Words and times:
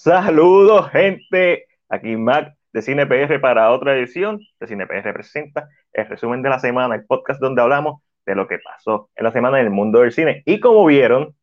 Saludos, 0.00 0.90
gente. 0.90 1.66
Aquí 1.88 2.16
Mac 2.16 2.54
de 2.72 2.82
CinePR 2.82 3.40
para 3.40 3.72
otra 3.72 3.96
edición 3.96 4.38
de 4.60 4.68
CinePR 4.68 5.12
presenta 5.12 5.70
el 5.92 6.06
resumen 6.06 6.40
de 6.40 6.48
la 6.48 6.60
semana, 6.60 6.94
el 6.94 7.04
podcast 7.04 7.40
donde 7.40 7.62
hablamos 7.62 8.00
de 8.24 8.36
lo 8.36 8.46
que 8.46 8.60
pasó 8.60 9.10
en 9.16 9.24
la 9.24 9.32
semana 9.32 9.58
en 9.58 9.66
el 9.66 9.72
mundo 9.72 9.98
del 9.98 10.12
cine. 10.12 10.44
Y 10.46 10.60
como 10.60 10.86
vieron, 10.86 11.34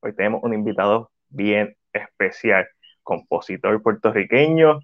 hoy 0.00 0.12
tenemos 0.16 0.42
un 0.42 0.52
invitado 0.52 1.12
bien 1.28 1.76
especial, 1.92 2.66
compositor 3.04 3.80
puertorriqueño. 3.80 4.80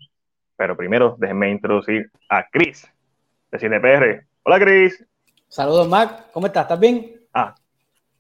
Pero 0.55 0.77
primero, 0.77 1.17
déjenme 1.19 1.51
introducir 1.51 2.09
a 2.29 2.47
Chris 2.53 2.89
de 3.51 3.59
CinePR. 3.59 4.27
Hola, 4.45 4.61
Chris. 4.61 5.05
Saludos, 5.49 5.89
Mac. 5.89 6.31
¿Cómo 6.33 6.47
estás? 6.47 6.67
¿Estás 6.67 6.79
bien? 6.79 7.21
Ah, 7.35 7.53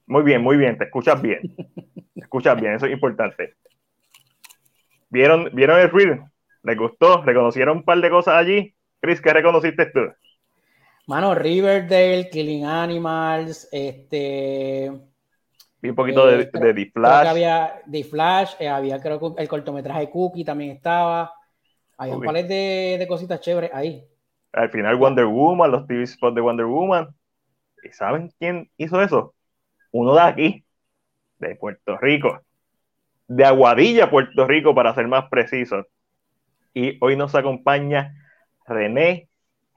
muy 0.08 0.24
bien, 0.24 0.42
muy 0.42 0.56
bien. 0.56 0.76
Te 0.76 0.86
escuchas 0.86 1.22
bien. 1.22 1.54
Te 2.14 2.20
escuchas 2.20 2.60
bien, 2.60 2.72
eso 2.72 2.86
es 2.86 2.92
importante. 2.92 3.54
¿Vieron, 5.12 5.50
¿vieron 5.52 5.78
el 5.78 5.90
reel? 5.90 6.22
¿Les 6.62 6.76
gustó? 6.78 7.22
¿Reconocieron 7.22 7.78
un 7.78 7.84
par 7.84 8.00
de 8.00 8.08
cosas 8.08 8.34
allí? 8.34 8.74
Chris, 8.98 9.20
¿qué 9.20 9.30
reconociste 9.34 9.86
tú? 9.86 10.00
Mano, 11.06 11.34
Riverdale, 11.34 12.30
Killing 12.30 12.64
Animals, 12.64 13.68
este. 13.70 14.90
Vi 15.82 15.90
un 15.90 15.94
poquito 15.94 16.26
de, 16.26 16.44
eh, 16.44 16.50
de 16.50 16.72
The 16.72 16.90
Flash. 16.94 17.26
había 17.26 17.82
The 17.90 18.04
Flash, 18.04 18.54
eh, 18.58 18.68
había 18.68 19.00
creo 19.00 19.20
que 19.20 19.42
el 19.42 19.48
cortometraje 19.48 20.08
Cookie 20.08 20.44
también 20.46 20.70
estaba. 20.70 21.30
Había 21.98 22.16
un 22.16 22.22
par 22.22 22.36
de, 22.36 22.96
de 22.98 23.06
cositas 23.06 23.38
chéveres 23.40 23.70
ahí. 23.74 24.02
Al 24.54 24.70
final 24.70 24.96
Wonder 24.96 25.26
Woman, 25.26 25.72
los 25.72 25.86
TV 25.86 26.06
spots 26.06 26.34
de 26.34 26.40
Wonder 26.40 26.66
Woman. 26.66 27.08
¿Y 27.84 27.90
saben 27.90 28.32
quién 28.38 28.70
hizo 28.78 29.02
eso? 29.02 29.34
Uno 29.90 30.14
de 30.14 30.22
aquí, 30.22 30.64
de 31.38 31.54
Puerto 31.56 31.98
Rico. 31.98 32.40
De 33.28 33.44
Aguadilla, 33.44 34.10
Puerto 34.10 34.46
Rico, 34.46 34.74
para 34.74 34.94
ser 34.94 35.08
más 35.08 35.28
precisos. 35.30 35.86
Y 36.74 36.98
hoy 37.00 37.16
nos 37.16 37.34
acompaña 37.34 38.14
René 38.66 39.28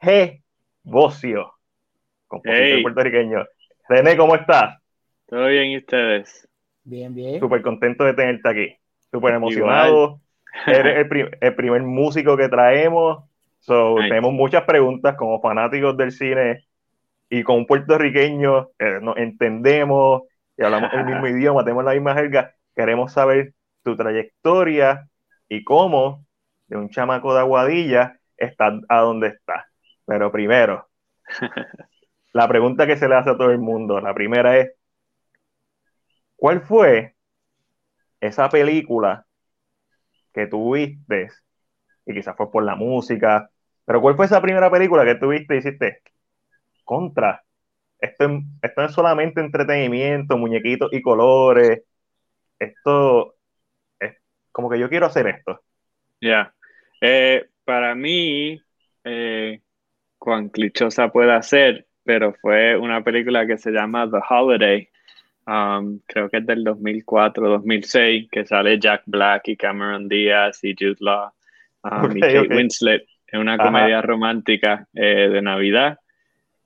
G. 0.01 0.41
Bocio, 0.83 1.51
compositor 2.27 2.63
Hey. 2.63 2.81
puertorriqueño. 2.83 3.45
René, 3.89 4.15
¿cómo 4.17 4.35
estás? 4.35 4.77
¿Todo 5.27 5.47
bien 5.47 5.65
y 5.71 5.77
ustedes? 5.77 6.47
Bien, 6.83 7.13
bien. 7.13 7.39
Súper 7.39 7.61
contento 7.61 8.03
de 8.03 8.13
tenerte 8.13 8.47
aquí. 8.49 8.75
Súper 9.11 9.33
emocionado. 9.35 10.19
Eres 10.67 10.97
el, 10.97 11.07
pri- 11.09 11.29
el 11.41 11.55
primer 11.55 11.81
músico 11.81 12.37
que 12.37 12.47
traemos. 12.49 13.23
So, 13.59 13.95
Nice. 13.97 14.09
Tenemos 14.09 14.31
muchas 14.33 14.63
preguntas 14.63 15.15
como 15.15 15.41
fanáticos 15.41 15.97
del 15.97 16.11
cine 16.11 16.65
y 17.29 17.41
como 17.43 17.57
un 17.57 17.65
puertorriqueño 17.65 18.69
eh, 18.77 18.99
nos 19.01 19.17
entendemos 19.17 20.23
y 20.55 20.63
hablamos 20.63 20.93
el 20.93 21.03
mismo 21.05 21.27
idioma, 21.27 21.63
tenemos 21.63 21.83
la 21.83 21.93
misma 21.93 22.13
jerga. 22.13 22.53
Queremos 22.75 23.13
saber 23.13 23.53
tu 23.83 23.95
trayectoria 23.95 25.09
y 25.49 25.63
cómo 25.63 26.25
de 26.67 26.77
un 26.77 26.89
chamaco 26.89 27.33
de 27.33 27.41
Aguadilla 27.41 28.19
estás 28.37 28.73
a 28.89 28.99
donde 29.01 29.27
estás. 29.29 29.65
Pero 30.05 30.31
primero, 30.31 30.89
la 32.33 32.47
pregunta 32.47 32.85
que 32.87 32.97
se 32.97 33.07
le 33.09 33.15
hace 33.15 33.31
a 33.31 33.37
todo 33.37 33.51
el 33.51 33.59
mundo, 33.59 33.99
la 33.99 34.13
primera 34.13 34.57
es, 34.59 34.71
¿cuál 36.37 36.61
fue 36.61 37.15
esa 38.19 38.49
película 38.49 39.25
que 40.33 40.47
tú 40.47 40.73
viste, 40.75 41.29
y 42.05 42.13
quizás 42.15 42.35
fue 42.37 42.51
por 42.51 42.63
la 42.63 42.75
música, 42.75 43.49
pero 43.85 44.01
¿cuál 44.01 44.15
fue 44.15 44.25
esa 44.27 44.41
primera 44.41 44.71
película 44.71 45.05
que 45.05 45.15
tú 45.15 45.29
viste 45.29 45.55
y 45.55 45.59
hiciste? 45.59 46.01
Contra. 46.85 47.43
Esto, 47.99 48.25
es- 48.27 48.43
esto 48.63 48.81
no 48.81 48.87
es 48.89 48.93
solamente 48.93 49.41
entretenimiento, 49.41 50.37
muñequitos 50.37 50.93
y 50.93 51.01
colores. 51.01 51.83
Esto 52.65 53.35
es 53.99 54.15
como 54.51 54.69
que 54.69 54.79
yo 54.79 54.89
quiero 54.89 55.05
hacer 55.07 55.27
esto. 55.27 55.61
Ya. 56.21 56.53
Eh, 57.01 57.45
para 57.63 57.95
mí, 57.95 58.61
eh, 59.03 59.61
cuán 60.17 60.49
clichosa 60.49 61.09
puede 61.11 61.41
ser, 61.43 61.87
pero 62.03 62.33
fue 62.33 62.77
una 62.77 63.03
película 63.03 63.45
que 63.47 63.57
se 63.57 63.71
llama 63.71 64.09
The 64.09 64.19
Holiday. 64.29 64.89
Um, 65.47 65.99
creo 66.07 66.29
que 66.29 66.37
es 66.37 66.45
del 66.45 66.63
2004-2006, 66.63 68.29
que 68.31 68.45
sale 68.45 68.79
Jack 68.79 69.03
Black 69.05 69.47
y 69.49 69.57
Cameron 69.57 70.07
Díaz 70.07 70.63
y 70.63 70.73
Jude 70.77 70.95
Law 70.99 71.31
um, 71.83 72.17
y 72.17 72.23
Ok, 72.23 72.33
Kate 72.33 72.39
ok. 72.39 72.51
Winslet. 72.51 73.03
Es 73.27 73.39
una 73.39 73.55
Ajá. 73.55 73.63
comedia 73.65 74.01
romántica 74.01 74.87
eh, 74.93 75.29
de 75.29 75.41
Navidad. 75.41 75.99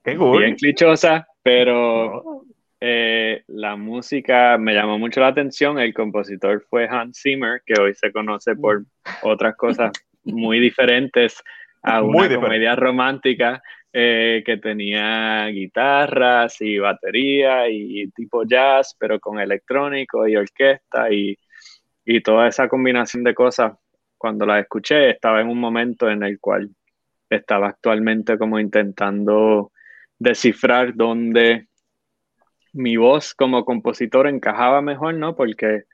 Qué 0.02 0.16
cool. 0.16 0.38
Bien 0.38 0.54
clichosa, 0.56 1.26
pero 1.42 2.22
No. 2.24 2.42
Eh, 2.80 3.42
la 3.48 3.76
música 3.76 4.56
me 4.56 4.72
llamó 4.72 4.98
mucho 4.98 5.20
la 5.20 5.28
atención. 5.28 5.78
El 5.78 5.92
compositor 5.92 6.64
fue 6.68 6.88
Hans 6.88 7.20
Zimmer, 7.22 7.60
que 7.66 7.80
hoy 7.80 7.94
se 7.94 8.10
conoce 8.10 8.56
por 8.56 8.84
otras 9.22 9.54
cosas 9.56 9.92
muy 10.24 10.58
diferentes 10.60 11.42
a 11.82 12.00
Muy 12.00 12.10
una 12.10 12.22
diferente. 12.22 12.46
comedia 12.46 12.76
romántica 12.76 13.62
eh, 13.92 14.42
que 14.46 14.56
tenía 14.58 15.46
guitarras 15.48 16.60
y 16.60 16.78
batería 16.78 17.68
y, 17.68 18.08
tipo 18.12 18.44
jazz, 18.44 18.96
pero 18.98 19.18
con 19.18 19.38
electrónico 19.40 20.26
y 20.26 20.36
orquesta 20.36 21.12
y, 21.12 21.36
y 22.04 22.20
toda 22.22 22.48
esa 22.48 22.68
combinación 22.68 23.24
de 23.24 23.34
cosas. 23.34 23.72
Cuando 24.16 24.46
la 24.46 24.58
escuché, 24.60 25.10
estaba 25.10 25.40
en 25.40 25.48
un 25.48 25.58
momento 25.58 26.08
en 26.08 26.22
el 26.22 26.38
cual 26.38 26.70
estaba 27.28 27.68
actualmente 27.68 28.36
como 28.38 28.58
intentando 28.60 29.72
descifrar 30.18 30.94
dónde 30.94 31.69
mi 32.72 32.96
voz 32.96 33.34
como 33.34 33.64
compositor 33.64 34.26
encajaba 34.26 34.82
mejor, 34.82 35.14
¿no? 35.14 35.36
Porque 35.36 35.84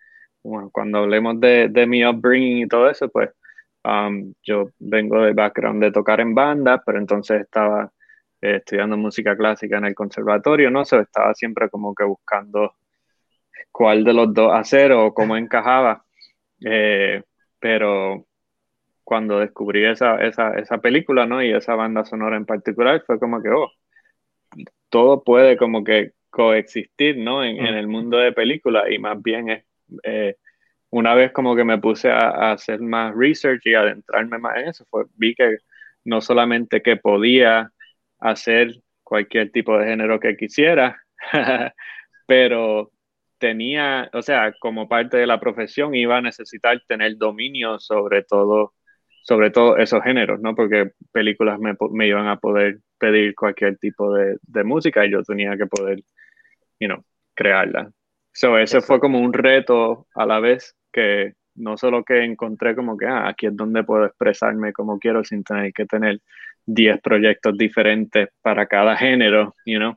bueno, 0.42 0.70
cuando 0.72 0.98
hablemos 0.98 1.40
de, 1.40 1.68
de 1.68 1.86
mi 1.86 2.04
upbringing 2.04 2.58
y 2.58 2.68
todo 2.68 2.88
eso, 2.88 3.08
pues 3.08 3.30
um, 3.84 4.32
yo 4.42 4.70
vengo 4.78 5.20
del 5.22 5.34
background 5.34 5.82
de 5.82 5.92
tocar 5.92 6.20
en 6.20 6.34
bandas, 6.34 6.80
pero 6.86 6.98
entonces 6.98 7.42
estaba 7.42 7.92
eh, 8.40 8.56
estudiando 8.56 8.96
música 8.96 9.36
clásica 9.36 9.78
en 9.78 9.86
el 9.86 9.94
conservatorio, 9.94 10.70
¿no? 10.70 10.84
So, 10.84 11.00
estaba 11.00 11.34
siempre 11.34 11.68
como 11.70 11.94
que 11.94 12.04
buscando 12.04 12.74
cuál 13.72 14.04
de 14.04 14.12
los 14.12 14.32
dos 14.34 14.52
hacer 14.54 14.92
o 14.92 15.12
cómo 15.14 15.36
encajaba. 15.36 16.04
Eh, 16.64 17.22
pero 17.58 18.26
cuando 19.04 19.40
descubrí 19.40 19.84
esa, 19.84 20.16
esa, 20.24 20.54
esa 20.58 20.78
película, 20.78 21.26
¿no? 21.26 21.42
Y 21.42 21.52
esa 21.52 21.74
banda 21.74 22.04
sonora 22.04 22.36
en 22.36 22.46
particular, 22.46 23.02
fue 23.06 23.18
como 23.18 23.42
que, 23.42 23.50
oh, 23.50 23.70
todo 24.90 25.22
puede 25.24 25.56
como 25.56 25.84
que 25.84 26.12
coexistir, 26.36 27.16
¿no? 27.16 27.42
En, 27.42 27.56
en 27.64 27.74
el 27.76 27.88
mundo 27.88 28.18
de 28.18 28.32
películas 28.32 28.84
y 28.90 28.98
más 28.98 29.22
bien 29.22 29.48
es, 29.48 29.64
eh, 30.02 30.36
una 30.90 31.14
vez 31.14 31.32
como 31.32 31.56
que 31.56 31.64
me 31.64 31.78
puse 31.78 32.10
a, 32.10 32.18
a 32.30 32.52
hacer 32.52 32.80
más 32.80 33.14
research 33.16 33.62
y 33.66 33.74
adentrarme 33.74 34.38
más 34.38 34.58
en 34.58 34.68
eso, 34.68 34.84
fue, 34.90 35.04
vi 35.16 35.34
que 35.34 35.58
no 36.04 36.20
solamente 36.20 36.82
que 36.82 36.96
podía 36.96 37.72
hacer 38.20 38.82
cualquier 39.02 39.50
tipo 39.50 39.78
de 39.78 39.86
género 39.86 40.20
que 40.20 40.36
quisiera, 40.36 41.00
pero 42.26 42.92
tenía, 43.38 44.10
o 44.12 44.22
sea, 44.22 44.52
como 44.60 44.88
parte 44.88 45.16
de 45.16 45.26
la 45.26 45.40
profesión 45.40 45.94
iba 45.94 46.18
a 46.18 46.22
necesitar 46.22 46.82
tener 46.86 47.16
dominio 47.16 47.78
sobre 47.78 48.22
todo, 48.24 48.74
sobre 49.22 49.50
todo 49.50 49.78
esos 49.78 50.02
géneros, 50.02 50.40
¿no? 50.40 50.54
Porque 50.54 50.92
películas 51.12 51.58
me, 51.60 51.74
me 51.92 52.08
iban 52.08 52.28
a 52.28 52.38
poder 52.38 52.80
pedir 52.98 53.34
cualquier 53.34 53.78
tipo 53.78 54.12
de, 54.14 54.36
de 54.42 54.64
música 54.64 55.06
y 55.06 55.12
yo 55.12 55.22
tenía 55.22 55.56
que 55.56 55.66
poder, 55.66 56.00
you 56.80 56.88
know, 56.88 57.04
crearla. 57.34 57.90
So, 58.32 58.58
ese 58.58 58.80
fue 58.80 59.00
como 59.00 59.18
un 59.18 59.32
reto 59.32 60.06
a 60.14 60.26
la 60.26 60.40
vez 60.40 60.76
que 60.92 61.34
no 61.54 61.76
solo 61.76 62.04
que 62.04 62.22
encontré 62.22 62.74
como 62.74 62.96
que, 62.96 63.06
ah, 63.06 63.28
aquí 63.28 63.46
es 63.46 63.56
donde 63.56 63.84
puedo 63.84 64.04
expresarme 64.04 64.72
como 64.72 64.98
quiero 64.98 65.24
sin 65.24 65.42
tener 65.42 65.72
que 65.72 65.86
tener 65.86 66.20
10 66.66 67.00
proyectos 67.00 67.56
diferentes 67.56 68.28
para 68.42 68.66
cada 68.66 68.96
género, 68.96 69.54
you 69.64 69.78
know, 69.78 69.96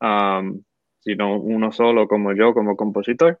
um, 0.00 0.62
sino 1.00 1.36
uno 1.40 1.72
solo 1.72 2.06
como 2.06 2.32
yo, 2.32 2.54
como 2.54 2.76
compositor. 2.76 3.40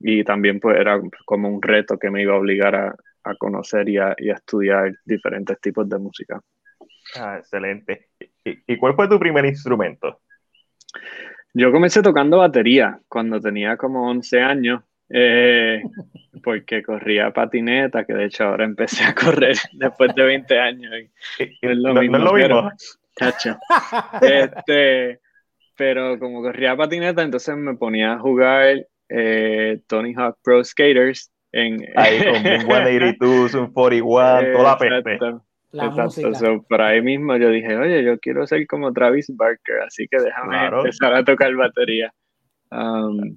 Y 0.00 0.24
también 0.24 0.58
pues 0.58 0.78
era 0.78 1.00
como 1.24 1.48
un 1.48 1.62
reto 1.62 1.98
que 1.98 2.10
me 2.10 2.22
iba 2.22 2.34
a 2.34 2.38
obligar 2.38 2.74
a, 2.74 2.94
a 3.24 3.34
conocer 3.36 3.88
y 3.88 3.98
a, 3.98 4.14
y 4.18 4.30
a 4.30 4.34
estudiar 4.34 4.92
diferentes 5.04 5.60
tipos 5.60 5.88
de 5.88 5.98
música. 5.98 6.40
Ah, 7.16 7.36
excelente. 7.38 8.08
¿Y, 8.44 8.74
y 8.74 8.76
cuál 8.76 8.94
fue 8.94 9.08
tu 9.08 9.18
primer 9.18 9.44
instrumento? 9.44 10.20
Yo 11.54 11.70
comencé 11.72 12.02
tocando 12.02 12.38
batería 12.38 12.98
cuando 13.08 13.40
tenía 13.40 13.76
como 13.76 14.08
11 14.10 14.40
años, 14.42 14.82
eh, 15.08 15.82
porque 16.42 16.82
corría 16.82 17.32
patineta, 17.32 18.04
que 18.04 18.12
de 18.14 18.24
hecho 18.26 18.44
ahora 18.44 18.64
empecé 18.64 19.04
a 19.04 19.14
correr 19.14 19.54
después 19.72 20.14
de 20.14 20.24
20 20.24 20.58
años. 20.58 20.92
y 21.38 21.42
y- 21.44 21.58
No 21.62 21.70
es 21.70 21.76
lo 21.78 21.88
no- 21.88 21.94
no 21.94 22.00
mismo, 22.00 22.16
es 22.16 22.22
lo 22.24 22.32
pero- 22.32 22.62
mismo. 22.64 22.70
Chacho. 23.16 23.56
Este, 24.22 25.20
pero 25.76 26.18
como 26.18 26.42
corría 26.42 26.76
patineta, 26.76 27.22
entonces 27.22 27.56
me 27.56 27.74
ponía 27.74 28.14
a 28.14 28.18
jugar 28.18 28.86
eh, 29.08 29.80
Tony 29.86 30.14
Hawk 30.14 30.38
Pro 30.42 30.64
Skaters 30.64 31.30
en 31.52 31.84
Ahí 31.94 32.18
con 32.24 32.42
Blink 32.42 32.62
182, 32.66 33.50
Zoom 33.52 33.72
41, 33.72 34.52
toda 34.52 34.62
la 34.72 34.78
peste. 34.78 35.18
Exacto. 35.74 35.96
La 35.96 36.04
Exacto, 36.04 36.28
música. 36.28 36.34
so, 36.34 36.62
por 36.68 36.80
ahí 36.82 37.02
mismo 37.02 37.36
yo 37.36 37.50
dije, 37.50 37.76
oye, 37.76 38.04
yo 38.04 38.18
quiero 38.18 38.46
ser 38.46 38.66
como 38.66 38.92
Travis 38.92 39.26
Barker, 39.36 39.80
así 39.86 40.06
que 40.08 40.18
déjame 40.20 40.50
Claro. 40.58 40.78
empezar 40.80 41.14
a 41.14 41.24
tocar 41.24 41.54
batería. 41.54 42.12
Um, 42.70 43.36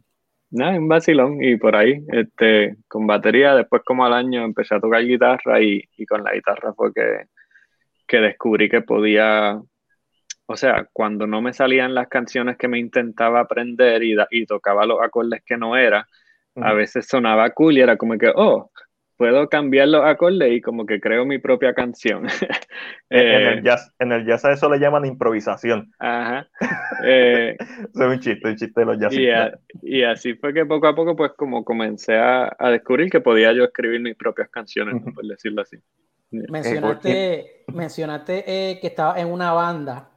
nada, 0.51 0.77
un 0.77 0.87
vacilón 0.87 1.43
y 1.43 1.57
por 1.57 1.75
ahí, 1.75 2.03
este, 2.09 2.77
con 2.87 3.07
batería, 3.07 3.55
después 3.55 3.81
como 3.83 4.05
al 4.05 4.13
año 4.13 4.43
empecé 4.43 4.75
a 4.75 4.79
tocar 4.79 5.03
guitarra 5.03 5.61
y, 5.61 5.83
con 6.07 6.23
la 6.23 6.33
guitarra 6.33 6.73
fue 6.73 6.93
que, 6.93 7.25
que 8.07 8.17
descubrí 8.17 8.69
que 8.69 8.81
podía, 8.81 9.59
o 10.45 10.55
sea, 10.55 10.87
cuando 10.93 11.25
no 11.27 11.41
me 11.41 11.53
salían 11.53 11.93
las 11.93 12.07
canciones 12.07 12.57
que 12.57 12.67
me 12.67 12.79
intentaba 12.79 13.39
aprender 13.39 14.03
y, 14.03 14.15
y 14.31 14.45
tocaba 14.45 14.85
los 14.85 15.01
acordes 15.01 15.41
que 15.45 15.57
no 15.57 15.75
era, 15.75 16.07
a 16.59 16.73
veces 16.73 17.07
sonaba 17.07 17.51
cool 17.51 17.77
y 17.77 17.81
era 17.81 17.97
como 17.97 18.17
que, 18.17 18.31
oh, 18.33 18.71
puedo 19.17 19.49
cambiar 19.49 19.87
los 19.87 20.05
acordes 20.05 20.53
y 20.53 20.61
como 20.61 20.85
que 20.85 21.01
creo 21.01 21.25
mi 21.25 21.39
propia 21.39 21.73
canción. 21.73 22.27
en, 23.09 23.19
el 23.19 23.59
eh, 23.59 23.61
jazz, 23.63 23.91
en 23.99 24.11
el 24.11 24.25
jazz 24.25 24.45
a 24.45 24.51
eso 24.51 24.69
le 24.69 24.79
llaman 24.79 25.05
improvisación. 25.05 25.91
Ajá. 25.99 26.47
Eh, 27.05 27.55
es 27.59 27.95
un 27.95 28.19
chiste, 28.19 28.49
un 28.49 28.55
chiste 28.55 28.81
de 28.81 28.85
los 28.87 28.97
jazz. 28.97 29.13
Y, 29.83 30.01
así 30.01 30.33
fue 30.33 30.51
que 30.51 30.65
poco 30.65 30.87
a 30.87 30.95
poco 30.95 31.15
pues 31.15 31.31
como 31.37 31.63
comencé 31.63 32.15
a, 32.17 32.55
descubrir 32.71 33.11
que 33.11 33.21
podía 33.21 33.53
yo 33.53 33.65
escribir 33.65 34.01
mis 34.01 34.15
propias 34.15 34.49
canciones, 34.49 34.95
por 35.13 35.23
decirlo 35.23 35.61
así. 35.61 35.77
Mencionaste, 36.31 37.65
mencionaste 37.71 38.43
eh, 38.47 38.79
que 38.81 38.87
estaba 38.87 39.19
en 39.19 39.27
una 39.27 39.53
banda, 39.53 40.09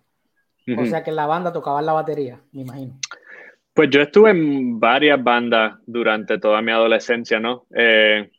o 0.74 0.86
sea 0.86 1.04
que 1.04 1.12
la 1.12 1.26
banda 1.26 1.52
tocaba 1.52 1.82
la 1.82 1.92
batería, 1.92 2.40
me 2.52 2.62
imagino. 2.62 2.98
Pues 3.74 3.90
yo 3.90 4.00
estuve 4.00 4.30
en 4.30 4.80
varias 4.80 5.22
bandas 5.22 5.78
durante 5.86 6.38
toda 6.38 6.62
mi 6.62 6.72
adolescencia, 6.72 7.38
¿no? 7.38 7.66
Eh, 7.74 8.30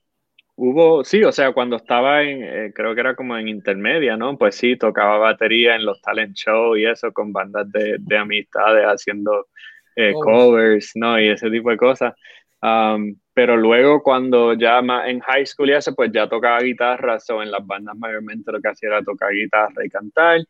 Hubo, 0.63 1.03
sí, 1.03 1.23
o 1.23 1.31
sea, 1.31 1.53
cuando 1.53 1.77
estaba 1.77 2.21
en, 2.21 2.43
eh, 2.43 2.71
creo 2.75 2.93
que 2.93 2.99
era 3.01 3.15
como 3.15 3.35
en 3.35 3.47
intermedia, 3.47 4.15
¿no? 4.15 4.37
Pues 4.37 4.55
sí, 4.55 4.77
tocaba 4.77 5.17
batería 5.17 5.75
en 5.75 5.85
los 5.85 5.99
talent 6.01 6.35
shows 6.35 6.77
y 6.77 6.85
eso 6.85 7.11
con 7.11 7.33
bandas 7.33 7.71
de, 7.71 7.97
de 7.99 8.17
amistades 8.17 8.85
haciendo 8.85 9.47
eh, 9.95 10.13
covers, 10.13 10.91
¿no? 10.93 11.19
Y 11.19 11.29
ese 11.29 11.49
tipo 11.49 11.71
de 11.71 11.77
cosas. 11.77 12.13
Um, 12.61 13.15
pero 13.33 13.57
luego 13.57 14.03
cuando 14.03 14.53
ya 14.53 14.83
más 14.83 15.07
en 15.09 15.19
high 15.21 15.47
school 15.47 15.69
y 15.71 15.73
eso, 15.73 15.95
pues 15.95 16.11
ya 16.13 16.29
tocaba 16.29 16.59
guitarra, 16.61 17.17
o 17.29 17.41
en 17.41 17.49
las 17.49 17.65
bandas 17.65 17.97
mayormente 17.97 18.51
lo 18.51 18.61
que 18.61 18.69
hacía 18.69 18.89
era 18.89 19.03
tocar 19.03 19.31
guitarra 19.33 19.83
y 19.83 19.89
cantar, 19.89 20.41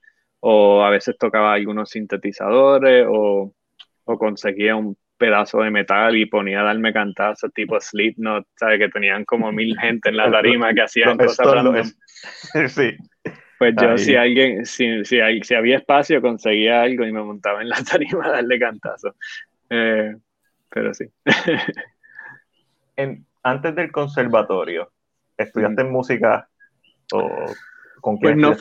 o 0.41 0.83
a 0.83 0.89
veces 0.89 1.17
tocaba 1.17 1.53
algunos 1.53 1.89
sintetizadores, 1.89 3.05
o, 3.09 3.53
o 4.03 4.17
conseguía 4.17 4.75
un 4.75 4.97
pedazo 5.21 5.59
de 5.59 5.69
metal 5.69 6.17
y 6.17 6.25
ponía 6.25 6.61
a 6.61 6.63
darme 6.63 6.91
cantazos 6.91 7.53
tipo 7.53 7.79
Slipknot, 7.79 8.47
¿sabes? 8.55 8.79
Que 8.79 8.89
tenían 8.89 9.23
como 9.23 9.51
mil 9.51 9.77
gente 9.79 10.09
en 10.09 10.17
la 10.17 10.31
tarima 10.31 10.73
que 10.73 10.81
hacían 10.81 11.15
cosas 11.15 11.95
Sí. 12.67 12.97
Pues 13.59 13.75
yo, 13.79 13.95
si 13.95 14.15
alguien, 14.15 14.65
si, 14.65 15.05
si, 15.05 15.19
si, 15.43 15.53
había 15.53 15.77
espacio, 15.77 16.19
conseguía 16.19 16.81
algo 16.81 17.05
y 17.05 17.11
me 17.11 17.21
montaba 17.21 17.61
en 17.61 17.69
la 17.69 17.77
tarima 17.91 18.25
a 18.25 18.31
darle 18.31 18.57
cantazos. 18.57 19.13
Eh, 19.69 20.15
pero 20.67 20.91
sí. 20.95 21.05
en, 22.95 23.23
antes 23.43 23.75
del 23.75 23.91
conservatorio, 23.91 24.91
¿estudiaste 25.37 25.83
música 25.83 26.49
o 27.13 27.45
pues 28.01 28.35
no 28.35 28.55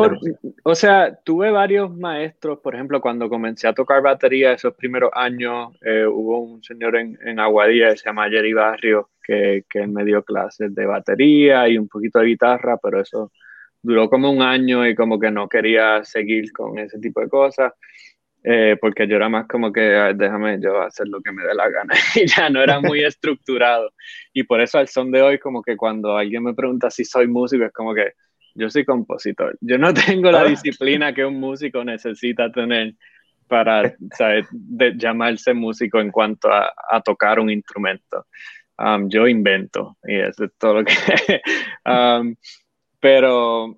o 0.62 0.74
sea, 0.74 1.14
tuve 1.24 1.50
varios 1.50 1.94
maestros, 1.96 2.58
por 2.60 2.74
ejemplo, 2.74 3.00
cuando 3.00 3.28
comencé 3.28 3.66
a 3.66 3.72
tocar 3.72 4.02
batería 4.02 4.52
esos 4.52 4.74
primeros 4.74 5.10
años, 5.14 5.76
eh, 5.82 6.06
hubo 6.06 6.40
un 6.40 6.62
señor 6.62 6.96
en, 6.96 7.18
en, 7.24 7.40
Aguadilla 7.40 7.90
que 7.90 7.96
se 7.96 8.04
llama 8.04 8.28
Jerry 8.28 8.52
Barrio, 8.52 9.10
que, 9.22 9.64
que 9.68 9.86
me 9.86 10.04
dio 10.04 10.22
clases 10.22 10.74
de 10.74 10.86
batería 10.86 11.68
y 11.68 11.78
un 11.78 11.88
poquito 11.88 12.18
de 12.18 12.26
guitarra, 12.26 12.76
pero 12.76 13.00
eso 13.00 13.32
duró 13.82 14.10
como 14.10 14.30
un 14.30 14.42
año 14.42 14.86
y 14.86 14.94
como 14.94 15.18
que 15.18 15.30
no 15.30 15.48
quería 15.48 16.04
seguir 16.04 16.52
con 16.52 16.78
ese 16.78 16.98
tipo 16.98 17.20
de 17.20 17.28
cosas. 17.28 17.72
Eh, 18.42 18.78
porque 18.80 19.06
yo 19.06 19.16
era 19.16 19.28
más 19.28 19.46
como 19.46 19.70
que 19.70 19.82
déjame 19.82 20.58
yo 20.62 20.80
hacer 20.80 21.06
lo 21.08 21.20
que 21.20 21.30
me 21.30 21.42
dé 21.44 21.54
la 21.54 21.68
gana 21.68 21.92
y 22.16 22.26
ya 22.26 22.48
no 22.48 22.62
era 22.62 22.80
muy 22.80 23.04
estructurado 23.04 23.92
y 24.32 24.44
por 24.44 24.62
eso 24.62 24.78
al 24.78 24.88
son 24.88 25.10
de 25.10 25.20
hoy 25.20 25.38
como 25.38 25.60
que 25.60 25.76
cuando 25.76 26.16
alguien 26.16 26.44
me 26.44 26.54
pregunta 26.54 26.88
si 26.88 27.04
soy 27.04 27.28
músico 27.28 27.66
es 27.66 27.72
como 27.72 27.92
que 27.94 28.14
yo 28.60 28.68
soy 28.70 28.84
compositor. 28.84 29.56
Yo 29.60 29.78
no 29.78 29.92
tengo 29.94 30.30
la 30.30 30.42
ah. 30.42 30.44
disciplina 30.44 31.14
que 31.14 31.24
un 31.24 31.40
músico 31.40 31.82
necesita 31.82 32.52
tener 32.52 32.94
para 33.48 33.94
De 34.50 34.96
llamarse 34.96 35.54
músico 35.54 36.00
en 36.00 36.12
cuanto 36.12 36.48
a, 36.52 37.00
tocar 37.04 37.40
un 37.40 37.50
instrumento. 37.50 38.26
Um, 38.78 39.08
yo 39.08 39.26
invento 39.26 39.96
y 40.04 40.20
eso 40.20 40.44
es 40.44 40.52
todo 40.56 40.74
lo 40.74 40.84
que... 40.84 40.92
um, 41.84 42.36
pero 43.00 43.76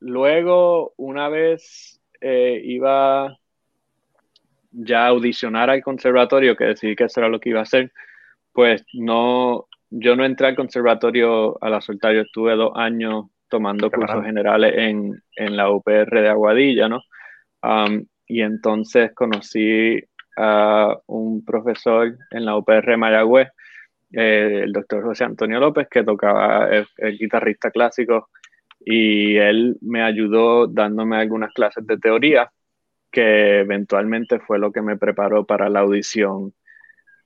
luego, 0.00 0.92
una 0.98 1.28
vez 1.28 2.00
eh, 2.20 2.60
iba 2.62 3.38
ya 4.70 5.06
a 5.06 5.08
audicionar 5.08 5.70
al 5.70 5.82
conservatorio, 5.82 6.56
que 6.56 6.64
decidí 6.64 6.94
que 6.94 7.04
eso 7.04 7.20
era 7.20 7.28
lo 7.28 7.40
que 7.40 7.50
iba 7.50 7.60
a 7.60 7.64
hacer, 7.64 7.92
pues 8.52 8.84
no, 8.92 9.66
yo 9.88 10.14
no 10.14 10.24
entré 10.24 10.48
al 10.48 10.56
conservatorio 10.56 11.62
a 11.62 11.70
la 11.70 11.80
soltar, 11.80 12.14
yo 12.14 12.20
estuve 12.20 12.54
dos 12.54 12.72
años 12.74 13.26
tomando 13.50 13.90
cursos 13.90 14.24
generales 14.24 14.72
en, 14.76 15.22
en, 15.36 15.56
la 15.56 15.70
UPR 15.70 16.22
de 16.22 16.28
Aguadilla, 16.28 16.88
¿no? 16.88 17.02
Um, 17.62 18.06
y 18.26 18.42
entonces 18.42 19.12
conocí 19.12 20.02
a 20.36 20.96
un 21.06 21.44
profesor 21.44 22.16
en 22.30 22.44
la 22.44 22.56
UPR 22.56 22.96
Mayagüez, 22.96 23.48
eh, 24.12 24.62
el 24.64 24.72
doctor 24.72 25.02
José 25.02 25.24
Antonio 25.24 25.60
López, 25.60 25.88
que 25.90 26.04
tocaba 26.04 26.68
el, 26.68 27.18
guitarrista 27.18 27.70
clásico, 27.70 28.30
y 28.78 29.36
él 29.36 29.76
me 29.82 30.02
ayudó 30.02 30.66
dándome 30.66 31.16
algunas 31.16 31.52
clases 31.52 31.86
de 31.86 31.98
teoría, 31.98 32.50
que 33.10 33.60
eventualmente 33.60 34.38
fue 34.38 34.58
lo 34.58 34.72
que 34.72 34.80
me 34.80 34.96
preparó 34.96 35.44
para 35.44 35.68
la 35.68 35.80
audición 35.80 36.54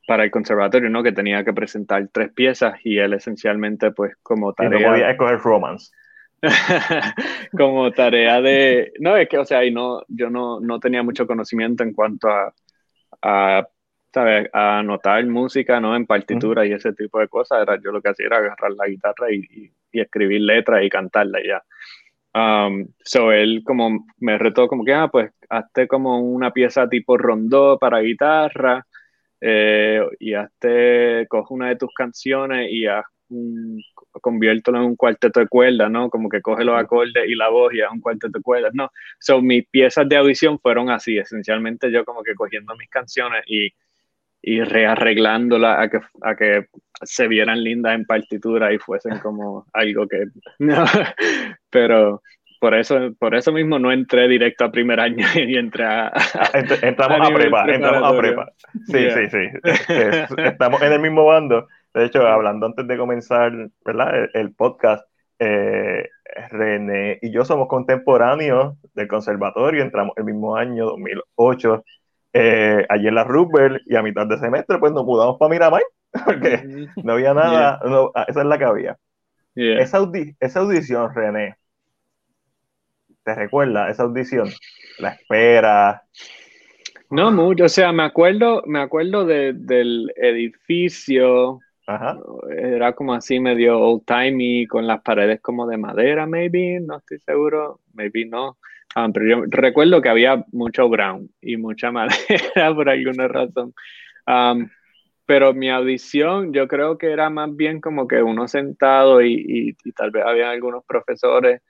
para 0.07 0.25
el 0.25 0.31
conservatorio, 0.31 0.90
¿no? 0.90 1.02
Que 1.02 1.12
tenía 1.12 1.45
que 1.45 1.52
presentar 1.52 2.09
tres 2.12 2.33
piezas 2.33 2.75
y 2.83 2.99
él 2.99 3.14
esencialmente, 3.14 3.90
pues, 3.90 4.14
como 4.23 4.52
tarea... 4.52 4.78
Y 4.78 4.83
no 4.83 4.88
podía 4.90 5.11
escoger 5.11 5.38
romance. 5.38 5.93
como 7.57 7.91
tarea 7.93 8.41
de, 8.41 8.93
no, 9.01 9.17
es 9.17 9.29
que, 9.29 9.39
o 9.39 9.45
sea, 9.45 9.65
y 9.65 9.71
no, 9.71 10.03
yo 10.09 10.31
no, 10.31 10.61
no 10.61 10.81
tenía 10.81 11.03
mucho 11.03 11.27
conocimiento 11.27 11.83
en 11.83 11.93
cuanto 11.93 12.29
a, 12.29 12.55
a, 13.23 13.67
¿sabes? 14.13 14.49
a 14.53 14.79
anotar 14.79 15.25
música, 15.27 15.81
¿no? 15.81 15.97
En 15.97 16.07
partitura 16.07 16.67
y 16.67 16.73
ese 16.73 16.93
tipo 16.93 17.19
de 17.19 17.29
cosas, 17.29 17.63
era, 17.63 17.79
yo 17.83 17.93
lo 17.93 18.01
que 18.01 18.11
hacía 18.11 18.27
era 18.27 18.39
agarrar 18.39 18.73
la 18.73 18.87
guitarra 18.87 19.33
y, 19.33 19.73
y, 19.93 20.01
escribir 20.01 20.41
letras 20.41 20.83
y 20.85 20.89
cantarla 20.89 21.41
y 21.41 21.49
ya. 21.49 21.63
Um, 22.35 22.89
so 23.05 23.31
él 23.31 23.63
como 23.65 24.07
me 24.19 24.39
retó 24.39 24.67
como 24.67 24.85
que, 24.85 24.93
ah, 24.93 25.09
pues 25.09 25.31
hazte 25.49 25.87
como 25.87 26.19
una 26.21 26.53
pieza 26.53 26.89
tipo 26.89 27.17
rondó 27.17 27.79
para 27.79 28.01
guitarra 28.01 28.85
eh, 29.41 30.01
y 30.19 30.35
hazte, 30.35 31.27
coge 31.29 31.55
una 31.55 31.69
de 31.69 31.77
tus 31.77 31.93
canciones 31.95 32.69
y 32.73 32.87
haz 32.87 33.05
un, 33.29 33.81
conviértelo 34.21 34.78
en 34.78 34.85
un 34.85 34.97
cuarteto 34.97 35.40
de 35.40 35.49
cuerdas, 35.49 35.90
¿no? 35.90 36.11
Como 36.11 36.28
que 36.28 36.40
coge 36.40 36.64
los 36.64 36.78
acordes 36.78 37.28
y 37.28 37.35
la 37.35 37.49
voz 37.49 37.73
y 37.75 37.80
es 37.80 37.87
un 37.90 38.00
cuarteto 38.00 38.38
de 38.38 38.42
cuerdas, 38.42 38.73
¿no? 38.75 38.90
So, 39.18 39.40
mis 39.42 39.66
piezas 39.68 40.09
de 40.09 40.16
audición 40.16 40.59
fueron 40.59 40.90
así, 40.90 41.18
esencialmente 41.18 41.90
yo 41.90 42.04
como 42.04 42.23
que 42.23 42.35
cogiendo 42.35 42.76
mis 42.76 42.88
canciones 42.88 43.44
y, 43.47 43.73
y 44.42 44.62
rearreglándolas 44.62 45.78
a 45.78 45.88
que, 45.88 46.00
a 46.23 46.37
que 46.37 46.66
se 47.02 47.28
vieran 47.28 47.62
lindas 47.62 47.94
en 47.94 48.04
partitura 48.04 48.73
y 48.73 48.78
fuesen 48.78 49.18
como 49.23 49.66
algo 49.73 50.06
que... 50.06 50.26
No, 50.59 50.85
pero 51.71 52.23
por 52.61 52.75
eso, 52.75 53.14
por 53.18 53.35
eso 53.35 53.52
mismo 53.52 53.78
no 53.78 53.92
entré 53.92 54.26
directo 54.26 54.64
a 54.64 54.73
primer 54.73 55.00
año 55.00 55.26
y 55.35 55.56
entré 55.56 55.85
a... 55.85 56.12
entramos 56.83 57.30
a, 57.30 57.35
prepa, 57.35 57.64
entramos 57.68 58.12
a 58.12 58.16
prepa. 58.16 58.52
Sí, 58.87 59.11
sí, 59.11 59.28
sí. 59.30 60.38
Estamos 60.38 60.80
en 60.83 60.92
el 60.92 61.00
mismo 61.00 61.26
bando 61.26 61.68
de 61.95 62.05
hecho, 62.05 62.27
hablando 62.27 62.67
antes 62.67 62.87
de 62.87 62.99
comenzar 62.99 63.53
¿verdad? 63.85 64.29
El, 64.35 64.53
podcast, 64.53 65.07
eh, 65.39 66.09
René 66.51 67.19
y 67.23 67.31
yo 67.31 67.45
somos 67.45 67.69
contemporáneos 67.69 68.77
del 68.95 69.09
conservatorio, 69.09 69.83
entramos 69.83 70.15
el 70.17 70.25
mismo 70.25 70.57
año, 70.57 70.87
2008, 70.87 71.85
eh, 72.33 72.85
allí 72.89 73.07
en 73.07 73.15
la 73.15 73.25
Rupert, 73.25 73.83
y 73.87 73.95
a 73.95 74.03
mitad 74.03 74.27
de 74.27 74.39
semestre 74.39 74.79
pues 74.79 74.93
nos 74.93 75.05
mudamos 75.05 75.39
para 75.39 75.51
Miramar, 75.51 75.83
porque 76.25 76.89
no 77.03 77.13
había 77.13 77.33
nada, 77.33 77.81
ah, 78.15 78.25
esa 78.27 78.41
es 78.41 78.47
la 78.47 78.59
que 78.59 78.65
había. 78.65 78.99
Esa, 79.55 80.01
esa 80.41 80.61
audición, 80.61 81.15
René, 81.15 81.57
¿te 83.23 83.35
recuerda 83.37 83.89
esa 83.89 84.03
audición? 84.03 84.51
La 84.99 85.11
espera. 85.11 86.03
No 87.11 87.31
mucho, 87.31 87.67
o 87.67 87.69
sea, 87.69 87.93
me 87.93 88.03
acuerdo, 88.03 88.65
me 88.67 88.81
acuerdo 88.81 89.25
del 89.25 90.13
edificio, 90.17 91.61
era 92.57 92.93
como 92.95 93.14
así 93.14 93.41
medio 93.41 93.79
old 93.79 94.05
timey, 94.07 94.67
con 94.67 94.87
las 94.87 95.03
paredes 95.03 95.41
como 95.41 95.67
de 95.67 95.76
madera, 95.76 96.26
maybe, 96.26 96.81
no 96.81 96.99
estoy 96.99 97.19
seguro, 97.21 97.81
maybe 97.93 98.25
no. 98.26 98.59
Ah, 98.95 99.09
pero 99.12 99.26
yo 99.26 99.45
recuerdo 99.49 100.00
que 100.00 100.09
había 100.09 100.45
mucho 100.53 100.88
brown 100.88 101.29
y 101.41 101.57
mucha 101.57 101.91
madera 101.93 102.75
por 102.75 102.88
alguna 102.88 103.29
razón. 103.29 103.75
pero 105.26 105.55
mi 105.55 105.71
audición 105.71 106.53
yo 106.53 106.69
creo 106.69 106.99
que 106.99 107.11
era 107.11 107.31
más 107.31 107.55
bien 107.55 107.81
como 107.81 108.07
que 108.07 108.23
uno 108.23 108.47
sentado 108.49 109.23
y, 109.23 109.75
y, 109.85 109.93
tal 109.93 110.11
vez 110.11 110.25
había 110.25 110.50
algunos 110.50 110.85
profesores 110.87 111.61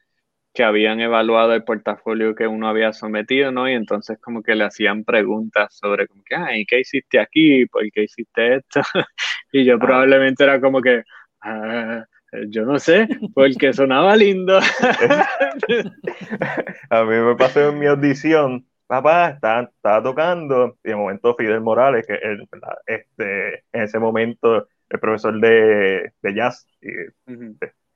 que 0.54 0.64
habían 0.64 1.00
evaluado 1.00 1.52
el 1.52 1.64
portafolio 1.64 2.34
que 2.37 2.46
uno 2.46 2.68
había 2.68 2.92
sometido, 2.92 3.50
¿no? 3.50 3.68
Y 3.68 3.73
entonces 3.73 4.18
como 4.20 4.40
que 4.42 4.54
le 4.54 4.64
hacían 4.64 5.02
preguntas 5.04 5.75
sobre 5.75 6.06
como 6.06 6.23
que, 6.25 6.37
ay, 6.37 6.64
¿qué 6.64 6.78
hiciste 6.80 7.18
aquí? 7.18 7.66
¿Por 7.66 7.82
qué 7.90 8.04
hiciste 8.04 8.56
esto? 8.56 8.80
y 9.52 9.64
yo 9.64 9.75
ah. 9.75 9.78
probablemente 9.80 10.44
era 10.44 10.61
como 10.61 10.80
que, 10.80 11.02
ah, 11.42 12.04
yo 12.49 12.64
no 12.64 12.78
sé, 12.78 13.08
porque 13.34 13.73
sonaba 13.73 14.14
lindo. 14.16 14.58
a 16.90 17.04
mí 17.04 17.16
me 17.16 17.34
pasó 17.37 17.70
en 17.70 17.78
mi 17.80 17.87
audición, 17.87 18.64
papá, 18.87 19.30
estaba, 19.30 20.02
tocando, 20.02 20.78
y 20.84 20.90
de 20.90 20.96
momento 20.96 21.34
Fidel 21.34 21.62
Morales, 21.62 22.06
que 22.06 22.14
es 22.14 22.38
este, 22.87 23.64
en 23.73 23.82
ese 23.82 23.99
momento 23.99 24.68
el 24.88 25.00
profesor 25.00 25.40
de, 25.40 26.12
de 26.23 26.34
jazz, 26.34 26.64
y, 26.80 26.90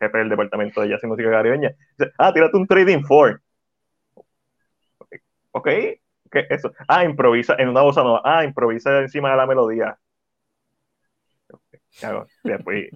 jefe 0.00 0.18
del 0.18 0.28
departamento 0.28 0.80
de 0.80 0.90
jazz 0.90 1.02
y 1.02 1.06
música 1.06 1.30
caribeña, 1.30 1.70
dice, 1.98 2.12
ah, 2.18 2.32
tírate 2.32 2.56
un 2.56 2.66
trading 2.66 3.02
for. 3.02 3.40
Ok, 5.52 5.66
¿qué 5.66 6.46
eso? 6.50 6.72
Ah, 6.86 7.04
improvisa 7.04 7.56
en 7.58 7.68
una 7.68 7.82
voz 7.82 7.96
nueva, 7.96 8.22
ah, 8.24 8.44
improvisa 8.44 9.00
encima 9.00 9.30
de 9.30 9.36
la 9.36 9.46
melodía. 9.46 9.98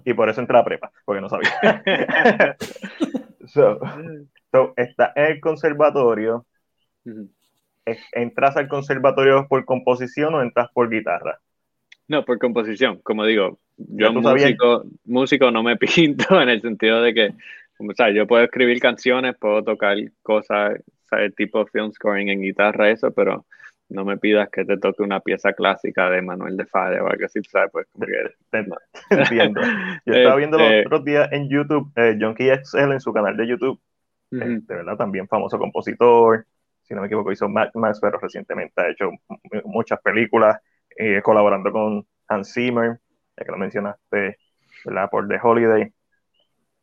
y 0.05 0.13
por 0.13 0.29
eso 0.29 0.41
entré 0.41 0.57
a 0.57 0.59
la 0.59 0.65
prepa, 0.65 0.91
porque 1.05 1.21
no 1.21 1.29
sabía. 1.29 1.83
so, 3.47 3.79
está 4.77 5.13
en 5.15 5.25
el 5.25 5.39
conservatorio. 5.41 6.45
¿Entras 8.13 8.55
al 8.55 8.69
conservatorio 8.69 9.47
por 9.49 9.65
composición 9.65 10.33
o 10.35 10.41
entras 10.41 10.69
por 10.73 10.89
guitarra? 10.89 11.39
No, 12.07 12.23
por 12.23 12.39
composición. 12.39 13.01
Como 13.01 13.25
digo, 13.25 13.59
yo 13.77 14.13
músico, 14.13 14.83
músico 15.05 15.51
no 15.51 15.63
me 15.63 15.77
pinto 15.77 16.41
en 16.41 16.49
el 16.49 16.61
sentido 16.61 17.01
de 17.01 17.13
que, 17.13 17.33
o 17.79 17.93
sea, 17.93 18.11
yo 18.11 18.27
puedo 18.27 18.43
escribir 18.43 18.79
canciones, 18.79 19.35
puedo 19.39 19.63
tocar 19.63 19.97
cosas, 20.21 20.79
¿sabes? 21.09 21.35
tipo 21.35 21.65
film 21.67 21.91
scoring 21.91 22.29
en 22.29 22.41
guitarra, 22.41 22.89
eso, 22.89 23.11
pero 23.11 23.45
no 23.89 24.05
me 24.05 24.17
pidas 24.17 24.49
que 24.49 24.65
te 24.65 24.77
toque 24.77 25.03
una 25.03 25.19
pieza 25.19 25.53
clásica 25.53 26.09
de 26.09 26.21
Manuel 26.21 26.57
de 26.57 26.65
Falla 26.65 27.03
o 27.03 27.07
algo 27.07 27.25
así, 27.25 27.39
¿sabes? 27.43 27.69
Pues 27.71 27.87
como 27.91 28.05
que... 28.05 28.13
Entiendo. 29.09 29.61
Yo 30.05 30.13
estaba 30.13 30.35
viendo 30.35 30.57
los 30.57 30.67
este 30.67 30.87
otros 30.87 31.05
días 31.05 31.29
en 31.31 31.49
YouTube, 31.49 31.91
eh, 31.95 32.17
Junkie 32.19 32.49
XL 32.63 32.93
en 32.93 32.99
su 32.99 33.13
canal 33.13 33.37
de 33.37 33.47
YouTube, 33.47 33.79
de 34.31 34.61
verdad, 34.67 34.97
también 34.97 35.27
famoso 35.27 35.59
compositor, 35.59 36.47
si 36.81 36.93
no 36.93 37.01
me 37.01 37.07
equivoco, 37.07 37.31
hizo 37.31 37.47
Max, 37.47 37.99
pero 38.01 38.19
recientemente 38.19 38.81
ha 38.81 38.89
hecho 38.89 39.09
muchas 39.65 40.01
películas, 40.01 40.59
eh, 40.97 41.21
colaborando 41.21 41.71
con 41.71 42.05
Hans 42.27 42.53
Zimmer, 42.53 42.99
ya 43.37 43.45
que 43.45 43.51
lo 43.51 43.57
mencionaste, 43.57 44.37
¿verdad? 44.85 45.09
Por 45.09 45.27
The 45.27 45.39
Holiday. 45.41 45.93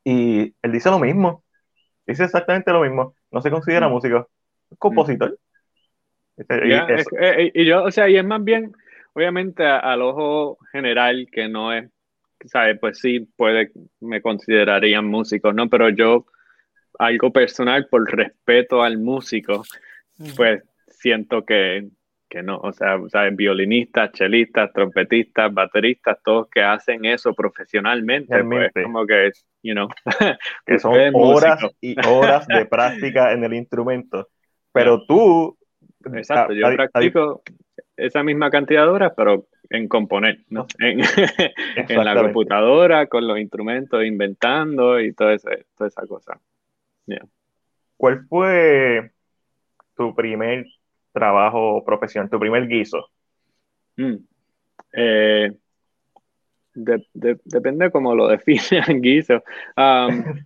Y 0.04 0.54
él 0.62 0.73
dice 0.73 0.90
lo 0.90 0.99
mismo, 0.99 1.45
dice 2.07 2.25
exactamente 2.25 2.73
lo 2.73 2.83
mismo, 2.83 3.14
no 3.30 3.42
se 3.42 3.50
considera 3.50 3.88
mm. 3.88 3.92
músico, 3.92 4.30
compositor. 4.78 5.38
Este, 6.37 6.69
y, 7.54 7.62
y, 7.62 7.66
yo, 7.66 7.85
o 7.85 7.90
sea, 7.90 8.09
y 8.09 8.16
es 8.16 8.25
más 8.25 8.42
bien, 8.42 8.73
obviamente 9.12 9.66
al 9.66 10.00
ojo 10.02 10.59
general 10.73 11.28
que 11.30 11.49
no 11.49 11.73
es, 11.73 11.90
¿sabes? 12.47 12.78
Pues 12.80 12.99
sí, 12.99 13.21
puede, 13.37 13.73
me 14.00 14.23
considerarían 14.23 15.07
músicos, 15.07 15.54
¿no? 15.54 15.69
Pero 15.69 15.90
yo, 15.90 16.26
algo 16.99 17.33
personal, 17.33 17.87
por 17.90 18.11
respeto 18.11 18.83
al 18.83 18.99
músico, 18.99 19.64
pues 20.37 20.62
siento 20.88 21.45
que, 21.45 21.88
que 22.30 22.42
no, 22.42 22.58
o 22.58 22.72
sea, 22.72 22.96
¿sabes? 23.08 23.34
violinistas, 23.37 24.12
chelistas, 24.12 24.72
trompetistas, 24.72 25.52
bateristas, 25.52 26.16
todos 26.25 26.49
que 26.49 26.62
hacen 26.62 27.04
eso 27.04 27.34
profesionalmente, 27.34 28.42
pues 28.44 28.70
como 28.72 29.04
que, 29.04 29.32
you 29.62 29.75
know, 29.75 29.88
que 30.64 30.78
son 30.78 30.96
horas 31.12 31.60
y 31.80 31.96
horas 32.06 32.46
de 32.46 32.64
práctica 32.70 33.32
en 33.32 33.44
el 33.44 33.54
instrumento. 33.54 34.28
Pero 34.72 35.04
tú 35.04 35.58
Exacto, 36.14 36.52
yo 36.54 36.72
practico 36.75 37.42
esa 37.96 38.22
misma 38.22 38.49
cantidad 38.49 38.84
de 38.84 38.90
horas, 38.90 39.12
pero 39.16 39.49
en 39.68 39.88
componer, 39.88 40.38
¿no? 40.49 40.66
En, 40.78 42.04
la 42.04 42.14
computadora, 42.14 43.06
con 43.06 43.26
los 43.26 43.38
instrumentos, 43.38 44.04
inventando 44.04 45.00
y 45.00 45.12
todo 45.12 45.37
toda 45.76 45.88
esa 45.88 46.06
cosa. 46.06 46.40
¿Cuál 47.96 48.25
fue 48.28 49.10
tu 49.96 50.14
primer 50.14 50.64
trabajo 51.12 51.85
profesional, 51.85 52.31
tu 52.31 52.38
primer 52.38 52.67
guiso? 52.67 53.09
Mm. 53.97 54.17
Eh, 54.93 55.52
de, 56.75 57.05
depende 57.45 57.90
cómo 57.90 58.14
lo 58.14 58.29
definen 58.29 59.00
guiso. 59.00 59.43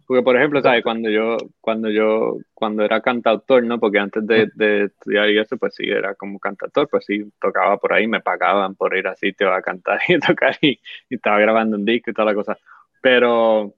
porque, 0.07 0.23
por 0.23 0.37
ejemplo, 0.37 0.63
¿sabes? 0.63 0.83
Cuando 0.83 1.11
yo, 1.11 1.37
cuando 1.61 1.91
yo, 1.91 2.39
cuando 2.55 2.85
era 2.85 3.01
cantautor, 3.01 3.63
¿no? 3.65 3.79
Porque 3.79 3.99
antes 3.99 4.27
de, 4.27 4.51
de, 4.55 4.85
estudiar 4.85 5.31
y 5.31 5.39
eso, 5.39 5.57
pues 5.57 5.75
sí, 5.75 5.89
era 5.89 6.15
como 6.15 6.39
cantautor, 6.39 6.89
pues 6.89 7.05
sí, 7.07 7.31
tocaba 7.41 7.77
por 7.79 7.93
ahí, 7.93 8.07
me 8.07 8.21
pagaban 8.21 8.75
por 8.75 8.97
ir 8.97 9.07
a 9.07 9.17
sitios 9.17 9.51
a 9.53 9.63
cantar 9.63 10.01
y 10.09 10.19
tocar 10.19 10.57
y, 10.61 10.81
estaba 11.11 11.39
grabando 11.39 11.77
un 11.77 11.85
disco 11.85 12.11
y 12.11 12.15
toda 12.15 12.27
la 12.27 12.35
cosa. 12.35 12.59
Pero 13.01 13.75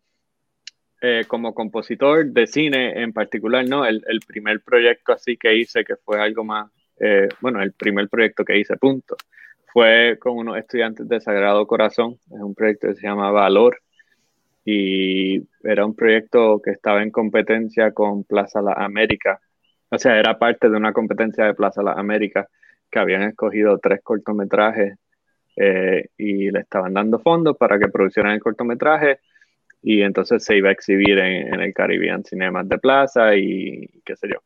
eh, 1.08 1.25
como 1.28 1.54
compositor 1.54 2.26
de 2.26 2.48
cine 2.48 3.00
en 3.00 3.12
particular, 3.12 3.64
¿no? 3.68 3.86
El, 3.86 4.02
el, 4.08 4.18
primer 4.26 4.60
proyecto 4.60 5.12
así 5.12 5.36
que 5.36 5.54
hice, 5.54 5.84
que 5.84 5.94
fue 5.94 6.20
algo 6.20 6.42
más, 6.42 6.68
eh, 6.98 7.28
bueno, 7.40 7.62
el 7.62 7.72
primer 7.75 8.08
proyecto 8.08 8.44
que 8.44 8.58
hice, 8.58 8.76
punto 8.76 9.16
fue 9.72 10.18
con 10.18 10.36
unos 10.36 10.58
estudiantes 10.58 11.08
de 11.08 11.20
Sagrado 11.20 11.64
Corazón, 11.64 12.18
es 12.25 12.40
un 12.40 12.56
proyecto 12.56 12.88
que 12.88 12.96
se 12.96 13.06
llama 13.06 13.30
Valor. 13.30 13.78
Y 14.64 15.42
era 15.62 15.86
un 15.86 15.94
proyecto 15.94 16.60
que 16.60 16.72
estaba 16.72 17.04
en 17.04 17.12
competencia 17.12 17.92
con 17.92 18.25
Plaza 18.25 18.60
La 18.60 18.72
América, 18.72 19.38
o 19.90 19.98
sea, 19.98 20.18
era 20.18 20.36
parte 20.40 20.68
de 20.68 20.76
una 20.76 20.92
competencia 20.92 21.44
de 21.44 21.54
Plaza 21.54 21.84
La 21.84 21.92
América 21.92 22.48
que 22.90 22.98
habían 22.98 23.22
escogido 23.22 23.78
tres 23.78 24.00
cortometrajes 24.02 24.98
eh, 25.54 26.08
y 26.18 26.50
le 26.50 26.60
estaban 26.60 26.94
dando 26.94 27.20
fondos 27.20 27.56
para 27.56 27.78
que 27.78 27.86
produjeran 27.86 28.32
el 28.32 28.40
cortometraje 28.40 29.20
y 29.88 30.02
entonces 30.02 30.43
se 30.43 30.57
iba 30.57 30.69
a 30.69 30.73
exhibir 30.73 31.16
en, 31.16 31.61
el 31.61 31.73
Caribbean 31.73 32.25
Cinemas 32.25 32.69
de 32.69 32.76
Plaza 32.76 33.37
y 33.37 33.87
qué 34.05 34.16
sé 34.16 34.26
yo. 34.28 34.43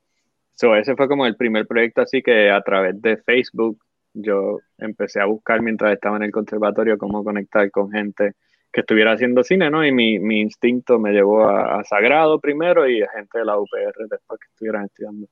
So, 0.52 0.76
ese 0.76 0.94
fue 0.96 1.08
como 1.08 1.24
el 1.24 1.34
primer 1.34 1.66
proyecto 1.66 2.02
así 2.02 2.20
que 2.20 2.50
a 2.50 2.60
través 2.60 3.00
de 3.00 3.16
Facebook 3.16 3.78
yo 4.12 4.58
empecé 4.76 5.18
a 5.18 5.24
buscar 5.24 5.62
mientras 5.62 5.94
estaba 5.94 6.18
en 6.18 6.24
el 6.24 6.30
conservatorio 6.30 6.98
cómo 6.98 7.24
conectar 7.24 7.70
con 7.70 7.90
gente 7.90 8.34
que 8.70 8.82
estuviera 8.82 9.12
haciendo 9.12 9.42
cine, 9.42 9.70
¿no? 9.70 9.82
Y 9.82 9.92
mi, 9.92 10.18
mi 10.18 10.42
instinto 10.42 10.98
me 10.98 11.12
llevó 11.12 11.48
a, 11.48 11.82
Sagrado 11.84 12.38
primero 12.38 12.86
y 12.86 13.00
a 13.00 13.08
gente 13.08 13.38
de 13.38 13.46
la 13.46 13.58
UPR 13.58 14.08
después 14.10 14.38
que 14.40 14.48
estuvieran 14.50 14.84
estudiando 14.84 15.26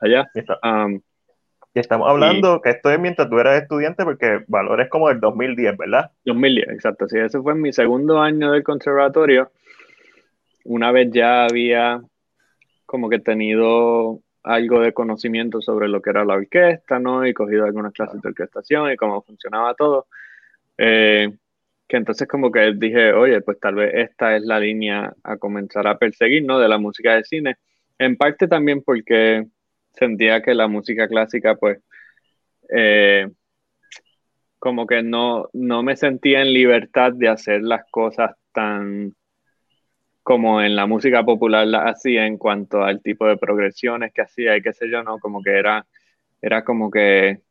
allá. 0.00 0.28
Y 1.76 1.78
estamos 1.78 2.08
hablando 2.08 2.62
que 2.62 2.70
esto 2.70 2.90
es 2.90 2.98
mientras 2.98 3.28
tú 3.28 3.38
eras 3.38 3.60
estudiante 3.60 4.02
porque 4.02 4.42
Valores 4.48 4.88
como 4.88 5.08
del 5.08 5.20
2010, 5.20 5.76
¿verdad? 5.76 6.10
2010, 6.24 6.70
exacto. 6.70 7.06
Sí, 7.06 7.18
ese 7.18 7.38
fue 7.42 7.54
mi 7.54 7.70
segundo 7.70 8.18
año 8.18 8.52
del 8.52 8.62
conservatorio. 8.62 9.50
Una 10.64 10.90
vez 10.90 11.10
ya 11.12 11.44
había 11.44 12.00
como 12.86 13.10
que 13.10 13.18
tenido 13.18 14.20
algo 14.42 14.80
de 14.80 14.94
conocimiento 14.94 15.60
sobre 15.60 15.88
lo 15.88 16.00
que 16.00 16.08
era 16.08 16.24
la 16.24 16.36
orquesta, 16.36 16.98
¿no? 16.98 17.26
Y 17.26 17.34
cogido 17.34 17.66
algunas 17.66 17.92
clases 17.92 18.22
de 18.22 18.28
orquestación 18.30 18.90
y 18.90 18.96
cómo 18.96 19.20
funcionaba 19.20 19.74
todo. 19.74 20.06
Eh, 20.78 21.30
que 21.86 21.96
entonces 21.98 22.26
como 22.26 22.50
que 22.50 22.72
dije, 22.72 23.12
oye, 23.12 23.42
pues 23.42 23.60
tal 23.60 23.74
vez 23.74 23.92
esta 23.92 24.34
es 24.34 24.42
la 24.44 24.58
línea 24.58 25.12
a 25.22 25.36
comenzar 25.36 25.86
a 25.86 25.98
perseguir, 25.98 26.42
¿no? 26.42 26.58
De 26.58 26.68
la 26.68 26.78
música 26.78 27.16
de 27.16 27.24
cine. 27.24 27.56
En 27.98 28.16
parte 28.16 28.48
también 28.48 28.82
porque 28.82 29.46
sentía 29.96 30.42
que 30.42 30.54
la 30.54 30.68
música 30.68 31.08
clásica, 31.08 31.56
pues, 31.56 31.78
eh, 32.74 33.28
como 34.58 34.86
que 34.86 35.02
no, 35.02 35.48
no 35.52 35.82
me 35.82 35.96
sentía 35.96 36.42
en 36.42 36.52
libertad 36.52 37.12
de 37.12 37.28
hacer 37.28 37.62
las 37.62 37.84
cosas 37.90 38.36
tan 38.52 39.14
como 40.22 40.60
en 40.60 40.74
la 40.74 40.86
música 40.86 41.24
popular 41.24 41.68
la 41.68 41.84
hacía 41.88 42.26
en 42.26 42.36
cuanto 42.36 42.82
al 42.82 43.00
tipo 43.00 43.28
de 43.28 43.36
progresiones 43.36 44.12
que 44.12 44.22
hacía 44.22 44.56
y 44.56 44.62
qué 44.62 44.72
sé 44.72 44.90
yo, 44.90 45.04
¿no? 45.04 45.20
Como 45.20 45.40
que 45.40 45.50
era, 45.50 45.86
era 46.42 46.64
como 46.64 46.90
que 46.90 47.42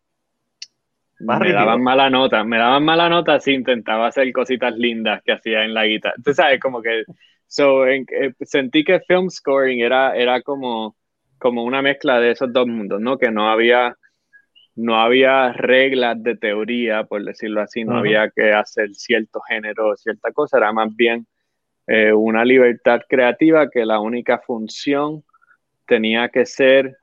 me 1.19 1.53
daban 1.53 1.81
mala 1.81 2.10
nota, 2.10 2.43
me 2.43 2.58
daban 2.58 2.84
mala 2.84 3.08
nota 3.08 3.39
si 3.39 3.53
intentaba 3.53 4.08
hacer 4.08 4.29
cositas 4.34 4.75
lindas 4.75 5.21
que 5.23 5.31
hacía 5.31 5.63
en 5.63 5.73
la 5.73 5.86
guitarra. 5.86 6.15
Tú 6.21 6.34
sabes, 6.34 6.60
como 6.60 6.81
que 6.81 7.03
so, 7.47 7.88
eh, 7.88 8.03
sentí 8.41 8.84
que 8.84 8.99
film 9.08 9.29
scoring 9.29 9.79
era, 9.79 10.15
era 10.15 10.41
como, 10.41 10.97
como 11.37 11.63
una 11.63 11.81
mezcla 11.81 12.19
de 12.19 12.31
esos 12.31 12.51
dos 12.51 12.67
mundos, 12.67 13.01
¿no? 13.01 13.17
Que 13.17 13.31
no 13.31 13.49
había, 13.49 13.97
no 14.75 14.99
había 14.99 15.51
reglas 15.53 16.21
de 16.21 16.35
teoría, 16.37 17.03
por 17.03 17.23
decirlo 17.23 17.61
así, 17.61 17.83
no 17.83 17.97
había 17.97 18.29
que 18.29 18.53
hacer 18.53 18.93
cierto 18.93 19.41
género, 19.41 19.95
cierta 19.97 20.31
cosa, 20.31 20.57
era 20.57 20.71
más 20.73 20.95
bien 20.95 21.27
eh, 21.87 22.13
una 22.13 22.43
libertad 22.43 23.01
creativa 23.07 23.69
que 23.69 23.85
la 23.85 23.99
única 23.99 24.39
función 24.39 25.23
tenía 25.85 26.29
que 26.29 26.45
ser, 26.45 26.97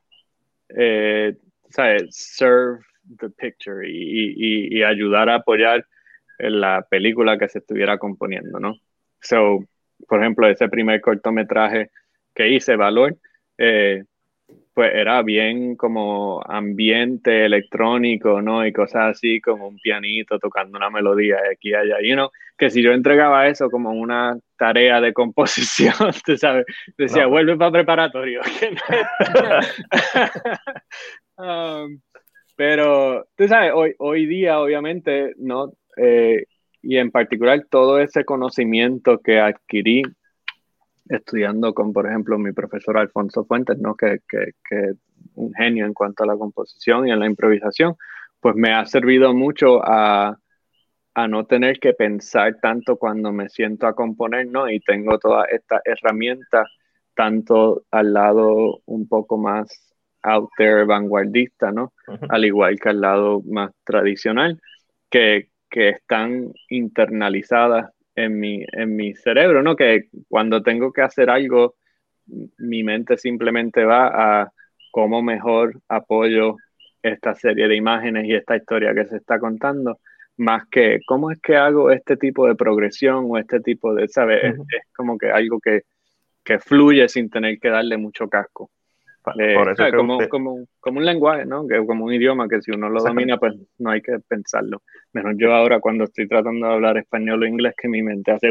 eh, 0.69 1.37
¿sabes? 1.71 2.09
Serve 2.11 2.81
the 3.19 3.31
picture 3.31 3.89
y, 3.89 4.79
y, 4.79 4.83
ayudar 4.83 5.29
a 5.29 5.37
apoyar 5.37 5.87
la 6.39 6.87
película 6.89 7.39
que 7.39 7.49
se 7.49 7.59
estuviera 7.59 7.99
componiendo, 7.99 8.59
¿no? 8.59 8.77
So, 9.21 9.61
por 10.09 10.21
ejemplo, 10.21 10.49
ese 10.49 10.69
primer 10.69 11.01
cortometraje 11.01 11.91
que 12.35 12.49
hice, 12.49 12.77
Valor, 12.77 13.17
eh, 13.59 14.05
pues 14.75 14.93
era 14.95 15.23
bien 15.23 15.77
como 15.77 16.43
ambiente 16.47 17.45
electrónico, 17.45 18.41
¿no? 18.41 18.67
Y 18.67 18.73
cosas 18.73 19.17
así, 19.17 19.41
como 19.41 19.69
un 19.69 19.79
pianito 19.79 20.39
tocando 20.39 20.79
una 20.79 20.91
melodía 20.91 21.37
aquí 21.53 21.71
y 21.71 21.75
allá. 21.75 21.97
Y 22.01 22.11
you 22.11 22.29
que 22.57 22.71
si 22.71 22.83
yo 22.83 22.93
entregaba 22.93 23.49
eso 23.49 23.71
como 23.71 23.91
una 23.91 24.39
tarea 24.57 25.01
de 25.01 25.13
composición, 25.13 25.95
tú 26.25 26.37
sabes, 26.37 26.65
decía, 26.97 27.27
vuelve 27.27 27.57
para 27.57 27.73
preparatorio. 27.73 28.41
um, 31.39 32.01
pero, 32.57 33.27
tú 33.37 33.49
sabes, 33.49 33.73
hoy, 33.75 33.95
hoy 33.99 34.27
día, 34.27 34.61
obviamente, 34.61 35.35
¿no? 35.39 35.73
Eh, 35.97 36.45
y 36.83 36.99
en 36.99 37.11
particular 37.11 37.67
todo 37.69 37.99
ese 37.99 38.25
conocimiento 38.25 39.19
que 39.19 39.41
adquirí 39.41 40.03
estudiando 41.09 41.75
con, 41.75 41.93
por 41.93 42.07
ejemplo, 42.07 42.39
mi 42.39 42.53
profesor 42.53 42.99
Alfonso 42.99 43.45
Fuentes, 43.45 43.79
¿no? 43.79 43.95
que, 43.95 44.21
que, 44.29 44.53
que 44.69 44.93
un 45.35 45.53
genio 45.55 45.87
en 45.87 45.95
cuanto 45.95 46.25
a 46.25 46.27
la 46.27 46.37
composición 46.37 47.09
y 47.09 47.11
a 47.11 47.17
la 47.17 47.27
improvisación, 47.27 47.97
pues 48.41 48.55
me 48.57 48.73
ha 48.73 48.85
servido 48.87 49.35
mucho 49.35 49.81
a, 49.85 50.37
a 51.15 51.29
no 51.29 51.47
tener 51.47 51.79
que 51.79 51.93
pensar 51.93 52.59
tanto 52.61 52.97
cuando 52.97 53.33
me 53.33 53.49
siento 53.49 53.87
a 53.87 53.95
componer, 53.95 54.47
¿no? 54.47 54.71
Y 54.71 54.81
tengo 54.81 55.19
toda 55.19 55.45
esta 55.45 55.81
herramienta 55.85 56.67
tanto 57.15 57.85
al 57.91 58.13
lado 58.13 58.81
un 58.87 59.07
poco 59.07 59.37
más 59.37 59.95
out 60.23 60.51
there, 60.57 60.85
vanguardista, 60.85 61.71
¿no? 61.73 61.93
Al 62.29 62.45
igual 62.45 62.79
que 62.81 62.89
al 62.91 63.01
lado 63.01 63.43
más 63.43 63.73
tradicional, 63.85 64.61
que, 65.11 65.49
que 65.69 65.91
están 65.91 66.53
internalizadas 66.69 67.91
en 68.15 68.39
mi, 68.39 68.65
en 68.73 68.97
mi 68.97 69.15
cerebro, 69.15 69.63
¿no? 69.63 69.77
Que 69.77 70.09
cuando 70.29 70.63
tengo 70.63 70.93
que 70.93 71.03
hacer 71.03 71.31
algo, 71.31 71.75
mi 72.59 72.83
mente 72.83 73.17
simplemente 73.17 73.85
va 73.85 74.43
a 74.43 74.53
cómo 74.91 75.23
mejor 75.23 75.81
apoyo 75.89 76.57
esta 77.03 77.35
serie 77.35 77.67
de 77.67 77.77
imágenes 77.77 78.27
y 78.27 78.35
esta 78.35 78.57
historia 78.57 78.95
que 78.95 79.07
se 79.07 79.17
está 79.17 79.41
contando, 79.41 79.99
más 80.37 80.67
que 80.71 81.01
cómo 81.07 81.31
es 81.31 81.41
que 81.41 81.57
hago 81.57 81.91
este 81.91 82.17
tipo 82.17 82.47
de 82.47 82.55
progresión 82.55 83.27
o 83.29 83.39
este 83.39 83.61
tipo 83.61 83.95
de, 83.95 84.09
¿sabes? 84.09 84.55
es, 84.55 84.83
como 84.95 85.19
que 85.19 85.31
algo 85.31 85.59
que, 85.61 85.83
que 86.45 86.59
fluye 86.59 87.09
sin 87.09 87.29
tener 87.29 87.59
que 87.59 87.69
darle 87.69 87.97
mucho 87.97 88.29
casco. 88.29 88.71
Eh, 89.39 89.57
como, 89.97 90.29
como, 90.29 90.67
como, 90.81 90.99
un 90.99 91.05
lenguaje, 91.05 91.47
¿no? 91.47 91.67
Que, 91.67 91.85
como 91.87 92.05
un 92.05 92.13
idioma 92.13 92.49
que 92.49 92.61
si 92.61 92.73
uno 92.73 92.89
lo 92.89 93.03
domina, 93.03 93.39
pues 93.39 93.55
no 93.79 93.91
hay 93.91 94.03
que 94.03 94.19
pensarlo. 94.27 94.83
Menos 95.13 95.35
yo 95.39 95.55
ahora 95.55 95.81
cuando 95.81 96.05
estoy 96.05 96.27
tratando 96.27 96.67
de 96.67 96.73
hablar 96.73 96.99
español 96.99 97.43
o 97.43 97.47
inglés, 97.47 97.75
que 97.81 97.89
mi 97.89 98.03
mente 98.03 98.33
hace... 98.33 98.49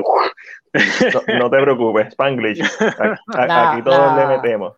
No, 1.40 1.50
te 1.50 1.62
preocupes, 1.62 2.08
Spanglish. 2.10 2.62
Aquí, 3.38 3.82
todos 3.84 4.18
le 4.18 4.28
metemos. 4.28 4.78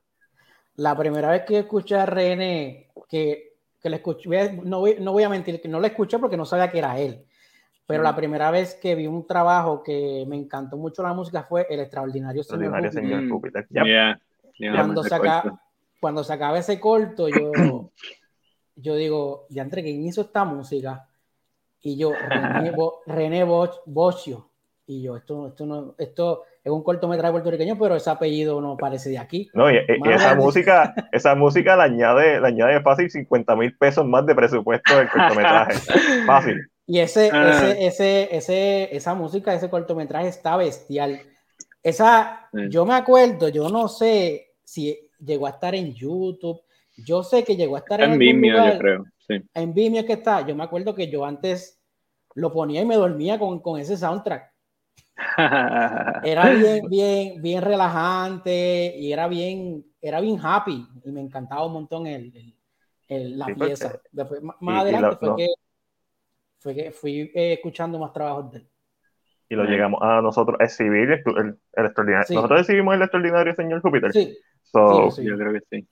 La 0.78 0.98
primera 0.98 1.30
vez 1.30 1.44
que 1.44 1.60
escuché 1.60 1.96
a 1.96 2.06
René, 2.08 2.88
que, 3.08 3.54
que 3.80 3.90
le 3.90 3.98
escuché, 3.98 4.54
no 4.64 4.80
voy, 4.80 4.98
no 5.00 5.12
voy 5.12 5.24
a 5.24 5.30
mentir, 5.30 5.62
que 5.62 5.68
no 5.68 5.80
le 5.80 5.90
escuché 5.90 6.18
porque 6.18 6.38
no 6.38 6.46
sabía 6.46 6.72
que 6.72 6.80
era 6.80 6.98
él. 6.98 7.24
Pero 7.86 8.02
la 8.02 8.16
primera 8.16 8.50
vez 8.50 8.76
que 8.76 8.96
vi 8.96 9.06
un 9.08 9.28
trabajo 9.28 9.84
que 9.84 10.26
me 10.28 10.38
encantó 10.38 10.78
mucho 10.78 11.04
la 11.04 11.14
música 11.14 11.44
fue 11.44 11.68
El 11.70 11.82
Extraordinario 11.82 12.42
Señor, 12.42 12.84
Extraordinario 12.84 13.30
Júpiter. 13.30 13.68
Cuando, 14.58 15.04
saca, 15.04 15.60
cuando 16.04 16.22
se 16.22 16.34
acaba 16.34 16.60
ese 16.60 16.82
corto, 16.82 17.30
yo, 17.30 17.90
yo 18.76 18.96
digo, 18.98 19.46
ya 19.50 19.62
entre 19.62 19.84
quién 19.84 20.04
hizo 20.04 20.20
esta 20.20 20.44
música. 20.44 21.08
Y 21.80 21.96
yo, 21.96 22.12
René, 23.06 23.46
Bocio. 23.46 24.50
Y 24.86 25.02
yo, 25.02 25.16
esto, 25.16 25.48
esto, 25.48 25.66
no, 25.66 25.96
esto 25.98 26.44
es 26.62 26.70
un 26.70 26.84
cortometraje 26.84 27.32
puertorriqueño, 27.32 27.80
pero 27.80 27.96
ese 27.96 28.10
apellido 28.10 28.60
no 28.60 28.76
parece 28.76 29.12
de 29.12 29.18
aquí. 29.18 29.50
No, 29.54 29.72
y, 29.72 29.78
esa 30.14 30.36
música, 30.36 30.94
esa 31.14 31.36
música 31.36 31.78
le 31.78 31.84
añade, 31.84 32.42
le 32.42 32.48
añade 32.48 32.82
fácil 32.82 33.10
50 33.10 33.56
mil 33.56 33.78
pesos 33.78 34.06
más 34.06 34.26
de 34.26 34.36
presupuesto 34.36 34.98
del 34.98 35.10
cortometraje. 35.10 35.74
fácil. 36.28 36.70
Y 36.86 37.00
ese, 37.00 37.30
ah. 37.32 37.50
ese, 37.50 37.86
ese, 37.86 38.36
ese, 38.36 38.96
esa 38.98 39.14
música, 39.14 39.54
ese 39.54 39.70
cortometraje 39.70 40.28
está 40.28 40.58
bestial. 40.58 41.22
Esa, 41.82 42.50
yo 42.52 42.86
me 42.86 42.96
acuerdo, 42.96 43.48
yo 43.48 43.70
no 43.70 43.88
sé 43.88 44.50
si 44.66 45.03
llegó 45.24 45.48
a 45.48 45.52
estar 45.52 45.76
en 45.76 45.94
YouTube. 45.94 46.62
Yo 46.98 47.24
sé 47.24 47.44
que 47.44 47.56
llegó 47.56 47.76
a 47.76 47.80
estar 47.80 48.02
en, 48.02 48.14
en 48.14 48.20
Vimeo, 48.20 48.74
yo 48.74 48.80
creo. 48.80 49.06
Sí. 49.28 49.36
En 49.54 49.74
Vimeo 49.74 50.06
que 50.06 50.14
está. 50.14 50.46
Yo 50.46 50.56
me 50.56 50.64
acuerdo 50.64 50.94
que 50.94 51.10
yo 51.10 51.26
antes 51.26 51.82
lo 52.36 52.52
ponía 52.52 52.82
y 52.82 52.86
me 52.86 52.96
dormía 52.96 53.40
con, 53.40 53.60
con 53.60 53.80
ese 53.80 53.98
soundtrack. 53.98 54.52
era 56.24 56.50
bien, 56.50 56.88
bien, 56.90 57.42
bien 57.42 57.62
relajante 57.62 58.96
y 58.98 59.12
era 59.12 59.28
bien, 59.28 59.86
era 60.02 60.20
bien 60.20 60.40
happy 60.42 60.88
y 61.04 61.12
me 61.12 61.22
encantaba 61.22 61.66
un 61.66 61.74
montón 61.74 62.08
el, 62.08 62.56
el, 63.08 63.38
la 63.38 63.48
pieza. 63.48 64.00
Después, 64.12 64.42
más 64.60 64.82
adelante 64.82 65.18
fue, 65.20 65.36
que, 65.36 65.48
fue 66.60 66.76
que 66.76 66.92
fui 66.92 67.32
eh, 67.34 67.54
escuchando 67.54 68.00
más 68.00 68.12
trabajos 68.12 68.52
de 68.52 68.58
él. 68.60 68.70
Y 69.54 69.56
lo 69.56 69.66
llegamos 69.66 70.02
a 70.02 70.22
nosotros 70.22 70.58
exhibir 70.60 71.12
el, 71.12 71.58
el, 71.76 71.86
extraordinario. 71.86 72.36
Nosotros 72.36 72.62
exhibimos 72.62 72.96
el 72.96 73.02
extraordinario 73.02 73.54
señor 73.54 73.82
Júpiter. 73.82 74.12
Sí 74.12 74.38
sí, 75.12 75.24
yo 75.24 75.38
creo 75.38 75.54
que 75.54 75.62
sí. 75.70 75.88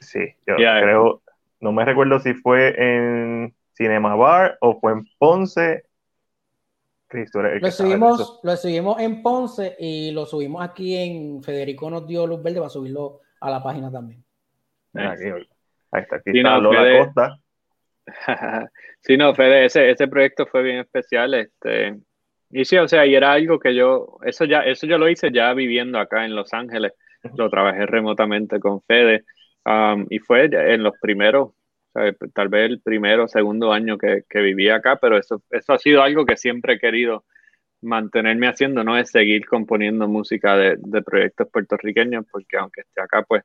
Sí, 0.00 0.34
yo 0.46 0.56
creo, 0.56 1.22
no 1.60 1.72
me 1.72 1.84
recuerdo 1.84 2.20
si 2.20 2.34
fue 2.34 2.74
en 2.76 3.54
Cinema 3.72 4.14
Bar 4.14 4.58
o 4.60 4.78
fue 4.78 4.92
en 4.92 5.06
Ponce. 5.18 5.84
lo, 7.10 7.70
subimos, 7.70 8.40
lo 8.42 8.56
subimos 8.56 9.00
en 9.00 9.22
Ponce 9.22 9.74
y 9.78 10.10
lo 10.10 10.26
subimos 10.26 10.62
aquí 10.62 10.96
en 10.96 11.42
Federico 11.42 11.88
nos 11.88 12.06
dio 12.06 12.26
luz 12.26 12.42
verde 12.42 12.58
para 12.58 12.68
subirlo 12.68 13.20
a 13.40 13.50
la 13.50 13.62
página 13.62 13.90
también. 13.90 14.22
Aquí, 14.94 15.24
ahí 15.92 16.02
está, 16.02 16.16
aquí 16.16 16.38
está 16.38 16.58
Lola 16.58 17.04
Costa. 17.04 17.40
sí, 19.00 19.16
no, 19.16 19.34
Fede, 19.34 19.64
ese, 19.64 19.90
ese 19.90 20.08
proyecto 20.08 20.46
fue 20.46 20.62
bien 20.62 20.78
especial. 20.78 21.32
Este, 21.34 21.98
y 22.50 22.64
sí, 22.64 22.76
o 22.76 22.88
sea, 22.88 23.06
y 23.06 23.14
era 23.14 23.32
algo 23.32 23.58
que 23.58 23.74
yo, 23.74 24.18
eso 24.24 24.44
ya, 24.44 24.60
eso 24.60 24.86
yo 24.86 24.98
lo 24.98 25.08
hice 25.08 25.30
ya 25.32 25.52
viviendo 25.52 25.98
acá 25.98 26.24
en 26.24 26.34
Los 26.34 26.52
Ángeles 26.52 26.92
lo 27.36 27.50
trabajé 27.50 27.86
remotamente 27.86 28.60
con 28.60 28.82
Fede 28.82 29.24
um, 29.64 30.06
y 30.10 30.18
fue 30.18 30.44
en 30.44 30.82
los 30.82 30.94
primeros, 31.00 31.52
tal 32.34 32.48
vez 32.48 32.70
el 32.70 32.80
primero 32.80 33.24
o 33.24 33.28
segundo 33.28 33.72
año 33.72 33.98
que, 33.98 34.22
que 34.28 34.40
viví 34.40 34.68
acá, 34.68 34.96
pero 34.96 35.18
eso, 35.18 35.42
eso 35.50 35.72
ha 35.72 35.78
sido 35.78 36.02
algo 36.02 36.26
que 36.26 36.36
siempre 36.36 36.74
he 36.74 36.78
querido 36.78 37.24
mantenerme 37.82 38.48
haciendo, 38.48 38.84
¿no? 38.84 38.98
Es 38.98 39.10
seguir 39.10 39.46
componiendo 39.46 40.08
música 40.08 40.56
de, 40.56 40.76
de 40.78 41.02
proyectos 41.02 41.48
puertorriqueños, 41.50 42.26
porque 42.30 42.56
aunque 42.56 42.82
esté 42.82 43.00
acá, 43.00 43.22
pues 43.22 43.44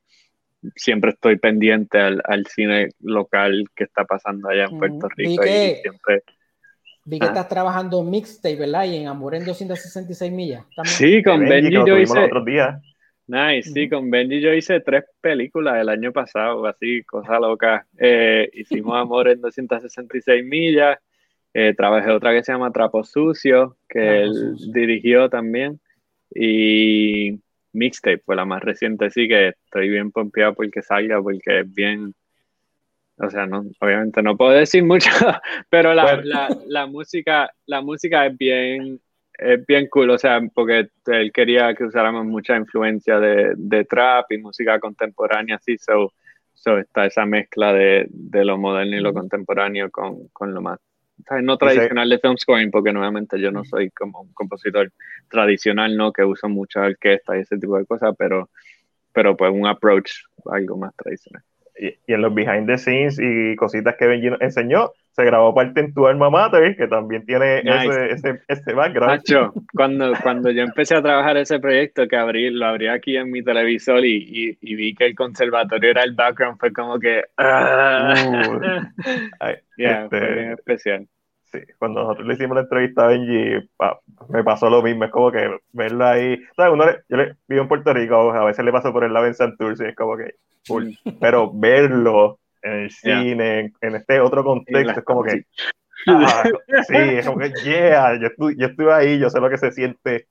siempre 0.75 1.11
estoy 1.11 1.37
pendiente 1.37 1.99
al, 1.99 2.21
al, 2.25 2.45
cine 2.47 2.89
local 2.99 3.65
que 3.75 3.83
está 3.85 4.05
pasando 4.05 4.49
allá 4.49 4.65
en 4.65 4.77
Puerto 4.77 5.07
Rico. 5.15 5.43
y 5.45 5.75
siempre... 5.81 6.23
Vi 7.03 7.19
que 7.19 7.25
estás 7.25 7.47
trabajando 7.47 8.01
en 8.01 8.09
mixtape, 8.11 8.55
¿verdad? 8.55 8.85
Y 8.85 8.97
en 8.97 9.07
Amor 9.07 9.35
en 9.35 9.45
266 9.45 10.31
millas. 10.31 10.65
Sí, 10.83 11.23
con 11.23 11.39
Benji, 11.41 11.73
yo 11.73 11.97
hice... 11.97 12.29
Nice, 13.27 13.71
sí, 13.71 13.87
con 13.87 14.09
Benji 14.11 14.41
yo 14.41 14.53
hice 14.53 14.81
tres 14.81 15.05
películas 15.21 15.79
el 15.79 15.89
año 15.89 16.11
pasado, 16.11 16.65
así, 16.65 17.01
cosa 17.03 17.39
loca. 17.39 17.87
Eh, 17.97 18.49
hicimos 18.53 18.97
Amor 18.97 19.29
en 19.29 19.41
266 19.41 20.43
millas, 20.45 20.99
eh, 21.53 21.73
trabajé 21.75 22.11
otra 22.11 22.33
que 22.33 22.43
se 22.43 22.51
llama 22.51 22.71
Trapo 22.71 23.03
Sucio, 23.03 23.77
que 23.87 24.23
él 24.23 24.55
dirigió 24.73 25.29
también, 25.29 25.79
y 26.33 27.39
Mixtape 27.73 28.19
fue 28.25 28.35
la 28.35 28.45
más 28.45 28.61
reciente, 28.61 29.09
sí, 29.09 29.27
que 29.27 29.49
estoy 29.49 29.89
bien 29.89 30.11
pompeado 30.11 30.53
porque 30.53 30.81
salga, 30.81 31.21
porque 31.21 31.61
es 31.61 31.73
bien, 31.73 32.13
o 33.21 33.29
sea, 33.29 33.45
no, 33.45 33.63
obviamente 33.79 34.21
no 34.21 34.35
puedo 34.35 34.51
decir 34.51 34.83
mucho, 34.83 35.09
pero 35.69 35.93
la, 35.93 36.21
la, 36.23 36.49
la 36.67 36.85
música, 36.87 37.51
la 37.65 37.81
música 37.81 38.25
es 38.25 38.37
bien 38.37 38.99
es 39.41 39.65
bien 39.65 39.87
cool, 39.89 40.11
o 40.11 40.17
sea, 40.19 40.39
porque 40.53 40.89
él 41.07 41.31
quería 41.33 41.73
que 41.73 41.85
usáramos 41.85 42.25
mucha 42.25 42.55
influencia 42.55 43.19
de, 43.19 43.53
de 43.57 43.85
trap 43.85 44.31
y 44.31 44.37
música 44.37 44.79
contemporánea, 44.79 45.55
así, 45.55 45.77
so, 45.79 46.13
so 46.53 46.77
está 46.77 47.07
esa 47.07 47.25
mezcla 47.25 47.73
de, 47.73 48.05
de 48.09 48.45
lo 48.45 48.59
moderno 48.59 48.97
y 48.97 49.01
lo 49.01 49.13
contemporáneo 49.13 49.89
con, 49.89 50.27
con 50.27 50.53
lo 50.53 50.61
más 50.61 50.79
no 51.43 51.57
tradicional 51.57 52.09
de 52.09 52.19
film 52.19 52.37
scoring, 52.37 52.71
porque 52.71 52.91
nuevamente 52.91 53.39
yo 53.39 53.51
no 53.51 53.63
soy 53.63 53.91
como 53.91 54.21
un 54.21 54.33
compositor 54.33 54.91
tradicional, 55.29 55.95
¿no? 55.95 56.11
Que 56.11 56.23
uso 56.23 56.49
mucha 56.49 56.81
orquesta 56.81 57.37
y 57.37 57.41
ese 57.41 57.57
tipo 57.57 57.77
de 57.77 57.85
cosas, 57.85 58.15
pero, 58.17 58.49
pero 59.13 59.37
pues 59.37 59.51
un 59.51 59.67
approach 59.67 60.11
algo 60.51 60.77
más 60.77 60.95
tradicional. 60.95 61.43
Y, 61.81 61.87
y 62.05 62.13
en 62.13 62.21
los 62.21 62.31
behind 62.31 62.67
the 62.67 62.77
scenes 62.77 63.19
y 63.19 63.55
cositas 63.55 63.95
que 63.97 64.05
Benji 64.05 64.29
nos 64.29 64.39
enseñó, 64.41 64.91
se 65.13 65.25
grabó 65.25 65.53
parte 65.55 65.79
en 65.79 65.93
tu 65.93 66.05
alma 66.05 66.29
mater, 66.29 66.75
que 66.77 66.87
también 66.87 67.25
tiene 67.25 67.59
ese, 67.59 68.11
ese, 68.11 68.41
ese, 68.47 68.73
background. 68.73 69.23
cuando, 69.73 70.13
cuando 70.21 70.51
yo 70.51 70.61
empecé 70.61 70.95
a 70.95 71.01
trabajar 71.01 71.37
ese 71.37 71.59
proyecto, 71.59 72.07
que 72.07 72.15
abrí, 72.15 72.51
lo 72.51 72.67
abrí 72.67 72.87
aquí 72.87 73.17
en 73.17 73.31
mi 73.31 73.43
televisor 73.43 74.05
y, 74.05 74.57
y, 74.61 74.75
vi 74.75 74.93
que 74.93 75.07
el 75.07 75.15
conservatorio 75.15 75.89
era 75.89 76.03
el 76.03 76.13
background, 76.13 76.59
fue 76.59 76.71
como 76.71 76.99
que... 76.99 77.23
Uh, 77.37 78.69
fue 79.39 79.61
este, 79.77 80.53
especial. 80.53 81.07
Sí, 81.51 81.59
cuando 81.77 82.01
nosotros 82.01 82.27
le 82.27 82.33
hicimos 82.35 82.55
la 82.55 82.61
entrevista 82.61 83.03
a 83.03 83.07
Benji, 83.07 83.69
me 84.29 84.43
pasó 84.43 84.69
lo 84.69 84.81
mismo, 84.81 85.03
es 85.03 85.11
como 85.11 85.31
que 85.31 85.57
verlo 85.73 86.05
ahí, 86.05 86.41
¿sabes? 86.55 86.73
Uno 86.73 86.85
yo 87.09 87.17
le, 87.17 87.35
vivo 87.47 87.63
en 87.63 87.67
Puerto 87.67 87.93
Rico, 87.93 88.31
a 88.31 88.45
veces 88.45 88.63
le 88.63 88.71
paso 88.71 88.93
por 88.93 89.03
el 89.03 89.11
lado 89.11 89.27
en 89.27 89.33
Santurce 89.33 89.85
y 89.85 89.89
es 89.89 89.95
como 89.95 90.15
que, 90.15 90.35
cool. 90.67 90.97
Pero 91.19 91.51
verlo 91.53 92.39
en 92.61 92.71
el 92.71 92.91
cine, 92.91 93.73
en, 93.81 93.95
este 93.95 94.21
otro 94.21 94.45
contexto, 94.45 94.99
es 94.99 95.05
como 95.05 95.23
que, 95.23 95.45
ah, 96.07 96.43
sí, 96.87 96.95
es 96.95 97.25
como 97.25 97.39
que, 97.39 97.51
yeah, 97.65 98.17
yo, 98.17 98.29
yo 98.57 98.67
estuve 98.67 98.93
ahí, 98.93 99.19
yo 99.19 99.29
sé 99.29 99.41
lo 99.41 99.49
que 99.49 99.57
se 99.57 99.71
siente 99.71 100.27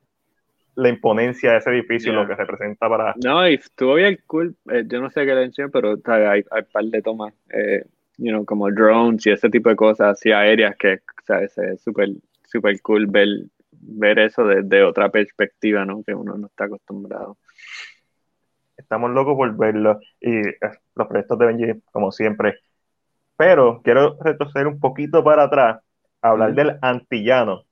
la 0.77 0.89
imponencia 0.89 1.53
de 1.53 1.59
ese 1.59 1.71
edificio, 1.71 2.15
lo 2.15 2.27
que 2.27 2.35
representa 2.35 2.89
para... 2.89 3.15
No, 3.23 3.47
y 3.47 3.55
estuvo 3.55 3.95
bien 3.95 4.19
cool, 4.27 4.57
eh, 4.71 4.85
yo 4.87 5.01
no 5.01 5.11
sé 5.11 5.27
qué 5.27 5.35
le 5.35 5.45
enseñó, 5.45 5.69
pero 5.71 5.97
hay, 6.07 6.43
hay 6.51 6.61
un 6.61 6.73
par 6.73 6.85
de 6.85 7.03
tomas, 7.03 7.35
eh, 7.51 7.85
you 8.21 8.31
know, 8.31 8.45
como 8.45 8.71
drones 8.71 9.27
y 9.27 9.31
ese 9.31 9.49
tipo 9.49 9.71
de 9.71 9.77
cosas 9.77 10.19
así 10.19 10.31
aéreas 10.31 10.77
que, 10.77 11.01
¿sabes? 11.27 11.57
Es 11.59 11.83
súper 11.83 12.11
super 12.45 12.81
cool 12.83 13.07
ver, 13.07 13.29
ver 13.71 14.19
eso 14.19 14.45
desde 14.45 14.83
otra 14.83 15.09
perspectiva, 15.11 15.85
¿no? 15.85 16.03
Que 16.03 16.15
uno 16.15 16.37
no 16.37 16.49
está 16.49 16.65
acostumbrado. 16.65 17.39
Estamos 18.77 19.11
locos 19.11 19.37
por 19.37 19.57
verlo 19.57 20.01
y 20.21 20.39
eh, 20.39 20.59
los 20.95 21.07
proyectos 21.07 21.39
de 21.39 21.47
Benji, 21.47 21.83
como 21.93 22.11
siempre. 22.13 22.59
Pero 23.37 23.81
quiero 23.83 24.19
retroceder 24.21 24.67
un 24.67 24.81
poquito 24.81 25.23
para 25.23 25.45
atrás, 25.45 25.81
hablar 26.21 26.55
del 26.55 26.79
Antillano, 26.83 27.65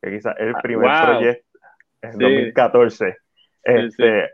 que 0.00 0.12
quizás 0.12 0.34
es 0.38 0.46
el 0.46 0.54
ah, 0.54 0.60
primer 0.62 0.90
proyecto 1.04 1.58
en 2.02 2.18
2014. 2.18 3.16
Este, 3.64 4.30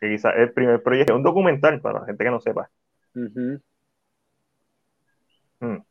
que 0.00 0.10
quizás 0.10 0.34
el 0.36 0.52
primer 0.52 0.82
proyecto, 0.82 1.14
es 1.14 1.16
un 1.16 1.22
documental 1.22 1.80
para 1.80 2.00
la 2.00 2.06
gente 2.06 2.24
que 2.24 2.30
no 2.30 2.40
sepa. 2.40 2.70
Mm. 5.64 5.82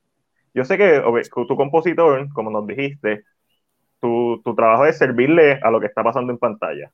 Yo 0.54 0.66
sé 0.66 0.78
que 0.78 1.02
tu 1.48 1.56
compositor, 1.56 2.32
como 2.34 2.52
nos 2.52 2.68
dijiste, 2.68 3.24
tu, 4.00 4.42
tu, 4.44 4.56
trabajo 4.56 4.86
es 4.86 4.98
servirle 4.98 5.60
a 5.64 5.72
lo 5.72 5.80
que 5.80 5.88
está 5.88 6.04
pasando 6.04 6.32
en 6.32 6.38
pantalla. 6.38 6.92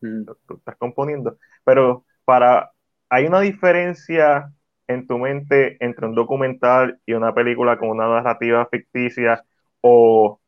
Mm. 0.00 0.24
Tú, 0.46 0.56
estás 0.56 0.76
componiendo. 0.76 1.38
Pero 1.64 2.04
para, 2.24 2.72
¿hay 3.08 3.26
una 3.26 3.40
diferencia 3.40 4.52
en 4.86 5.06
tu 5.06 5.18
mente 5.18 5.76
entre 5.80 6.06
un 6.06 6.14
documental 6.14 7.00
y 7.06 7.14
una 7.14 7.34
película 7.34 7.78
con 7.78 7.90
una 7.90 8.08
narrativa 8.08 8.66
ficticia 8.66 9.44
o 9.80 10.40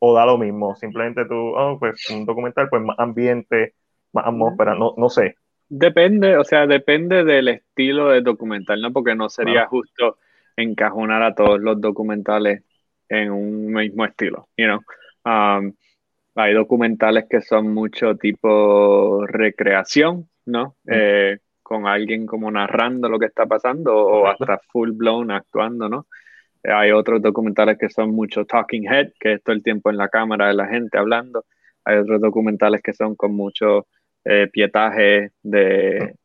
o 0.00 0.14
da 0.14 0.26
lo 0.26 0.36
mismo? 0.36 0.74
Simplemente 0.74 1.24
tú, 1.26 1.34
oh, 1.34 1.78
pues 1.78 2.10
un 2.10 2.26
documental, 2.26 2.68
pues 2.68 2.82
más 2.82 2.98
ambiente, 2.98 3.74
más 4.12 4.26
atmósfera, 4.26 4.74
no, 4.74 4.94
no 4.96 5.08
sé. 5.08 5.36
Depende, 5.68 6.36
o 6.36 6.42
sea, 6.42 6.66
depende 6.66 7.22
del 7.22 7.46
estilo 7.46 8.08
de 8.08 8.22
documental, 8.22 8.82
¿no? 8.82 8.92
Porque 8.92 9.14
no 9.14 9.28
sería 9.28 9.66
justo 9.66 10.18
encajonar 10.56 11.22
a 11.22 11.34
todos 11.34 11.60
los 11.60 11.80
documentales 11.80 12.62
en 13.08 13.30
un 13.30 13.66
mismo 13.72 14.04
estilo, 14.04 14.48
you 14.56 14.66
know. 14.66 14.80
Um, 15.24 15.72
hay 16.34 16.54
documentales 16.54 17.26
que 17.28 17.40
son 17.40 17.74
mucho 17.74 18.16
tipo 18.16 19.26
recreación, 19.26 20.28
¿no? 20.46 20.76
Eh, 20.86 21.38
con 21.62 21.86
alguien 21.86 22.26
como 22.26 22.50
narrando 22.50 23.08
lo 23.08 23.18
que 23.18 23.26
está 23.26 23.46
pasando 23.46 23.94
o 23.94 24.26
hasta 24.26 24.58
full 24.58 24.92
blown 24.92 25.30
actuando, 25.30 25.88
¿no? 25.88 26.06
Hay 26.64 26.92
otros 26.92 27.22
documentales 27.22 27.78
que 27.78 27.88
son 27.88 28.10
mucho 28.10 28.44
talking 28.44 28.84
head, 28.84 29.12
que 29.18 29.34
es 29.34 29.42
todo 29.42 29.54
el 29.54 29.62
tiempo 29.62 29.90
en 29.90 29.96
la 29.96 30.08
cámara 30.08 30.48
de 30.48 30.54
la 30.54 30.66
gente 30.66 30.98
hablando. 30.98 31.44
Hay 31.84 31.98
otros 31.98 32.20
documentales 32.20 32.82
que 32.82 32.92
son 32.92 33.14
con 33.16 33.34
mucho 33.34 33.86
eh, 34.24 34.48
pietaje 34.52 35.30
de, 35.42 36.16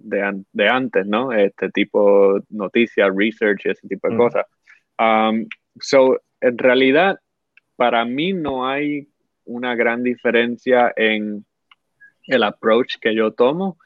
de, 0.00 0.68
antes, 0.68 1.06
¿no? 1.06 1.32
Este 1.32 1.70
tipo 1.70 2.40
noticias, 2.48 3.08
research, 3.14 3.66
ese 3.66 3.86
tipo 3.88 4.08
de 4.08 4.16
cosas. 4.16 4.46
Um, 4.98 5.46
so, 5.80 6.20
en 6.40 6.58
realidad, 6.58 7.18
para 7.76 8.04
mí 8.04 8.32
no 8.32 8.68
hay 8.68 9.08
una 9.44 9.74
gran 9.74 10.02
diferencia 10.02 10.92
en 10.96 11.44
el 12.26 12.42
approach 12.42 12.96
que 13.00 13.14
yo 13.14 13.32
tomo, 13.32 13.78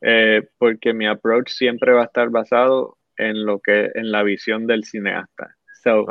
eh, 0.00 0.42
porque 0.58 0.92
mi 0.92 1.06
approach 1.06 1.50
siempre 1.50 1.92
va 1.92 2.02
a 2.02 2.06
estar 2.06 2.30
basado 2.30 2.98
en 3.16 3.44
lo 3.44 3.60
que 3.60 3.90
en 3.94 4.10
la 4.10 4.22
visión 4.22 4.66
del 4.66 4.84
cineasta. 4.84 5.56
So, 5.82 6.06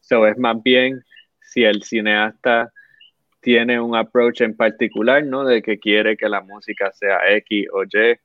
so 0.00 0.26
es 0.26 0.38
más 0.38 0.62
bien 0.62 1.02
si 1.40 1.64
el 1.64 1.82
cineasta 1.82 2.72
tiene 3.40 3.78
un 3.78 3.94
approach 3.94 4.40
en 4.40 4.56
particular, 4.56 5.24
¿no? 5.24 5.44
De 5.44 5.60
que 5.60 5.78
quiere 5.78 6.16
que 6.16 6.28
la 6.28 6.40
música 6.40 6.90
sea 6.92 7.18
X 7.36 7.66
o 7.72 7.84
Y 7.84 8.18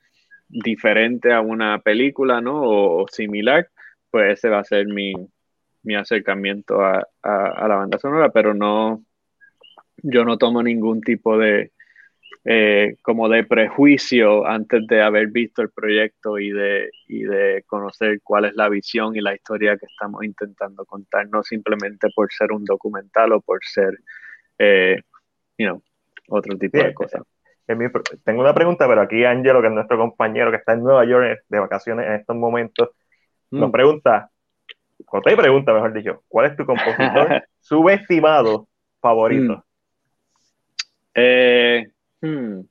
diferente 0.49 1.31
a 1.31 1.41
una 1.41 1.79
película, 1.79 2.41
¿no? 2.41 2.61
O, 2.63 3.07
similar, 3.07 3.69
pues 4.09 4.33
ese 4.33 4.49
va 4.49 4.59
a 4.59 4.63
ser 4.65 4.87
mi, 4.87 5.13
mi 5.83 5.95
acercamiento 5.95 6.81
a, 6.81 7.07
a, 7.21 7.67
la 7.67 7.75
banda 7.75 7.99
sonora, 7.99 8.29
pero 8.29 8.53
no, 8.53 9.03
yo 9.97 10.25
no 10.25 10.37
tomo 10.37 10.63
ningún 10.63 11.01
tipo 11.01 11.37
de, 11.37 11.71
eh, 12.45 12.95
como 13.01 13.29
de 13.29 13.43
prejuicio 13.43 14.45
antes 14.47 14.87
de 14.87 15.01
haber 15.01 15.27
visto 15.27 15.61
el 15.61 15.69
proyecto 15.69 16.39
y 16.39 16.51
de, 16.51 16.89
y 17.07 17.23
de 17.23 17.63
conocer 17.67 18.21
cuál 18.23 18.45
es 18.45 18.55
la 18.55 18.69
visión 18.69 19.15
y 19.15 19.21
la 19.21 19.35
historia 19.35 19.77
que 19.77 19.85
estamos 19.85 20.23
intentando 20.23 20.85
contar, 20.85 21.29
no 21.29 21.43
simplemente 21.43 22.09
por 22.15 22.31
ser 22.31 22.51
un 22.51 22.65
documental 22.65 23.33
o 23.33 23.41
por 23.41 23.59
ser, 23.63 23.99
eh, 24.57 25.01
you 25.57 25.67
know, 25.67 25.83
otro 26.29 26.57
tipo 26.57 26.77
de 26.77 26.93
cosas. 26.93 27.21
Tengo 28.23 28.41
una 28.41 28.53
pregunta, 28.53 28.87
pero 28.87 29.01
aquí 29.01 29.23
Angelo, 29.25 29.61
que 29.61 29.67
es 29.67 29.73
nuestro 29.73 29.97
compañero 29.97 30.51
que 30.51 30.57
está 30.57 30.73
en 30.73 30.83
Nueva 30.83 31.05
York 31.05 31.43
de 31.47 31.59
vacaciones 31.59 32.07
en 32.07 32.13
estos 32.13 32.35
momentos, 32.35 32.89
nos 33.51 33.69
mm. 33.69 33.71
pregunta, 33.71 34.31
o 35.07 35.21
te 35.21 35.35
pregunta, 35.35 35.73
mejor 35.73 35.93
dicho, 35.93 36.23
¿cuál 36.27 36.47
es 36.47 36.57
tu 36.57 36.65
compositor 36.65 37.43
subestimado 37.59 38.67
favorito? 39.01 39.57
Mm. 39.57 39.63
Eh, 41.15 41.91
Hmm. 42.21 42.61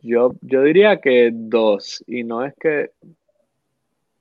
Yo, 0.00 0.34
yo 0.40 0.62
diría 0.62 1.00
que 1.00 1.30
dos, 1.32 2.02
y 2.06 2.24
no 2.24 2.44
es 2.44 2.54
que 2.60 2.90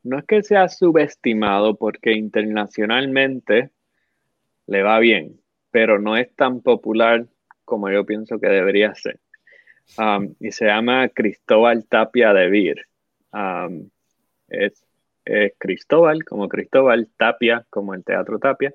no 0.03 0.17
es 0.17 0.25
que 0.25 0.41
sea 0.41 0.67
subestimado 0.67 1.75
porque 1.75 2.13
internacionalmente 2.13 3.69
le 4.65 4.81
va 4.81 4.99
bien, 4.99 5.39
pero 5.69 5.99
no 5.99 6.17
es 6.17 6.33
tan 6.35 6.61
popular 6.61 7.27
como 7.71 7.89
yo 7.89 8.05
pienso 8.05 8.37
que 8.37 8.49
debería 8.49 8.93
ser. 8.95 9.17
Um, 9.97 10.35
y 10.41 10.51
se 10.51 10.65
llama 10.65 11.07
Cristóbal 11.07 11.85
Tapia 11.87 12.33
de 12.33 12.49
Vir. 12.49 12.85
Um, 13.31 13.89
es, 14.49 14.83
Cristóbal 15.57 16.25
como 16.25 16.49
Cristóbal, 16.49 17.07
Tapia 17.15 17.65
como 17.69 17.93
el 17.93 18.03
Teatro 18.03 18.39
Tapia, 18.39 18.73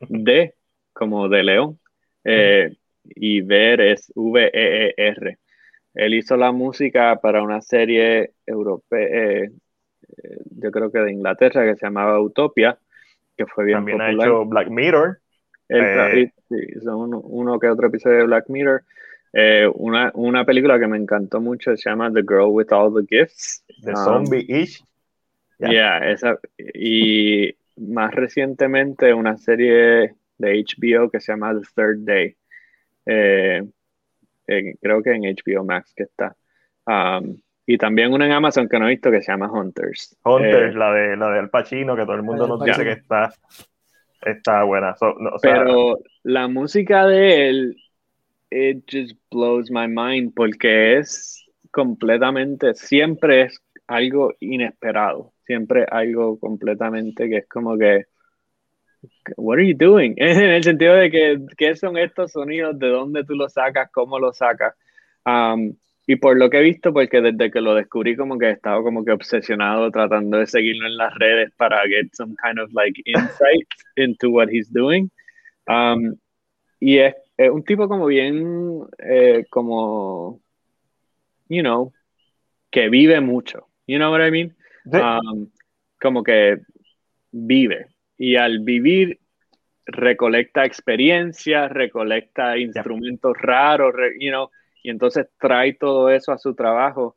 de 0.00 0.54
como 0.94 1.28
de 1.28 1.42
León. 1.42 1.78
Eh, 2.24 2.74
y 3.04 3.42
Ver 3.42 3.82
es 3.82 4.10
V-E-E-R. 4.14 5.38
Él 5.92 6.14
hizo 6.14 6.38
la 6.38 6.50
música 6.50 7.16
para 7.20 7.42
una 7.42 7.60
serie 7.60 8.32
europea, 8.46 9.08
eh, 9.08 9.50
eh, 10.22 10.38
yo 10.56 10.70
creo 10.70 10.90
que 10.90 11.00
de 11.00 11.12
Inglaterra, 11.12 11.66
que 11.66 11.76
se 11.76 11.84
llamaba 11.84 12.18
Utopia, 12.18 12.78
que 13.36 13.44
fue 13.44 13.66
bien 13.66 13.78
También 13.78 14.00
ha 14.00 14.10
hecho 14.10 14.46
Black 14.46 14.70
Mirror. 14.70 15.20
Eh, 15.68 16.30
uno, 16.84 17.58
que 17.58 17.68
otro 17.68 17.88
episodio 17.88 18.18
de 18.18 18.24
Black 18.24 18.48
Mirror. 18.48 18.82
una, 19.74 20.10
una, 20.14 20.44
película 20.44 20.78
que 20.78 20.86
me 20.86 20.96
encantó 20.96 21.40
mucho 21.40 21.76
se 21.76 21.88
llama 21.90 22.12
The 22.12 22.22
Girl 22.22 22.50
with 22.50 22.72
All 22.72 22.94
the 22.94 23.06
Gifts. 23.08 23.64
The 23.82 23.94
Zombie-ish. 23.94 24.82
Yeah. 25.58 26.10
esa, 26.10 26.38
y 26.56 27.54
más 27.76 28.14
recientemente 28.14 29.12
una 29.12 29.36
serie 29.36 30.14
de 30.38 30.64
HBO 30.64 31.10
que 31.10 31.20
se 31.20 31.32
llama 31.32 31.52
The 31.52 31.66
Third 31.74 31.98
Day 32.04 32.36
eh, 34.48 34.74
creo 34.80 35.02
que 35.02 35.12
en 35.12 35.22
HBO 35.22 35.64
Max 35.64 35.92
que 35.94 36.04
está. 36.04 36.34
Um, 36.86 37.36
y 37.66 37.76
también 37.76 38.12
una 38.12 38.24
en 38.24 38.32
Amazon 38.32 38.68
que 38.68 38.78
no 38.78 38.86
he 38.86 38.90
visto 38.90 39.10
que 39.10 39.20
se 39.20 39.30
llama 39.30 39.52
Hunters. 39.52 40.16
Hunters, 40.24 40.74
eh, 40.74 40.78
la 40.78 40.92
de 40.92 41.16
la 41.16 41.30
de 41.30 41.38
Al 41.38 41.50
Pacino, 41.50 41.94
que 41.94 42.04
todo 42.04 42.14
el 42.14 42.22
mundo 42.22 42.48
nos 42.48 42.64
dice 42.64 42.82
que 42.82 42.92
está, 42.92 43.30
está 44.22 44.64
buena. 44.64 44.94
Pero 45.42 45.98
la 46.22 46.48
música 46.48 47.06
de 47.06 47.48
él, 47.48 47.76
it 48.50 48.84
just 48.90 49.18
blows 49.30 49.70
my 49.70 49.86
mind 49.88 50.32
porque 50.34 50.98
es 50.98 51.44
completamente, 51.70 52.74
siempre 52.74 53.42
es 53.42 53.62
algo 53.86 54.34
inesperado, 54.40 55.32
siempre 55.46 55.86
algo 55.90 56.38
completamente 56.38 57.28
que 57.28 57.38
es 57.38 57.48
como 57.48 57.76
que 57.76 58.06
what 59.36 59.58
are 59.58 59.62
you 59.62 59.74
doing? 59.76 60.14
En 60.18 60.50
el 60.50 60.64
sentido 60.64 60.94
de 60.94 61.10
que, 61.10 61.38
¿qué 61.56 61.76
son 61.76 61.96
estos 61.96 62.32
sonidos? 62.32 62.78
¿De 62.78 62.88
dónde 62.88 63.24
tú 63.24 63.34
los 63.34 63.52
sacas? 63.52 63.90
¿Cómo 63.92 64.18
los 64.18 64.36
sacas? 64.36 64.74
Um, 65.24 65.74
y 66.10 66.16
por 66.16 66.38
lo 66.38 66.48
que 66.48 66.58
he 66.58 66.62
visto, 66.62 66.90
porque 66.90 67.20
desde 67.20 67.50
que 67.50 67.60
lo 67.60 67.74
descubrí 67.74 68.16
como 68.16 68.38
que 68.38 68.46
he 68.46 68.52
estado 68.52 68.82
como 68.82 69.04
que 69.04 69.12
obsesionado 69.12 69.90
tratando 69.90 70.38
de 70.38 70.46
seguirlo 70.46 70.86
en 70.86 70.96
las 70.96 71.14
redes 71.16 71.52
para 71.58 71.86
get 71.86 72.08
some 72.14 72.34
kind 72.42 72.58
of 72.58 72.72
like 72.72 72.98
insight 73.04 73.68
into 73.96 74.30
what 74.30 74.48
he's 74.50 74.72
doing. 74.72 75.10
Um, 75.66 76.16
y 76.80 76.96
es, 76.96 77.14
un 77.52 77.62
tipo 77.62 77.88
como 77.88 78.06
bien, 78.06 78.86
eh, 79.00 79.44
como, 79.50 80.40
you 81.50 81.60
know, 81.60 81.92
que 82.70 82.88
vive 82.88 83.20
mucho. 83.20 83.68
You 83.86 83.98
know 83.98 84.10
what 84.10 84.26
I 84.26 84.30
mean? 84.30 84.56
Um, 84.90 85.50
como 86.00 86.22
que 86.22 86.56
vive 87.32 87.88
y 88.16 88.36
al 88.36 88.60
vivir 88.60 89.18
recolecta 89.84 90.64
experiencias, 90.64 91.70
recolecta 91.70 92.56
instrumentos 92.56 93.36
raros, 93.36 93.92
you 94.18 94.30
know, 94.30 94.50
y 94.82 94.90
entonces 94.90 95.28
trae 95.38 95.74
todo 95.74 96.10
eso 96.10 96.32
a 96.32 96.38
su 96.38 96.54
trabajo, 96.54 97.16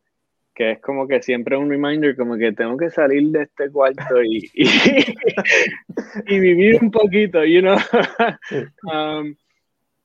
que 0.54 0.72
es 0.72 0.82
como 0.82 1.08
que 1.08 1.22
siempre 1.22 1.58
un 1.58 1.70
reminder, 1.70 2.16
como 2.16 2.38
que 2.38 2.52
tengo 2.52 2.78
que 2.78 2.90
salir 2.90 3.30
de 3.30 3.44
este 3.44 3.70
cuarto 3.72 4.22
y, 4.24 4.50
y, 4.54 4.66
vivir 6.40 6.80
un 6.82 6.92
poquito, 6.92 7.44
you 7.44 7.62
know. 7.62 7.78
Um, 8.84 9.36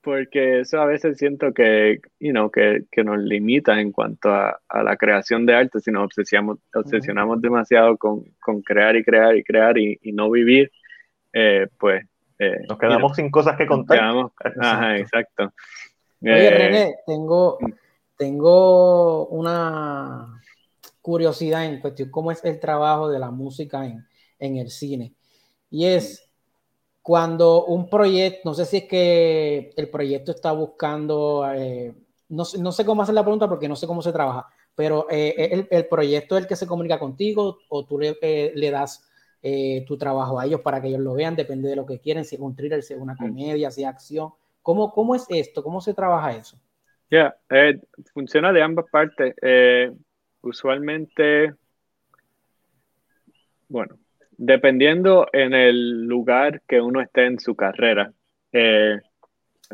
porque 0.07 0.61
eso 0.61 0.81
a 0.81 0.87
veces 0.87 1.19
siento 1.19 1.53
que, 1.53 1.99
you 2.21 2.31
know, 2.31 2.49
que, 2.49 2.85
que 2.93 3.03
nos 3.03 3.19
limita 3.19 3.81
en 3.81 3.91
cuanto 3.91 4.31
a, 4.31 4.61
a, 4.69 4.83
la 4.85 4.97
creación 4.97 5.45
de 5.47 5.57
arte, 5.57 5.81
si 5.81 5.91
nos 5.91 6.05
obsesionamos, 6.05 6.59
obsesionamos 6.73 7.43
demasiado 7.43 7.97
con, 7.97 8.23
con, 8.41 8.63
crear 8.63 8.95
y 8.95 9.03
crear 9.03 9.37
y 9.37 9.43
crear 9.43 9.77
y, 9.77 9.99
y 10.01 10.13
no 10.13 10.31
vivir, 10.31 10.71
eh, 11.33 11.67
pues... 11.77 12.07
Eh, 12.39 12.61
nos 12.69 12.79
quedamos 12.79 13.17
sin 13.17 13.31
cosas 13.31 13.57
que 13.57 13.67
contar. 13.67 13.99
Quedamos, 13.99 14.33
ajá, 14.61 14.97
exacto. 14.97 15.53
Oye, 16.23 16.47
eh, 16.47 16.51
René, 16.51 16.97
tengo, 17.07 17.59
mm. 17.61 17.73
tengo 18.17 19.27
una 19.29 20.43
curiosidad 21.03 21.67
en 21.67 21.81
cuestión 21.81 22.11
cómo 22.11 22.33
es 22.33 22.45
el 22.45 22.59
trabajo 22.59 23.09
de 23.09 23.19
la 23.19 23.31
música 23.31 23.87
en, 23.87 24.07
en 24.39 24.57
el 24.57 24.71
cine. 24.71 25.15
Y 25.71 25.87
es 25.87 26.27
cuando 27.07 27.67
un 27.67 27.89
proyecto, 27.89 28.41
no 28.51 28.55
sé 28.55 28.65
si 28.65 28.79
es 28.79 28.85
que 28.85 29.73
el 29.77 29.89
proyecto 29.91 30.33
está 30.33 30.51
buscando, 30.51 31.49
eh, 31.55 31.95
no, 32.31 32.43
no, 32.59 32.73
sé 32.73 32.85
cómo 32.85 33.03
hacer 33.03 33.15
la 33.15 33.23
pregunta 33.23 33.49
porque 33.49 33.69
no 33.69 33.77
sé 33.77 33.87
cómo 33.87 34.03
se 34.03 34.11
trabaja, 34.11 34.49
pero 34.75 35.07
eh, 35.09 35.51
el, 35.53 35.69
el, 35.71 35.87
proyecto 35.87 36.37
es 36.37 36.43
el 36.43 36.49
que 36.49 36.57
se 36.57 36.67
comunica 36.67 36.99
contigo 36.99 37.59
o 37.69 37.85
tú 37.85 38.01
le, 38.01 38.17
eh, 38.21 38.51
le 38.57 38.71
das 38.73 39.05
tu 39.87 39.97
trabajo 39.97 40.41
a 40.41 40.47
ellos 40.47 40.63
para 40.63 40.83
que 40.83 40.89
ellos 40.89 40.99
lo 40.99 41.15
vean, 41.15 41.37
depende 41.37 41.69
de 41.69 41.77
lo 41.77 41.87
que 41.87 42.01
quieren, 42.01 42.25
si 42.25 42.35
es 42.35 42.41
un 42.41 42.57
thriller, 42.57 42.83
si 42.83 42.95
es 42.95 43.01
una 43.01 43.15
mm. 43.15 43.19
comedia, 43.19 43.71
si 43.71 43.83
es 43.83 43.89
acción. 43.89 44.33
¿Cómo, 44.67 44.91
cómo 44.91 45.15
es 45.15 45.25
esto? 45.29 45.63
¿Cómo 45.63 45.81
se 45.81 45.95
trabaja 45.95 46.33
eso? 46.33 46.59
Ya, 47.09 47.37
funciona 48.13 48.53
de 48.53 48.63
ambas 48.63 48.87
partes. 48.91 49.33
usualmente, 50.41 51.55
bueno, 53.69 53.97
dependiendo 54.33 55.29
en 55.33 55.55
el 55.55 56.03
lugar 56.07 56.63
que 56.67 56.81
uno 56.81 57.01
esté 57.01 57.27
en 57.27 57.39
su 57.39 57.55
carrera, 57.55 58.13
eh, 58.51 58.99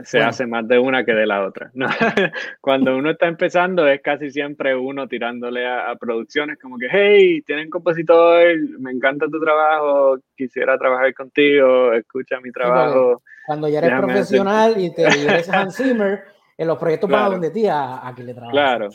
se 0.05 0.21
hace 0.21 0.47
más 0.47 0.67
de 0.67 0.79
una 0.79 1.05
que 1.05 1.13
de 1.13 1.27
la 1.27 1.47
otra. 1.47 1.71
Cuando 2.61 2.97
uno 2.97 3.11
está 3.11 3.27
empezando 3.27 3.87
es 3.87 4.01
casi 4.01 4.31
siempre 4.31 4.75
uno 4.75 5.07
tirándole 5.07 5.67
a, 5.67 5.95
producciones 5.97 6.59
como 6.59 6.79
que, 6.79 6.89
hey, 6.91 7.43
tienen 7.43 7.69
compositor, 7.69 8.57
me 8.79 8.91
encanta 8.91 9.27
tu 9.27 9.41
trabajo, 9.41 10.19
quisiera 10.37 10.79
trabajar 10.79 11.13
contigo, 11.15 11.93
escucha 11.93 12.41
mi 12.41 12.51
trabajo. 12.51 13.23
cuando 13.47 13.69
ya 13.69 13.79
eres 13.79 14.01
profesional 14.01 14.75
y 14.81 14.95
te 14.95 15.03
eres 15.03 15.49
Hans 15.51 15.77
Zimmer, 15.77 16.25
en 16.57 16.67
los 16.67 16.79
proyectos 16.79 17.09
claro. 17.09 17.25
van 17.25 17.33
donde 17.33 17.51
ti 17.51 17.67
a, 17.67 18.07
a, 18.07 18.15
que 18.15 18.25
le 18.25 18.35
trabajes. 18.35 18.53
Claro. 18.53 18.89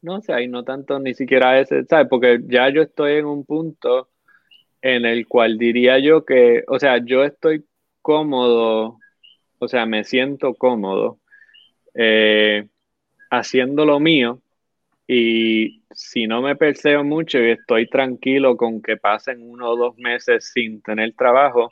No 0.00 0.20
sé, 0.20 0.32
ahí 0.32 0.48
no 0.48 0.64
tanto 0.64 0.98
ni 0.98 1.14
siquiera 1.14 1.58
ese, 1.58 1.84
¿sabes? 1.84 2.06
Porque 2.08 2.40
ya 2.46 2.68
yo 2.70 2.82
estoy 2.82 3.18
en 3.18 3.26
un 3.26 3.44
punto 3.44 4.08
en 4.80 5.04
el 5.04 5.28
cual 5.28 5.58
diría 5.58 5.98
yo 5.98 6.24
que, 6.24 6.64
o 6.66 6.78
sea, 6.78 6.98
yo 7.04 7.22
estoy 7.22 7.64
cómodo, 8.00 8.98
o 9.62 9.68
sea, 9.68 9.86
me 9.86 10.02
siento 10.02 10.54
cómodo 10.54 11.20
eh, 11.94 12.66
haciendo 13.30 13.84
lo 13.84 14.00
mío 14.00 14.42
y 15.06 15.84
si 15.92 16.26
no 16.26 16.42
me 16.42 16.56
perseo 16.56 17.04
mucho 17.04 17.38
y 17.38 17.50
estoy 17.50 17.88
tranquilo 17.88 18.56
con 18.56 18.82
que 18.82 18.96
pasen 18.96 19.38
uno 19.40 19.70
o 19.70 19.76
dos 19.76 19.96
meses 19.98 20.50
sin 20.52 20.82
tener 20.82 21.14
trabajo, 21.14 21.70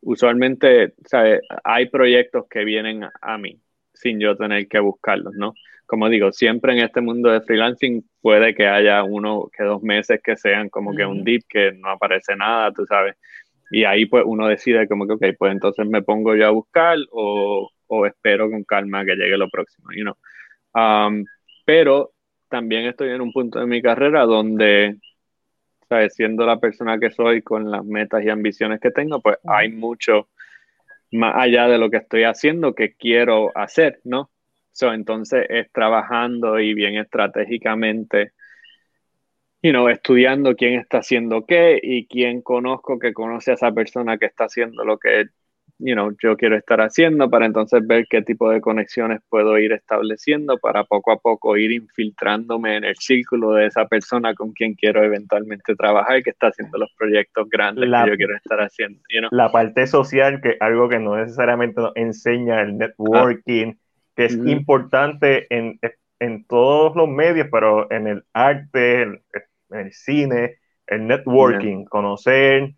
usualmente, 0.00 0.94
¿sabes? 1.04 1.42
Hay 1.64 1.90
proyectos 1.90 2.46
que 2.48 2.64
vienen 2.64 3.04
a 3.20 3.36
mí 3.36 3.60
sin 3.92 4.20
yo 4.20 4.34
tener 4.34 4.66
que 4.66 4.78
buscarlos, 4.78 5.34
¿no? 5.34 5.52
como 5.88 6.10
digo, 6.10 6.32
siempre 6.32 6.74
en 6.74 6.80
este 6.80 7.00
mundo 7.00 7.30
de 7.30 7.40
freelancing 7.40 8.04
puede 8.20 8.54
que 8.54 8.66
haya 8.66 9.02
uno 9.04 9.48
que 9.50 9.64
dos 9.64 9.82
meses 9.82 10.20
que 10.22 10.36
sean 10.36 10.68
como 10.68 10.94
que 10.94 11.06
un 11.06 11.24
dip, 11.24 11.44
que 11.48 11.72
no 11.72 11.88
aparece 11.88 12.36
nada, 12.36 12.70
tú 12.72 12.84
sabes. 12.84 13.16
Y 13.70 13.84
ahí 13.84 14.06
pues 14.06 14.24
uno 14.26 14.46
decide 14.46 14.88
como 14.88 15.06
que, 15.06 15.14
ok, 15.14 15.36
pues 15.38 15.52
entonces 15.52 15.86
me 15.86 16.02
pongo 16.02 16.34
yo 16.34 16.46
a 16.46 16.50
buscar 16.50 16.98
o, 17.10 17.70
o 17.86 18.06
espero 18.06 18.50
con 18.50 18.64
calma 18.64 19.04
que 19.04 19.16
llegue 19.16 19.36
lo 19.36 19.48
próximo, 19.48 19.88
you 19.94 20.02
know. 20.02 20.16
Um, 20.74 21.24
pero 21.64 22.12
también 22.48 22.86
estoy 22.86 23.10
en 23.10 23.20
un 23.20 23.32
punto 23.32 23.60
de 23.60 23.66
mi 23.66 23.82
carrera 23.82 24.24
donde, 24.24 24.96
¿sabes? 25.88 26.14
Siendo 26.14 26.46
la 26.46 26.58
persona 26.58 26.98
que 26.98 27.10
soy 27.10 27.42
con 27.42 27.70
las 27.70 27.84
metas 27.84 28.24
y 28.24 28.30
ambiciones 28.30 28.80
que 28.80 28.90
tengo, 28.90 29.20
pues 29.20 29.38
hay 29.44 29.70
mucho 29.70 30.28
más 31.12 31.34
allá 31.36 31.68
de 31.68 31.78
lo 31.78 31.90
que 31.90 31.98
estoy 31.98 32.24
haciendo 32.24 32.74
que 32.74 32.94
quiero 32.94 33.50
hacer, 33.56 34.00
¿no? 34.04 34.30
entonces 34.86 35.46
es 35.48 35.72
trabajando 35.72 36.60
y 36.60 36.74
bien 36.74 36.96
estratégicamente, 36.96 38.32
you 39.62 39.72
know, 39.72 39.88
estudiando 39.88 40.54
quién 40.54 40.74
está 40.74 40.98
haciendo 40.98 41.44
qué 41.46 41.80
y 41.82 42.06
quién 42.06 42.42
conozco 42.42 42.98
que 42.98 43.12
conoce 43.12 43.52
a 43.52 43.54
esa 43.54 43.72
persona 43.72 44.18
que 44.18 44.26
está 44.26 44.44
haciendo 44.44 44.84
lo 44.84 44.98
que 44.98 45.26
you 45.78 45.94
know, 45.94 46.10
yo 46.20 46.36
quiero 46.36 46.56
estar 46.56 46.80
haciendo 46.80 47.30
para 47.30 47.46
entonces 47.46 47.86
ver 47.86 48.06
qué 48.08 48.22
tipo 48.22 48.50
de 48.50 48.60
conexiones 48.60 49.20
puedo 49.28 49.58
ir 49.58 49.72
estableciendo 49.72 50.58
para 50.58 50.84
poco 50.84 51.12
a 51.12 51.18
poco 51.18 51.56
ir 51.56 51.70
infiltrándome 51.70 52.76
en 52.76 52.84
el 52.84 52.96
círculo 52.96 53.52
de 53.52 53.66
esa 53.66 53.86
persona 53.86 54.34
con 54.34 54.52
quien 54.52 54.74
quiero 54.74 55.04
eventualmente 55.04 55.76
trabajar, 55.76 56.22
que 56.22 56.30
está 56.30 56.48
haciendo 56.48 56.78
los 56.78 56.92
proyectos 56.98 57.48
grandes 57.48 57.84
que 57.84 58.10
yo 58.10 58.16
quiero 58.16 58.36
estar 58.36 58.58
haciendo. 58.60 59.00
La 59.30 59.52
parte 59.52 59.86
social, 59.86 60.40
que 60.40 60.56
algo 60.60 60.88
que 60.88 60.98
no 60.98 61.16
necesariamente 61.16 61.80
nos 61.80 61.92
enseña 61.94 62.60
el 62.60 62.76
networking, 62.76 63.74
que 64.16 64.24
es 64.24 64.34
importante 64.34 65.46
en, 65.54 65.78
en, 66.18 66.44
todos 66.46 66.96
los 66.96 67.08
medios, 67.08 67.46
pero 67.52 67.90
en 67.92 68.08
el 68.08 68.24
arte, 68.32 69.02
en, 69.02 69.22
el 69.70 69.92
cine, 69.92 70.58
el 70.86 71.06
networking, 71.06 71.84
conocer, 71.84 72.74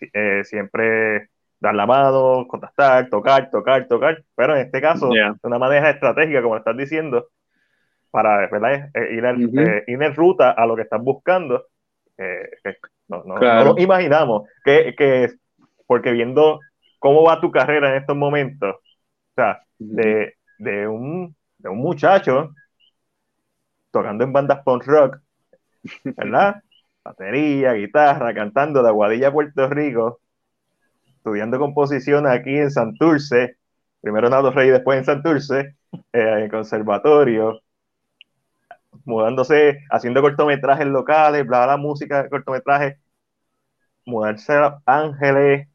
eh, 0.00 0.42
siempre 0.44 1.30
dar 1.60 1.74
la 1.74 1.86
mano, 1.86 2.46
contactar, 2.46 3.08
tocar, 3.08 3.50
tocar, 3.50 3.86
tocar, 3.88 4.22
pero 4.34 4.54
en 4.54 4.62
este 4.66 4.80
caso, 4.80 5.08
de 5.08 5.34
una 5.42 5.58
manera 5.58 5.90
estratégica, 5.90 6.42
como 6.42 6.56
estás 6.56 6.76
diciendo, 6.76 7.28
para 8.10 8.48
¿verdad? 8.48 8.90
Eh, 8.94 9.14
ir, 9.14 9.24
en, 9.24 9.58
eh, 9.58 9.84
ir, 9.86 10.02
en, 10.02 10.14
ruta 10.14 10.50
a 10.50 10.66
lo 10.66 10.76
que 10.76 10.82
estás 10.82 11.02
buscando. 11.02 11.66
no, 13.08 13.22
no, 13.24 13.38
no, 13.38 13.64
lo 13.64 13.78
imaginamos, 13.78 14.48
que, 14.64 14.94
que, 14.96 15.32
porque 15.86 16.12
viendo 16.12 16.60
cómo 16.98 17.24
va 17.24 17.40
tu 17.40 17.50
carrera 17.50 17.90
en 17.90 17.96
estos 17.96 18.16
momentos, 18.16 18.76
o 18.76 19.34
sea, 19.34 19.62
de, 19.78 20.34
de 20.58 20.86
un, 20.86 21.34
de 21.58 21.68
un 21.68 21.78
muchacho 21.78 22.50
tocando 23.90 24.24
en 24.24 24.32
bandas 24.32 24.62
punk 24.64 24.84
rock, 24.86 25.20
¿verdad? 26.04 26.62
Batería, 27.04 27.72
guitarra, 27.74 28.34
cantando 28.34 28.82
de 28.82 28.88
Aguadilla, 28.88 29.32
Puerto 29.32 29.68
Rico, 29.68 30.20
estudiando 31.06 31.58
composición 31.58 32.26
aquí 32.26 32.56
en 32.56 32.70
Santurce, 32.70 33.56
primero 34.00 34.28
en 34.28 34.34
Aldo 34.34 34.50
Rey, 34.50 34.70
después 34.70 34.98
en 34.98 35.04
Santurce, 35.04 35.76
eh, 36.12 36.44
en 36.44 36.48
conservatorio, 36.48 37.60
mudándose, 39.04 39.80
haciendo 39.90 40.22
cortometrajes 40.22 40.86
locales, 40.86 41.46
bla, 41.46 41.64
bla, 41.66 41.76
música, 41.76 42.28
cortometrajes, 42.28 42.98
mudarse 44.06 44.54
a 44.54 44.80
Ángeles 44.86 45.68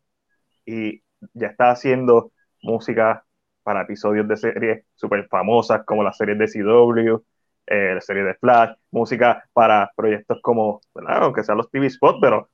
y 0.65 1.01
ya 1.33 1.47
está 1.47 1.71
haciendo 1.71 2.31
música 2.61 3.25
para 3.63 3.81
episodios 3.83 4.27
de 4.27 4.37
series 4.37 4.85
súper 4.95 5.27
famosas 5.27 5.83
como 5.85 6.03
las 6.03 6.17
series 6.17 6.37
de 6.39 6.47
CW, 6.47 7.23
eh, 7.69 7.93
la 7.95 8.01
serie 8.01 8.23
de 8.23 8.33
Flash, 8.35 8.75
música 8.91 9.43
para 9.53 9.91
proyectos 9.95 10.39
como, 10.41 10.81
¿verdad? 10.93 11.23
aunque 11.23 11.43
sean 11.43 11.57
los 11.57 11.69
TV 11.69 11.89
Spots, 11.89 12.19
pero 12.21 12.49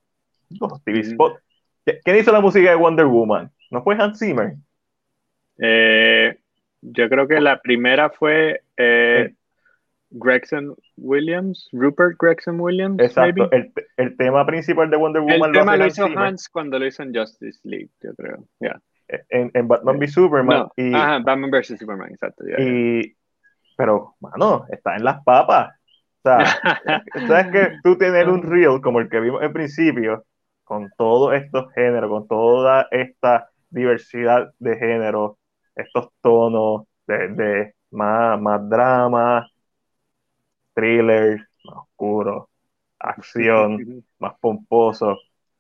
los 0.50 0.84
TV 0.84 1.04
Spots. 1.04 1.42
¿Quién 2.04 2.18
hizo 2.18 2.32
la 2.32 2.42
música 2.42 2.70
de 2.70 2.76
Wonder 2.76 3.06
Woman? 3.06 3.52
¿No 3.72 3.84
fue 3.84 3.96
Hans 3.96 4.20
Zimmer? 4.20 4.56
Eh, 5.60 6.38
yo 6.82 7.10
creo 7.10 7.28
que 7.28 7.40
la 7.40 7.62
primera 7.62 8.10
fue 8.10 8.62
eh, 8.78 9.34
Gregson 10.10 10.76
Williams, 10.98 11.70
Rupert 11.72 12.16
Gregson 12.20 12.60
Williams. 12.60 13.00
Exacto, 13.00 13.50
el, 13.52 13.72
el, 13.98 14.18
tema 14.18 14.46
principal 14.46 14.90
de 14.90 14.98
Wonder 14.98 15.22
Woman 15.22 15.36
el 15.36 15.52
lo, 15.52 15.60
tema 15.60 15.78
lo 15.78 15.88
hizo 15.88 16.06
Hans 16.06 16.50
cuando 16.50 16.80
lo 16.80 16.86
hizo 16.86 17.04
en 17.04 17.16
Justice 17.16 17.60
League, 17.64 17.90
yo 18.02 18.14
creo. 18.16 18.44
Yeah 18.60 18.82
en, 19.08 19.52
en 19.54 19.68
Batman 19.68 19.98
v 19.98 20.08
Superman. 20.08 20.68
y, 20.76 20.94
ajá, 20.94 21.20
Batman 21.20 21.52
vs 21.52 21.80
Superman, 21.80 22.12
exacto. 22.12 22.44
y, 22.58 23.16
pero, 23.76 24.16
mano, 24.20 24.66
está 24.70 24.96
en 24.96 25.04
las 25.04 25.24
papas. 25.24 25.76
O 26.24 26.30
sea, 26.30 26.40
sabes 27.28 27.52
que 27.52 27.78
tú 27.84 27.98
tener 27.98 28.30
un 28.30 28.44
reel 28.44 28.82
como 28.82 29.00
el 29.00 29.10
que 29.10 29.20
vimos 29.20 29.42
en 29.44 29.54
principio, 29.54 30.26
con 30.64 30.90
todos 30.98 31.34
estos 31.36 31.72
géneros, 31.74 32.10
con 32.10 32.28
toda 32.28 32.88
esta 32.92 33.50
diversidad 33.70 34.54
de 34.60 34.78
géneros, 34.78 35.38
estos 35.76 36.10
tonos 36.22 36.84
de, 37.08 37.28
de 37.30 37.76
más, 37.92 38.40
más 38.42 38.68
drama, 38.70 39.48
thriller, 40.74 41.40
más 41.64 41.76
oscuro, 41.78 42.50
acción, 43.00 44.06
más 44.20 44.34
pomposo. 44.40 45.18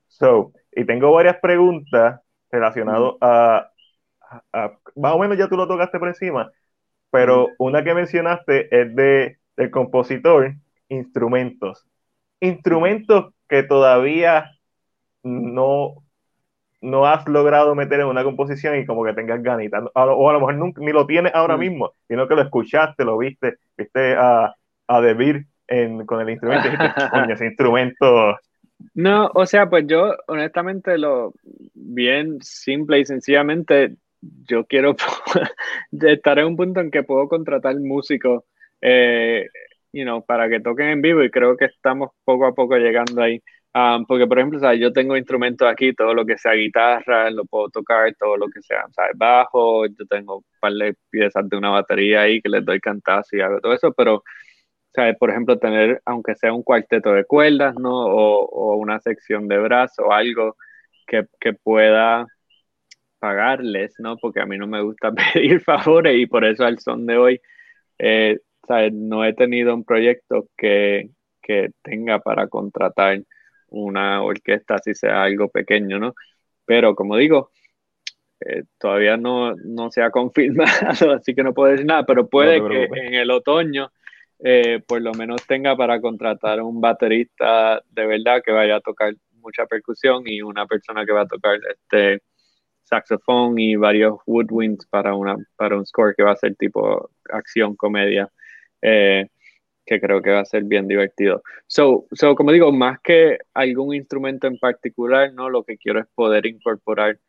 So, 0.07 0.53
y 0.71 0.85
tengo 0.85 1.11
varias 1.13 1.37
preguntas 1.39 2.21
relacionado 2.51 3.17
a, 3.21 3.69
más 4.95 5.13
o 5.13 5.19
menos 5.19 5.37
ya 5.37 5.47
tú 5.47 5.55
lo 5.57 5.67
tocaste 5.67 5.99
por 5.99 6.07
encima, 6.07 6.51
pero 7.15 7.51
una 7.59 7.81
que 7.81 7.93
mencionaste 7.93 8.67
es 8.77 8.93
de 8.93 9.37
del 9.55 9.71
compositor, 9.71 10.53
instrumentos. 10.89 11.87
Instrumentos 12.41 13.33
que 13.47 13.63
todavía 13.63 14.51
no, 15.23 16.03
no 16.81 17.05
has 17.05 17.25
logrado 17.29 17.73
meter 17.73 18.01
en 18.01 18.07
una 18.07 18.25
composición 18.25 18.77
y 18.77 18.85
como 18.85 19.05
que 19.05 19.13
tengas 19.13 19.41
ganitas. 19.41 19.85
O 19.93 20.29
a 20.29 20.33
lo 20.33 20.39
mejor 20.41 20.73
ni 20.79 20.91
lo 20.91 21.07
tienes 21.07 21.33
ahora 21.33 21.55
mismo, 21.55 21.93
sino 22.09 22.27
que 22.27 22.35
lo 22.35 22.41
escuchaste, 22.41 23.05
lo 23.05 23.17
viste, 23.17 23.59
viste 23.77 24.15
a, 24.17 24.53
a 24.85 24.99
Debir 24.99 25.45
en, 25.69 26.05
con 26.05 26.19
el 26.19 26.29
instrumento 26.31 26.67
y 26.67 26.71
dijiste, 26.71 27.01
coño, 27.11 27.33
ese 27.33 27.45
instrumento 27.45 28.35
no, 28.93 29.31
o 29.33 29.45
sea, 29.45 29.69
pues 29.69 29.85
yo 29.87 30.15
honestamente 30.27 30.97
lo 30.97 31.33
bien 31.73 32.41
simple 32.41 32.99
y 32.99 33.05
sencillamente 33.05 33.95
yo 34.21 34.65
quiero 34.65 34.95
estar 35.91 36.39
en 36.39 36.47
un 36.47 36.57
punto 36.57 36.79
en 36.81 36.91
que 36.91 37.03
puedo 37.03 37.27
contratar 37.27 37.75
músicos, 37.79 38.43
eh, 38.81 39.47
you 39.93 40.05
para 40.25 40.49
que 40.49 40.59
toquen 40.59 40.89
en 40.89 41.01
vivo 41.01 41.23
y 41.23 41.31
creo 41.31 41.55
que 41.57 41.65
estamos 41.65 42.11
poco 42.23 42.45
a 42.45 42.53
poco 42.53 42.75
llegando 42.77 43.21
ahí. 43.21 43.41
Um, 43.73 44.05
porque, 44.05 44.25
por 44.25 44.39
ejemplo, 44.39 44.73
yo 44.73 44.93
tengo 44.93 45.17
instrumentos 45.17 45.67
aquí, 45.67 45.93
todo 45.93 46.13
lo 46.13 46.25
que 46.25 46.37
sea 46.37 46.53
guitarra, 46.53 47.29
lo 47.29 47.43
puedo 47.45 47.69
tocar, 47.69 48.13
todo 48.17 48.37
lo 48.37 48.47
que 48.47 48.61
sea 48.61 48.85
bajo, 49.15 49.85
yo 49.87 50.05
tengo 50.09 50.37
un 50.37 50.43
par 50.61 50.71
de 50.73 50.95
piezas 51.09 51.49
de 51.49 51.57
una 51.57 51.71
batería 51.71 52.21
ahí 52.21 52.41
que 52.41 52.49
les 52.49 52.63
doy 52.63 52.79
cantazo 52.79 53.35
y 53.35 53.41
hago 53.41 53.59
todo 53.59 53.73
eso, 53.73 53.91
pero 53.93 54.23
sea, 54.95 55.13
por 55.15 55.29
ejemplo, 55.29 55.59
tener, 55.59 56.01
aunque 56.05 56.35
sea 56.35 56.53
un 56.53 56.63
cuarteto 56.63 57.11
de 57.13 57.25
cuerdas, 57.25 57.75
¿no? 57.75 57.91
O, 58.07 58.75
una 58.77 58.99
sección 58.99 59.47
de 59.47 59.57
brazo, 59.59 60.11
algo 60.11 60.57
que, 61.07 61.25
pueda 61.63 62.27
pagarles, 63.19 63.95
¿no? 63.99 64.17
Porque 64.17 64.41
a 64.41 64.45
mí 64.45 64.57
no 64.57 64.67
me 64.67 64.81
gusta 64.81 65.11
pedir 65.33 65.61
favores 65.61 66.17
y 66.17 66.25
por 66.25 66.45
eso 66.45 66.65
al 66.65 66.79
son 66.79 67.05
de 67.05 67.17
hoy, 67.17 67.41
eh, 67.99 68.39
no 68.91 69.23
he 69.23 69.33
tenido 69.33 69.73
un 69.75 69.83
proyecto 69.83 70.47
que, 70.57 71.09
tenga 71.83 72.19
para 72.19 72.47
contratar 72.47 73.21
una 73.69 74.23
orquesta, 74.23 74.79
si 74.79 74.95
sea 74.95 75.21
algo 75.21 75.47
pequeño, 75.49 75.99
¿no? 75.99 76.15
Pero 76.65 76.95
como 76.95 77.17
digo, 77.17 77.51
eh, 78.39 78.63
todavía 78.79 79.15
no, 79.15 79.53
no, 79.55 79.91
se 79.91 80.01
ha 80.01 80.09
confirmado, 80.11 81.11
así 81.13 81.35
que 81.35 81.43
no 81.43 81.53
puedo 81.53 81.71
decir 81.71 81.85
nada, 81.85 82.03
pero 82.03 82.27
puede 82.27 82.67
que 82.67 82.85
en 82.85 83.13
el 83.13 83.29
otoño 83.29 83.91
eh, 84.39 84.81
por 84.85 85.01
lo 85.01 85.13
menos 85.13 85.45
tenga 85.47 85.77
para 85.77 86.01
contratar 86.01 86.61
un 86.61 86.81
baterista 86.81 87.81
de 87.89 88.05
verdad 88.05 88.41
que 88.43 88.51
vaya 88.51 88.77
a 88.77 88.81
tocar 88.81 89.13
mucha 89.33 89.65
percusión 89.65 90.23
y 90.25 90.41
una 90.41 90.65
persona 90.65 91.05
que 91.05 91.13
va 91.13 91.21
a 91.21 91.27
tocar 91.27 91.59
este 91.69 92.21
saxofón 92.85 93.59
y 93.59 93.75
varios 93.75 94.19
woodwinds 94.25 94.85
para, 94.87 95.15
una, 95.15 95.35
para 95.57 95.77
un 95.77 95.85
score 95.85 96.15
que 96.15 96.23
va 96.23 96.31
a 96.31 96.35
ser 96.37 96.55
tipo 96.55 97.09
acción, 97.29 97.75
comedia, 97.75 98.29
eh, 98.81 99.27
que 99.85 99.99
creo 99.99 100.21
que 100.21 100.31
va 100.31 100.39
a 100.39 100.45
ser 100.45 100.63
bien 100.63 100.87
divertido. 100.87 101.43
So, 101.67 102.07
so, 102.11 102.35
como 102.35 102.51
digo, 102.51 102.71
más 102.71 102.99
que 103.01 103.39
algún 103.53 103.93
instrumento 103.93 104.47
en 104.47 104.57
particular, 104.57 105.33
¿no? 105.33 105.49
Lo 105.49 105.63
que 105.63 105.77
quiero 105.77 105.99
es 105.99 106.07
poder 106.15 106.45
incorporar 106.45 107.19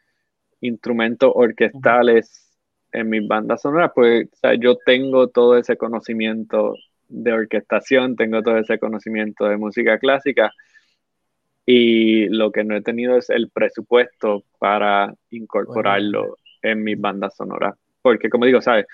instrumentos 0.60 1.32
orquestales 1.34 2.46
en 2.92 3.10
mis 3.10 3.26
bandas 3.28 3.60
sonoras, 3.60 3.92
pues 3.94 4.28
yo 4.58 4.76
tengo 4.86 5.28
todo 5.28 5.58
ese 5.58 5.76
conocimiento 5.76 6.74
de 7.08 7.32
orquestación, 7.32 8.16
tengo 8.16 8.42
todo 8.42 8.56
ese 8.58 8.78
conocimiento 8.78 9.46
de 9.46 9.58
música 9.58 9.98
clásica 9.98 10.52
y 11.66 12.28
lo 12.28 12.52
que 12.52 12.62
no 12.62 12.76
he 12.76 12.82
tenido 12.82 13.16
es 13.16 13.28
el 13.28 13.50
presupuesto 13.50 14.44
para 14.60 15.12
incorporarlo 15.30 16.36
en 16.62 16.84
mis 16.84 16.98
bandas 16.98 17.34
sonoras. 17.34 17.74
Porque 18.00 18.30
como 18.30 18.46
digo, 18.46 18.62
¿sabes? 18.62 18.86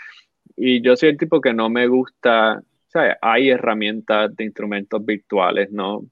Y 0.56 0.80
yo 0.80 0.96
soy 0.96 1.10
el 1.10 1.18
tipo 1.18 1.40
que 1.40 1.52
no 1.52 1.68
me 1.68 1.86
gusta, 1.86 2.62
¿sabes? 2.88 3.16
Hay 3.20 3.50
herramientas 3.50 4.34
de 4.34 4.44
instrumentos 4.44 5.04
virtuales, 5.04 5.70
¿no? 5.70 6.06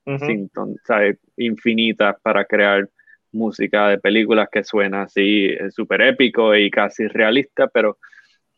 ¿sabes? 0.84 1.18
Infinitas 1.38 2.16
para 2.22 2.44
crear 2.44 2.88
música 3.32 3.88
de 3.88 3.98
películas 3.98 4.48
que 4.52 4.62
suena 4.62 5.02
así 5.02 5.56
súper 5.70 6.02
épico 6.02 6.54
y 6.54 6.70
casi 6.70 7.06
realista, 7.06 7.68
pero 7.68 7.96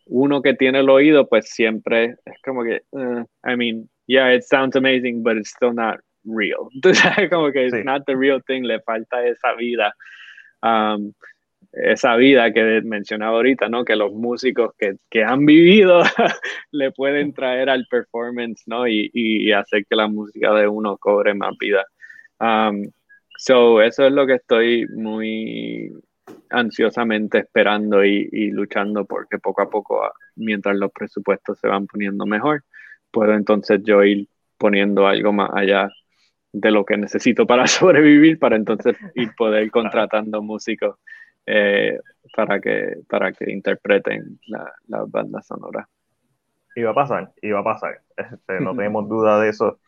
uno 0.07 0.43
que 0.43 0.55
tiene 0.55 0.81
el 0.81 0.91
oído, 0.91 1.29
pues 1.29 1.51
siempre 1.51 2.17
es 2.25 2.43
como 2.45 2.65
que, 2.65 2.83
uh, 2.91 3.25
I 3.49 3.57
mean, 3.57 3.89
yeah, 4.07 4.35
it 4.35 4.43
sounds 4.43 4.75
amazing, 4.75 5.23
but 5.23 5.37
it's 5.37 5.51
still 5.51 5.73
not 5.73 6.01
real. 6.25 6.69
Entonces, 6.75 7.31
como 7.31 7.51
que 7.53 7.67
it's 7.67 7.85
not 7.85 8.05
the 8.07 8.17
real 8.17 8.43
thing, 8.43 8.63
le 8.63 8.81
falta 8.81 9.27
esa 9.27 9.55
vida, 9.55 9.95
um, 10.63 11.13
esa 11.73 12.17
vida 12.17 12.53
que 12.53 12.83
mencionaba 12.83 13.37
ahorita, 13.37 13.69
¿no? 13.69 13.85
Que 13.85 13.97
los 13.97 14.13
músicos 14.13 14.73
que, 14.79 14.97
que 15.11 15.25
han 15.25 15.47
vivido 15.47 16.03
le 16.73 16.93
pueden 16.93 17.33
traer 17.33 17.71
al 17.71 17.87
performance, 17.91 18.63
¿no? 18.67 18.87
Y, 18.87 19.11
y, 19.15 19.53
hacer 19.53 19.87
que 19.87 19.97
la 19.97 20.09
música 20.09 20.53
de 20.55 20.69
uno 20.69 20.99
cobre 20.99 21.35
más 21.35 21.57
vida. 21.59 21.85
Um, 22.41 22.91
so, 23.39 23.81
eso 23.81 24.07
es 24.07 24.13
lo 24.13 24.27
que 24.27 24.35
estoy 24.35 24.87
muy 24.89 25.93
ansiosamente 26.51 27.39
esperando 27.39 28.05
y, 28.05 28.51
luchando 28.51 29.05
porque 29.05 29.39
poco 29.39 29.63
a 29.63 29.71
poco, 29.71 30.05
ah, 30.05 30.13
mientras 30.37 30.77
los 30.77 30.93
presupuestos 30.93 31.59
se 31.59 31.69
van 31.69 31.87
poniendo 31.87 32.27
mejor, 32.27 32.65
puedo 33.11 33.35
entonces 33.35 33.81
yo 33.85 34.05
ir 34.05 34.29
poniendo 34.59 35.07
algo 35.07 35.33
más 35.33 35.51
allá 35.55 35.89
de 36.53 36.71
lo 36.71 36.85
que 36.85 36.97
necesito 36.97 37.47
para 37.47 37.67
sobrevivir, 37.67 38.39
para 38.39 38.57
entonces 38.57 38.97
ir 39.15 39.35
poder 39.37 39.71
contratando 39.71 40.43
músicos 40.43 40.97
eh, 41.47 41.99
para, 42.37 42.61
que, 42.61 42.97
para 43.09 43.33
que 43.33 43.51
interpreten 43.51 44.39
la, 44.47 44.73
la 44.89 45.05
banda 45.07 45.43
sonora. 45.43 45.89
Y 46.75 46.83
va 46.83 46.93
a 46.93 46.95
pasar, 46.95 47.33
y 47.43 47.51
va 47.51 47.61
a 47.61 47.65
pasar. 47.65 48.01
Este, 48.17 48.61
no 48.61 48.75
tenemos 48.77 49.09
duda 49.09 49.41
de 49.41 49.51
eso, 49.51 49.79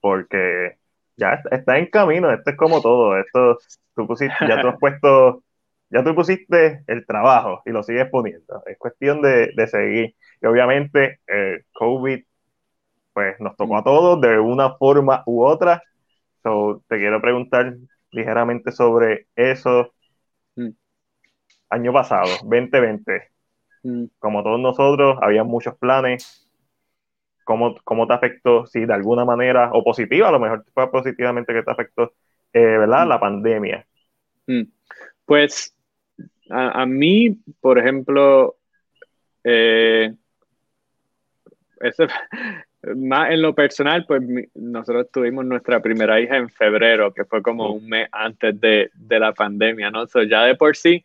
porque 0.00 0.76
ya 1.16 1.40
está 1.50 1.78
en 1.78 1.86
camino. 1.86 2.30
Esto 2.30 2.50
es 2.50 2.56
como 2.56 2.82
todo. 2.82 3.18
Esto, 3.18 3.58
tú 3.94 4.06
pusiste, 4.06 4.34
ya 4.46 4.60
tú 4.60 4.68
has 4.68 4.78
puesto 4.78 5.42
ya 5.90 6.02
tú 6.02 6.14
pusiste 6.14 6.82
el 6.86 7.06
trabajo 7.06 7.62
y 7.64 7.70
lo 7.70 7.82
sigues 7.82 8.08
poniendo. 8.10 8.62
Es 8.66 8.78
cuestión 8.78 9.22
de, 9.22 9.66
seguir. 9.68 10.14
Y 10.42 10.46
obviamente, 10.46 11.20
eh, 11.28 11.64
COVID, 11.72 12.24
pues 13.12 13.40
nos 13.40 13.56
tocó 13.56 13.78
a 13.78 13.84
todos 13.84 14.20
de 14.20 14.38
una 14.38 14.74
forma 14.76 15.22
u 15.26 15.44
otra. 15.44 15.82
So, 16.46 16.84
te 16.88 16.98
quiero 16.98 17.20
preguntar 17.20 17.74
ligeramente 18.12 18.70
sobre 18.70 19.26
eso. 19.34 19.92
Mm. 20.54 20.68
Año 21.70 21.92
pasado, 21.92 22.28
2020, 22.44 23.32
mm. 23.82 24.04
como 24.20 24.44
todos 24.44 24.60
nosotros, 24.60 25.18
había 25.22 25.42
muchos 25.42 25.76
planes. 25.76 26.48
¿Cómo, 27.42 27.74
¿Cómo, 27.82 28.06
te 28.06 28.14
afectó? 28.14 28.64
Si 28.64 28.86
de 28.86 28.94
alguna 28.94 29.24
manera, 29.24 29.70
o 29.72 29.82
positiva, 29.82 30.28
a 30.28 30.30
lo 30.30 30.38
mejor 30.38 30.64
fue 30.72 30.88
positivamente 30.88 31.52
que 31.52 31.64
te 31.64 31.70
afectó, 31.72 32.12
eh, 32.52 32.60
¿verdad? 32.60 33.06
Mm. 33.06 33.08
La 33.08 33.18
pandemia. 33.18 33.86
Pues 35.24 35.76
a, 36.48 36.86
mí, 36.86 37.40
por 37.60 37.80
ejemplo, 37.80 38.54
eh, 39.42 40.14
más 42.94 43.30
en 43.30 43.42
lo 43.42 43.54
personal, 43.54 44.04
pues 44.06 44.22
nosotros 44.54 45.08
tuvimos 45.12 45.44
nuestra 45.44 45.80
primera 45.80 46.20
hija 46.20 46.36
en 46.36 46.48
febrero, 46.48 47.12
que 47.12 47.24
fue 47.24 47.42
como 47.42 47.72
un 47.72 47.88
mes 47.88 48.08
antes 48.12 48.60
de, 48.60 48.90
la 49.08 49.32
pandemia, 49.32 49.90
¿no? 49.90 50.06
So 50.06 50.22
ya 50.22 50.44
de 50.44 50.54
por 50.54 50.76
sí, 50.76 51.04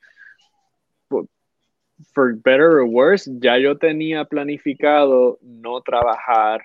for 2.13 2.35
better 2.43 2.65
or 2.65 2.83
worse, 2.83 3.31
ya 3.39 3.57
yo 3.57 3.77
tenía 3.77 4.25
planificado 4.25 5.39
no 5.41 5.81
trabajar 5.81 6.61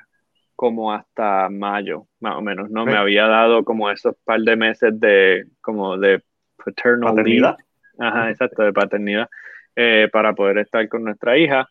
como 0.54 0.92
hasta 0.92 1.48
mayo, 1.50 2.06
más 2.20 2.36
o 2.36 2.42
menos, 2.42 2.70
¿no? 2.70 2.86
Me 2.86 2.96
había 2.96 3.26
dado 3.26 3.64
como 3.64 3.90
esos 3.90 4.16
par 4.24 4.40
de 4.40 4.56
meses 4.56 4.98
de, 4.98 5.46
como 5.60 5.98
de 5.98 6.22
paternal 6.56 7.14
leave 7.16 7.54
Ajá, 7.98 8.30
exacto, 8.30 8.62
de 8.62 8.72
paternidad, 8.72 9.28
eh, 9.74 10.08
para 10.12 10.34
poder 10.34 10.58
estar 10.58 10.86
con 10.88 11.04
nuestra 11.04 11.38
hija. 11.38 11.68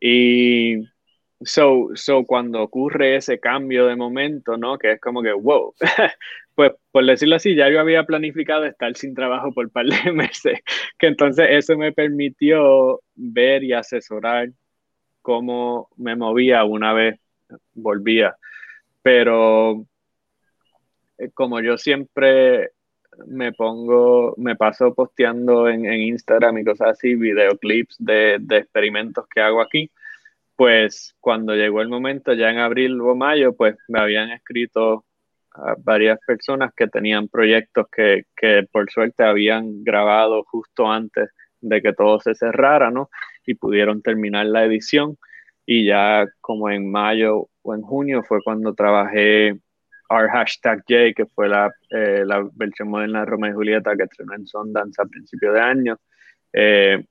Y 0.00 0.84
so, 1.44 1.88
so, 1.94 2.24
cuando 2.24 2.62
ocurre 2.62 3.16
ese 3.16 3.38
cambio 3.38 3.86
de 3.86 3.96
momento, 3.96 4.56
¿no? 4.56 4.78
Que 4.78 4.92
es 4.92 5.00
como 5.00 5.22
que, 5.22 5.32
wow, 5.32 5.74
pues 6.54 6.72
por 6.90 7.04
decirlo 7.06 7.36
así, 7.36 7.54
ya 7.54 7.70
yo 7.70 7.80
había 7.80 8.04
planificado 8.04 8.64
estar 8.64 8.96
sin 8.96 9.14
trabajo 9.14 9.52
por 9.52 9.66
un 9.66 9.70
par 9.70 9.86
de 9.86 10.12
meses, 10.12 10.60
que 10.98 11.06
entonces 11.06 11.46
eso 11.50 11.76
me 11.76 11.92
permitió 11.92 13.00
ver 13.14 13.64
y 13.64 13.72
asesorar 13.72 14.50
cómo 15.22 15.88
me 15.96 16.16
movía 16.16 16.64
una 16.64 16.92
vez 16.92 17.18
volvía. 17.74 18.36
Pero 19.02 19.86
eh, 21.18 21.30
como 21.34 21.60
yo 21.60 21.78
siempre 21.78 22.70
me 23.26 23.52
pongo, 23.52 24.34
me 24.38 24.56
paso 24.56 24.94
posteando 24.94 25.68
en, 25.68 25.84
Instagram 25.84 26.58
y 26.58 26.64
cosas 26.64 26.90
así, 26.90 27.14
videoclips 27.14 27.96
de, 27.98 28.38
de, 28.40 28.58
experimentos 28.58 29.26
que 29.28 29.40
hago 29.40 29.60
aquí. 29.60 29.90
Pues 30.56 31.14
cuando 31.20 31.54
llegó 31.54 31.80
el 31.82 31.88
momento, 31.88 32.32
ya 32.34 32.50
en 32.50 32.58
abril 32.58 33.00
o 33.00 33.14
mayo, 33.14 33.54
pues 33.56 33.76
me 33.88 34.00
habían 34.00 34.30
escrito 34.30 35.04
varias 35.78 36.18
personas 36.26 36.72
que 36.74 36.88
tenían 36.88 37.28
proyectos 37.28 37.86
que, 37.94 38.24
que, 38.36 38.66
por 38.70 38.90
suerte 38.90 39.24
habían 39.24 39.84
grabado 39.84 40.44
justo 40.44 40.90
antes 40.90 41.30
de 41.60 41.82
que 41.82 41.92
todo 41.92 42.20
se 42.20 42.34
cerrara, 42.34 42.90
¿no? 42.90 43.10
Y 43.46 43.54
pudieron 43.54 44.02
terminar 44.02 44.46
la 44.46 44.64
edición. 44.64 45.18
Y 45.64 45.86
ya 45.86 46.26
como 46.40 46.70
en 46.70 46.90
mayo 46.90 47.48
o 47.62 47.74
en 47.74 47.82
junio 47.82 48.22
fue 48.24 48.38
cuando 48.42 48.74
trabajé 48.74 49.48
R 50.10 50.28
hashtag 50.30 50.82
J, 50.88 51.12
que 51.14 51.26
fue 51.26 51.48
la, 51.48 51.72
eh, 51.90 52.24
la 52.26 52.46
versión 52.54 52.88
moderna 52.88 53.20
de 53.20 53.26
Romeo 53.26 53.50
y 53.50 53.54
Julieta 53.54 53.96
que 53.96 54.04
estrenó 54.04 54.34
en 54.34 54.46
Sundance 54.46 55.00
a 55.00 55.06
principio 55.06 55.52
de 55.52 55.60
año. 55.60 55.98
Eh, 56.52 57.04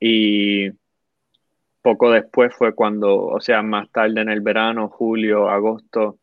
y 0.00 0.70
poco 1.84 2.10
después 2.10 2.54
fue 2.56 2.74
cuando, 2.74 3.26
o 3.26 3.40
sea, 3.42 3.62
más 3.62 3.90
tarde 3.92 4.22
en 4.22 4.30
el 4.30 4.40
verano, 4.40 4.88
julio, 4.88 5.50
agosto, 5.50 6.18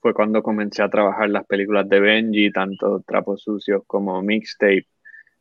fue 0.00 0.12
cuando 0.12 0.42
comencé 0.42 0.82
a 0.82 0.90
trabajar 0.90 1.30
las 1.30 1.46
películas 1.46 1.88
de 1.88 2.00
Benji, 2.00 2.50
tanto 2.50 3.04
Trapos 3.06 3.42
Sucios 3.42 3.84
como 3.86 4.20
Mixtape. 4.20 4.84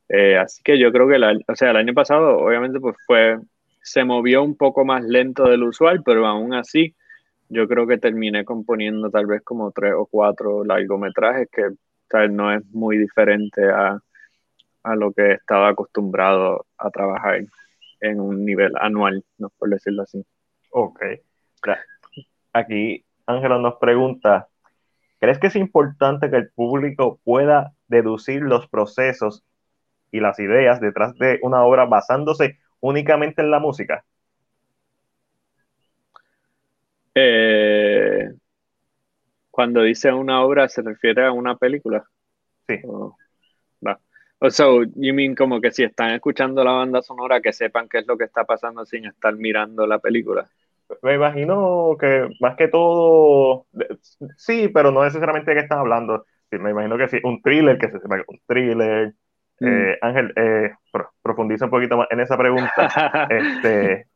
Eh, 0.08 0.38
así 0.38 0.62
que 0.64 0.78
yo 0.78 0.92
creo 0.92 1.08
que, 1.08 1.16
o 1.48 1.56
sea, 1.56 1.72
el 1.72 1.78
año 1.78 1.96
pasado 1.96 2.38
obviamente 2.38 2.80
pues 2.80 2.96
fue, 3.08 3.40
se 3.82 4.04
movió 4.04 4.44
un 4.44 4.56
poco 4.56 4.86
más 4.86 5.04
lento 5.04 5.46
del 5.50 5.64
usual, 5.64 6.04
pero 6.06 6.28
aún 6.28 6.54
así 6.54 6.96
yo 7.50 7.68
creo 7.68 7.88
que 7.88 7.98
terminé 7.98 8.46
componiendo 8.46 9.10
tal 9.10 9.26
vez 9.26 9.42
como 9.42 9.72
tres 9.72 9.94
o 9.98 10.06
cuatro 10.06 10.64
largometrajes 10.64 11.50
que 11.52 11.64
tal, 12.08 12.36
no 12.36 12.54
es 12.54 12.64
muy 12.68 13.00
diferente 13.00 13.68
a, 13.68 14.00
a 14.84 14.96
lo 14.96 15.12
que 15.12 15.32
estaba 15.34 15.70
acostumbrado 15.70 16.68
a 16.78 16.92
trabajar 16.92 17.46
en 18.06 18.20
un 18.20 18.46
nivel 18.46 18.72
anual, 18.80 19.24
¿no? 19.38 19.50
por 19.58 19.70
decirlo 19.70 20.04
así. 20.04 20.26
Ok. 20.72 21.02
Aquí 22.54 23.04
Ángela 23.26 23.58
nos 23.58 23.76
pregunta, 23.76 24.48
¿Crees 25.20 25.40
que 25.40 25.48
es 25.48 25.56
importante 25.56 26.30
que 26.30 26.38
el 26.38 26.50
público 26.52 27.20
pueda 27.24 27.74
deducir 27.88 28.42
los 28.42 28.68
procesos 28.68 29.44
y 30.12 30.20
las 30.20 30.40
ideas 30.40 30.80
detrás 30.80 31.16
de 31.16 31.40
una 31.42 31.64
obra 31.64 31.86
basándose 31.86 32.60
únicamente 32.80 33.42
en 33.42 33.50
la 33.50 33.60
música? 33.60 34.06
Eh, 37.16 38.30
cuando 39.50 39.82
dice 39.82 40.12
una 40.12 40.44
obra, 40.44 40.68
¿se 40.68 40.82
refiere 40.82 41.26
a 41.26 41.32
una 41.32 41.56
película? 41.56 42.04
Sí. 42.68 42.76
O 44.40 44.50
so, 44.50 44.84
you 44.96 45.14
mean 45.14 45.36
como 45.36 45.62
que 45.62 45.72
si 45.72 45.84
están 45.84 46.12
escuchando 46.12 46.64
la 46.64 46.72
banda 46.72 47.02
sonora, 47.02 47.42
que 47.42 47.54
sepan 47.54 47.88
qué 47.90 48.00
es 48.00 48.08
lo 48.08 48.18
que 48.18 48.26
está 48.26 48.44
pasando 48.44 48.86
sin 48.86 49.06
estar 49.06 49.36
mirando 49.36 49.88
la 49.88 50.00
película 50.00 50.48
me 51.02 51.16
imagino 51.16 51.96
que 52.00 52.30
más 52.40 52.56
que 52.56 52.68
todo, 52.68 53.66
sí, 54.38 54.70
pero 54.74 54.92
no 54.92 55.04
necesariamente 55.04 55.52
de 55.52 55.58
qué 55.58 55.64
están 55.64 55.80
hablando. 55.80 56.26
me 56.52 56.72
imagino 56.72 56.98
que 56.98 57.08
sí, 57.08 57.20
un 57.24 57.42
thriller, 57.42 57.78
que 57.78 57.90
se 57.90 58.00
sepa 58.00 58.24
un 58.28 58.40
thriller. 58.48 59.14
Mm. 59.60 59.68
Eh, 59.68 59.98
Ángel, 60.02 60.34
eh, 60.36 60.72
profundiza 61.22 61.66
un 61.66 61.72
poquito 61.72 61.98
más 61.98 62.08
en 62.12 62.20
esa 62.20 62.38
pregunta. 62.38 63.28
este, 63.30 64.08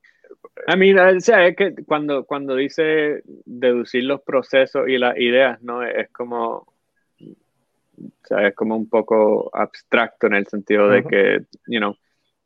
a 0.68 0.76
mí, 0.76 0.94
o 0.94 1.20
sea, 1.20 1.48
es 1.48 1.56
que 1.56 1.74
cuando, 1.86 2.26
cuando 2.26 2.56
dice 2.56 3.22
deducir 3.46 4.04
los 4.04 4.22
procesos 4.22 4.88
y 4.88 4.98
las 4.98 5.18
ideas, 5.18 5.62
¿no? 5.62 5.84
Es 5.84 6.10
como, 6.12 6.68
o 8.00 8.28
sea, 8.28 8.48
es 8.48 8.56
como 8.56 8.76
un 8.76 8.90
poco 8.90 9.50
abstracto 9.54 10.28
en 10.28 10.34
el 10.36 10.48
sentido 10.48 10.90
de 10.90 11.04
que, 11.04 11.40
you 11.68 11.80
know, 11.80 11.96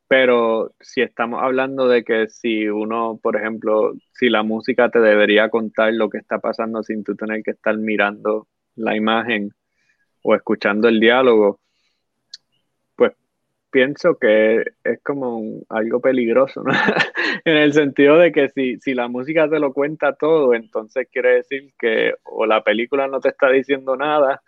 pero 0.08 0.76
si 0.80 1.02
estamos 1.02 1.42
hablando 1.42 1.88
de 1.88 2.04
que 2.04 2.28
si 2.28 2.68
uno, 2.68 3.20
por 3.22 3.36
ejemplo, 3.36 3.94
si 4.14 4.30
la 4.30 4.44
música 4.44 4.90
te 4.90 5.00
debería 5.00 5.50
contar 5.50 5.94
lo 5.94 6.10
que 6.10 6.20
está 6.20 6.40
pasando 6.40 6.84
sin 6.84 7.04
tú 7.04 7.16
tener 7.16 7.42
que 7.42 7.52
estar 7.52 7.76
mirando 7.78 8.48
la 8.76 8.96
imagen 8.96 9.50
o 10.22 10.36
escuchando 10.36 10.88
el 10.88 11.00
diálogo, 11.00 11.60
pues 12.96 13.14
pienso 13.72 14.18
que 14.20 14.64
es 14.84 15.02
como 15.04 15.42
algo 15.70 16.00
peligroso, 16.00 16.64
¿no? 16.64 16.74
en 17.46 17.58
el 17.58 17.74
sentido 17.74 18.18
de 18.18 18.32
que 18.32 18.50
si, 18.50 18.78
si 18.82 18.94
la 18.94 19.08
música 19.08 19.50
te 19.50 19.60
lo 19.60 19.74
cuenta 19.74 20.14
todo, 20.14 20.54
entonces 20.54 21.08
quiere 21.12 21.38
decir 21.38 21.74
que 21.80 22.14
o 22.24 22.46
la 22.46 22.64
película 22.64 23.08
no 23.08 23.20
te 23.20 23.30
está 23.30 23.50
diciendo 23.50 23.96
nada 23.98 24.44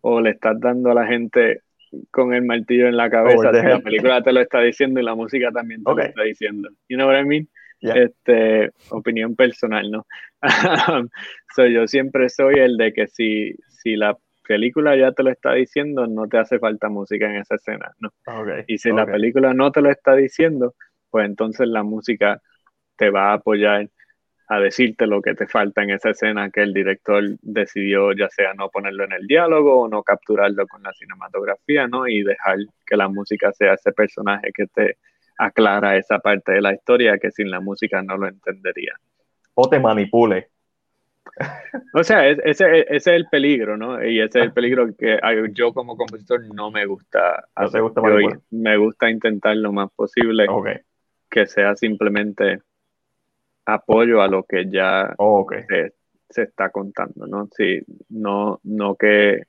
o 0.00 0.20
le 0.20 0.30
estás 0.30 0.58
dando 0.60 0.90
a 0.90 0.94
la 0.94 1.06
gente 1.06 1.62
con 2.10 2.34
el 2.34 2.44
martillo 2.44 2.86
en 2.86 2.96
la 2.96 3.10
cabeza. 3.10 3.52
Si 3.52 3.66
la 3.66 3.80
película 3.80 4.22
te 4.22 4.32
lo 4.32 4.40
está 4.40 4.60
diciendo 4.60 5.00
y 5.00 5.04
la 5.04 5.14
música 5.14 5.50
también 5.50 5.82
te 5.82 5.90
lo 5.90 6.00
está 6.00 6.22
diciendo. 6.22 6.68
You 6.88 6.96
know 6.96 7.08
what 7.08 7.20
I 7.20 7.24
mean? 7.24 7.48
Este, 7.80 8.72
opinión 8.90 9.36
personal, 9.36 9.90
¿no? 9.90 10.06
so, 11.54 11.66
yo 11.66 11.86
siempre 11.86 12.28
soy 12.28 12.56
el 12.56 12.76
de 12.76 12.92
que 12.92 13.06
si, 13.06 13.54
si 13.68 13.94
la 13.96 14.16
película 14.46 14.96
ya 14.96 15.12
te 15.12 15.22
lo 15.22 15.30
está 15.30 15.52
diciendo, 15.52 16.06
no 16.06 16.26
te 16.26 16.38
hace 16.38 16.58
falta 16.58 16.88
música 16.88 17.26
en 17.26 17.36
esa 17.36 17.54
escena, 17.54 17.92
¿no? 18.00 18.10
Y 18.66 18.78
si 18.78 18.90
la 18.90 19.06
película 19.06 19.54
no 19.54 19.70
te 19.70 19.80
lo 19.80 19.90
está 19.90 20.16
diciendo, 20.16 20.74
pues 21.10 21.26
entonces 21.26 21.68
la 21.68 21.82
música 21.82 22.42
te 22.96 23.10
va 23.10 23.30
a 23.30 23.34
apoyar 23.34 23.88
a 24.48 24.60
decirte 24.60 25.06
lo 25.06 25.20
que 25.20 25.34
te 25.34 25.46
falta 25.46 25.82
en 25.82 25.90
esa 25.90 26.10
escena 26.10 26.50
que 26.50 26.62
el 26.62 26.72
director 26.72 27.22
decidió 27.42 28.12
ya 28.12 28.30
sea 28.30 28.54
no 28.54 28.70
ponerlo 28.70 29.04
en 29.04 29.12
el 29.12 29.26
diálogo 29.26 29.82
o 29.82 29.88
no 29.88 30.02
capturarlo 30.02 30.66
con 30.66 30.82
la 30.82 30.92
cinematografía, 30.94 31.86
¿no? 31.86 32.08
Y 32.08 32.22
dejar 32.22 32.58
que 32.86 32.96
la 32.96 33.08
música 33.08 33.52
sea 33.52 33.74
ese 33.74 33.92
personaje 33.92 34.50
que 34.54 34.66
te 34.66 34.96
aclara 35.36 35.96
esa 35.96 36.18
parte 36.18 36.52
de 36.52 36.62
la 36.62 36.72
historia 36.72 37.18
que 37.18 37.30
sin 37.30 37.50
la 37.50 37.60
música 37.60 38.02
no 38.02 38.16
lo 38.16 38.26
entendería. 38.26 38.94
O 39.54 39.68
te 39.68 39.78
manipule. 39.78 40.48
O 41.92 42.02
sea, 42.02 42.26
ese, 42.26 42.86
es 42.88 43.06
el 43.06 43.26
peligro, 43.26 43.76
¿no? 43.76 44.02
Y 44.02 44.18
ese 44.20 44.38
es 44.38 44.44
el 44.46 44.52
peligro 44.54 44.88
que 44.96 45.20
yo 45.52 45.74
como 45.74 45.96
compositor 45.96 46.40
no 46.54 46.70
me 46.70 46.86
gusta. 46.86 47.44
hacer. 47.54 47.82
gusta 47.82 48.00
me 48.50 48.76
gusta 48.78 49.10
intentar 49.10 49.56
lo 49.56 49.72
más 49.72 49.90
posible 49.92 50.46
que 51.30 51.46
sea 51.46 51.76
simplemente 51.76 52.62
apoyo 53.68 54.22
a 54.22 54.28
lo 54.28 54.44
que 54.44 54.70
ya 54.70 55.14
oh, 55.18 55.46
se, 56.30 56.42
está 56.42 56.70
contando, 56.70 57.26
¿no? 57.26 57.48
Sí, 57.54 57.80
no, 58.08 58.60
no 58.64 58.96
que 58.96 59.42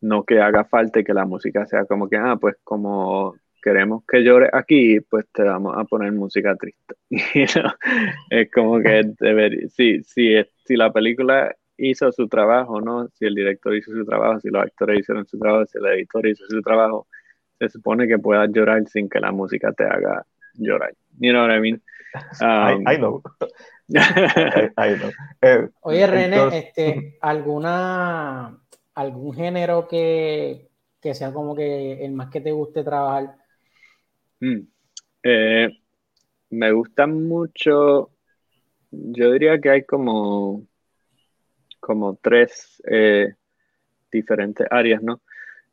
no 0.00 0.24
que 0.24 0.40
haga 0.40 0.64
falta 0.64 1.00
y 1.00 1.04
que 1.04 1.14
la 1.14 1.24
música 1.24 1.66
sea 1.66 1.84
como 1.84 2.08
que, 2.08 2.16
ah, 2.16 2.36
pues 2.40 2.56
como 2.62 3.34
queremos 3.60 4.04
que 4.06 4.22
llore 4.22 4.48
aquí, 4.52 5.00
pues 5.00 5.26
te 5.32 5.42
vamos 5.42 5.74
a 5.76 5.84
poner 5.84 6.12
música 6.12 6.54
triste. 6.54 6.94
es 8.30 8.50
como 8.52 8.80
que 8.80 9.02
debería, 9.18 9.68
sí, 9.68 10.00
sí, 10.04 10.36
si 10.64 10.76
la 10.76 10.92
película 10.92 11.52
hizo 11.76 12.12
su 12.12 12.28
trabajo, 12.28 12.80
¿no? 12.80 13.08
Si 13.08 13.26
el 13.26 13.34
director 13.34 13.74
hizo 13.74 13.92
su 13.92 14.04
trabajo, 14.04 14.38
si 14.40 14.48
los 14.48 14.62
actores 14.62 15.00
hicieron 15.00 15.26
su 15.26 15.38
trabajo, 15.38 15.66
si 15.66 15.78
el 15.78 15.86
editor 15.86 16.26
hizo 16.28 16.44
su 16.48 16.62
trabajo, 16.62 17.08
se 17.58 17.68
supone 17.68 18.06
que 18.06 18.18
puedas 18.18 18.48
llorar 18.52 18.86
sin 18.86 19.08
que 19.08 19.18
la 19.18 19.32
música 19.32 19.72
te 19.72 19.84
haga 19.84 20.24
llorar. 20.54 20.94
You 21.18 21.32
know 21.32 21.46
what 21.46 21.56
I 21.56 21.60
mean? 21.60 21.82
Um, 22.40 22.86
I, 22.86 22.96
know. 22.96 23.22
Eh, 25.42 25.68
Oye, 25.82 26.06
René, 26.06 26.58
este, 26.58 27.18
¿alguna, 27.20 28.58
¿algún 28.94 29.32
género 29.32 29.86
que, 29.86 30.68
que, 31.00 31.14
sea 31.14 31.32
como 31.32 31.54
que 31.54 32.04
el 32.04 32.12
más 32.12 32.28
que 32.30 32.40
te 32.40 32.50
guste 32.50 32.82
trabajar? 32.82 33.36
Mm, 34.40 34.60
eh, 35.22 35.68
me 36.50 36.72
gusta 36.72 37.06
mucho, 37.06 38.10
yo 38.90 39.30
diría 39.30 39.60
que 39.60 39.70
hay 39.70 39.84
como, 39.84 40.66
como 41.78 42.16
tres 42.16 42.82
eh, 42.90 43.34
diferentes 44.10 44.66
áreas, 44.70 45.00
¿no? 45.02 45.20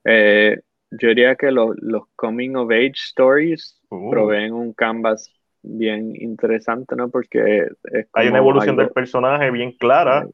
yo 0.05 1.07
diría 1.07 1.35
que 1.35 1.49
los, 1.49 1.75
los 1.81 2.03
coming 2.15 2.55
of 2.55 2.69
age 2.69 2.93
stories 2.95 3.79
uh. 3.89 4.11
proveen 4.11 4.53
un 4.53 4.73
canvas 4.73 5.31
bien 5.63 6.13
interesante, 6.15 6.95
¿no? 6.95 7.09
Porque 7.09 7.67
hay 8.13 8.27
una 8.27 8.37
evolución 8.37 8.75
del 8.75 8.89
personaje 8.89 9.49
bien 9.49 9.71
clara. 9.71 10.27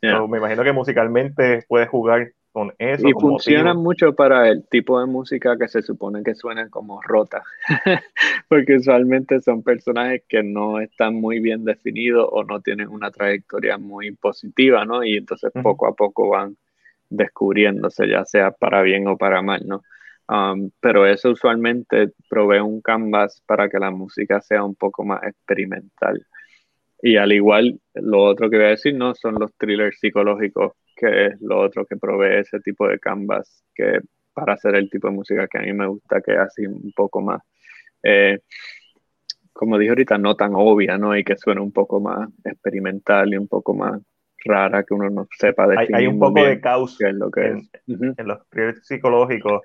me 0.00 0.38
imagino 0.38 0.62
que 0.62 0.72
musicalmente 0.72 1.64
puedes 1.68 1.88
jugar 1.88 2.32
con 2.52 2.72
eso. 2.78 3.08
Y 3.08 3.12
funciona 3.12 3.74
mucho 3.74 4.14
para 4.14 4.48
el 4.48 4.66
tipo 4.68 4.98
de 5.00 5.06
música 5.06 5.56
que 5.56 5.68
se 5.68 5.82
supone 5.82 6.22
que 6.22 6.34
suena 6.34 6.68
como 6.68 7.00
rota, 7.00 7.42
porque 8.48 8.76
usualmente 8.76 9.40
son 9.40 9.62
personajes 9.62 10.22
que 10.28 10.42
no 10.42 10.80
están 10.80 11.14
muy 11.14 11.40
bien 11.40 11.64
definidos 11.64 12.28
o 12.30 12.44
no 12.44 12.60
tienen 12.60 12.88
una 12.88 13.10
trayectoria 13.10 13.78
muy 13.78 14.12
positiva, 14.12 14.84
¿no? 14.84 15.04
Y 15.04 15.16
entonces 15.16 15.52
poco 15.62 15.86
a 15.86 15.94
poco 15.94 16.30
van 16.30 16.56
descubriéndose, 17.08 18.08
ya 18.08 18.24
sea 18.24 18.52
para 18.52 18.82
bien 18.82 19.06
o 19.08 19.16
para 19.16 19.42
mal, 19.42 19.62
¿no? 19.66 19.82
Um, 20.30 20.70
pero 20.80 21.06
eso 21.06 21.30
usualmente 21.30 22.12
provee 22.28 22.60
un 22.60 22.80
canvas 22.80 23.42
para 23.46 23.68
que 23.68 23.80
la 23.80 23.90
música 23.90 24.40
sea 24.40 24.62
un 24.62 24.76
poco 24.76 25.04
más 25.04 25.24
experimental. 25.24 26.24
Y 27.02 27.16
al 27.16 27.32
igual, 27.32 27.80
lo 27.94 28.22
otro 28.22 28.48
que 28.48 28.56
voy 28.56 28.66
a 28.66 28.70
decir, 28.70 28.94
¿no? 28.94 29.12
Son 29.16 29.34
los 29.40 29.52
thrillers 29.56 29.98
psicológicos, 29.98 30.74
que 30.94 31.26
es 31.26 31.40
lo 31.40 31.58
otro 31.58 31.84
que 31.84 31.96
provee 31.96 32.38
ese 32.38 32.60
tipo 32.60 32.86
de 32.86 33.00
canvas, 33.00 33.64
que 33.74 34.00
para 34.32 34.52
hacer 34.52 34.76
el 34.76 34.88
tipo 34.88 35.08
de 35.08 35.14
música 35.14 35.48
que 35.48 35.58
a 35.58 35.62
mí 35.62 35.72
me 35.72 35.88
gusta, 35.88 36.20
que 36.20 36.32
es 36.32 36.38
así 36.38 36.64
un 36.64 36.92
poco 36.94 37.20
más, 37.22 37.42
eh, 38.04 38.38
como 39.52 39.78
dije 39.78 39.90
ahorita, 39.90 40.16
no 40.16 40.36
tan 40.36 40.52
obvia, 40.54 40.96
¿no? 40.96 41.16
Y 41.16 41.24
que 41.24 41.36
suena 41.36 41.60
un 41.60 41.72
poco 41.72 42.00
más 42.00 42.28
experimental 42.44 43.32
y 43.32 43.36
un 43.36 43.48
poco 43.48 43.74
más 43.74 44.00
rara 44.44 44.84
que 44.84 44.94
uno 44.94 45.10
no 45.10 45.26
sepa 45.36 45.66
definir. 45.66 45.96
Hay, 45.96 46.04
hay 46.04 46.06
un 46.06 46.20
poco 46.20 46.44
de 46.44 46.60
caos 46.60 47.00
en, 47.00 47.18
lo 47.18 47.30
que 47.32 47.46
en, 47.48 48.14
los 48.18 48.46
proyectos 48.46 48.86
psicológicos 48.86 49.62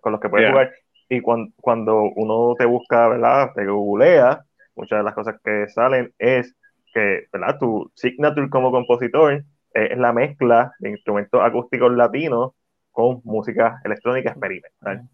con 0.00 0.12
los 0.12 0.20
que 0.20 0.28
puedes 0.28 0.50
jugar. 0.50 0.72
Y 1.08 1.20
cuando, 1.20 1.52
cuando 1.56 2.02
uno 2.16 2.54
te 2.58 2.64
busca, 2.66 3.08
¿verdad? 3.08 3.50
Te 3.54 3.66
googlea, 3.66 4.44
muchas 4.74 4.98
de 4.98 5.04
las 5.04 5.14
cosas 5.14 5.36
que 5.44 5.68
salen 5.68 6.12
es 6.18 6.54
que, 6.92 7.26
¿verdad? 7.32 7.58
Tu 7.58 7.90
signature 7.94 8.48
como 8.48 8.70
compositor 8.70 9.44
es 9.72 9.98
la 9.98 10.12
mezcla 10.12 10.72
de 10.78 10.90
instrumentos 10.90 11.40
acústicos 11.42 11.92
latinos 11.92 12.52
con 12.92 13.20
música 13.24 13.80
electrónica 13.84 14.30
experimental. 14.30 15.08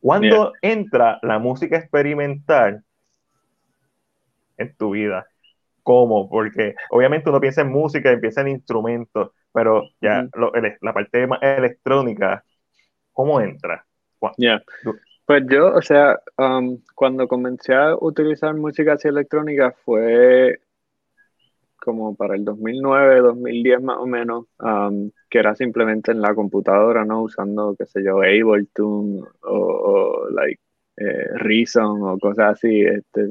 ¿Cuándo 0.00 0.52
entra 0.60 1.18
la 1.22 1.38
música 1.38 1.78
experimental 1.78 2.84
en 4.58 4.76
tu 4.76 4.90
vida? 4.90 5.26
¿Cómo? 5.82 6.28
Porque 6.28 6.74
obviamente 6.90 7.30
uno 7.30 7.40
piensa 7.40 7.62
en 7.62 7.70
música 7.70 8.12
y 8.12 8.18
piensa 8.18 8.42
en 8.42 8.48
instrumentos, 8.48 9.30
pero 9.52 9.84
ya 10.00 10.28
la 10.80 10.92
parte 10.92 11.26
más 11.26 11.40
electrónica, 11.42 12.44
¿cómo 13.12 13.40
entra? 13.40 13.84
Pues 15.24 15.44
yo, 15.48 15.74
o 15.74 15.82
sea, 15.82 16.20
um, 16.36 16.78
cuando 16.94 17.28
comencé 17.28 17.74
a 17.74 17.94
utilizar 17.96 18.54
música 18.54 18.94
así 18.94 19.08
electrónica 19.08 19.74
fue 19.84 20.60
como 21.82 22.14
para 22.14 22.36
el 22.36 22.44
2009, 22.44 23.20
2010 23.20 23.82
más 23.82 23.98
o 23.98 24.06
menos, 24.06 24.46
um, 24.60 25.10
que 25.28 25.38
era 25.38 25.54
simplemente 25.54 26.12
en 26.12 26.20
la 26.20 26.34
computadora, 26.34 27.04
¿no? 27.04 27.22
Usando, 27.22 27.74
qué 27.76 27.86
sé 27.86 28.04
yo, 28.04 28.18
Ableton 28.18 29.24
o, 29.42 29.56
o 29.56 30.30
like, 30.30 30.60
eh, 30.96 31.28
Reason 31.34 32.02
o 32.02 32.18
cosas 32.18 32.52
así, 32.52 32.82
este, 32.82 33.26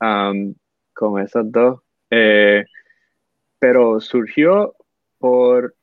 um, 0.00 0.54
con 0.92 1.22
esos 1.22 1.50
dos. 1.52 1.80
Eh, 2.10 2.64
pero 3.58 4.00
surgió 4.00 4.74
por 5.18 5.74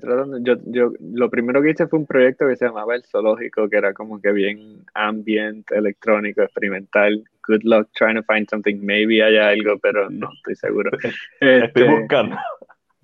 tratando, 0.00 0.38
yo, 0.38 0.56
yo, 0.66 0.92
lo 1.00 1.30
primero 1.30 1.62
que 1.62 1.70
hice 1.70 1.86
fue 1.86 2.00
un 2.00 2.06
proyecto 2.06 2.48
que 2.48 2.56
se 2.56 2.66
llamaba 2.66 2.96
El 2.96 3.04
Zoológico, 3.04 3.68
que 3.68 3.76
era 3.76 3.94
como 3.94 4.20
que 4.20 4.32
bien 4.32 4.84
ambient, 4.94 5.70
electrónico, 5.70 6.42
experimental. 6.42 7.22
Good 7.46 7.62
luck 7.62 7.88
trying 7.94 8.16
to 8.16 8.24
find 8.24 8.48
something. 8.50 8.78
Maybe 8.82 9.22
haya 9.22 9.48
algo, 9.48 9.78
pero 9.78 10.10
no 10.10 10.28
estoy 10.32 10.56
seguro. 10.56 10.90
Estoy 11.40 11.62
este, 11.62 11.84
buscando. 11.84 12.36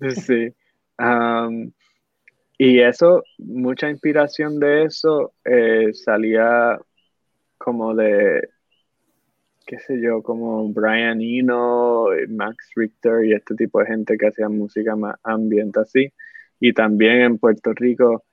Sí. 0.09 0.53
Um, 0.99 1.71
y 2.57 2.81
eso, 2.81 3.23
mucha 3.37 3.89
inspiración 3.89 4.59
de 4.59 4.83
eso 4.83 5.33
eh, 5.45 5.93
salía 5.93 6.77
como 7.57 7.95
de, 7.95 8.49
qué 9.65 9.79
sé 9.79 10.01
yo, 10.01 10.21
como 10.21 10.67
Brian 10.73 11.21
Eno, 11.21 12.07
Max 12.27 12.71
Richter 12.75 13.23
y 13.23 13.33
este 13.33 13.55
tipo 13.55 13.79
de 13.79 13.85
gente 13.85 14.17
que 14.17 14.27
hacía 14.27 14.49
música 14.49 14.97
más 14.97 15.15
ambient 15.23 15.77
así 15.77 16.11
y 16.59 16.73
también 16.73 17.21
en 17.21 17.37
Puerto 17.37 17.73
Rico, 17.73 18.23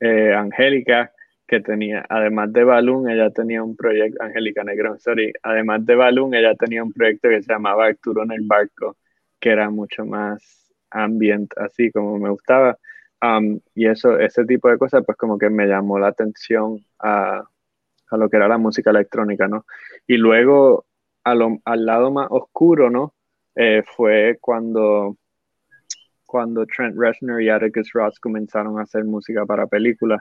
eh, 0.00 0.34
Angélica, 0.34 1.12
que 1.46 1.60
tenía, 1.60 2.04
además 2.08 2.52
de 2.52 2.64
Balloon, 2.64 3.08
ella 3.08 3.30
tenía 3.30 3.62
un 3.62 3.76
proyecto, 3.76 4.22
Angélica 4.22 4.64
Negrón, 4.64 4.98
sorry, 4.98 5.32
además 5.42 5.86
de 5.86 5.94
Balloon, 5.94 6.34
ella 6.34 6.54
tenía 6.54 6.82
un 6.82 6.92
proyecto 6.92 7.28
que 7.28 7.42
se 7.42 7.52
llamaba 7.52 7.86
Arturo 7.86 8.24
en 8.24 8.32
el 8.32 8.42
Barco, 8.42 8.96
que 9.40 9.50
era 9.50 9.70
mucho 9.70 10.04
más 10.04 10.72
ambient, 10.90 11.52
así 11.58 11.90
como 11.92 12.18
me 12.18 12.30
gustaba. 12.30 12.78
Um, 13.22 13.60
y 13.74 13.86
eso, 13.86 14.18
ese 14.18 14.44
tipo 14.44 14.68
de 14.68 14.78
cosas, 14.78 15.02
pues 15.06 15.16
como 15.16 15.38
que 15.38 15.48
me 15.50 15.66
llamó 15.66 15.98
la 15.98 16.08
atención 16.08 16.84
a, 16.98 17.42
a 18.10 18.16
lo 18.16 18.28
que 18.28 18.36
era 18.36 18.48
la 18.48 18.58
música 18.58 18.90
electrónica, 18.90 19.48
¿no? 19.48 19.64
Y 20.06 20.16
luego, 20.16 20.86
lo, 21.24 21.58
al 21.64 21.86
lado 21.86 22.10
más 22.10 22.28
oscuro, 22.30 22.90
¿no? 22.90 23.14
Eh, 23.54 23.82
fue 23.86 24.38
cuando 24.40 25.16
cuando 26.36 26.66
Trent 26.66 26.94
Reznor 26.98 27.40
y 27.40 27.48
Atticus 27.48 27.90
Ross 27.94 28.20
comenzaron 28.20 28.78
a 28.78 28.82
hacer 28.82 29.04
música 29.04 29.46
para 29.46 29.66
películas. 29.66 30.20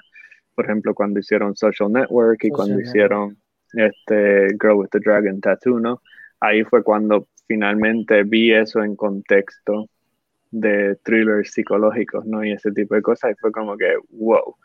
Por 0.56 0.64
ejemplo, 0.64 0.96
cuando 0.96 1.20
hicieron 1.20 1.58
Social 1.58 1.92
Network 1.92 2.42
y 2.42 2.52
cuando 2.52 2.80
hicieron 2.80 3.36
este 3.74 4.48
Girl 4.62 4.78
with 4.78 4.88
the 4.94 5.00
Dragon 5.02 5.42
Tattoo, 5.42 5.78
¿no? 5.78 6.02
Ahí 6.40 6.64
fue 6.64 6.84
cuando 6.84 7.28
finalmente 7.50 8.24
vi 8.24 8.54
eso 8.54 8.82
en 8.82 8.96
contexto 8.96 9.90
de 10.52 10.96
thrillers 11.04 11.52
psicológicos, 11.52 12.26
¿no? 12.26 12.46
Y 12.46 12.54
ese 12.54 12.72
tipo 12.72 12.96
de 12.96 13.02
cosas. 13.02 13.32
Y 13.32 13.36
fue 13.36 13.52
como 13.52 13.76
que, 13.76 13.96
wow, 14.12 14.56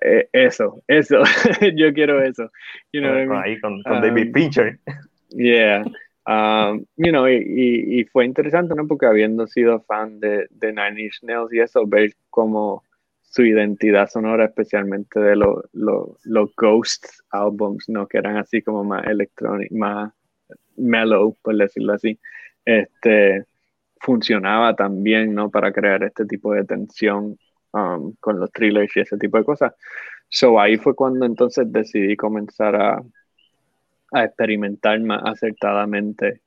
e, 0.00 0.28
eso, 0.32 0.82
eso, 0.88 1.22
yo 1.76 1.94
quiero 1.94 2.20
eso. 2.20 2.50
Ahí 2.92 3.60
con, 3.60 3.80
David 3.84 4.26
um, 4.26 4.32
Fincher. 4.32 4.80
Yeah. 5.30 5.84
Um, 6.26 6.86
you 6.96 7.10
know, 7.10 7.28
y, 7.28 8.00
y, 8.00 8.04
fue 8.04 8.24
interesante, 8.24 8.74
¿no? 8.74 8.86
Porque 8.86 9.04
habiendo 9.04 9.46
sido 9.46 9.82
fan 9.82 10.20
de, 10.20 10.46
de 10.50 10.72
Nine 10.72 11.02
Inch 11.02 11.22
Nails 11.22 11.52
y 11.52 11.60
eso, 11.60 11.86
ver 11.86 12.14
cómo 12.30 12.82
su 13.20 13.44
identidad 13.44 14.08
sonora, 14.08 14.46
especialmente 14.46 15.20
de 15.20 15.36
los 15.36 15.64
lo, 15.72 16.50
Ghost 16.56 17.06
albums, 17.30 17.88
¿no? 17.88 18.06
Que 18.06 18.18
eran 18.18 18.38
así 18.38 18.62
como 18.62 18.84
más 18.84 19.06
electronic, 19.06 19.70
más 19.72 20.12
mellow, 20.76 21.36
por 21.42 21.56
decirlo 21.56 21.94
así, 21.94 22.18
este, 22.64 23.44
funcionaba 24.00 24.74
también, 24.76 25.34
¿no? 25.34 25.50
Para 25.50 25.72
crear 25.72 26.04
este 26.04 26.24
tipo 26.26 26.54
de 26.54 26.64
tensión 26.64 27.38
um, 27.72 28.14
con 28.20 28.40
los 28.40 28.50
thrillers 28.52 28.96
y 28.96 29.00
ese 29.00 29.18
tipo 29.18 29.38
de 29.38 29.44
cosas. 29.44 29.74
So 30.28 30.58
ahí 30.60 30.76
fue 30.78 30.94
cuando 30.94 31.26
entonces 31.26 31.70
decidí 31.70 32.16
comenzar 32.16 32.76
a, 32.76 33.02
a 34.14 34.24
experimentar 34.24 35.00
más 35.00 35.22
acertadamente 35.24 36.40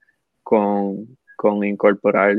con, 0.44 1.18
con, 1.36 1.64
incorporar 1.64 2.36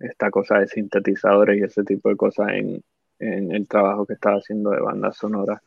esta 0.00 0.30
cosa 0.30 0.58
de 0.58 0.68
sintetizadores 0.68 1.58
y 1.60 1.64
ese 1.64 1.84
tipo 1.84 2.08
de 2.08 2.16
cosas 2.16 2.48
en, 2.50 2.82
en 3.18 3.52
el 3.52 3.66
trabajo 3.68 4.06
que 4.06 4.14
estaba 4.14 4.36
haciendo 4.36 4.70
de 4.70 4.80
banda 4.80 5.12
sonora. 5.12 5.62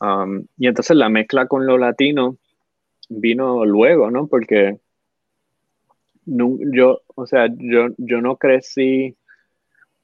Um, 0.00 0.46
y 0.56 0.68
entonces 0.68 0.96
la 0.96 1.08
mezcla 1.08 1.46
con 1.46 1.66
lo 1.66 1.78
latino 1.78 2.36
vino 3.08 3.64
luego, 3.64 4.10
¿no? 4.10 4.26
Porque 4.26 4.78
yo, 6.26 7.02
o 7.14 7.26
sea, 7.26 7.48
yo, 7.48 7.88
yo 7.98 8.20
no 8.20 8.36
crecí 8.36 9.16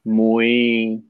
muy, 0.04 1.04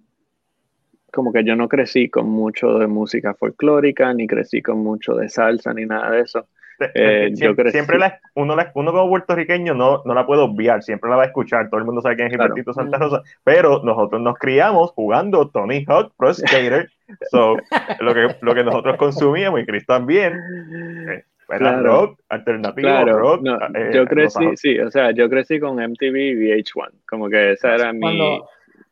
como 1.13 1.33
que 1.33 1.45
yo 1.45 1.57
no 1.57 1.69
crecí 1.69 2.09
con 2.09 2.29
mucho 2.29 2.79
de 2.79 2.87
música 2.87 3.35
folclórica, 3.35 4.13
ni 4.15 4.27
crecí 4.27 4.63
con 4.63 4.79
mucho 4.79 5.15
de 5.15 5.29
salsa, 5.29 5.75
ni 5.75 5.87
nada 5.87 6.13
de 6.13 6.21
eso. 6.21 6.47
Eh, 6.95 7.31
siempre, 7.35 7.71
siempre 7.71 7.99
la, 7.99 8.19
uno, 8.35 8.57
uno 8.75 8.93
como 8.93 9.09
puertorriqueño 9.09 9.75
no, 9.75 10.03
no 10.05 10.15
la 10.15 10.27
puede 10.27 10.43
obviar, 10.43 10.83
siempre 10.83 11.11
la 11.11 11.17
va 11.17 11.23
a 11.23 11.27
escuchar, 11.27 11.69
todo 11.69 11.79
el 11.79 11.87
mundo 11.87 12.01
sabe 12.01 12.17
quién 12.17 12.29
es 12.29 12.33
Gilbertito 12.33 12.73
Santa 12.73 12.99
Rosa, 12.99 13.23
pero 13.45 13.83
nosotros 13.85 14.21
nos 14.21 14.37
criamos 14.39 14.93
jugando 14.93 15.49
Tony 15.49 15.85
Hawk 15.87 16.13
Pro 16.17 16.33
Skater, 16.33 16.91
so, 17.31 17.57
lo, 18.01 18.15
que, 18.15 18.37
lo 18.41 18.55
que 18.55 18.65
nosotros 18.65 18.97
consumíamos 18.97 19.61
y 19.61 19.67
Chris 19.67 19.87
también, 19.87 20.35
eh, 21.09 21.25
era 21.53 21.81
rock, 21.81 22.21
alternativo, 22.29 23.05
rock. 23.07 23.45
Eh, 23.75 23.91
yo 23.93 24.07
crecí, 24.07 24.57
sí, 24.57 24.79
o 24.79 24.89
sea, 24.91 25.11
yo 25.11 25.29
crecí 25.29 25.59
con 25.59 25.77
MTV 25.77 26.17
y 26.17 26.35
VH1, 26.37 26.91
como 27.09 27.29
que 27.29 27.53
esa 27.53 27.75
era 27.75 27.93
mi... 27.93 28.41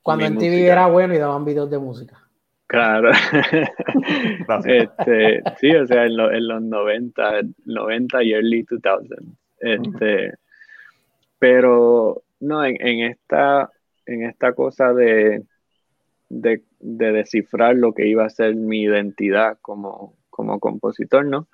Cuando 0.02 0.28
MTV 0.28 0.68
era 0.68 0.86
bueno 0.86 1.14
y 1.14 1.18
daban 1.18 1.44
videos 1.44 1.70
de 1.70 1.78
música. 1.78 2.16
Claro. 2.68 3.10
este, 4.66 5.42
sí, 5.58 5.74
o 5.74 5.86
sea, 5.86 6.04
en, 6.04 6.16
los 6.16 6.62
90, 6.62 7.40
90 7.64 8.22
y 8.22 8.32
early 8.34 8.66
2000. 8.68 9.36
Este, 9.58 10.34
pero 11.38 12.22
no, 12.40 12.64
en, 12.64 13.00
esta, 13.04 13.70
en 14.04 14.24
esta 14.24 14.52
cosa 14.52 14.92
de, 14.92 15.44
de, 16.28 16.62
descifrar 16.78 17.74
lo 17.74 17.94
que 17.94 18.06
iba 18.06 18.26
a 18.26 18.30
ser 18.30 18.54
mi 18.54 18.82
identidad 18.82 19.56
como, 19.62 20.14
como 20.28 20.60
compositor, 20.60 21.24
¿no? 21.24 21.48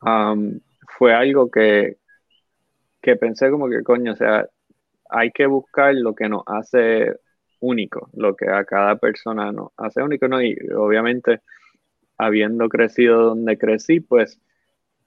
Um, 0.00 0.60
fue 0.96 1.12
algo 1.12 1.50
que, 1.50 1.96
que 3.00 3.16
pensé 3.16 3.50
como 3.50 3.68
que, 3.68 3.82
coño, 3.82 4.12
o 4.12 4.16
sea, 4.16 4.46
hay 5.10 5.32
que 5.32 5.46
buscar 5.46 5.92
lo 5.96 6.14
que 6.14 6.28
nos 6.28 6.44
hace 6.46 7.16
único, 7.62 8.10
lo 8.14 8.36
que 8.36 8.50
a 8.50 8.64
cada 8.64 8.96
persona 8.96 9.52
nos 9.52 9.70
hace 9.76 10.02
único, 10.02 10.28
¿no? 10.28 10.42
Y 10.42 10.54
obviamente, 10.76 11.40
habiendo 12.18 12.68
crecido 12.68 13.22
donde 13.22 13.56
crecí, 13.56 14.00
pues 14.00 14.38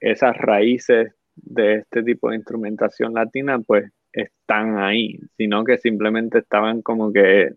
esas 0.00 0.36
raíces 0.36 1.12
de 1.36 1.76
este 1.76 2.02
tipo 2.02 2.30
de 2.30 2.36
instrumentación 2.36 3.14
latina, 3.14 3.60
pues 3.60 3.92
están 4.12 4.78
ahí, 4.78 5.20
sino 5.36 5.64
que 5.64 5.76
simplemente 5.76 6.38
estaban 6.38 6.80
como 6.80 7.12
que 7.12 7.52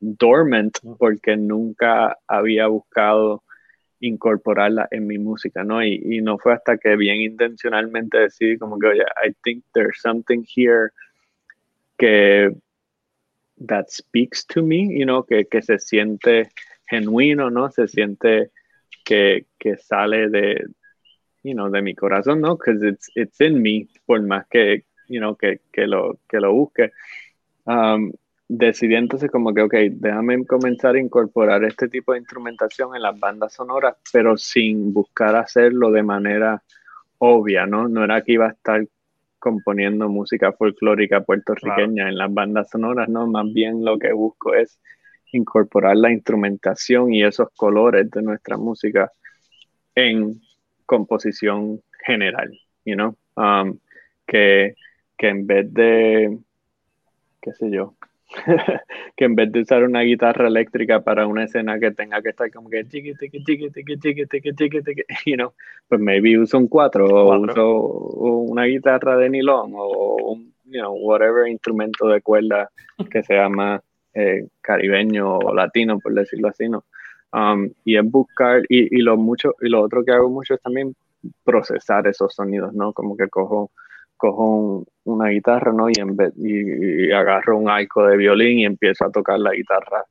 dormant 0.00 0.76
porque 0.98 1.36
nunca 1.36 2.18
había 2.26 2.66
buscado 2.66 3.42
incorporarla 4.00 4.86
en 4.90 5.06
mi 5.06 5.16
música, 5.18 5.64
¿no? 5.64 5.82
Y, 5.82 6.02
y, 6.04 6.20
no 6.20 6.36
fue 6.36 6.52
hasta 6.52 6.76
que 6.76 6.96
bien 6.96 7.22
intencionalmente 7.22 8.18
decidí 8.18 8.58
como 8.58 8.78
que, 8.78 8.88
oye, 8.88 9.04
I 9.24 9.32
think 9.44 9.64
there's 9.72 10.00
something 10.02 10.44
here 10.44 10.90
que 11.96 12.52
that 13.58 13.90
speaks 13.90 14.44
to 14.46 14.62
me, 14.62 14.98
you 14.98 15.04
know, 15.04 15.24
que, 15.24 15.44
que 15.44 15.62
se 15.62 15.78
siente 15.78 16.50
genuino, 16.86 17.50
¿no? 17.50 17.70
Se 17.70 17.88
siente 17.88 18.50
que, 19.04 19.46
que 19.58 19.76
sale 19.76 20.28
de, 20.28 20.66
you 21.42 21.54
know, 21.54 21.70
de 21.70 21.82
mi 21.82 21.94
corazón, 21.94 22.40
¿no? 22.40 22.56
Because 22.56 22.86
it's, 22.86 23.10
it's 23.14 23.40
in 23.40 23.62
me, 23.62 23.88
por 24.06 24.22
más 24.22 24.46
que, 24.48 24.84
you 25.08 25.20
know, 25.20 25.36
que, 25.36 25.60
que, 25.72 25.86
lo, 25.86 26.20
que 26.28 26.40
lo 26.40 26.52
busque. 26.52 26.92
Um, 27.64 28.12
decidí 28.48 28.94
entonces 28.94 29.30
como 29.30 29.54
que, 29.54 29.62
ok, 29.62 29.74
déjame 29.92 30.44
comenzar 30.46 30.94
a 30.94 31.00
incorporar 31.00 31.64
este 31.64 31.88
tipo 31.88 32.12
de 32.12 32.18
instrumentación 32.18 32.94
en 32.94 33.02
las 33.02 33.18
bandas 33.18 33.54
sonoras, 33.54 33.96
pero 34.12 34.36
sin 34.36 34.92
buscar 34.92 35.36
hacerlo 35.36 35.90
de 35.90 36.02
manera 36.02 36.62
obvia, 37.18 37.66
¿no? 37.66 37.88
No 37.88 38.04
era 38.04 38.22
que 38.22 38.32
iba 38.32 38.46
a 38.46 38.52
estar 38.52 38.86
componiendo 39.42 40.08
música 40.08 40.52
folclórica 40.52 41.22
puertorriqueña 41.22 42.08
en 42.08 42.16
las 42.16 42.32
bandas 42.32 42.70
sonoras, 42.70 43.08
¿no? 43.08 43.26
Más 43.26 43.52
bien 43.52 43.84
lo 43.84 43.98
que 43.98 44.12
busco 44.12 44.54
es 44.54 44.78
incorporar 45.32 45.96
la 45.96 46.12
instrumentación 46.12 47.12
y 47.12 47.24
esos 47.24 47.48
colores 47.56 48.08
de 48.08 48.22
nuestra 48.22 48.56
música 48.56 49.10
en 49.96 50.40
composición 50.86 51.82
general, 52.06 52.56
you 52.84 52.94
know? 52.94 53.16
Um, 53.34 53.80
que, 54.24 54.76
que 55.18 55.28
en 55.28 55.44
vez 55.48 55.74
de, 55.74 56.38
qué 57.40 57.52
sé 57.52 57.68
yo, 57.68 57.96
que 59.16 59.24
en 59.24 59.34
vez 59.34 59.52
de 59.52 59.60
usar 59.60 59.84
una 59.84 60.00
guitarra 60.00 60.48
eléctrica 60.48 61.02
para 61.02 61.26
una 61.26 61.44
escena 61.44 61.78
que 61.78 61.90
tenga 61.90 62.22
que 62.22 62.30
estar 62.30 62.50
como 62.50 62.70
que 62.70 62.86
chiqui, 62.86 63.14
chiqui, 63.14 63.42
chiqui, 63.44 63.70
chiqui, 63.70 64.26
chiqui, 64.26 64.54
chiqui, 64.54 65.02
you 65.26 65.36
know, 65.36 65.52
pues 65.88 66.00
maybe 66.00 66.38
uso 66.38 66.58
un 66.58 66.68
cuatro, 66.68 67.06
o 67.06 67.38
uso 67.38 67.78
una 67.78 68.64
guitarra 68.64 69.16
de 69.16 69.30
nylon 69.30 69.72
o 69.74 70.16
un, 70.32 70.54
you 70.64 70.80
know, 70.80 70.92
whatever 70.94 71.46
instrumento 71.46 72.08
de 72.08 72.20
cuerda 72.20 72.70
que 73.10 73.22
sea 73.22 73.48
más 73.48 73.80
eh, 74.14 74.46
caribeño 74.60 75.38
o 75.38 75.54
latino, 75.54 75.98
por 75.98 76.14
decirlo 76.14 76.48
así, 76.48 76.68
¿no? 76.68 76.84
Um, 77.32 77.70
y 77.84 77.96
es 77.96 78.04
buscar, 78.04 78.62
y, 78.68 78.94
y, 78.94 79.00
lo 79.00 79.16
mucho, 79.16 79.54
y 79.62 79.68
lo 79.70 79.80
otro 79.80 80.04
que 80.04 80.12
hago 80.12 80.28
mucho 80.28 80.54
es 80.54 80.60
también 80.60 80.94
procesar 81.44 82.06
esos 82.06 82.34
sonidos, 82.34 82.74
¿no? 82.74 82.92
Como 82.92 83.16
que 83.16 83.28
cojo, 83.28 83.70
cojo 84.18 84.44
un, 84.44 84.86
una 85.04 85.28
guitarra, 85.28 85.72
¿no? 85.72 85.88
Y, 85.88 85.94
en 85.98 86.16
vez, 86.16 86.32
y, 86.36 87.10
agarro 87.12 87.58
un 87.58 87.68
arco 87.68 88.06
de 88.06 88.16
violín 88.16 88.60
y 88.60 88.64
empiezo 88.64 89.06
a 89.06 89.10
tocar 89.10 89.38
la 89.38 89.52
guitarra 89.52 90.04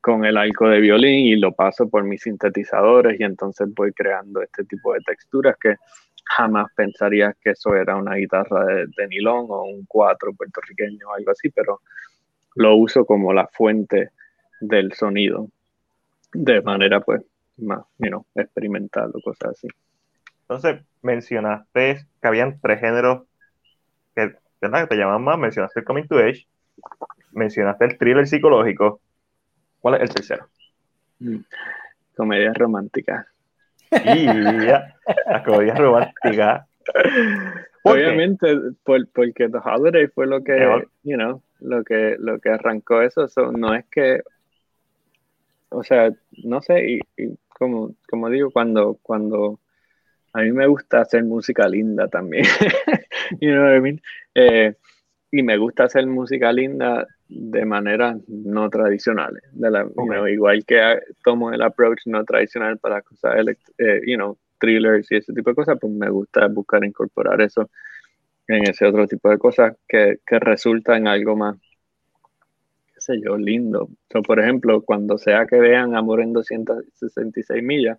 con 0.00 0.24
el 0.24 0.36
arco 0.36 0.68
de 0.68 0.80
violín 0.80 1.26
y 1.26 1.36
lo 1.36 1.52
paso 1.52 1.88
por 1.88 2.04
mis 2.04 2.22
sintetizadores 2.22 3.18
y 3.18 3.24
entonces 3.24 3.68
voy 3.74 3.92
creando 3.92 4.40
este 4.40 4.64
tipo 4.64 4.94
de 4.94 5.00
texturas 5.00 5.56
que 5.60 5.74
jamás 6.24 6.68
pensarías 6.76 7.34
que 7.42 7.50
eso 7.50 7.74
era 7.74 7.96
una 7.96 8.14
guitarra 8.14 8.64
de, 8.66 9.08
nylon 9.08 9.46
o 9.48 9.64
un 9.64 9.84
cuatro 9.86 10.32
puertorriqueño 10.32 11.08
o 11.08 11.14
algo 11.14 11.30
así, 11.30 11.50
pero 11.50 11.80
lo 12.54 12.76
uso 12.76 13.04
como 13.04 13.32
la 13.32 13.46
fuente 13.48 14.10
del 14.60 14.92
sonido 14.92 15.48
de 16.32 16.60
manera 16.62 17.00
pues 17.00 17.22
más, 17.58 17.84
you 17.98 18.08
know, 18.08 18.26
experimental 18.34 19.10
o 19.14 19.20
cosas 19.20 19.52
así. 19.52 19.68
Entonces 20.42 20.82
mencionaste 21.02 22.06
que 22.20 22.28
habían 22.28 22.60
tres 22.60 22.80
géneros 22.80 23.22
¿verdad? 24.60 24.88
te 24.88 24.96
llaman 24.96 25.22
más, 25.22 25.38
mencionaste 25.38 25.80
el 25.80 25.86
Coming 25.86 26.06
to 26.06 26.18
Age, 26.18 26.46
mencionaste 27.32 27.84
el 27.84 27.98
thriller 27.98 28.26
psicológico. 28.26 29.00
¿Cuál 29.80 29.96
es 29.96 30.02
el 30.02 30.14
tercero? 30.14 30.48
Mm. 31.20 31.38
Comedia 32.16 32.52
romántica. 32.54 33.26
Y 33.90 34.26
la 34.26 35.42
comedia 35.44 35.74
romántica. 35.74 36.66
Obviamente, 37.82 38.46
porque 38.84 39.48
The 39.48 39.58
Holiday 39.64 40.08
fue 40.08 40.26
lo 40.26 40.42
que, 40.42 40.84
you 41.04 41.16
know, 41.16 41.40
lo 41.60 41.84
que, 41.84 42.16
lo 42.18 42.40
que 42.40 42.50
arrancó 42.50 43.02
eso. 43.02 43.26
no 43.52 43.74
es 43.74 43.84
que, 43.86 44.22
o 45.68 45.84
sea, 45.84 46.10
no 46.44 46.60
sé, 46.62 47.00
y, 47.16 47.38
como, 47.48 47.94
como 48.08 48.28
digo, 48.28 48.50
cuando, 48.50 48.98
cuando 49.02 49.60
a 50.32 50.40
mí 50.40 50.52
me 50.52 50.66
gusta 50.66 51.00
hacer 51.00 51.24
música 51.24 51.68
linda 51.68 52.08
también. 52.08 52.44
you 53.40 53.52
know 53.52 53.64
what 53.64 53.76
I 53.76 53.80
mean? 53.80 54.00
Eh, 54.34 54.74
y 55.30 55.42
me 55.42 55.56
gusta 55.56 55.84
hacer 55.84 56.06
música 56.06 56.52
linda 56.52 57.06
de 57.28 57.64
manera 57.64 58.16
no 58.28 58.70
tradicionales. 58.70 59.42
De 59.52 59.70
la, 59.70 59.86
igual 60.30 60.64
que 60.64 61.00
tomo 61.24 61.52
el 61.52 61.62
approach 61.62 62.06
no 62.06 62.24
tradicional 62.24 62.78
para 62.78 63.02
cosas, 63.02 63.34
eh, 63.78 64.00
you 64.06 64.16
know, 64.16 64.38
thrillers 64.58 65.10
y 65.10 65.16
ese 65.16 65.32
tipo 65.32 65.50
de 65.50 65.56
cosas, 65.56 65.78
pues 65.80 65.92
me 65.92 66.08
gusta 66.08 66.46
buscar 66.48 66.84
incorporar 66.84 67.40
eso 67.40 67.68
en 68.48 68.68
ese 68.68 68.86
otro 68.86 69.06
tipo 69.06 69.28
de 69.28 69.38
cosas 69.38 69.76
que, 69.88 70.18
que 70.24 70.38
resulta 70.38 70.96
en 70.96 71.08
algo 71.08 71.36
más, 71.36 71.56
qué 72.94 73.00
sé 73.00 73.20
yo, 73.20 73.36
lindo. 73.36 73.88
por 74.26 74.40
ejemplo, 74.40 74.82
cuando 74.82 75.18
sea 75.18 75.46
que 75.46 75.56
vean 75.56 75.96
Amor 75.96 76.20
en 76.20 76.32
266 76.32 77.62
millas, 77.62 77.98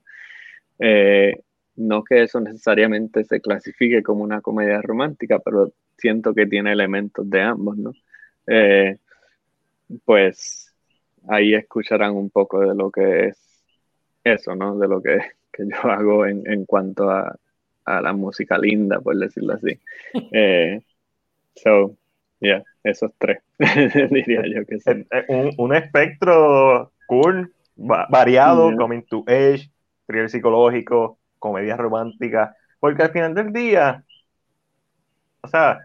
eh, 0.79 1.33
no 1.77 2.03
que 2.03 2.23
eso 2.23 2.39
necesariamente 2.39 3.23
se 3.23 3.39
clasifique 3.39 4.03
como 4.03 4.23
una 4.23 4.41
comedia 4.41 4.81
romántica, 4.81 5.39
pero 5.39 5.71
siento 5.97 6.33
que 6.33 6.47
tiene 6.47 6.71
elementos 6.71 7.29
de 7.29 7.41
ambos, 7.41 7.77
¿no? 7.77 7.93
Eh, 8.47 8.97
pues 10.03 10.73
ahí 11.27 11.53
escucharán 11.53 12.15
un 12.15 12.29
poco 12.29 12.59
de 12.59 12.75
lo 12.75 12.91
que 12.91 13.27
es 13.27 13.37
eso, 14.23 14.55
¿no? 14.55 14.77
De 14.77 14.87
lo 14.87 15.01
que, 15.01 15.19
yo 15.57 15.91
hago 15.91 16.25
en, 16.25 16.65
cuanto 16.65 17.09
a, 17.09 17.37
la 17.85 18.11
música 18.11 18.57
linda, 18.57 18.99
por 18.99 19.15
decirlo 19.15 19.53
así. 19.53 19.79
Eh, 20.33 20.81
so, 21.55 21.95
yeah, 22.39 22.63
esos 22.83 23.11
tres, 23.17 23.39
diría 24.11 24.43
yo 24.45 24.65
que 24.65 24.79
sí. 24.79 25.05
Un, 25.29 25.51
un 25.57 25.75
espectro 25.75 26.91
cool, 27.07 27.53
variado, 27.75 28.75
coming 28.75 29.03
to 29.03 29.23
age, 29.27 29.69
thriller 30.05 30.29
psicológico, 30.29 31.16
comedia 31.39 31.77
romántica, 31.77 32.55
porque 32.79 33.03
al 33.03 33.11
final 33.11 33.33
del 33.33 33.53
día, 33.53 34.03
o 35.41 35.47
sea, 35.47 35.79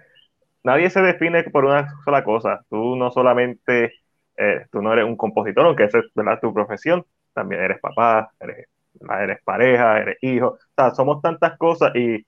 nadie 0.65 0.91
se 0.91 1.03
define 1.03 1.45
por 1.45 1.65
una 1.65 1.89
sola 2.05 2.25
cosa. 2.25 2.65
Tú 2.71 2.97
no 2.97 3.11
solamente, 3.11 3.95
eh, 4.37 4.67
tú 4.71 4.83
no 4.83 4.93
eres 4.93 5.05
un 5.07 5.17
compositor, 5.17 5.67
aunque 5.67 5.85
esa 5.85 5.99
es 5.99 6.07
¿verdad? 6.15 6.41
tu 6.41 6.53
profesión, 6.55 7.05
también 7.35 7.63
eres 7.63 7.81
papá, 7.81 8.33
eres, 8.41 8.69
eres 9.21 9.43
pareja, 9.45 10.01
eres 10.01 10.19
hijo, 10.23 10.49
o 10.49 10.59
sea, 10.77 10.95
somos 10.95 11.23
tantas 11.23 11.57
cosas 11.59 11.95
y, 11.97 12.27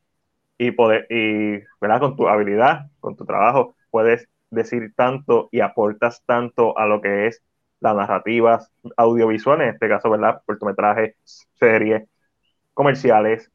y, 0.59 0.70
poder, 0.72 1.07
y 1.11 1.61
¿verdad? 1.81 2.01
con 2.01 2.16
tu 2.16 2.29
habilidad, 2.29 2.91
con 3.01 3.16
tu 3.16 3.25
trabajo, 3.25 3.77
puedes 3.91 4.29
decir 4.51 4.95
tanto 4.97 5.49
y 5.53 5.61
aportas 5.61 6.22
tanto 6.27 6.79
a 6.79 6.87
lo 6.87 7.01
que 7.01 7.27
es 7.27 7.43
las 7.81 7.97
narrativas 7.97 8.70
audiovisuales, 8.97 9.68
en 9.68 9.75
este 9.75 9.89
caso, 9.89 10.09
¿verdad? 10.11 10.43
Cortometraje, 10.47 11.16
serie, 11.55 12.09
comerciales, 12.75 13.51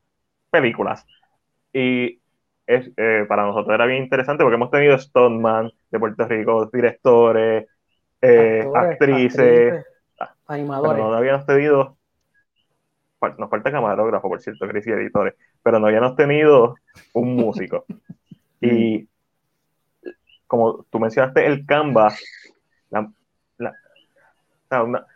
películas. 0.49 1.05
Y 1.74 2.22
es, 2.65 2.91
eh, 2.97 3.26
para 3.28 3.45
nosotros 3.45 3.74
era 3.74 3.86
bien 3.86 4.03
interesante 4.03 4.43
porque 4.43 4.55
hemos 4.55 4.72
tenido 4.72 4.97
Stoneman 4.97 5.72
de 5.91 5.99
Puerto 5.99 6.28
Rico, 6.28 6.70
directores, 6.72 7.67
eh, 8.22 8.67
actrices, 8.74 9.86
animadores. 10.47 10.97
Pero 10.97 11.11
no 11.11 11.17
habíamos 11.17 11.45
tenido, 11.45 11.97
nos 13.38 13.49
falta 13.49 13.72
camarógrafo, 13.72 14.30
por 14.30 14.41
cierto, 14.41 14.67
Cris 14.67 14.88
y 14.88 14.91
editores, 14.91 15.36
pero 15.63 15.80
no 15.80 15.88
habíamos 15.88 16.15
tenido 16.15 16.76
un 17.13 17.36
músico. 17.36 17.86
y 18.61 19.07
como 20.47 20.84
tú 20.89 20.99
mencionaste, 20.99 21.45
el 21.45 21.65
Canva, 21.65 22.13
la, 22.89 23.11
la, 23.57 23.76
la, 24.70 25.07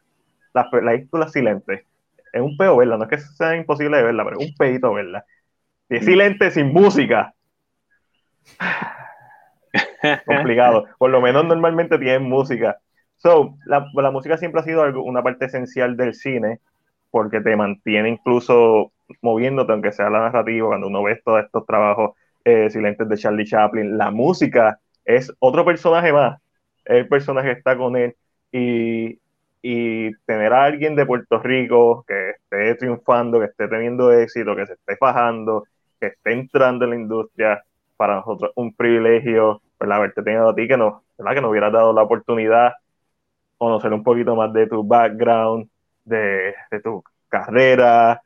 la 0.54 0.70
película 0.72 1.28
silente, 1.28 1.88
es 2.34 2.42
un 2.42 2.58
peo 2.58 2.76
verla, 2.78 2.98
no 2.98 3.04
es 3.04 3.10
que 3.10 3.18
sea 3.20 3.56
imposible 3.56 3.98
de 3.98 4.04
verla, 4.04 4.26
pero 4.26 4.40
es 4.40 4.48
un 4.48 4.56
peito 4.56 4.94
verla. 4.94 5.24
Si 5.88 5.96
es 5.98 6.06
silente 6.06 6.52
sin 6.52 6.74
música. 6.74 7.34
Complicado. 10.26 10.86
Por 10.98 11.12
lo 11.12 11.22
menos 11.22 11.46
normalmente 11.46 11.98
tienen 12.00 12.24
música. 12.24 12.78
So, 13.18 13.56
la, 13.66 13.88
la 13.94 14.12
música 14.12 14.38
siempre 14.38 14.62
ha 14.62 14.64
sido 14.64 14.82
algo, 14.82 15.04
una 15.04 15.24
parte 15.24 15.46
esencial 15.46 15.96
del 15.96 16.16
cine, 16.16 16.60
porque 17.12 17.40
te 17.40 17.56
mantiene 17.56 18.10
incluso 18.10 18.92
moviéndote, 19.22 19.72
aunque 19.72 19.92
sea 19.92 20.10
la 20.10 20.20
narrativa, 20.20 20.68
cuando 20.68 20.88
uno 20.88 21.04
ve 21.04 21.22
todos 21.24 21.44
estos 21.44 21.66
trabajos 21.66 22.12
eh, 22.44 22.70
silentes 22.70 23.08
de 23.08 23.18
Charlie 23.18 23.46
Chaplin, 23.46 23.98
la 23.98 24.12
música 24.12 24.80
es 25.06 25.32
otro 25.40 25.64
personaje 25.64 26.12
más, 26.12 26.42
el 26.86 27.08
personaje 27.08 27.52
está 27.52 27.78
con 27.78 27.96
él, 27.96 28.16
y 28.52 29.20
y 29.64 30.14
tener 30.26 30.53
a 30.53 30.66
alguien 30.66 30.95
de 30.95 31.05
Puerto 31.05 31.39
Rico 31.39 32.03
que 32.07 32.32
esté 32.32 32.76
triunfando, 32.76 33.39
que 33.39 33.45
esté 33.45 33.68
teniendo 33.70 34.11
éxito, 34.11 34.55
que 34.55 34.68
se 34.68 34.74
esté 34.74 34.97
fajando, 34.97 35.66
que 35.99 36.07
esté 36.07 36.34
entrando 36.34 36.86
en 36.86 36.91
la 36.91 36.97
industria, 36.97 37.64
para 37.95 38.16
nosotros 38.18 38.51
un 38.55 38.76
privilegio, 38.76 39.61
¿verdad? 39.80 39.97
Haberte 39.99 40.24
tenido 40.24 40.49
a 40.49 40.55
ti 40.55 40.68
que 40.68 40.76
nos, 40.78 41.01
¿verdad? 41.18 41.36
Que 41.36 41.41
nos 41.41 41.51
hubieras 41.51 41.72
dado 41.72 41.93
la 41.93 42.03
oportunidad, 42.03 42.74
conocer 43.57 43.93
un 43.93 44.03
poquito 44.03 44.36
más 44.36 44.51
de 44.51 44.68
tu 44.68 44.84
background, 44.84 45.70
de, 46.03 46.53
de 46.70 46.82
tu 46.82 47.03
carrera, 47.30 48.22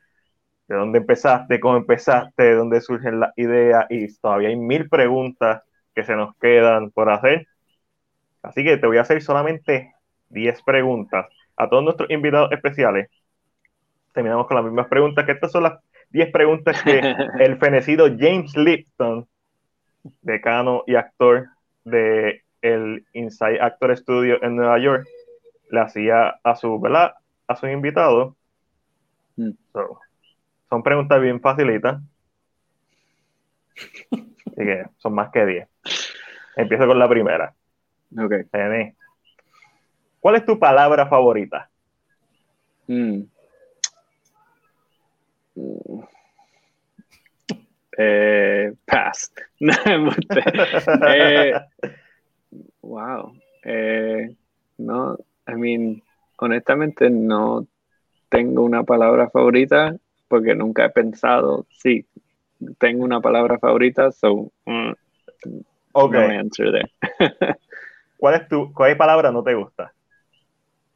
de 0.66 0.76
dónde 0.76 0.98
empezaste, 0.98 1.60
cómo 1.60 1.76
empezaste, 1.76 2.42
de 2.42 2.54
dónde 2.56 2.80
surgen 2.80 3.20
las 3.20 3.32
ideas, 3.38 3.86
y 3.90 4.12
todavía 4.18 4.48
hay 4.48 4.56
mil 4.56 4.88
preguntas 4.88 5.62
que 5.94 6.04
se 6.04 6.16
nos 6.16 6.34
quedan 6.38 6.90
por 6.90 7.10
hacer. 7.10 7.46
Así 8.42 8.64
que 8.64 8.76
te 8.78 8.86
voy 8.88 8.98
a 8.98 9.02
hacer 9.02 9.22
solamente 9.22 9.94
10 10.30 10.62
preguntas 10.62 11.26
a 11.56 11.68
todos 11.68 11.82
nuestros 11.82 12.10
invitados 12.10 12.52
especiales. 12.52 13.08
Terminamos 14.12 14.46
con 14.46 14.56
las 14.56 14.64
mismas 14.64 14.88
preguntas, 14.88 15.24
que 15.24 15.32
estas 15.32 15.52
son 15.52 15.64
las 15.64 15.80
10 16.10 16.30
preguntas 16.32 16.82
que 16.82 17.00
el 17.40 17.58
fenecido 17.58 18.06
James 18.18 18.56
Lipton 18.56 19.26
decano 20.22 20.84
y 20.86 20.94
actor 20.94 21.48
de 21.84 22.42
el 22.62 23.04
Inside 23.12 23.60
Actor 23.60 23.96
Studio 23.96 24.42
en 24.42 24.56
Nueva 24.56 24.78
York, 24.78 25.06
le 25.70 25.80
hacía 25.80 26.38
a 26.42 26.56
su, 26.56 26.80
¿verdad? 26.80 27.14
A 27.46 27.56
sus 27.56 27.70
invitados. 27.70 28.34
Mm. 29.36 29.50
So, 29.72 30.00
son 30.68 30.82
preguntas 30.82 31.20
bien 31.20 31.40
facilitas. 31.40 32.00
Así 34.10 34.64
que 34.64 34.84
son 34.98 35.14
más 35.14 35.30
que 35.30 35.46
10. 35.46 35.68
Empiezo 36.56 36.86
con 36.86 36.98
la 36.98 37.08
primera. 37.08 37.54
Ok. 38.16 38.32
Nene, 38.52 38.96
¿Cuál 40.28 40.40
es 40.40 40.44
tu 40.44 40.58
palabra 40.58 41.06
favorita? 41.06 41.70
Mm. 42.86 43.22
Mm. 45.54 46.00
Eh, 47.96 48.74
pass. 48.84 49.32
Eh, 51.08 51.54
wow. 52.82 53.32
Eh, 53.64 54.36
no, 54.76 55.16
I 55.46 55.54
mean, 55.54 56.02
honestamente 56.36 57.08
no 57.08 57.66
tengo 58.28 58.64
una 58.64 58.82
palabra 58.82 59.30
favorita 59.30 59.96
porque 60.28 60.54
nunca 60.54 60.84
he 60.84 60.90
pensado, 60.90 61.64
sí, 61.70 62.04
tengo 62.76 63.02
una 63.02 63.22
palabra 63.22 63.58
favorita, 63.58 64.12
so 64.12 64.52
mm, 64.66 64.92
Ok. 65.92 66.12
no 66.12 66.20
answer 66.28 66.70
there. 66.70 66.92
¿Cuál 68.18 68.34
es 68.34 68.48
tu, 68.48 68.74
cuál 68.74 68.94
palabra 68.98 69.32
no 69.32 69.42
te 69.42 69.54
gusta? 69.54 69.94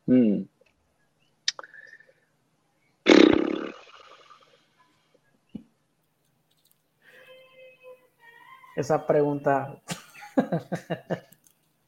Mm. 0.06 0.42
Esa 8.76 9.06
pregunta. 9.06 9.76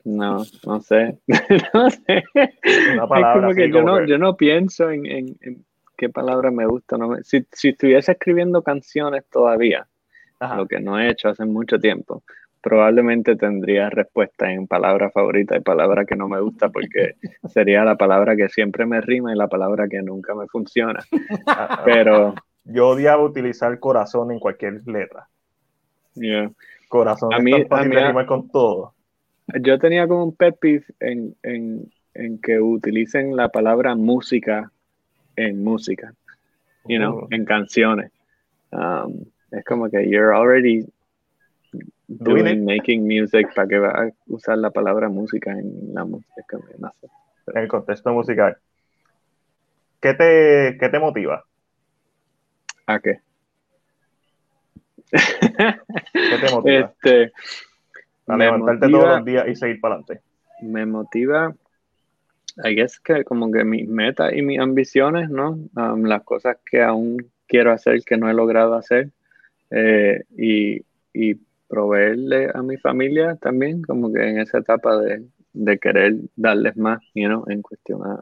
No, 0.05 0.45
no 0.67 0.81
sé. 0.81 1.19
no 1.75 1.91
sé. 1.91 2.25
Una 2.93 3.09
palabra 3.09 3.35
es 3.35 3.41
como 3.41 3.55
que 3.55 3.69
yo 3.69 3.75
como 3.81 3.87
no, 3.87 3.99
que- 4.05 4.11
yo 4.11 4.19
no 4.19 4.37
pienso 4.37 4.91
en, 4.91 5.07
en- 5.07 5.39
en 5.41 5.65
qué 5.97 6.11
palabra 6.11 6.51
me 6.51 6.67
gusta. 6.67 6.99
No 6.99 7.09
me- 7.09 7.23
si, 7.25 7.47
si 7.53 7.71
estuviese 7.71 8.13
escribiendo 8.13 8.63
canciones 8.63 9.25
todavía, 9.31 9.87
Ajá. 10.41 10.57
lo 10.57 10.67
que 10.67 10.79
no 10.81 10.99
he 11.01 11.09
hecho 11.11 11.29
hace 11.31 11.47
mucho 11.47 11.79
tiempo, 11.79 12.23
probablemente 12.65 13.37
tendría 13.37 13.91
respuesta 13.91 14.51
en 14.51 14.67
palabra 14.67 15.11
favorita 15.11 15.57
y 15.57 15.61
palabra 15.61 16.05
que 16.07 16.17
no 16.17 16.29
me 16.29 16.41
gusta 16.41 16.71
porque 16.71 17.15
sería 17.49 17.85
la 17.85 17.97
palabra 17.97 18.35
que 18.35 18.49
siempre 18.49 18.87
me 18.87 19.01
rima 19.03 19.33
y 19.33 19.37
la 19.37 19.47
palabra 19.49 19.87
que 19.87 20.03
nunca 20.03 20.35
me 20.35 20.47
funciona. 20.49 21.01
Ah, 21.47 21.83
Pero, 21.85 22.35
Yo 22.65 22.89
odiaba 22.89 23.23
utilizar 23.23 23.79
corazón 23.79 24.33
en 24.33 24.39
cualquier 24.41 24.81
letra. 24.87 25.29
yeah. 26.15 26.51
Corazón 26.89 27.33
A 27.35 27.39
es 27.39 27.45
mí- 27.45 27.51
tan 27.53 27.67
fácil 27.69 27.93
a 27.93 27.95
de 27.97 28.01
mí- 28.03 28.09
rimar 28.09 28.27
con 28.27 28.49
todo. 28.49 28.95
Yo 29.61 29.79
tenía 29.79 30.09
como 30.09 30.25
un 30.25 30.35
pet 30.35 30.57
peeve 30.59 30.85
en, 31.01 31.37
en, 31.43 31.93
en 32.15 32.41
que 32.41 32.59
utilicen 32.61 33.37
la 33.37 33.51
palabra 33.51 33.95
música 33.95 34.71
en 35.37 35.63
música, 35.63 36.15
you 36.87 36.97
know, 36.99 37.25
Uh, 37.25 37.27
en 37.31 37.45
canciones. 37.45 38.11
Um, 38.73 39.25
es 39.51 39.63
como 39.67 39.91
que 39.91 40.09
you're 40.09 40.33
already 40.35 40.87
Doing 42.21 42.65
making 42.65 43.03
music 43.07 43.53
para 43.55 43.67
que 43.69 43.79
va 43.79 43.89
a 43.91 44.11
usar 44.27 44.59
la 44.59 44.71
palabra 44.71 45.09
música 45.09 45.51
en 45.53 45.93
la 45.95 46.05
música. 46.05 46.59
No 46.79 46.93
sé. 47.01 47.09
en 47.49 47.59
el 47.59 47.69
contexto 47.69 48.13
musical. 48.13 48.57
¿Qué 50.01 50.15
te, 50.15 50.77
qué 50.79 50.89
te 50.91 50.99
motiva? 50.99 51.45
¿A 52.87 52.99
qué? 53.01 53.21
¿Qué 55.11 56.39
te 56.47 56.53
motiva? 56.53 56.93
este, 57.03 57.33
A 58.27 58.37
levantarte 58.37 58.87
motiva- 58.87 59.01
todos 59.03 59.17
los 59.17 59.25
días 59.25 59.49
y 59.49 59.55
seguir 59.57 59.81
para 59.81 59.95
adelante. 59.97 60.23
me 60.63 60.87
motiva, 60.87 61.55
I 62.65 62.75
guess 62.75 62.99
que 63.01 63.25
como 63.25 63.51
que 63.51 63.65
mis 63.65 63.89
metas 63.89 64.33
y 64.35 64.43
mis 64.43 64.59
ambiciones, 64.61 65.29
¿no? 65.31 65.59
Um, 65.77 66.05
las 66.05 66.23
cosas 66.23 66.57
que 66.65 66.83
aún 66.83 67.31
quiero 67.47 67.73
hacer 67.73 68.01
que 68.05 68.17
no 68.17 68.31
he 68.31 68.35
logrado 68.35 68.75
hacer 68.75 69.11
eh, 69.71 70.23
y, 70.37 70.83
y 71.13 71.37
proveerle 71.75 72.51
a 72.55 72.63
mi 72.63 72.77
familia 72.77 73.35
también, 73.37 73.83
como 73.83 74.13
que 74.13 74.23
en 74.29 74.39
esa 74.39 74.59
etapa 74.59 74.97
de, 74.99 75.25
de 75.53 75.79
querer 75.79 76.15
darles 76.37 76.77
más, 76.77 77.01
you 77.15 77.27
know, 77.27 77.45
en 77.49 77.63
cuestión 77.63 78.01
a, 78.07 78.15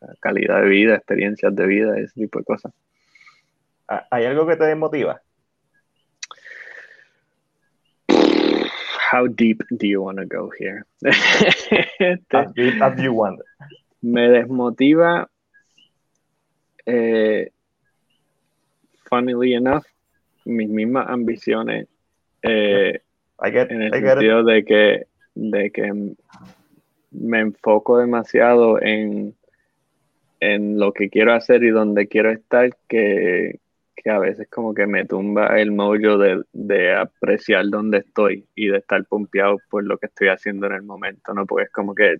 a 0.00 0.14
calidad 0.20 0.62
de 0.62 0.68
vida, 0.68 0.94
experiencias 0.94 1.54
de 1.56 1.66
vida, 1.66 1.98
ese 1.98 2.14
tipo 2.20 2.38
de 2.38 2.44
cosas. 2.44 2.72
¿Ha- 3.88 4.06
¿Hay 4.12 4.24
algo 4.26 4.46
que 4.46 4.56
te 4.56 4.64
desmotiva? 4.64 5.20
How 9.12 9.26
deep 9.28 9.62
do 9.70 9.86
you 9.86 10.02
want 10.02 10.18
to 10.18 10.26
go 10.26 10.50
here? 10.58 10.84
Este, 11.98 12.36
As 12.36 12.52
deep 12.54 12.82
as 12.82 13.00
you 13.02 13.12
want. 13.12 13.40
me 14.02 14.28
desmotiva, 14.28 15.28
eh, 16.86 17.50
funnily 19.08 19.54
enough, 19.54 19.84
mis 20.44 20.68
mismas 20.68 21.08
ambiciones 21.08 21.88
eh, 22.44 23.00
I 23.42 23.50
get, 23.50 23.70
en 23.70 23.82
el 23.82 23.94
I 23.94 24.00
get 24.00 24.12
sentido 24.12 24.44
de 24.44 24.64
que, 24.64 25.06
de 25.34 25.70
que 25.70 26.14
me 27.10 27.40
enfoco 27.40 27.98
demasiado 27.98 28.80
en, 28.80 29.34
en 30.40 30.78
lo 30.78 30.92
que 30.92 31.08
quiero 31.08 31.32
hacer 31.32 31.62
y 31.64 31.70
donde 31.70 32.06
quiero 32.06 32.30
estar 32.30 32.70
que, 32.88 33.60
que 33.96 34.10
a 34.10 34.18
veces 34.18 34.48
como 34.50 34.74
que 34.74 34.86
me 34.86 35.06
tumba 35.06 35.58
el 35.58 35.72
mojo 35.72 36.18
de, 36.18 36.42
de 36.52 36.94
apreciar 36.94 37.68
donde 37.70 37.98
estoy 37.98 38.46
y 38.54 38.68
de 38.68 38.78
estar 38.78 39.04
pompeado 39.06 39.58
por 39.70 39.84
lo 39.84 39.96
que 39.98 40.06
estoy 40.06 40.28
haciendo 40.28 40.66
en 40.66 40.74
el 40.74 40.82
momento, 40.82 41.32
¿no? 41.32 41.46
Porque 41.46 41.64
es 41.64 41.70
como 41.70 41.94
que, 41.94 42.16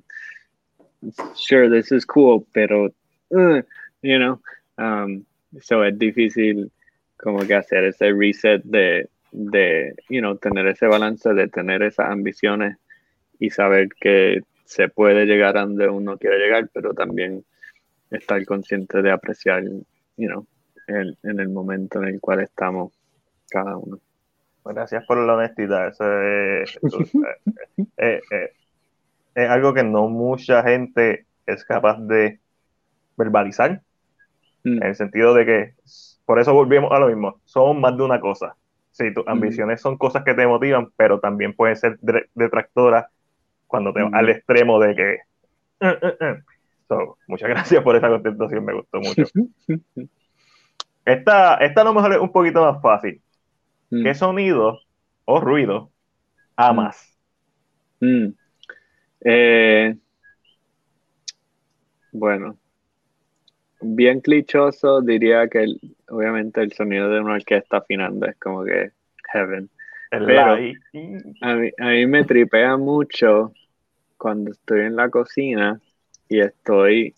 sure, 1.35 1.68
this 1.68 1.93
is 1.93 2.07
cool, 2.07 2.47
pero, 2.53 2.87
uh, 3.31 3.61
you 4.03 4.16
know, 4.16 4.41
um, 4.79 5.25
so 5.61 5.85
es 5.85 5.99
difícil 5.99 6.70
como 7.16 7.47
que 7.47 7.55
hacer 7.55 7.85
ese 7.85 8.12
reset 8.12 8.62
de, 8.64 9.09
de, 9.35 9.95
you 10.09 10.20
know, 10.20 10.37
tener 10.39 10.66
ese 10.68 10.87
balance, 10.87 11.35
de 11.35 11.49
tener 11.49 11.82
esas 11.82 12.11
ambiciones 12.11 12.78
y 13.39 13.51
saber 13.51 13.89
que 14.01 14.43
se 14.64 14.89
puede 14.89 15.26
llegar 15.26 15.57
a 15.59 15.62
donde 15.62 15.89
uno 15.89 16.18
quiere 16.18 16.39
llegar, 16.39 16.70
pero 16.72 16.95
también 16.95 17.45
estar 18.11 18.45
consciente 18.47 19.03
de 19.03 19.11
apreciar, 19.11 19.64
you 19.64 20.28
know, 20.28 20.47
el, 20.87 21.18
en 21.22 21.41
el 21.41 21.49
momento 21.49 22.03
en 22.03 22.09
el 22.09 22.20
cual 22.20 22.41
estamos 22.41 22.93
cada 23.51 23.76
uno. 23.76 23.99
Gracias 24.64 25.05
por 25.07 25.18
la 25.18 25.35
honestidad. 25.37 25.89
Eso 25.89 26.22
es, 26.22 26.78
eso 26.82 27.01
es- 27.01 27.14
eh, 27.78 27.87
eh, 27.99 28.20
eh, 28.30 28.51
es 29.35 29.51
algo 29.51 29.74
que 29.74 29.85
no 29.85 30.09
mucha 30.09 30.62
gente 30.62 31.26
es 31.47 31.64
capaz 31.64 32.01
de 32.01 32.41
verbalizar, 33.16 33.82
Mm, 34.64 34.78
en 34.78 34.82
el 34.82 34.95
sentido 34.95 35.35
de 35.35 35.47
que, 35.47 35.74
por 36.24 36.41
eso 36.41 36.55
volvemos 36.55 36.91
a 36.93 36.99
lo 36.99 37.09
mismo, 37.09 37.41
somos 37.45 37.76
más 37.78 37.97
de 37.97 38.03
una 38.03 38.20
cosa. 38.20 38.57
Sí, 38.95 39.12
tus 39.12 39.26
ambiciones 39.28 39.80
son 39.80 39.99
cosas 39.99 40.24
que 40.24 40.34
te 40.34 40.47
motivan, 40.47 40.90
pero 40.97 41.20
también 41.20 41.55
pueden 41.55 41.76
ser 41.76 41.99
detractoras 42.34 43.07
cuando 43.66 43.92
te 43.95 44.03
vas 44.03 44.14
al 44.14 44.30
extremo 44.30 44.80
de 44.80 44.97
que... 44.97 45.18
"Uh, 45.80 45.88
uh, 45.88 46.24
uh". 46.32 46.42
So, 46.88 47.18
muchas 47.28 47.49
gracias 47.51 47.82
por 47.84 47.97
esa 47.97 48.09
contestación, 48.11 48.64
me 48.64 48.74
gustó 48.74 49.01
mucho. 49.01 49.24
Esta, 51.07 51.57
esta 51.57 51.80
a 51.82 51.84
lo 51.84 51.95
mejor 51.95 52.12
es 52.14 52.18
un 52.20 52.32
poquito 52.32 52.61
más 52.62 52.80
fácil. 52.82 53.22
mm, 53.90 54.03
¿Qué 54.03 54.14
sonido 54.14 54.80
o 55.26 55.40
ruido 55.40 55.92
amas? 56.57 57.18
mm. 58.01 58.34
Eh, 59.24 59.97
bueno, 62.12 62.59
bien 63.80 64.20
clichoso, 64.20 65.01
diría 65.01 65.49
que 65.49 65.62
el- 65.62 65.93
obviamente 66.09 66.61
el 66.61 66.72
sonido 66.72 67.09
de 67.11 67.20
una 67.20 67.34
orquesta 67.34 67.78
afinando 67.78 68.26
es 68.26 68.36
como 68.36 68.64
que 68.64 68.90
heaven. 69.32 69.68
El 70.11 70.26
Pero-. 70.26 70.52
A 70.52 70.57
mí, 70.57 71.70
a 71.78 71.88
mí 71.88 72.07
me 72.07 72.24
tripea 72.24 72.76
mucho 72.76 73.52
cuando 74.16 74.52
estoy 74.52 74.80
en 74.80 74.96
la 74.96 75.09
cocina 75.11 75.80
y 76.28 76.40
estoy 76.40 77.14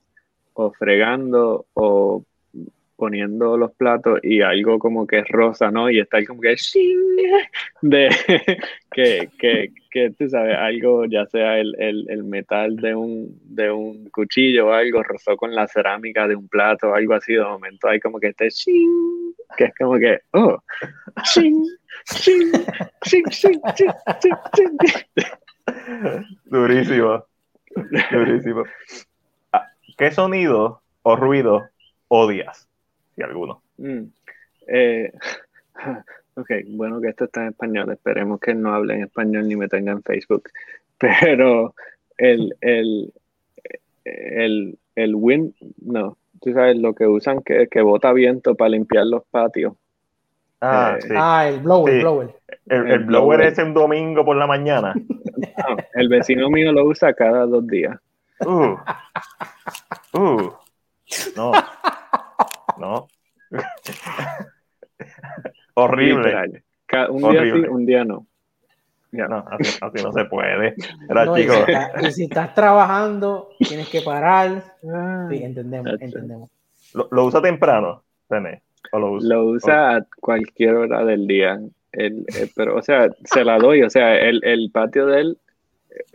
o 0.54 0.72
fregando 0.72 1.66
o 1.74 2.24
poniendo 2.96 3.56
los 3.58 3.72
platos 3.72 4.18
y 4.22 4.40
algo 4.40 4.78
como 4.78 5.06
que 5.06 5.18
es 5.18 5.28
rosa, 5.28 5.70
¿no? 5.70 5.90
Y 5.90 6.00
está 6.00 6.24
como 6.24 6.40
que 6.40 6.56
de 7.82 8.08
que, 8.92 9.28
que, 9.38 9.70
que 9.96 10.10
tú 10.10 10.28
sabes, 10.28 10.54
algo 10.58 11.06
ya 11.06 11.24
sea 11.24 11.58
el, 11.58 11.74
el, 11.78 12.04
el 12.10 12.22
metal 12.22 12.76
de 12.76 12.94
un, 12.94 13.40
de 13.44 13.70
un 13.70 14.10
cuchillo 14.10 14.66
o 14.66 14.72
algo 14.72 15.02
rozó 15.02 15.38
con 15.38 15.54
la 15.54 15.66
cerámica 15.66 16.28
de 16.28 16.36
un 16.36 16.48
plato 16.48 16.90
o 16.90 16.94
algo 16.94 17.14
así, 17.14 17.32
de 17.32 17.42
momento 17.42 17.88
hay 17.88 17.98
como 17.98 18.20
que 18.20 18.28
este 18.28 18.50
¡shing! 18.50 19.34
que 19.56 19.64
es 19.64 19.74
como 19.74 19.98
que, 19.98 20.20
oh. 20.32 20.58
¡shing! 21.32 21.64
¡shing! 22.12 22.52
¡shing! 23.06 23.24
¡shing! 23.30 23.60
¡shing! 23.74 24.36
¡shing! 24.54 24.76
Durísimo. 26.44 27.24
Durísimo. 28.12 28.64
Ah, 29.52 29.66
¿Qué 29.96 30.10
sonido 30.10 30.82
o 31.04 31.16
ruido 31.16 31.70
odias? 32.08 32.68
Si 33.14 33.22
alguno. 33.22 33.62
Mm. 33.78 34.02
Eh, 34.68 35.10
Ok, 36.36 36.50
bueno 36.68 37.00
que 37.00 37.08
esto 37.08 37.24
está 37.24 37.42
en 37.42 37.48
español. 37.48 37.90
Esperemos 37.90 38.38
que 38.40 38.54
no 38.54 38.74
hable 38.74 38.94
en 38.94 39.02
español 39.04 39.48
ni 39.48 39.56
me 39.56 39.68
tenga 39.68 39.92
en 39.92 40.02
Facebook. 40.02 40.50
Pero 40.98 41.74
el, 42.18 42.54
el, 42.60 43.12
el, 44.04 44.78
el 44.94 45.14
wind, 45.14 45.54
no, 45.82 46.16
tú 46.40 46.52
sabes 46.52 46.76
lo 46.76 46.94
que 46.94 47.06
usan 47.06 47.40
que, 47.42 47.68
que 47.68 47.80
bota 47.80 48.12
viento 48.12 48.54
para 48.54 48.70
limpiar 48.70 49.06
los 49.06 49.24
patios. 49.24 49.74
Ah, 50.60 50.98
eh, 51.02 51.14
ah 51.16 51.48
el 51.48 51.60
blower, 51.60 51.94
el 51.94 52.00
blower. 52.00 52.34
El, 52.66 53.04
blower 53.04 53.40
es 53.42 53.58
un 53.58 53.74
domingo 53.74 54.24
por 54.24 54.36
la 54.36 54.46
mañana. 54.46 54.94
el 55.94 56.08
vecino 56.08 56.50
mío 56.50 56.72
lo 56.72 56.86
usa 56.86 57.14
cada 57.14 57.46
dos 57.46 57.66
días. 57.66 57.98
Uh, 58.40 58.76
uh, 60.12 60.52
no. 61.34 61.52
No. 62.78 63.08
Horrible. 65.78 66.62
Un 67.10 67.30
día 67.32 67.42
sí, 67.42 67.50
un 67.68 67.86
día 67.86 68.04
no. 68.04 68.26
Ya. 69.12 69.28
No, 69.28 69.44
así, 69.48 69.78
no 70.02 70.12
se 70.12 70.24
puede. 70.24 70.74
y, 72.02 72.12
si 72.12 72.24
estás 72.24 72.54
trabajando, 72.54 73.50
tienes 73.58 73.88
que 73.88 74.00
parar. 74.02 74.74
Ah, 74.90 75.26
sí, 75.30 75.42
entendemos, 75.42 76.00
entendemos. 76.00 76.50
¿Lo, 76.92 77.08
¿Lo, 77.10 77.24
usa 77.26 77.40
temprano, 77.42 78.02
lo 78.92 79.44
usa? 79.44 79.96
a 79.96 80.06
cualquier 80.20 80.74
hora 80.74 81.04
del 81.04 81.26
día. 81.26 81.60
El, 81.92 82.26
eh, 82.34 82.50
pero, 82.54 82.76
o 82.76 82.82
sea, 82.82 83.08
se 83.24 83.44
la 83.44 83.58
doy. 83.58 83.82
O 83.82 83.90
sea, 83.90 84.16
el, 84.16 84.42
el 84.44 84.70
patio 84.70 85.06
de 85.06 85.20
él 85.20 85.38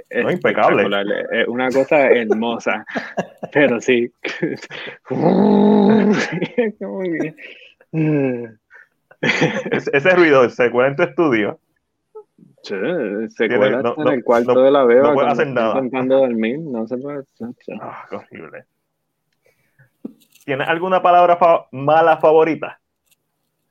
es 0.10 0.34
impecable. 0.34 0.84
Es 1.32 1.48
una 1.48 1.70
cosa 1.70 2.08
hermosa. 2.08 2.86
pero 3.52 3.80
sí. 3.80 4.12
ese 9.72 10.10
ruido 10.12 10.50
se 10.50 10.72
cuela 10.72 10.90
en 10.90 10.96
tu 10.96 11.04
estudio. 11.04 11.60
Sí, 12.64 12.76
se 13.30 13.48
cuela 13.48 13.94
en 13.98 14.08
el 14.08 14.24
cuarto 14.24 14.62
de 14.62 14.72
la 14.72 14.84
beba. 14.84 15.10
No 15.10 15.14
puede 15.14 15.30
hacer 15.30 15.48
nada. 15.48 15.76
Intentando 15.76 16.18
dormir, 16.20 16.60
no 16.60 16.88
se 16.88 16.98
puede 16.98 17.24
Ah, 17.80 18.06
horrible. 18.12 18.66
¿Tienes 20.46 20.68
alguna 20.68 21.02
palabra 21.02 21.38
mala 21.72 22.18
favorita? 22.18 22.80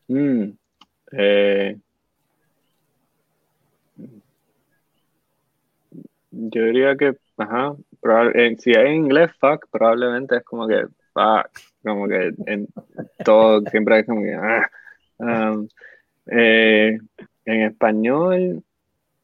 Mm, 0.08 0.50
eh, 1.12 1.78
yo 6.30 6.62
diría 6.64 6.96
que, 6.96 7.14
ajá, 7.36 7.74
eh, 8.34 8.56
si 8.58 8.74
hay 8.74 8.88
en 8.88 9.04
inglés, 9.04 9.30
fuck, 9.38 9.66
probablemente 9.70 10.36
es 10.36 10.44
como 10.44 10.66
que 10.66 10.86
fuck, 11.12 11.48
como 11.82 12.08
que 12.08 12.32
en 12.46 12.68
todo 13.24 13.62
siempre 13.70 14.00
es 14.00 14.06
como 14.06 14.22
que, 14.22 14.34
ah, 14.34 14.70
um, 15.20 15.68
eh, 16.26 16.98
en 17.44 17.60
español, 17.62 18.62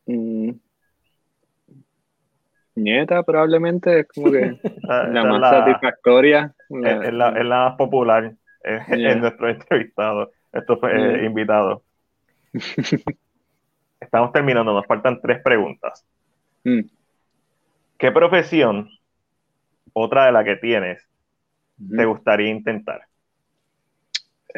mm, 0.07 0.51
nieta 2.77 3.23
probablemente 3.23 4.01
es 4.01 4.09
como 4.09 4.31
que 4.31 4.59
la 4.83 5.25
más 5.25 5.51
satisfactoria. 5.51 6.55
es, 6.69 7.13
la, 7.13 7.31
más 7.31 7.77
popular 7.77 8.35
en 8.63 9.21
nuestro 9.21 9.49
entrevistado, 9.49 10.31
estos 10.53 10.79
eh, 10.91 11.25
invitados. 11.25 11.83
Estamos 14.01 14.33
terminando, 14.33 14.73
nos 14.73 14.87
faltan 14.87 15.21
tres 15.21 15.43
preguntas. 15.43 16.05
Mm. 16.65 16.81
¿Qué 17.99 18.13
profesión, 18.13 18.91
otra 19.93 20.27
de 20.27 20.33
la 20.33 20.45
que 20.45 20.57
tienes, 20.57 21.03
te 21.97 22.05
gustaría 22.05 22.51
intentar? 22.51 23.03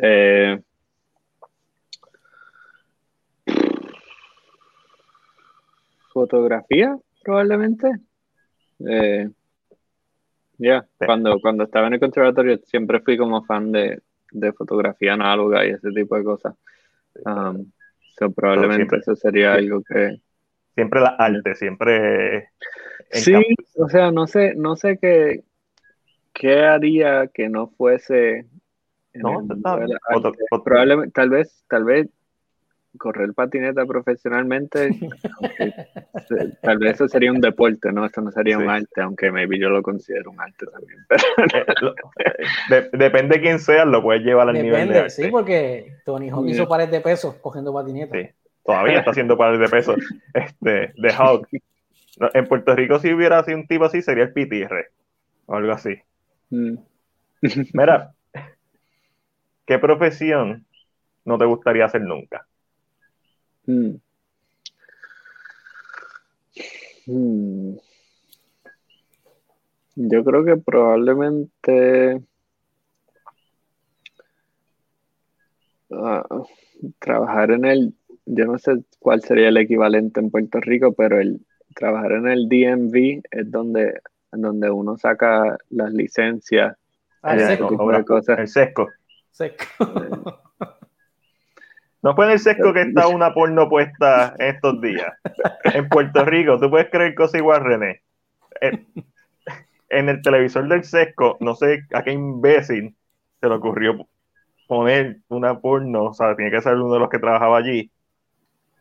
Eh, 0.02 0.60
fotografía, 6.20 6.96
probablemente. 7.22 7.88
Eh, 8.86 9.28
ya, 10.58 10.86
cuando, 10.98 11.38
cuando 11.40 11.64
estaba 11.64 11.86
en 11.86 11.94
el 11.94 12.00
conservatorio 12.00 12.58
siempre 12.64 13.00
fui 13.00 13.16
como 13.16 13.44
fan 13.44 13.72
de, 13.72 14.02
fotografía 14.56 15.14
análoga 15.14 15.64
y 15.64 15.70
ese 15.70 15.90
tipo 15.90 16.16
de 16.16 16.24
cosas. 16.24 16.54
Um, 17.24 17.70
probablemente 18.34 18.96
eso 18.96 19.14
sería 19.14 19.54
algo 19.54 19.82
que... 19.82 20.20
Siempre 20.74 21.00
la 21.00 21.16
arte, 21.18 21.54
siempre 21.54 22.50
Sí, 23.10 23.32
o 23.76 23.88
sea, 23.88 24.10
no 24.10 24.26
sé, 24.26 24.54
no 24.54 24.76
sé 24.76 24.98
qué, 25.00 25.42
qué 26.34 26.60
haría 26.60 27.28
que 27.28 27.48
no 27.48 27.68
fuese. 27.68 28.46
No, 29.14 29.46
probablemente, 30.62 31.12
tal 31.12 31.30
vez, 31.30 31.64
tal 31.68 31.84
vez 31.84 32.08
correr 32.96 33.34
patineta 33.34 33.84
profesionalmente, 33.84 34.90
tal 36.62 36.78
vez 36.78 36.94
eso 36.94 37.08
sería 37.08 37.30
un 37.30 37.40
deporte, 37.40 37.92
¿no? 37.92 38.06
Eso 38.06 38.20
no 38.20 38.30
sería 38.30 38.58
un 38.58 38.68
arte, 38.68 39.02
aunque 39.02 39.30
maybe 39.30 39.58
yo 39.58 39.68
lo 39.68 39.82
considero 39.82 40.30
un 40.30 40.40
arte 40.40 40.66
también. 40.66 41.06
Eh, 42.70 42.88
depende 42.92 43.36
de 43.36 43.42
quién 43.42 43.58
sea, 43.58 43.84
lo 43.84 44.02
puedes 44.02 44.22
llevar 44.22 44.48
al 44.48 44.54
nivel 44.54 44.88
de 44.88 45.10
Sí, 45.10 45.28
porque 45.30 45.96
Tony 46.04 46.30
Hawk 46.30 46.46
hizo 46.48 46.68
pares 46.68 46.90
de 46.90 47.00
pesos 47.00 47.34
cogiendo 47.36 47.72
patineta. 47.72 48.16
Sí, 48.16 48.28
todavía 48.64 48.98
está 48.98 49.10
haciendo 49.10 49.36
pares 49.36 49.60
de 49.60 49.68
pesos 49.68 49.96
este, 50.34 50.92
de 50.96 51.12
Hawk. 51.12 51.48
En 52.34 52.46
Puerto 52.46 52.74
Rico, 52.74 52.98
si 52.98 53.12
hubiera 53.12 53.42
sido 53.44 53.58
un 53.58 53.66
tipo 53.68 53.84
así, 53.84 54.02
sería 54.02 54.24
el 54.24 54.32
pitirre 54.32 54.88
o 55.46 55.54
algo 55.54 55.72
así. 55.72 55.96
Mm. 56.50 56.78
Mira, 57.72 58.12
¿qué 59.64 59.78
profesión 59.78 60.66
no 61.24 61.38
te 61.38 61.44
gustaría 61.44 61.84
hacer 61.84 62.02
nunca? 62.02 62.46
Mm. 63.68 64.00
Mm. 67.06 67.76
Yo 69.96 70.24
creo 70.24 70.44
que 70.44 70.56
probablemente 70.56 72.22
ah, 75.92 76.26
trabajar 76.98 77.50
en 77.50 77.66
el, 77.66 77.94
yo 78.24 78.46
no 78.46 78.58
sé 78.58 78.78
cuál 79.00 79.20
sería 79.22 79.48
el 79.48 79.58
equivalente 79.58 80.20
en 80.20 80.30
Puerto 80.30 80.60
Rico, 80.60 80.94
pero 80.94 81.20
el 81.20 81.40
trabajar 81.74 82.12
en 82.12 82.28
el 82.28 82.48
DMV 82.48 83.22
es 83.30 83.50
donde, 83.50 84.00
donde 84.32 84.70
uno 84.70 84.96
saca 84.96 85.58
las 85.68 85.92
licencias. 85.92 86.74
Ah, 87.20 87.34
el, 87.34 87.58
sesco. 88.48 88.88
No 92.02 92.14
fue 92.14 92.26
en 92.26 92.32
el 92.32 92.38
sesco 92.38 92.72
que 92.72 92.82
está 92.82 93.08
una 93.08 93.34
porno 93.34 93.68
puesta 93.68 94.34
estos 94.38 94.80
días. 94.80 95.12
En 95.64 95.88
Puerto 95.88 96.24
Rico, 96.24 96.58
tú 96.58 96.70
puedes 96.70 96.90
creer 96.90 97.14
cosa 97.14 97.38
igual, 97.38 97.64
René. 97.64 98.02
En, 98.60 100.08
el 100.08 100.22
televisor 100.22 100.68
del 100.68 100.84
sesco, 100.84 101.36
no 101.40 101.54
sé 101.54 101.84
a 101.94 102.02
qué 102.02 102.12
imbécil 102.12 102.94
se 103.40 103.48
le 103.48 103.54
ocurrió 103.54 104.06
poner 104.66 105.18
una 105.28 105.60
porno, 105.60 106.04
o 106.04 106.14
sea, 106.14 106.36
tiene 106.36 106.50
que 106.50 106.60
ser 106.60 106.74
uno 106.74 106.92
de 106.92 107.00
los 107.00 107.08
que 107.08 107.18
trabajaba 107.18 107.56
allí, 107.56 107.90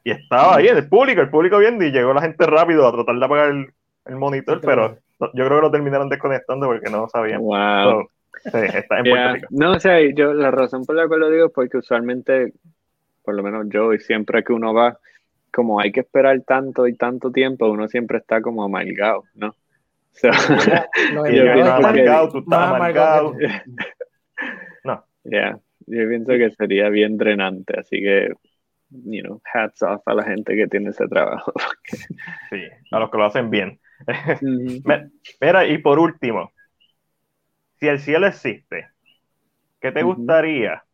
y 0.08 0.12
estaba 0.12 0.56
ahí 0.56 0.70
en 0.70 0.78
el 0.78 0.88
público, 0.88 1.20
el 1.20 1.30
público 1.30 1.58
viendo 1.58 1.84
y 1.84 1.92
llegó 1.92 2.14
la 2.14 2.22
gente 2.22 2.46
rápido 2.46 2.88
a 2.88 2.94
tratar 2.94 3.18
de 3.18 3.26
apagar 3.26 3.50
el, 3.50 4.16
monitor, 4.16 4.62
pero 4.62 4.98
yo 5.20 5.46
creo 5.46 5.58
que 5.58 5.62
lo 5.64 5.72
terminaron 5.72 6.08
desconectando 6.08 6.66
porque 6.68 6.90
no 6.90 7.10
sabían. 7.10 7.42
Wow. 7.42 8.08
sí, 8.42 8.58
está 8.74 9.00
en 9.00 9.04
Puerto 9.04 9.34
Rico. 9.34 9.48
No, 9.50 9.72
o 9.74 9.80
sea, 9.82 10.00
yo 10.16 10.34
la 10.34 10.50
razón 10.50 10.86
por 10.86 10.96
la 10.96 11.10
cual 11.10 11.20
lo 11.20 11.30
digo 11.30 11.48
es 11.48 11.52
porque 11.52 11.80
usualmente, 11.80 12.54
por 13.28 13.36
lo 13.36 13.44
menos 13.44 13.66
yo, 13.68 13.94
y 13.94 14.00
siempre 14.00 14.42
que 14.42 14.54
uno 14.54 14.74
va, 14.74 14.98
como 15.52 15.82
hay 15.82 15.92
que 15.92 16.00
esperar 16.00 16.40
tanto 16.44 16.88
y 16.88 16.96
tanto 16.96 17.30
tiempo, 17.30 17.70
uno 17.70 17.90
siempre 17.90 18.20
está 18.20 18.42
como 18.42 18.64
amargado, 18.64 19.26
¿no? 19.36 19.54
So, 20.14 20.30
y 21.30 21.36
yo 21.36 21.74
amargado, 21.74 22.30
tú 22.30 22.40
estás 22.40 22.70
amargado. 22.70 23.36
no. 24.86 25.04
Ya, 25.26 25.60
yo 25.88 26.08
pienso 26.08 26.32
que 26.32 26.52
sería 26.52 26.88
bien 26.88 27.18
drenante, 27.18 27.78
así 27.78 28.00
que 28.00 28.32
you 28.92 29.22
know, 29.24 29.42
hats 29.54 29.84
off 29.84 30.08
a 30.08 30.14
la 30.14 30.24
gente 30.24 30.56
que 30.56 30.68
tiene 30.68 30.92
ese 30.92 31.06
trabajo. 31.10 31.52
sí, 32.50 32.64
a 32.90 33.00
los 33.00 33.12
que 33.12 33.18
lo 33.18 33.26
hacen 33.26 33.50
bien. 33.50 33.78
Mira, 35.42 35.66
y 35.66 35.80
por 35.80 36.00
último, 36.00 36.54
si 37.76 37.90
el 37.90 38.00
cielo 38.00 38.28
existe, 38.28 38.88
¿qué 39.82 39.92
te 39.92 40.02
gustaría 40.02 40.86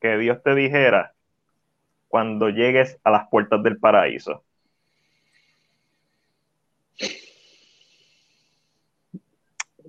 que 0.00 0.18
Dios 0.18 0.40
te 0.44 0.54
dijera 0.54 1.13
cuando 2.14 2.48
llegues 2.48 2.96
a 3.02 3.10
las 3.10 3.28
puertas 3.28 3.60
del 3.64 3.76
paraíso? 3.76 4.44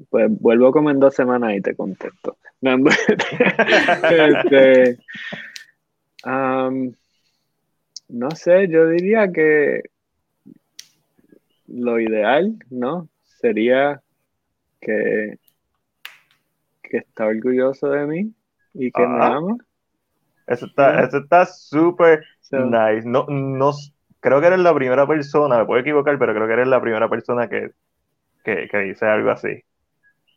Pues 0.10 0.26
vuelvo 0.42 0.72
como 0.72 0.90
en 0.90 1.00
dos 1.00 1.14
semanas 1.14 1.54
y 1.54 1.62
te 1.62 1.76
contesto. 1.76 2.38
este, 4.10 4.98
um, 6.26 6.96
no 8.10 8.32
sé, 8.32 8.70
yo 8.70 8.90
diría 8.90 9.32
que 9.32 9.84
lo 11.68 12.00
ideal, 12.00 12.58
¿no? 12.72 13.08
Sería 13.40 14.02
que, 14.82 15.38
que 16.82 16.98
está 16.98 17.28
orgulloso 17.28 17.92
de 17.92 18.08
mí 18.08 18.34
y 18.74 18.92
que 18.92 19.06
me 19.06 19.24
ama. 19.24 19.58
Eso 20.48 20.66
está, 20.68 21.04
eso 21.04 21.18
está 21.18 21.46
súper, 21.46 22.24
Nice. 22.52 23.08
No, 23.08 23.26
no, 23.28 23.72
creo 24.20 24.40
que 24.40 24.48
eres 24.48 24.60
la 24.60 24.74
primera 24.74 25.08
persona, 25.08 25.58
me 25.58 25.66
puedo 25.66 25.82
equivocar, 25.82 26.18
pero 26.20 26.34
creo 26.34 26.48
que 26.48 26.54
eres 26.54 26.68
la 26.68 26.82
primera 26.82 27.10
persona 27.10 27.50
que, 27.50 27.72
que, 28.44 28.68
que 28.70 28.78
dice 28.80 29.06
algo 29.06 29.32
así. 29.32 29.64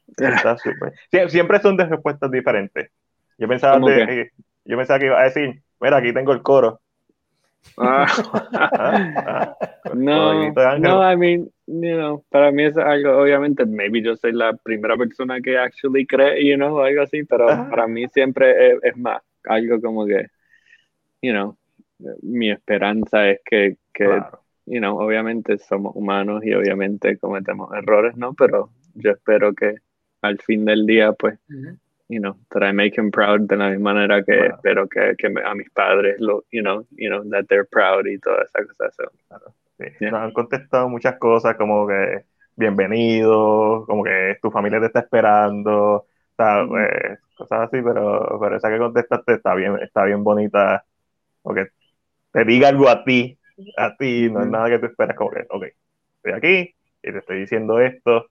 Está 0.17 0.57
súper. 0.57 0.95
siempre 1.31 1.61
son 1.61 1.77
de 1.77 1.85
respuestas 1.85 2.31
diferentes. 2.31 2.91
Yo 3.37 3.47
pensaba, 3.47 3.79
de, 3.79 4.33
yo 4.65 4.77
pensaba 4.77 4.99
que 4.99 5.07
iba 5.07 5.21
a 5.21 5.25
decir, 5.25 5.63
mira, 5.81 5.99
aquí 5.99 6.13
tengo 6.13 6.33
el 6.33 6.43
coro. 6.43 6.81
Ah. 7.77 8.07
no, 9.95 10.51
no, 10.79 11.13
I 11.13 11.17
mean, 11.17 11.51
you 11.67 11.97
know, 11.97 12.25
para 12.31 12.51
mí 12.51 12.65
es 12.65 12.77
algo, 12.77 13.19
obviamente, 13.19 13.65
maybe 13.67 14.03
yo 14.03 14.17
soy 14.17 14.33
la 14.33 14.55
primera 14.55 14.97
persona 14.97 15.41
que 15.41 15.57
actually 15.57 16.07
cree, 16.07 16.45
you 16.45 16.57
know, 16.57 16.81
algo 16.81 17.03
así, 17.03 17.25
pero 17.25 17.49
ah. 17.49 17.67
para 17.71 17.87
mí 17.87 18.09
siempre 18.09 18.79
es, 18.83 18.97
más 18.97 19.23
algo 19.49 19.81
como 19.81 20.07
que, 20.07 20.27
you 21.23 21.33
know, 21.33 21.57
mi 22.23 22.51
esperanza 22.51 23.29
es 23.29 23.41
que, 23.45 23.77
que 23.93 24.23
you 24.67 24.81
know, 24.81 24.99
obviamente 24.99 25.59
somos 25.59 25.95
humanos 25.97 26.45
y 26.45 26.55
obviamente 26.55 27.19
cometemos 27.19 27.73
errores, 27.75 28.17
¿no? 28.17 28.35
Pero 28.35 28.71
yo 28.95 29.13
espero 29.13 29.55
que 29.55 29.77
al 30.23 30.39
fin 30.39 30.65
del 30.65 30.87
día, 30.87 31.13
pues, 31.13 31.39
you 32.09 32.21
know, 32.21 32.37
that 32.51 32.63
I 32.63 32.73
make 32.73 33.01
him 33.01 33.11
proud 33.11 33.41
de 33.49 33.57
la 33.57 33.71
misma 33.71 33.95
manera 33.95 34.23
que 34.23 34.47
espero 34.47 34.89
que, 34.89 35.15
que, 35.17 35.33
a 35.45 35.55
mis 35.55 35.71
padres, 35.71 36.17
lo, 36.21 36.45
you 36.51 36.63
know, 36.63 36.87
you 36.97 37.09
know, 37.09 37.23
that 37.31 37.47
they're 37.49 37.65
proud 37.65 38.07
y 38.07 38.19
todas 38.19 38.49
esas 38.49 38.67
cosas. 38.77 39.13
sí. 39.79 40.05
Nos 40.07 40.21
han 40.21 40.33
contestado 40.33 40.89
muchas 40.89 41.19
cosas 41.19 41.57
como 41.57 41.87
que 41.87 42.25
bienvenido, 42.57 43.85
como 43.87 44.03
que 44.03 44.37
tu 44.43 44.51
familia 44.51 44.81
te 44.81 44.87
está 44.87 45.01
esperando, 45.01 46.07
¿sabes? 46.37 47.21
Cosas 47.39 47.61
así, 47.61 47.81
pero, 47.83 48.39
pero 48.41 48.57
esa 48.57 48.69
que 48.69 48.79
contestaste 48.79 49.35
está 49.35 49.55
bien, 49.55 49.79
está 49.81 50.05
bien 50.05 50.25
bonita, 50.25 50.85
porque 51.43 51.69
te 52.33 52.45
diga 52.45 52.69
algo 52.69 52.89
a 52.89 53.05
ti, 53.05 53.39
a 53.77 53.97
ti, 53.97 54.29
no 54.31 54.43
es 54.43 54.49
nada 54.49 54.69
que 54.69 54.79
tú 54.79 54.87
esperas, 54.87 55.17
como 55.17 55.31
que, 55.31 55.47
ok, 55.49 55.65
estoy 56.17 56.33
aquí 56.33 56.75
y 57.03 57.13
te 57.13 57.19
estoy 57.19 57.41
diciendo 57.41 57.81
esto, 57.81 58.27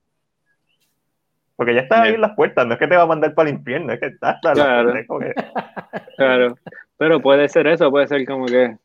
porque 1.56 1.74
ya 1.74 1.80
está 1.80 2.02
ahí 2.02 2.14
en 2.14 2.20
las 2.20 2.36
puertas, 2.36 2.66
no 2.66 2.74
es 2.74 2.78
que 2.78 2.86
te 2.86 2.96
va 2.96 3.02
a 3.02 3.06
mandar 3.06 3.34
para 3.34 3.48
el 3.48 3.56
infierno, 3.56 3.92
es 3.92 3.98
que 3.98 4.06
está 4.06 4.30
hasta 4.30 4.52
claro. 4.52 4.94
la 4.94 5.04
Claro, 6.16 6.56
pero 6.96 7.20
puede 7.20 7.48
ser 7.48 7.66
eso, 7.66 7.90
puede 7.90 8.06
ser 8.06 8.24
como 8.26 8.46
que 8.46 8.76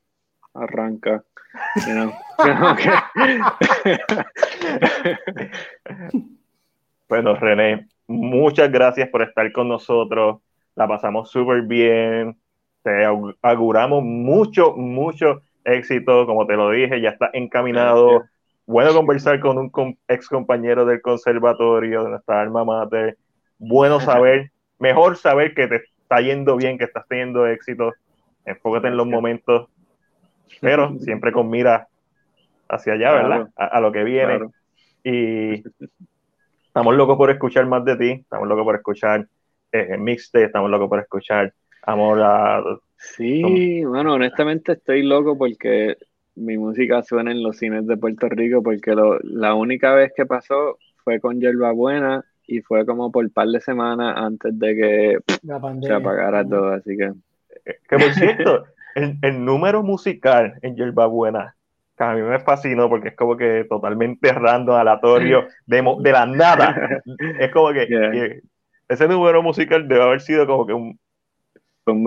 arranca. 0.53 1.23
bueno, 7.07 7.35
René, 7.35 7.87
muchas 8.07 8.71
gracias 8.71 9.09
por 9.09 9.21
estar 9.21 9.51
con 9.51 9.67
nosotros. 9.67 10.41
La 10.75 10.87
pasamos 10.87 11.29
súper 11.29 11.63
bien. 11.63 12.37
Te 12.81 13.05
auguramos 13.41 14.03
mucho, 14.03 14.73
mucho 14.75 15.41
éxito. 15.63 16.25
Como 16.25 16.45
te 16.45 16.55
lo 16.55 16.71
dije, 16.71 17.01
ya 17.01 17.09
está 17.09 17.29
encaminado 17.33 18.23
bueno 18.65 18.93
conversar 18.93 19.39
con 19.39 19.57
un 19.57 19.97
ex 20.07 20.29
compañero 20.29 20.85
del 20.85 21.01
conservatorio, 21.01 22.03
de 22.03 22.09
nuestra 22.11 22.41
alma 22.41 22.63
mater. 22.63 23.17
Bueno 23.57 23.99
saber, 23.99 24.51
mejor 24.79 25.17
saber 25.17 25.53
que 25.53 25.67
te 25.67 25.75
está 26.01 26.21
yendo 26.21 26.55
bien, 26.55 26.77
que 26.77 26.85
estás 26.85 27.07
teniendo 27.07 27.47
éxito. 27.47 27.93
Enfócate 28.45 28.87
en 28.87 28.97
los 28.97 29.07
momentos, 29.07 29.69
pero 30.59 30.99
siempre 30.99 31.31
con 31.31 31.49
mira 31.49 31.87
hacia 32.67 32.93
allá, 32.93 33.13
¿verdad? 33.13 33.49
A, 33.55 33.79
lo 33.79 33.91
que 33.91 34.03
viene. 34.03 34.39
Y 35.03 35.63
estamos 36.73 36.95
locos 36.95 37.17
por 37.17 37.29
escuchar 37.29 37.67
más 37.67 37.85
de 37.85 37.95
ti, 37.97 38.09
estamos 38.21 38.47
locos 38.47 38.63
por 38.63 38.75
escuchar 38.75 39.27
eh, 39.71 39.95
Mixte, 39.95 40.45
estamos 40.45 40.71
locos 40.71 40.89
por 40.89 40.99
escuchar 40.99 41.53
Amor 41.83 42.19
a... 42.23 42.63
Sí, 42.97 43.85
bueno, 43.85 44.13
honestamente 44.13 44.71
estoy 44.71 45.03
loco 45.03 45.37
porque 45.37 45.97
mi 46.33 46.57
música 46.57 47.03
suena 47.03 47.29
en 47.29 47.43
los 47.43 47.57
cines 47.57 47.85
de 47.85 47.95
Puerto 47.95 48.27
Rico 48.27 48.63
porque 48.63 48.95
la 49.21 49.53
única 49.53 49.93
vez 49.93 50.13
que 50.17 50.25
pasó 50.25 50.79
fue 51.03 51.19
con 51.19 51.39
Yerba 51.39 51.71
Buena 51.73 52.25
y 52.47 52.61
fue 52.61 52.87
como 52.87 53.11
por 53.11 53.25
un 53.25 53.29
par 53.29 53.49
de 53.49 53.61
semanas 53.61 54.15
antes 54.17 54.57
de 54.57 54.75
que 54.75 55.17
se 55.85 55.93
apagara 55.93 56.43
todo, 56.43 56.69
así 56.69 56.97
que... 56.97 57.11
Que 57.87 57.97
por 57.99 58.13
cierto, 58.15 58.63
el, 58.95 59.45
número 59.45 59.83
musical 59.83 60.55
en 60.63 60.75
Yerba 60.75 61.05
Buena, 61.05 61.55
que 61.97 62.03
a 62.03 62.13
mí 62.13 62.21
me 62.21 62.39
fascinó 62.39 62.89
porque 62.89 63.09
es 63.09 63.15
como 63.15 63.37
que 63.37 63.65
totalmente 63.69 64.31
random, 64.31 64.75
aleatorio, 64.75 65.47
de, 65.65 65.95
de 65.99 66.11
la 66.11 66.25
nada. 66.25 67.01
Es 67.39 67.51
como 67.51 67.71
que, 67.71 67.87
que 67.87 68.41
ese 68.87 69.07
número 69.07 69.41
musical 69.41 69.87
debe 69.87 70.03
haber 70.03 70.21
sido 70.21 70.45
como 70.47 70.65
que 70.65 70.73
un, 70.73 70.99
fue 71.83 71.93
un 71.93 72.03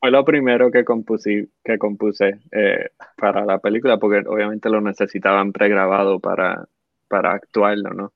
fue, 0.00 0.10
lo 0.10 0.24
primero 0.24 0.70
que 0.70 0.84
compuse, 0.84 1.48
que 1.64 1.78
compuse 1.78 2.38
eh, 2.52 2.90
para 3.16 3.44
la 3.44 3.58
película, 3.58 3.98
porque 3.98 4.26
obviamente 4.28 4.70
lo 4.70 4.80
necesitaban 4.80 5.52
pregrabado 5.52 6.20
para, 6.20 6.66
para 7.08 7.32
actuarlo, 7.32 7.90
¿no? 7.90 8.12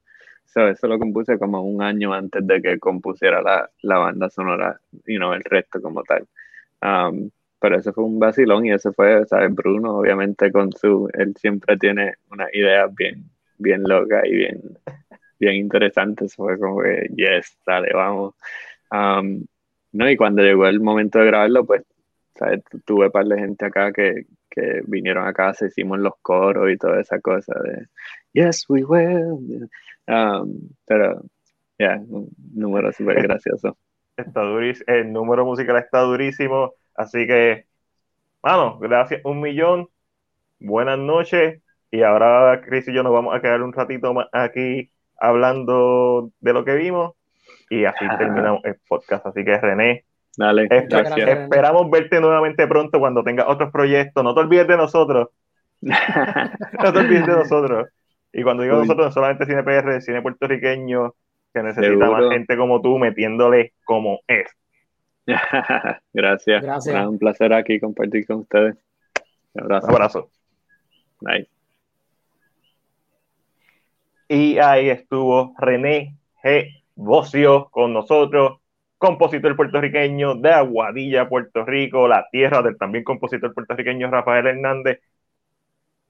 eso 0.67 0.89
lo 0.89 0.99
compuse 0.99 1.39
como 1.39 1.63
un 1.63 1.83
año 1.83 2.13
antes 2.13 2.45
de 2.47 2.61
que 2.61 2.79
compusiera 2.79 3.41
la, 3.43 3.71
la 3.83 3.99
banda 3.99 4.29
sonora 4.29 4.81
y 5.07 5.17
no 5.17 5.33
el 5.35 5.45
resto 5.45 5.81
como 5.81 6.03
tal. 6.03 6.27
Um, 6.83 7.31
pero 7.61 7.79
eso 7.79 7.93
fue 7.93 8.05
un 8.05 8.19
vacilón 8.19 8.67
y 8.67 8.73
eso 8.73 8.93
fue, 8.93 9.27
¿sabes? 9.27 9.55
Bruno, 9.55 9.99
obviamente, 9.99 10.53
con 10.53 10.73
su. 10.73 11.09
Él 11.15 11.35
siempre 11.37 11.77
tiene 11.77 12.15
una 12.31 12.47
idea 12.53 12.87
bien, 12.87 13.25
bien 13.59 13.83
loca 13.85 14.23
y 14.27 14.35
bien, 14.35 14.61
bien 15.39 15.55
interesante. 15.57 16.29
fue 16.29 16.59
como 16.59 16.83
que, 16.83 17.09
yes, 17.17 17.59
dale, 17.67 17.93
vamos. 17.93 18.35
Um, 18.91 19.45
no, 19.93 20.11
y 20.11 20.17
cuando 20.17 20.43
llegó 20.43 20.67
el 20.67 20.81
momento 20.81 21.19
de 21.19 21.27
grabarlo, 21.27 21.65
pues, 21.67 21.83
¿sabes? 22.35 22.63
Tuve 22.85 23.11
par 23.11 23.27
de 23.27 23.39
gente 23.39 23.67
acá 23.67 23.93
que, 23.93 24.27
que 24.51 24.83
vinieron 24.87 25.27
a 25.27 25.33
casa, 25.33 25.67
hicimos 25.67 25.99
los 25.99 26.15
coros 26.23 26.71
y 26.71 26.77
toda 26.77 27.01
esa 27.01 27.21
cosa 27.21 27.55
de 27.65 27.87
Yes, 28.33 28.67
we 28.69 28.85
will. 28.85 29.69
Um, 30.07 30.71
pero, 30.87 31.23
ya, 31.79 31.97
yeah, 31.97 32.03
un 32.09 32.29
número 32.55 32.93
súper 32.93 33.23
gracioso. 33.23 33.77
Está 34.17 34.43
durísimo, 34.43 34.85
el 34.89 35.13
número 35.13 35.45
musical 35.45 35.77
está 35.77 36.01
durísimo, 36.01 36.75
así 36.99 37.27
que, 37.27 37.67
vamos, 38.43 38.81
gracias 38.81 39.23
un 39.25 39.41
millón, 39.41 39.89
buenas 40.61 40.99
noches, 40.99 41.63
y 41.91 42.03
ahora 42.03 42.61
Chris 42.65 42.89
y 42.89 42.93
yo 42.93 43.03
nos 43.03 43.13
vamos 43.13 43.35
a 43.35 43.41
quedar 43.41 43.63
un 43.63 43.73
ratito 43.73 44.13
más 44.13 44.27
aquí 44.33 44.91
hablando 45.19 46.31
de 46.41 46.53
lo 46.53 46.65
que 46.65 46.75
vimos 46.75 47.15
y 47.71 47.85
así 47.85 48.05
terminamos 48.19 48.63
el 48.65 48.77
podcast. 48.89 49.27
Así 49.27 49.45
que 49.45 49.59
René, 49.59 50.05
Dale, 50.39 50.69
esperamos 50.71 51.91
verte 51.91 52.21
nuevamente 52.21 52.67
pronto 52.69 53.01
cuando 53.01 53.25
tengas 53.25 53.47
otros 53.49 53.73
proyectos. 53.73 54.23
No 54.23 54.35
te 54.35 54.41
olvides 54.41 54.69
de 54.69 54.77
nosotros. 54.77 55.31
no 55.81 56.93
te 56.93 56.99
olvides 56.99 57.27
de 57.27 57.33
nosotros. 57.33 57.89
Y 58.33 58.45
cuando 58.45 58.63
digo 58.63 58.77
nosotros, 58.77 59.07
no 59.07 59.13
solamente 59.13 59.47
cine 59.47 59.65
PR, 59.65 60.01
cine 60.01 60.23
puertorriqueño, 60.23 61.15
que 61.53 61.63
necesita 61.63 62.11
más 62.11 62.31
gente 62.31 62.57
como 62.57 62.81
tú 62.81 62.99
metiéndole 62.99 63.73
como 63.85 64.21
es. 64.29 64.49
Gracias. 66.13 66.63
Gracias. 66.63 67.07
un 67.07 67.19
placer 67.19 67.53
aquí 67.53 67.79
compartir 67.79 68.27
con 68.27 68.39
ustedes. 68.39 68.77
Un 69.53 69.63
abrazo. 69.63 69.87
Un 69.87 69.93
abrazo. 69.95 70.31
Nice. 71.21 71.51
Y 74.29 74.59
ahí 74.59 74.91
estuvo 74.91 75.55
René 75.59 76.17
G. 76.43 76.79
Bocio 76.95 77.69
con 77.71 77.93
nosotros, 77.93 78.59
compositor 78.99 79.55
puertorriqueño 79.55 80.35
de 80.35 80.51
Aguadilla, 80.51 81.29
Puerto 81.29 81.65
Rico, 81.65 82.09
la 82.09 82.27
tierra 82.33 82.61
del 82.61 82.77
también 82.77 83.05
compositor 83.05 83.55
puertorriqueño 83.55 84.11
Rafael 84.11 84.49
Hernández. 84.49 85.01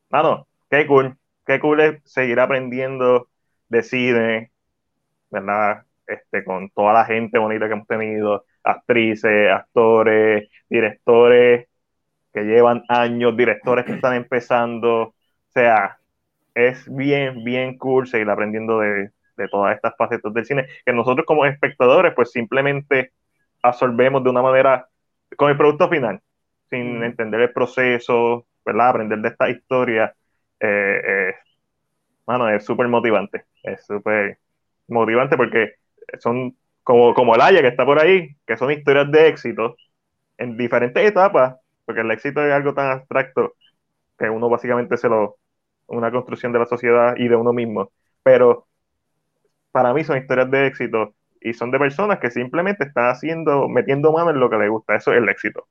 Mano, 0.09 0.47
qué 0.71 0.87
cool, 0.87 1.17
qué 1.47 1.61
cool 1.61 1.81
es 1.81 2.03
seguir 2.05 2.41
aprendiendo 2.41 3.29
de 3.69 3.83
cine, 3.83 4.51
¿verdad? 5.31 5.85
Este, 6.07 6.43
con 6.43 6.71
toda 6.71 6.95
la 6.95 7.05
gente 7.05 7.39
bonita 7.39 7.67
que 7.67 7.75
hemos 7.75 7.87
tenido, 7.87 8.47
actrices, 8.69 9.51
actores, 9.51 10.49
directores 10.69 11.69
que 12.33 12.43
llevan 12.43 12.85
años, 12.89 13.37
directores 13.37 13.85
que 13.85 13.93
están 13.93 14.15
empezando, 14.15 15.03
o 15.03 15.15
sea, 15.49 15.99
es 16.55 16.85
bien, 16.95 17.45
bien 17.45 17.79
cool 17.79 18.07
seguir 18.07 18.29
aprendiendo 18.29 18.81
de, 18.81 19.11
de 19.37 19.49
todas 19.49 19.75
estas 19.75 19.97
facetas 19.97 20.35
del 20.35 20.45
cine, 20.45 20.67
que 20.85 20.93
nosotros 20.93 21.25
como 21.27 21.47
espectadores 21.47 22.13
pues 22.15 22.31
simplemente 22.31 23.13
absorbemos 23.63 24.23
de 24.23 24.31
una 24.31 24.43
manera 24.43 24.89
con 25.37 25.51
el 25.51 25.57
producto 25.57 25.89
final, 25.89 26.21
sin 26.69 27.03
entender 27.03 27.41
el 27.41 27.53
proceso, 27.53 28.47
¿verdad? 28.65 28.91
Aprender 28.91 29.19
de 29.21 29.29
esta 29.29 29.49
historia, 29.49 30.15
eh, 30.61 31.01
eh, 31.07 31.35
es 32.55 32.65
súper 32.65 32.89
motivante, 32.89 33.47
es 33.63 33.87
súper 33.87 34.39
motivante 34.89 35.37
porque 35.37 35.75
son 36.19 36.55
como, 36.89 37.13
como 37.13 37.35
el 37.35 37.43
Haya 37.43 37.61
que 37.61 37.69
está 37.69 37.85
por 37.85 38.01
ahí, 38.01 38.35
que 38.47 38.57
son 38.57 38.73
historias 38.73 39.13
de 39.13 39.29
éxito 39.29 39.77
en 40.39 40.57
diferentes 40.57 41.05
etapas, 41.07 41.57
porque 41.85 42.01
el 42.01 42.11
éxito 42.11 42.43
es 42.43 42.51
algo 42.51 42.73
tan 42.73 42.91
abstracto 42.91 43.57
que 44.19 44.31
uno 44.31 44.49
básicamente 44.49 44.97
se 44.97 45.07
lo, 45.07 45.37
una 45.89 46.11
construcción 46.11 46.51
de 46.51 46.61
la 46.61 46.65
sociedad 46.65 47.15
y 47.19 47.29
de 47.29 47.37
uno 47.37 47.53
mismo, 47.53 47.93
pero 48.23 48.69
para 49.71 49.93
mí 49.93 50.03
son 50.03 50.17
historias 50.17 50.51
de 50.51 50.67
éxito 50.67 51.13
y 51.43 51.53
son 51.53 51.71
de 51.71 51.79
personas 51.79 52.21
que 52.21 52.31
simplemente 52.31 52.85
están 52.85 53.11
haciendo, 53.11 53.69
metiendo 53.69 54.11
mano 54.11 54.31
en 54.31 54.41
lo 54.41 54.49
que 54.49 54.57
les 54.57 54.71
gusta. 54.71 54.97
Eso 54.97 55.13
es 55.13 55.19
el 55.19 55.29
éxito. 55.29 55.67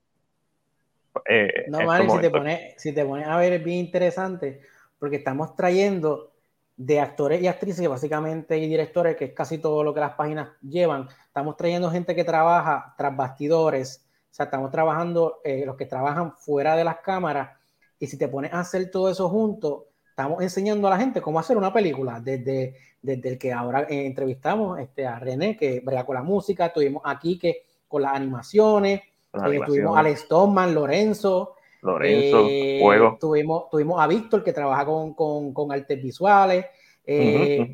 Eh, 1.28 1.65
no, 1.68 1.82
Mari, 1.82 2.11
si 2.11 2.20
te, 2.20 2.30
pones, 2.30 2.74
si 2.78 2.93
te 2.93 3.03
pones 3.03 3.28
a 3.28 3.38
ver 3.38 3.53
es 3.53 3.63
bien 3.63 3.80
interesante, 3.80 4.61
porque 4.99 5.15
estamos 5.15 5.55
trayendo 5.55 6.37
de 6.78 7.00
actores 7.00 7.42
y 7.42 7.48
actrices, 7.48 7.90
básicamente, 7.90 8.58
y 8.60 8.68
directores, 8.68 9.18
que 9.18 9.26
es 9.26 9.34
casi 9.34 9.58
todo 9.58 9.84
lo 9.84 9.96
que 9.96 10.00
las 10.00 10.14
páginas 10.14 10.50
llevan, 10.62 11.08
estamos 11.26 11.58
trayendo 11.58 11.90
gente 11.90 12.16
que 12.16 12.24
trabaja 12.24 12.94
tras 12.96 13.18
bastidores, 13.18 14.06
o 14.32 14.34
sea, 14.34 14.46
estamos 14.46 14.70
trabajando, 14.70 15.42
eh, 15.44 15.66
los 15.66 15.76
que 15.76 15.88
trabajan 15.88 16.34
fuera 16.38 16.76
de 16.76 16.84
las 16.84 16.98
cámaras, 16.98 17.58
y 18.00 18.06
si 18.06 18.18
te 18.18 18.28
pones 18.28 18.54
a 18.54 18.60
hacer 18.60 18.92
todo 18.92 19.10
eso 19.10 19.28
junto, 19.28 19.88
estamos 20.08 20.44
enseñando 20.44 20.88
a 20.88 20.92
la 20.92 20.98
gente 20.98 21.20
cómo 21.20 21.40
hacer 21.40 21.58
una 21.58 21.74
película, 21.74 22.20
desde, 22.20 22.76
desde 23.02 23.30
el 23.30 23.38
que 23.40 23.52
ahora 23.52 23.88
eh, 23.90 24.06
entrevistamos 24.06 24.80
este, 24.80 25.08
a 25.08 25.18
René, 25.18 25.58
que 25.58 25.80
brega 25.80 26.06
con 26.06 26.14
la 26.14 26.24
música, 26.24 26.72
tuvimos 26.72 27.02
aquí 27.06 27.40
que 27.40 27.64
con 27.88 28.04
las 28.04 28.14
animaciones, 28.14 29.02
eh, 29.34 29.60
tuvimos 29.66 29.98
a 29.98 30.02
Alex 30.02 30.22
Stoneman, 30.22 30.76
Lorenzo, 30.76 31.56
Lorenzo, 31.82 32.48
eh, 32.50 32.82
Tuvimos, 33.20 33.70
tuvimos 33.70 34.02
a 34.02 34.08
Víctor 34.08 34.44
que 34.44 34.54
trabaja 34.54 34.86
con, 34.86 35.14
con, 35.14 35.54
con 35.54 35.72
artes 35.72 36.02
visuales. 36.02 36.66
Eh, 37.06 37.74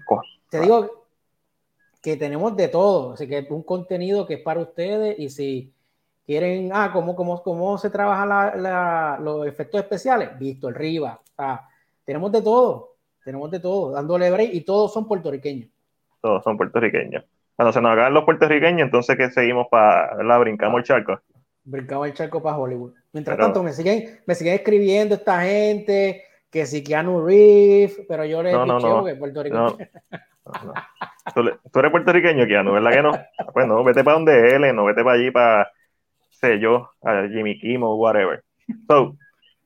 te 0.49 0.59
digo 0.59 1.05
que 2.01 2.17
tenemos 2.17 2.55
de 2.55 2.67
todo, 2.67 3.13
así 3.13 3.27
que 3.27 3.39
es 3.39 3.49
un 3.49 3.63
contenido 3.63 4.25
que 4.27 4.35
es 4.35 4.41
para 4.41 4.59
ustedes 4.59 5.17
y 5.17 5.29
si 5.29 5.73
quieren, 6.25 6.69
ah, 6.73 6.91
¿cómo, 6.91 7.15
cómo, 7.15 7.41
cómo 7.41 7.77
se 7.77 7.89
trabajan 7.89 9.23
los 9.23 9.47
efectos 9.47 9.81
especiales? 9.81 10.37
Víctor 10.37 10.77
Rivas, 10.77 11.19
tenemos 12.03 12.31
de 12.31 12.41
todo, 12.41 12.95
tenemos 13.23 13.49
de 13.49 13.59
todo, 13.59 13.91
dándole 13.91 14.29
break 14.29 14.53
y 14.53 14.61
todos 14.61 14.93
son 14.93 15.07
puertorriqueños. 15.07 15.69
Todos 16.21 16.43
son 16.43 16.57
puertorriqueños. 16.57 17.23
Cuando 17.55 17.71
se 17.71 17.81
nos 17.81 17.91
hagan 17.91 18.13
los 18.13 18.23
puertorriqueños, 18.23 18.85
entonces 18.85 19.15
que 19.17 19.29
seguimos 19.29 19.67
para, 19.69 20.21
la 20.23 20.37
Brincamos 20.37 20.79
el 20.79 20.83
charco. 20.83 21.19
Brincamos 21.63 22.07
el 22.07 22.13
charco 22.13 22.41
para 22.41 22.57
Hollywood. 22.57 22.93
Mientras 23.13 23.37
tanto, 23.37 23.61
me 23.61 23.73
siguen, 23.73 24.19
me 24.25 24.33
siguen 24.33 24.55
escribiendo 24.55 25.15
esta 25.15 25.43
gente, 25.43 26.23
que 26.49 26.65
si 26.65 26.83
Keanu 26.83 27.25
Reeves, 27.25 28.01
pero 28.07 28.25
yo 28.25 28.41
le 28.41 28.51
no, 28.51 28.65
no, 28.65 28.79
no, 28.79 29.05
que 29.05 29.15
puertorriqueño. 29.15 29.77
¿Tú, 31.33 31.49
tú, 31.71 31.79
eres 31.79 31.91
puertorriqueño, 31.91 32.47
Keanu, 32.47 32.73
¿verdad 32.73 32.91
que 32.91 33.01
no? 33.03 33.11
Pues 33.53 33.67
no, 33.67 33.83
vete 33.83 34.03
para 34.03 34.15
donde 34.15 34.55
él, 34.55 34.75
no 34.75 34.85
vete 34.85 35.03
para 35.03 35.15
allí, 35.15 35.31
para, 35.31 35.71
sé 36.31 36.59
yo, 36.59 36.89
a 37.03 37.27
Jimmy 37.27 37.59
Kimmel 37.59 37.83
o 37.83 37.95
whatever. 37.95 38.43
So, 38.87 39.15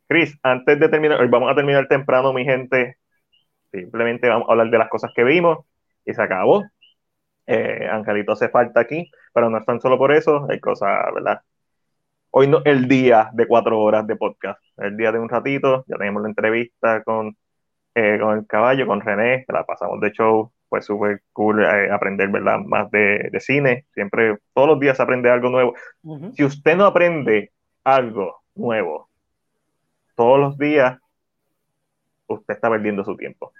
Chris, 0.07 0.37
antes 0.43 0.79
de 0.79 0.89
terminar, 0.89 1.19
hoy 1.21 1.27
vamos 1.27 1.51
a 1.51 1.55
terminar 1.55 1.87
temprano, 1.87 2.33
mi 2.33 2.43
gente. 2.43 2.97
Simplemente 3.71 4.27
vamos 4.29 4.47
a 4.49 4.51
hablar 4.51 4.69
de 4.69 4.77
las 4.77 4.89
cosas 4.89 5.11
que 5.15 5.23
vimos 5.23 5.59
y 6.05 6.13
se 6.13 6.21
acabó. 6.21 6.63
Eh, 7.45 7.87
Angelito 7.89 8.33
hace 8.33 8.49
falta 8.49 8.81
aquí, 8.81 9.09
pero 9.33 9.49
no 9.49 9.57
es 9.57 9.65
tan 9.65 9.79
solo 9.79 9.97
por 9.97 10.11
eso, 10.11 10.47
hay 10.49 10.59
cosas, 10.59 10.99
¿verdad? 11.13 11.41
Hoy 12.31 12.47
no 12.47 12.61
el 12.65 12.87
día 12.87 13.29
de 13.33 13.47
cuatro 13.47 13.79
horas 13.79 14.05
de 14.05 14.15
podcast, 14.15 14.59
el 14.77 14.97
día 14.97 15.11
de 15.11 15.19
un 15.19 15.29
ratito, 15.29 15.85
ya 15.87 15.97
tenemos 15.97 16.21
la 16.21 16.29
entrevista 16.29 17.03
con, 17.03 17.35
eh, 17.95 18.17
con 18.21 18.37
el 18.37 18.45
caballo, 18.45 18.85
con 18.85 19.01
René, 19.01 19.45
la 19.47 19.65
pasamos 19.65 19.99
de 20.01 20.11
show, 20.11 20.51
fue 20.69 20.81
súper 20.81 21.21
cool 21.33 21.63
eh, 21.63 21.91
aprender, 21.91 22.29
¿verdad? 22.29 22.59
Más 22.59 22.91
de, 22.91 23.29
de, 23.31 23.39
cine, 23.39 23.85
siempre, 23.93 24.37
todos 24.53 24.67
los 24.67 24.79
días 24.79 24.99
aprende 24.99 25.29
algo 25.29 25.49
nuevo. 25.49 25.75
Si 26.33 26.43
usted 26.43 26.75
no 26.75 26.85
aprende 26.85 27.51
algo 27.83 28.43
nuevo 28.55 29.09
todos 30.15 30.39
los 30.39 30.57
días, 30.57 30.99
usted 32.27 32.53
está 32.53 32.69
perdiendo 32.69 33.03
su 33.03 33.15
tiempo. 33.15 33.53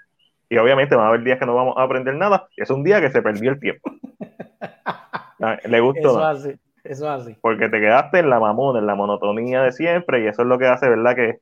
Y 0.50 0.56
obviamente 0.56 0.96
van 0.96 1.06
a 1.06 1.08
haber 1.08 1.22
días 1.22 1.38
que 1.38 1.46
no 1.46 1.54
vamos 1.54 1.76
a 1.76 1.82
aprender 1.82 2.14
nada. 2.14 2.48
Y 2.56 2.62
es 2.62 2.70
un 2.70 2.82
día 2.82 3.00
que 3.00 3.10
se 3.10 3.22
perdió 3.22 3.50
el 3.50 3.60
tiempo. 3.60 3.90
Ah, 5.40 5.56
le 5.66 5.78
gustó. 5.78 6.10
Eso 6.10 6.24
hace, 6.24 6.58
eso 6.88 7.10
hace. 7.10 7.38
Porque 7.40 7.68
te 7.68 7.80
quedaste 7.80 8.18
en 8.18 8.30
la 8.30 8.40
mamona, 8.40 8.78
en 8.78 8.86
la 8.86 8.94
monotonía 8.94 9.62
de 9.62 9.72
siempre. 9.72 10.22
Y 10.22 10.26
eso 10.26 10.42
es 10.42 10.48
lo 10.48 10.58
que 10.58 10.66
hace, 10.66 10.88
¿verdad? 10.88 11.14
Que, 11.14 11.40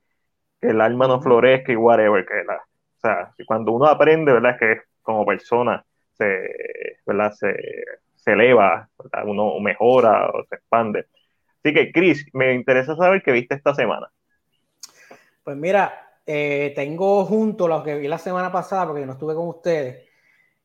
el 0.59 0.81
alma 0.81 1.07
no 1.07 1.21
florezca 1.21 1.71
y 1.71 1.75
whatever. 1.75 2.25
Que 2.25 2.43
la, 2.43 2.55
o 2.55 2.99
sea, 2.99 3.33
cuando 3.45 3.71
uno 3.71 3.85
aprende, 3.85 4.33
¿verdad? 4.33 4.51
Es 4.51 4.59
que 4.59 4.81
como 5.01 5.25
persona 5.25 5.85
se, 6.13 6.97
¿verdad? 7.05 7.31
se, 7.31 7.55
se 8.15 8.33
eleva, 8.33 8.89
uno 9.25 9.59
mejora 9.59 10.29
o 10.29 10.43
se 10.49 10.55
expande. 10.55 11.05
Así 11.63 11.73
que, 11.73 11.91
Chris, 11.91 12.25
me 12.33 12.53
interesa 12.53 12.95
saber 12.95 13.21
qué 13.23 13.31
viste 13.31 13.55
esta 13.55 13.73
semana. 13.73 14.09
Pues 15.43 15.55
mira, 15.55 16.07
eh, 16.25 16.73
tengo 16.75 17.23
junto 17.23 17.69
lo 17.69 17.81
que 17.81 17.95
vi 17.95 18.09
la 18.09 18.17
semana 18.17 18.51
pasada, 18.51 18.87
porque 18.87 19.05
no 19.05 19.13
estuve 19.13 19.33
con 19.33 19.47
ustedes, 19.47 20.05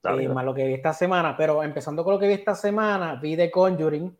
eh, 0.02 0.28
más 0.28 0.44
lo 0.44 0.52
que 0.52 0.66
vi 0.66 0.74
esta 0.74 0.92
semana, 0.92 1.36
pero 1.36 1.62
empezando 1.62 2.02
con 2.02 2.14
lo 2.14 2.18
que 2.18 2.26
vi 2.26 2.34
esta 2.34 2.56
semana, 2.56 3.14
vi 3.14 3.36
The 3.36 3.48
Conjuring. 3.48 4.18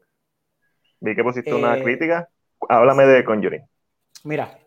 Vi 1.02 1.14
que 1.14 1.22
pusiste 1.22 1.52
una 1.52 1.76
eh, 1.76 1.82
crítica. 1.82 2.28
Háblame 2.68 3.04
de 3.06 3.24
Conjuring. 3.24 3.62
Mira, 4.24 4.58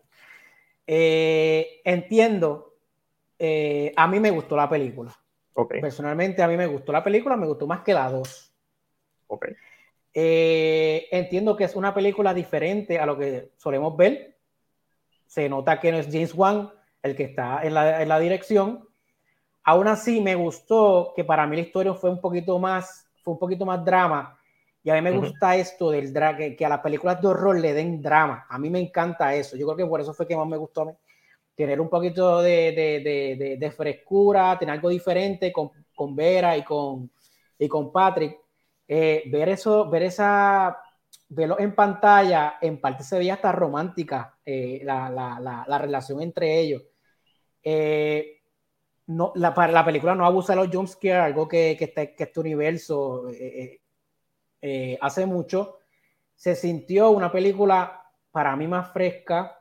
entiendo, 0.86 2.74
a 3.96 4.06
mí 4.06 4.20
me 4.20 4.30
gustó 4.30 4.56
la 4.56 4.68
película. 4.68 5.16
Personalmente 5.80 6.42
a 6.42 6.48
mí 6.48 6.56
me 6.56 6.66
gustó 6.66 6.92
la 6.92 7.02
película, 7.02 7.36
me 7.36 7.46
gustó 7.46 7.66
más 7.66 7.80
que 7.80 7.94
la 7.94 8.10
dos. 8.10 8.52
entiendo 10.12 11.56
que 11.56 11.64
es 11.64 11.74
una 11.74 11.94
película 11.94 12.34
diferente 12.34 12.98
a 12.98 13.06
lo 13.06 13.18
que 13.18 13.52
solemos 13.56 13.96
ver 13.96 14.36
se 15.26 15.48
nota 15.48 15.80
que 15.80 15.92
no 15.92 15.98
es 15.98 16.06
James 16.06 16.34
Wan 16.34 16.70
el 17.02 17.14
que 17.14 17.24
está 17.24 17.60
en 17.62 17.74
la, 17.74 18.02
en 18.02 18.08
la 18.08 18.18
dirección. 18.18 18.88
Aún 19.62 19.88
así, 19.88 20.20
me 20.20 20.34
gustó 20.34 21.12
que 21.14 21.24
para 21.24 21.46
mí 21.46 21.56
la 21.56 21.62
historia 21.62 21.94
fue 21.94 22.10
un 22.10 22.20
poquito 22.20 22.58
más, 22.58 23.06
fue 23.22 23.34
un 23.34 23.38
poquito 23.38 23.66
más 23.66 23.84
drama. 23.84 24.38
Y 24.86 24.90
a 24.90 24.94
mí 24.94 25.00
me 25.00 25.10
gusta 25.10 25.56
esto 25.56 25.90
del 25.90 26.12
drama, 26.12 26.38
que, 26.56 26.64
a 26.64 26.68
las 26.68 26.78
películas 26.78 27.20
de 27.20 27.26
horror 27.26 27.58
le 27.58 27.74
den 27.74 28.00
drama. 28.00 28.46
A 28.48 28.56
mí 28.56 28.70
me 28.70 28.78
encanta 28.78 29.34
eso. 29.34 29.56
Yo 29.56 29.66
creo 29.66 29.76
que 29.78 29.86
por 29.86 30.00
eso 30.00 30.14
fue 30.14 30.28
que 30.28 30.36
más 30.36 30.46
me 30.46 30.56
gustó 30.56 30.82
a 30.82 30.84
mí. 30.84 30.92
Tener 31.56 31.80
un 31.80 31.90
poquito 31.90 32.40
de, 32.40 32.70
de, 32.70 33.36
de, 33.36 33.56
de 33.58 33.70
frescura, 33.72 34.56
tener 34.56 34.74
algo 34.74 34.88
diferente 34.88 35.52
con, 35.52 35.72
con, 35.92 36.14
Vera 36.14 36.56
y 36.56 36.62
con, 36.62 37.10
y 37.58 37.66
con 37.66 37.90
Patrick. 37.90 38.38
Eh, 38.86 39.24
ver 39.26 39.48
eso, 39.48 39.90
ver 39.90 40.04
esa, 40.04 40.78
verlo 41.30 41.58
en 41.58 41.74
pantalla, 41.74 42.58
en 42.60 42.80
parte 42.80 43.02
se 43.02 43.18
veía 43.18 43.34
hasta 43.34 43.50
romántica 43.50 44.38
eh, 44.44 44.82
la, 44.84 45.10
la, 45.10 45.64
la, 45.66 45.78
relación 45.78 46.22
entre 46.22 46.60
ellos. 46.60 46.84
Eh, 47.60 48.40
no, 49.08 49.32
la, 49.34 49.52
la, 49.66 49.84
película 49.84 50.14
no 50.14 50.24
abusa 50.24 50.52
de 50.54 50.64
los 50.64 50.72
jumpscares, 50.72 51.24
algo 51.24 51.48
que, 51.48 51.74
que, 51.76 51.86
este, 51.86 52.14
que 52.14 52.22
este 52.22 52.38
universo 52.38 53.28
eh, 53.30 53.80
hace 55.00 55.26
mucho. 55.26 55.78
Se 56.34 56.54
sintió 56.54 57.10
una 57.10 57.32
película 57.32 58.02
para 58.30 58.54
mí 58.56 58.66
más 58.66 58.92
fresca, 58.92 59.58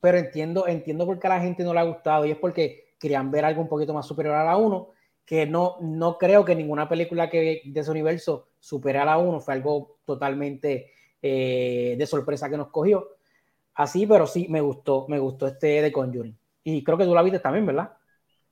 pero 0.00 0.18
entiendo, 0.18 0.66
entiendo 0.66 1.06
por 1.06 1.18
qué 1.18 1.28
la 1.28 1.40
gente 1.40 1.62
no 1.64 1.72
le 1.72 1.80
ha 1.80 1.84
gustado 1.84 2.24
y 2.26 2.32
es 2.32 2.36
porque 2.36 2.94
querían 2.98 3.30
ver 3.30 3.44
algo 3.44 3.62
un 3.62 3.68
poquito 3.68 3.94
más 3.94 4.06
superior 4.06 4.34
a 4.34 4.44
la 4.44 4.56
1, 4.56 4.88
que 5.24 5.46
no, 5.46 5.76
no 5.80 6.18
creo 6.18 6.44
que 6.44 6.54
ninguna 6.54 6.88
película 6.88 7.30
que 7.30 7.62
de 7.64 7.80
ese 7.80 7.90
universo 7.90 8.48
supere 8.58 8.98
a 8.98 9.04
la 9.04 9.18
1, 9.18 9.40
fue 9.40 9.54
algo 9.54 9.98
totalmente 10.04 10.90
de 11.20 12.04
sorpresa 12.06 12.50
que 12.50 12.56
nos 12.56 12.68
cogió 12.68 13.08
así, 13.74 14.06
pero 14.06 14.26
sí 14.26 14.46
me 14.50 14.60
gustó, 14.60 15.06
me 15.08 15.18
gustó 15.18 15.46
este 15.46 15.80
de 15.82 15.92
Conjuring. 15.92 16.36
Y 16.64 16.84
creo 16.84 16.98
que 16.98 17.04
tú 17.04 17.14
la 17.14 17.22
viste 17.22 17.38
también, 17.38 17.66
¿verdad? 17.66 17.92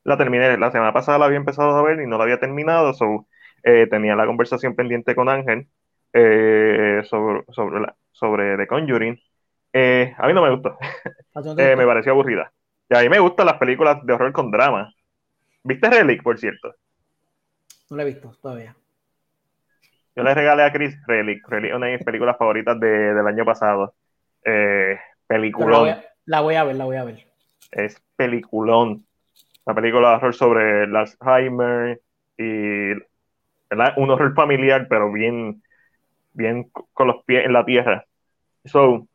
La 0.05 0.16
terminé, 0.16 0.57
la 0.57 0.70
semana 0.70 0.93
pasada 0.93 1.19
la 1.19 1.27
había 1.27 1.36
empezado 1.36 1.77
a 1.77 1.82
ver 1.82 2.01
y 2.01 2.07
no 2.07 2.16
la 2.16 2.24
había 2.24 2.40
terminado, 2.40 2.94
so, 2.94 3.27
eh, 3.62 3.86
tenía 3.88 4.16
la 4.16 4.26
conversación 4.26 4.74
pendiente 4.74 5.14
con 5.14 5.28
Ángel 5.28 5.66
eh, 6.12 7.02
sobre, 7.04 7.44
sobre, 7.52 7.80
la, 7.80 7.94
sobre 8.12 8.56
The 8.56 8.66
Conjuring. 8.66 9.20
Eh, 9.72 10.14
a 10.18 10.26
mí 10.26 10.32
no 10.32 10.42
me 10.42 10.50
gustó, 10.50 10.76
me 11.56 11.86
pareció 11.86 12.12
aburrida. 12.12 12.52
Y 12.88 12.96
a 12.96 13.00
mí 13.00 13.08
me 13.08 13.20
gustan 13.20 13.46
las 13.46 13.58
películas 13.58 14.04
de 14.04 14.12
horror 14.12 14.32
con 14.32 14.50
drama. 14.50 14.92
¿Viste 15.62 15.88
Relic, 15.88 16.22
por 16.22 16.38
cierto? 16.38 16.74
No 17.90 17.96
la 17.96 18.02
he 18.02 18.06
visto 18.06 18.32
todavía. 18.40 18.74
Yo 20.16 20.24
le 20.24 20.34
regalé 20.34 20.64
a 20.64 20.72
Chris 20.72 20.96
Relic, 21.06 21.46
Relic 21.48 21.74
una 21.74 21.86
de 21.86 21.96
mis 21.96 22.04
películas 22.04 22.36
favoritas 22.36 22.78
de, 22.80 23.14
del 23.14 23.26
año 23.26 23.44
pasado. 23.44 23.94
Peliculón. 25.26 25.96
La 26.26 26.40
voy, 26.40 26.56
a, 26.56 26.64
ver, 26.64 26.76
la 26.76 26.84
voy 26.84 26.96
a 26.96 27.04
ver. 27.04 27.26
Es 27.70 28.02
peliculón. 28.16 29.06
La 29.66 29.74
película 29.74 30.10
de 30.10 30.14
horror 30.16 30.34
sobre 30.34 30.84
el 30.84 30.96
Alzheimer 30.96 32.00
y 32.36 32.92
un 33.97 34.10
horror 34.10 34.34
familiar, 34.34 34.86
pero 34.88 35.12
bien, 35.12 35.62
bien 36.32 36.70
con 36.92 37.06
los 37.09 37.24
pies 37.24 37.44
en 37.47 37.52
la 37.52 37.64
tierra. 37.64 38.05
So, 38.64 39.06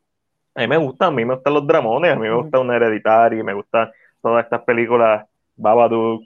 a 0.56 0.61
mí 0.61 0.68
me 0.68 0.77
gustan, 0.77 1.10
a 1.10 1.11
mí 1.11 1.26
me 1.26 1.36
gustan 1.36 1.53
los 1.53 1.68
dramones, 1.68 2.14
a 2.14 2.15
mí 2.15 2.22
me 2.27 2.36
gusta 2.36 2.60
una 2.60 2.76
hereditaria, 2.76 3.44
me 3.44 3.53
gustan 3.53 3.91
todas 4.22 4.44
estas 4.45 4.64
películas. 4.64 5.27
Babadook 5.57 6.23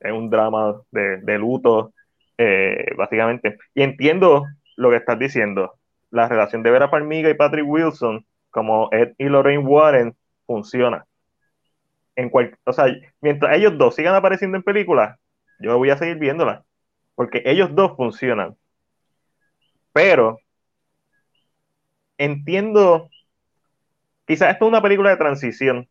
es 0.00 0.12
un 0.12 0.30
drama 0.30 0.74
de, 0.90 1.18
de 1.18 1.38
luto, 1.38 1.92
eh, 2.38 2.92
básicamente. 2.96 3.58
Y 3.74 3.82
entiendo 3.82 4.44
lo 4.76 4.90
que 4.90 4.96
estás 4.96 5.18
diciendo. 5.18 5.74
La 6.10 6.28
relación 6.28 6.62
de 6.62 6.70
Vera 6.70 6.88
Farmiga 6.88 7.28
y 7.30 7.34
Patrick 7.34 7.66
Wilson 7.66 8.24
como 8.50 8.88
Ed 8.92 9.14
y 9.18 9.24
Lorraine 9.24 9.64
Warren 9.64 10.14
funciona. 10.46 11.04
En 12.16 12.30
cual, 12.30 12.56
o 12.64 12.72
sea, 12.72 12.86
mientras 13.20 13.56
ellos 13.56 13.76
dos 13.76 13.96
sigan 13.96 14.14
apareciendo 14.14 14.56
en 14.56 14.62
películas, 14.62 15.18
yo 15.58 15.76
voy 15.78 15.90
a 15.90 15.96
seguir 15.96 16.18
viéndolas. 16.18 16.62
Porque 17.14 17.42
ellos 17.44 17.74
dos 17.74 17.96
funcionan. 17.96 18.56
Pero 19.92 20.38
entiendo 22.18 23.08
quizás 24.26 24.52
esto 24.52 24.64
es 24.64 24.68
una 24.68 24.82
película 24.82 25.10
de 25.10 25.16
transición. 25.16 25.88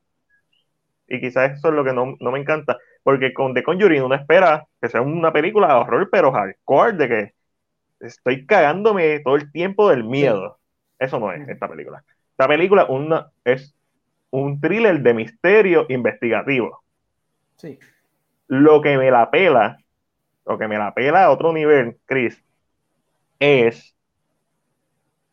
Y 1.08 1.20
quizás 1.20 1.58
eso 1.58 1.70
es 1.70 1.74
lo 1.74 1.84
que 1.84 1.94
no, 1.94 2.18
me 2.20 2.40
encanta. 2.40 2.78
Porque 3.04 3.34
con 3.34 3.54
The 3.54 3.64
Conjuring 3.64 4.04
uno 4.04 4.16
espera 4.16 4.66
que 4.82 4.90
sea 4.90 5.02
una 5.02 5.32
película 5.32 5.68
de 5.68 5.74
horror, 5.74 6.10
pero 6.12 6.32
hardcore, 6.32 6.94
de 6.94 7.08
que 7.08 7.34
estoy 8.00 8.46
cagándome 8.46 9.20
todo 9.20 9.36
el 9.36 9.52
tiempo 9.52 9.90
del 9.90 10.04
miedo. 10.04 10.58
Eso 10.98 11.20
no 11.20 11.32
es 11.32 11.48
esta 11.48 11.68
película. 11.68 12.04
Esta 12.32 12.48
película 12.48 12.86
una, 12.86 13.32
es 13.44 13.76
un 14.32 14.60
thriller 14.60 15.02
de 15.02 15.14
misterio 15.14 15.86
investigativo. 15.90 16.82
Sí. 17.58 17.78
Lo 18.48 18.82
que 18.82 18.98
me 18.98 19.12
la 19.12 19.30
pela, 19.30 19.78
lo 20.46 20.58
que 20.58 20.68
me 20.68 20.78
la 20.78 20.94
pela 20.94 21.26
a 21.26 21.32
otro 21.32 21.54
nivel, 21.54 21.98
Chris, 22.06 22.44
es 23.40 23.96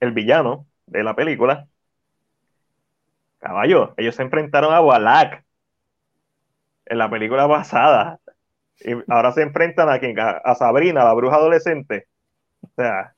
el 0.01 0.13
villano 0.13 0.67
de 0.87 1.03
la 1.05 1.15
película. 1.15 1.67
Caballo, 3.39 3.95
ellos 3.97 4.15
se 4.15 4.23
enfrentaron 4.23 4.75
a 4.75 4.81
Walak 4.81 5.45
en 6.87 6.99
la 6.99 7.09
película 7.09 7.49
pasada. 7.49 8.19
Y 8.81 8.93
ahora 9.09 9.33
se 9.33 9.43
enfrentan 9.43 9.89
a 9.89 9.99
quien, 9.99 10.19
a, 10.19 10.55
Sabrina, 10.55 11.05
la 11.05 11.15
bruja 11.15 11.37
adolescente. 11.37 12.07
O 12.63 12.69
sea, 12.77 13.15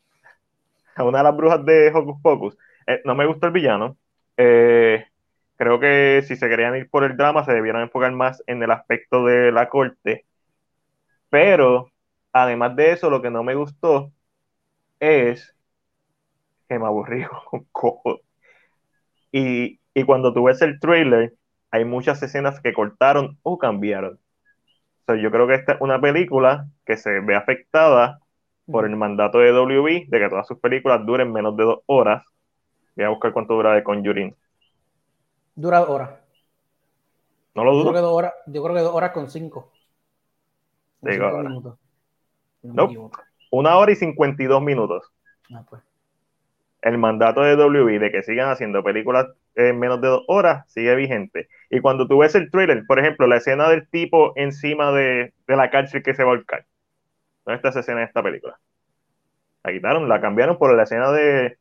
a 0.95 1.05
una 1.05 1.19
de 1.19 1.25
las 1.25 1.37
brujas 1.37 1.65
de 1.65 1.91
Hocus 1.93 2.21
Pocus. 2.23 2.59
Eh, 2.87 3.01
no 3.05 3.15
me 3.15 3.27
gusta 3.27 3.47
el 3.47 3.53
villano. 3.53 3.97
Eh, 4.37 5.07
creo 5.57 5.81
que 5.81 6.23
si 6.27 6.37
se 6.37 6.49
querían 6.49 6.77
ir 6.77 6.91
por 6.91 7.05
el 7.05 7.17
drama, 7.17 7.45
se 7.45 7.53
debieran 7.53 7.83
enfocar 7.83 8.13
más 8.13 8.43
en 8.47 8.63
el 8.63 8.71
aspecto 8.71 9.25
de 9.25 9.53
la 9.53 9.69
corte. 9.69 10.27
Pero, 11.33 11.91
además 12.31 12.77
de 12.77 12.93
eso, 12.93 13.09
lo 13.09 13.23
que 13.23 13.31
no 13.31 13.43
me 13.43 13.55
gustó 13.55 14.13
es 15.01 15.57
que 16.69 16.79
me 16.79 16.85
aburrí 16.85 17.25
con 17.51 17.65
cojo. 17.73 18.21
Y, 19.33 19.81
y 19.95 20.05
cuando 20.05 20.35
tú 20.35 20.45
ves 20.45 20.61
el 20.61 20.79
trailer, 20.79 21.33
hay 21.71 21.87
muchas 21.87 22.23
escenas 22.23 22.61
que 22.61 22.75
cortaron 22.75 23.39
o 23.43 23.57
cambiaron. 23.57 24.21
yo 25.09 25.31
creo 25.31 25.47
que 25.47 25.55
esta 25.55 25.73
es 25.73 25.81
una 25.81 25.99
película 26.03 26.69
que 26.85 26.99
se 26.99 27.21
ve 27.21 27.35
afectada 27.35 28.19
por 28.67 28.85
el 28.85 28.95
mandato 28.97 29.39
de 29.39 29.53
WB 29.53 30.09
de 30.09 30.19
que 30.19 30.29
todas 30.29 30.47
sus 30.47 30.59
películas 30.59 31.07
duren 31.07 31.33
menos 31.33 31.57
de 31.57 31.65
dos 31.65 31.79
horas. 31.87 32.23
Voy 32.95 33.07
a 33.07 33.09
buscar 33.09 33.33
cuánto 33.33 33.55
dura 33.55 33.73
de 33.73 33.83
Conjuring. 33.83 34.37
Dura 35.55 35.79
dos 35.81 35.89
horas. 35.89 36.11
No 37.55 37.65
lo 37.65 37.73
dudo. 37.73 37.85
Yo 37.85 37.91
creo 37.91 37.95
que 37.95 38.07
dos 38.07 38.19
horas, 38.19 38.35
yo 38.49 38.63
creo 38.63 38.75
que 38.77 38.83
dos 38.83 38.95
horas 38.95 39.13
con 39.13 39.31
cinco. 39.31 39.73
Minutos. 41.03 41.79
No, 42.63 43.11
una 43.51 43.77
hora 43.77 43.93
y 43.93 43.97
cincuenta 43.97 44.43
y 44.43 44.47
dos 44.47 44.63
minutos. 44.63 45.13
Ah, 45.53 45.65
pues. 45.69 45.83
El 46.81 46.99
mandato 46.99 47.43
de 47.43 47.55
WB 47.55 48.01
de 48.01 48.11
que 48.11 48.23
sigan 48.23 48.51
haciendo 48.51 48.83
películas 48.83 49.29
en 49.55 49.79
menos 49.79 50.01
de 50.01 50.09
dos 50.09 50.25
horas 50.27 50.65
sigue 50.73 50.95
vigente. 50.97 51.49
Y 51.71 51.81
cuando 51.81 52.09
tú 52.09 52.19
ves 52.19 52.35
el 52.35 52.51
trailer, 52.51 52.85
por 52.87 52.99
ejemplo, 52.99 53.27
la 53.27 53.37
escena 53.37 53.69
del 53.69 53.89
tipo 53.89 54.33
encima 54.37 54.93
de, 54.93 55.33
la 55.47 55.71
cárcel 55.71 56.03
que 56.03 56.15
se 56.15 56.25
va 56.25 56.33
a 56.33 56.35
volcar. 56.35 56.67
¿Dónde 57.45 57.57
está 57.57 57.69
esa 57.69 57.81
escena 57.81 58.01
de 58.01 58.07
esta 58.07 58.23
película? 58.23 58.59
La 59.65 59.73
quitaron, 59.73 60.09
la 60.09 60.21
cambiaron 60.21 60.59
por 60.59 60.75
la 60.75 60.83
escena 60.83 61.13
de. 61.13 61.59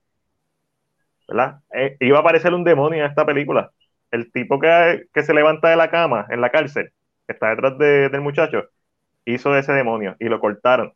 ¿Verdad? 1.27 1.61
Eh, 1.73 1.97
iba 1.99 2.17
a 2.17 2.21
aparecer 2.21 2.53
un 2.53 2.63
demonio 2.63 3.03
en 3.03 3.09
esta 3.09 3.25
película. 3.25 3.71
El 4.11 4.31
tipo 4.31 4.59
que, 4.59 5.05
se 5.13 5.33
levanta 5.33 5.69
de 5.69 5.75
la 5.75 5.89
cama 5.89 6.25
en 6.29 6.41
la 6.41 6.49
cárcel, 6.49 6.91
que 7.25 7.33
está 7.33 7.49
detrás 7.49 7.77
del 7.77 8.21
muchacho, 8.21 8.69
hizo 9.25 9.55
ese 9.55 9.73
demonio 9.73 10.15
y 10.19 10.25
lo 10.25 10.39
cortaron. 10.39 10.93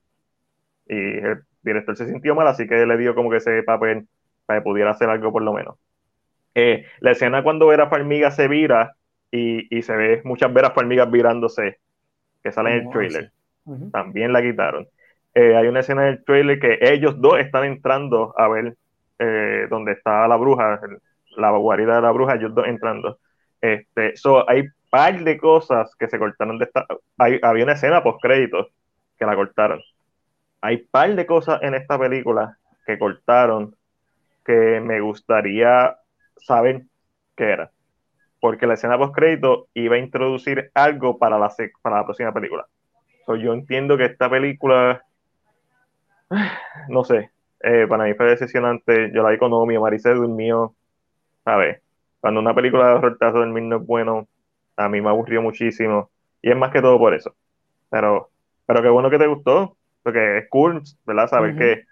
Y 0.88 0.95
el 0.95 1.43
director 1.64 1.95
se 1.97 2.07
sintió 2.07 2.35
mal, 2.35 2.47
así 2.47 2.68
que 2.68 2.85
le 2.85 2.97
dio 2.97 3.15
como 3.15 3.30
que 3.30 3.38
ese 3.38 3.64
papel 3.64 4.07
para 4.45 4.60
que 4.60 4.64
pudiera 4.64 4.91
hacer 4.91 5.10
algo 5.10 5.31
por 5.31 5.41
lo 5.41 5.53
menos. 5.53 5.76
Eh, 6.53 6.85
la 6.99 7.11
escena 7.11 7.43
cuando 7.43 7.68
Vera 7.68 7.89
Farmiga 7.89 8.31
se 8.31 8.47
vira 8.47 8.95
y, 9.31 9.81
se 9.81 9.95
ve 9.95 10.22
muchas 10.23 10.53
Veras 10.53 10.73
Farmigas 10.73 11.11
virándose, 11.11 11.80
que 12.41 12.52
sale 12.53 12.77
en 12.77 12.85
el 12.85 12.89
trailer, 12.89 13.31
también 13.91 14.31
la 14.31 14.41
quitaron. 14.41 14.88
Eh, 15.34 15.57
hay 15.57 15.68
una 15.68 15.81
escena 15.81 16.07
en 16.07 16.14
el 16.14 16.23
trailer 16.23 16.60
que 16.60 16.80
ellos 16.81 17.19
dos 17.19 17.39
están 17.39 17.65
entrando 17.65 18.34
a 18.38 18.47
ver 18.47 18.77
eh, 19.19 19.68
donde 19.69 19.91
está 19.91 20.26
la 20.30 20.38
bruja, 20.38 20.80
la 21.35 21.52
guarida 21.52 21.95
de 21.95 22.02
la 22.02 22.11
bruja, 22.11 22.35
ellos 22.35 22.56
dos 22.56 22.65
entrando. 22.68 23.19
Este, 23.60 24.15
so, 24.15 24.49
hay 24.49 24.64
par 24.95 25.22
de 25.26 25.38
cosas 25.38 25.93
que 25.99 26.07
se 26.07 26.17
cortaron 26.17 26.57
de 26.57 26.63
esta. 26.63 26.88
había 27.17 27.63
una 27.65 27.73
escena 27.73 28.01
post 28.01 28.22
créditos 28.22 28.67
que 29.19 29.26
la 29.26 29.35
cortaron. 29.35 29.81
Hay 30.61 30.77
par 30.77 31.13
de 31.13 31.26
cosas 31.26 31.61
en 31.63 31.76
esta 31.76 31.99
película 31.99 32.57
que 32.85 32.97
cortaron 32.97 33.76
que 34.45 34.80
me 34.80 35.01
gustaría 35.01 35.97
saber 36.38 36.84
qué 37.35 37.43
era. 37.43 37.72
Porque 38.39 38.67
la 38.67 38.76
escena 38.76 38.97
post 38.97 39.13
crédito 39.13 39.67
iba 39.73 39.97
a 39.97 39.99
introducir 39.99 40.72
algo 40.73 41.19
para 41.19 41.38
la, 41.38 41.53
para 41.81 41.97
la 41.97 42.05
próxima 42.05 42.34
película. 42.34 42.65
yo 43.27 43.51
entiendo 43.51 43.97
que 43.97 44.05
esta 44.05 44.30
película, 44.30 45.03
no 46.88 47.03
sé, 47.03 47.31
eh, 47.59 47.85
para 47.89 48.05
mí 48.05 48.13
fue 48.13 48.27
decepcionante. 48.27 49.11
Yo 49.13 49.23
la 49.23 49.31
vi 49.31 49.38
con 49.38 49.51
Omi, 49.51 49.77
Marisa 49.77 50.13
durmió. 50.13 50.73
ver 51.45 51.81
Cuando 52.22 52.39
una 52.39 52.55
película 52.55 52.88
de 52.88 52.93
horror 52.93 53.17
te 53.17 53.26
hace 53.26 53.38
dormir 53.39 53.63
no 53.63 53.76
es 53.76 53.85
bueno, 53.85 54.30
a 54.77 54.89
mí 54.89 55.02
me 55.02 55.10
aburrió 55.10 55.41
muchísimo. 55.41 56.10
Y 56.41 56.52
es 56.52 56.57
más 56.57 56.72
que 56.72 56.81
todo 56.81 56.97
por 56.97 57.14
eso. 57.14 57.35
Pero, 57.89 58.30
pero 58.65 58.81
qué 58.81 58.89
bueno 58.89 59.10
que 59.10 59.18
te 59.18 59.27
gustó, 59.27 59.77
porque 60.03 60.39
es 60.39 60.49
cool, 60.49 60.81
¿verdad? 61.06 61.27
Saber 61.27 61.56
que 61.56 61.85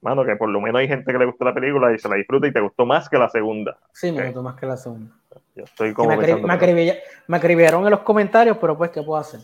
mano, 0.00 0.24
que 0.24 0.36
por 0.36 0.48
lo 0.48 0.60
menos 0.60 0.80
hay 0.80 0.88
gente 0.88 1.12
que 1.12 1.18
le 1.18 1.26
gusta 1.26 1.44
la 1.44 1.54
película 1.54 1.92
y 1.92 1.98
se 1.98 2.08
la 2.08 2.16
disfruta 2.16 2.46
y 2.46 2.52
te 2.52 2.60
gustó 2.60 2.86
más 2.86 3.08
que 3.08 3.18
la 3.18 3.28
segunda. 3.28 3.78
Sí, 3.92 4.12
me 4.12 4.24
gustó 4.24 4.42
más 4.42 4.56
que 4.56 4.66
la 4.66 4.76
segunda. 4.76 5.12
Yo 5.54 5.64
estoy 5.64 5.92
como. 5.92 6.16
Me, 6.16 6.36
me, 6.36 7.36
acribillaron 7.36 7.84
en 7.84 7.90
los 7.90 8.00
comentarios, 8.00 8.56
pero 8.58 8.76
pues, 8.76 8.90
¿qué 8.90 9.02
puedo 9.02 9.20
hacer? 9.20 9.40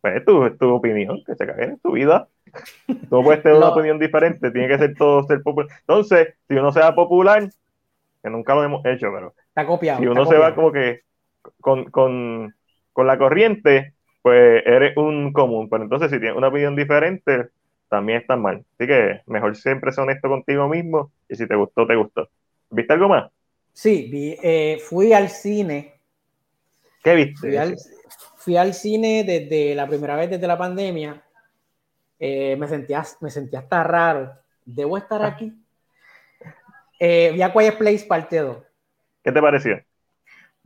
Pues 0.00 0.16
es 0.16 0.24
tu, 0.24 0.56
tu 0.56 0.74
opinión, 0.74 1.22
que 1.24 1.34
se 1.34 1.46
caguen 1.46 1.70
en 1.70 1.78
tu 1.80 1.92
vida. 1.92 2.28
Tú 2.86 3.22
puedes 3.22 3.42
tener 3.42 3.58
una 3.58 3.68
opinión 3.70 3.98
diferente, 3.98 4.50
tiene 4.50 4.68
que 4.68 4.78
ser 4.78 4.94
todo 4.94 5.24
ser 5.24 5.42
popular. 5.42 5.68
Entonces, 5.80 6.34
si 6.46 6.54
uno 6.54 6.72
se 6.72 6.80
va 6.80 6.94
popular, 6.94 7.48
que 8.22 8.30
nunca 8.30 8.54
lo 8.54 8.62
hemos 8.62 8.84
hecho, 8.86 9.08
pero. 9.12 9.34
Está 9.48 9.66
copiado. 9.66 10.00
Si 10.00 10.06
uno 10.06 10.24
se 10.26 10.36
va 10.36 10.54
como 10.54 10.70
que 10.70 11.02
con, 11.60 11.90
con, 11.90 12.54
con 12.92 13.06
la 13.06 13.18
corriente, 13.18 13.94
pues 14.22 14.62
eres 14.66 14.96
un 14.96 15.32
común. 15.32 15.68
Pero 15.68 15.84
entonces, 15.84 16.10
si 16.10 16.18
tienes 16.18 16.36
una 16.36 16.48
opinión 16.48 16.76
diferente, 16.76 17.48
también 17.88 18.20
está 18.20 18.36
mal. 18.36 18.64
Así 18.74 18.86
que 18.86 19.22
mejor 19.26 19.56
siempre 19.56 19.92
ser 19.92 20.04
honesto 20.04 20.28
contigo 20.28 20.68
mismo 20.68 21.12
y 21.28 21.36
si 21.36 21.46
te 21.46 21.54
gustó, 21.54 21.86
te 21.86 21.96
gustó. 21.96 22.28
¿Viste 22.70 22.92
algo 22.92 23.08
más? 23.08 23.30
Sí, 23.72 24.08
vi, 24.10 24.36
eh, 24.42 24.78
fui 24.84 25.12
al 25.12 25.28
cine. 25.30 25.94
¿Qué 27.02 27.14
viste? 27.14 27.76
Fui 28.36 28.56
al, 28.56 28.74
cine 28.74 29.24
desde 29.24 29.74
la 29.74 29.86
primera 29.86 30.16
vez 30.16 30.30
desde 30.30 30.46
la 30.46 30.58
pandemia. 30.58 31.22
Eh, 32.18 32.56
me, 32.56 32.66
sentía, 32.66 33.04
me 33.20 33.30
sentía 33.30 33.60
hasta 33.60 33.84
raro. 33.84 34.32
¿Debo 34.64 34.96
estar 34.98 35.22
ah. 35.22 35.28
aquí? 35.28 35.52
Eh, 36.98 37.30
vi 37.32 37.42
a 37.42 37.52
Quiet 37.52 37.78
Place 37.78 38.06
parte 38.06 38.38
2. 38.38 38.58
¿Qué 39.22 39.32
te 39.32 39.40
pareció? 39.40 39.80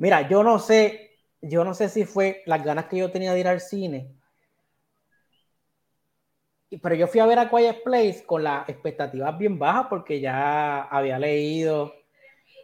Mira, 0.02 0.28
yo 0.28 0.42
no 0.42 0.58
sé, 0.58 1.12
yo 1.40 1.64
no 1.64 1.74
sé 1.74 1.88
si 1.88 2.04
fue 2.04 2.42
las 2.46 2.64
ganas 2.64 2.86
que 2.86 2.98
yo 2.98 3.12
tenía 3.12 3.32
de 3.32 3.38
ir 3.40 3.46
al 3.46 3.60
cine 3.60 4.10
pero 6.80 6.94
yo 6.94 7.06
fui 7.06 7.20
a 7.20 7.26
ver 7.26 7.38
a 7.38 7.50
Quiet 7.50 7.82
Place 7.82 8.24
con 8.26 8.42
las 8.42 8.68
expectativas 8.68 9.36
bien 9.36 9.58
bajas 9.58 9.86
porque 9.90 10.20
ya 10.20 10.82
había 10.82 11.18
leído, 11.18 11.92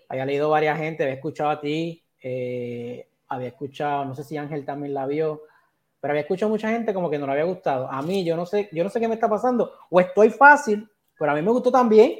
había 0.08 0.24
leído 0.24 0.50
varias 0.50 0.78
gente, 0.78 1.02
había 1.02 1.16
escuchado 1.16 1.50
a 1.50 1.60
ti, 1.60 2.02
eh, 2.22 3.06
había 3.28 3.48
escuchado, 3.48 4.04
no 4.06 4.14
sé 4.14 4.24
si 4.24 4.36
Ángel 4.36 4.64
también 4.64 4.94
la 4.94 5.06
vio, 5.06 5.42
pero 6.00 6.12
había 6.12 6.22
escuchado 6.22 6.48
a 6.48 6.54
mucha 6.54 6.70
gente 6.70 6.94
como 6.94 7.10
que 7.10 7.18
no 7.18 7.26
le 7.26 7.32
había 7.32 7.44
gustado. 7.44 7.90
A 7.90 8.00
mí, 8.02 8.24
yo 8.24 8.36
no 8.36 8.46
sé, 8.46 8.68
yo 8.72 8.82
no 8.82 8.90
sé 8.90 9.00
qué 9.00 9.08
me 9.08 9.14
está 9.14 9.28
pasando, 9.28 9.72
o 9.90 10.00
estoy 10.00 10.30
fácil, 10.30 10.88
pero 11.18 11.32
a 11.32 11.34
mí 11.34 11.42
me 11.42 11.50
gustó 11.50 11.70
también. 11.70 12.14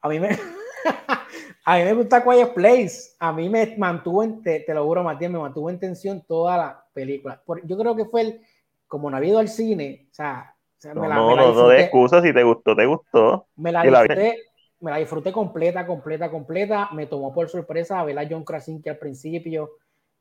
A 0.00 0.08
mí 0.08 0.20
me, 0.20 0.30
a 1.68 1.76
mí 1.76 1.84
me 1.84 1.92
gusta 1.92 2.24
Quiet 2.24 2.54
Place. 2.54 3.14
A 3.18 3.30
mí 3.30 3.50
me 3.50 3.76
mantuvo, 3.76 4.22
en, 4.22 4.42
te, 4.42 4.60
te 4.60 4.72
lo 4.72 4.86
juro, 4.86 5.04
Matías, 5.04 5.30
me 5.30 5.38
mantuvo 5.38 5.68
en 5.68 5.78
tensión 5.78 6.24
toda 6.26 6.56
la 6.56 6.86
película. 6.94 7.42
yo 7.64 7.76
creo 7.76 7.94
que 7.94 8.06
fue 8.06 8.22
el, 8.22 8.40
como 8.86 9.10
no 9.10 9.16
ha 9.16 9.18
habido 9.18 9.38
al 9.38 9.48
cine, 9.48 10.08
o 10.10 10.14
sea, 10.14 10.54
me 10.94 11.06
la, 11.06 11.16
no, 11.16 11.36
no, 11.36 11.52
no 11.52 11.68
de 11.68 11.82
excusas, 11.82 12.22
si 12.22 12.32
te 12.32 12.42
gustó, 12.42 12.74
te 12.74 12.86
gustó. 12.86 13.48
Me 13.56 13.70
la 13.70 13.82
disfruté, 13.82 14.38
me 14.80 14.90
la 14.92 14.96
disfruté 14.96 15.30
completa, 15.30 15.86
completa, 15.86 16.30
completa. 16.30 16.88
Me 16.94 17.04
tomó 17.04 17.34
por 17.34 17.50
sorpresa 17.50 18.02
ver 18.02 18.18
a 18.18 18.26
John 18.26 18.44
Krasinski 18.44 18.88
al 18.88 18.96
principio. 18.96 19.72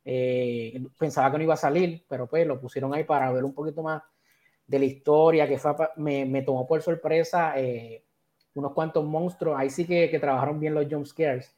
Eh, 0.04 0.84
pensaba 1.00 1.32
que 1.32 1.38
no 1.38 1.44
iba 1.44 1.54
a 1.54 1.58
salir, 1.58 2.04
pero 2.10 2.28
pues 2.28 2.46
lo 2.46 2.60
pusieron 2.60 2.94
ahí 2.94 3.06
para 3.06 3.32
ver 3.32 3.46
un 3.46 3.54
poquito 3.54 3.84
más 3.84 4.04
de 4.66 4.80
la 4.80 4.86
historia, 4.86 5.48
que 5.48 5.58
fue, 5.58 5.74
me, 5.96 6.26
me 6.26 6.42
tomó 6.42 6.68
por 6.68 6.82
sorpresa 6.82 7.54
eh, 7.56 8.04
unos 8.60 8.74
cuantos 8.74 9.06
monstruos. 9.06 9.58
Ahí 9.58 9.70
sí 9.70 9.86
que, 9.86 10.10
que 10.10 10.20
trabajaron 10.20 10.60
bien 10.60 10.74
los 10.74 10.86
jump 10.90 11.06
scares. 11.06 11.54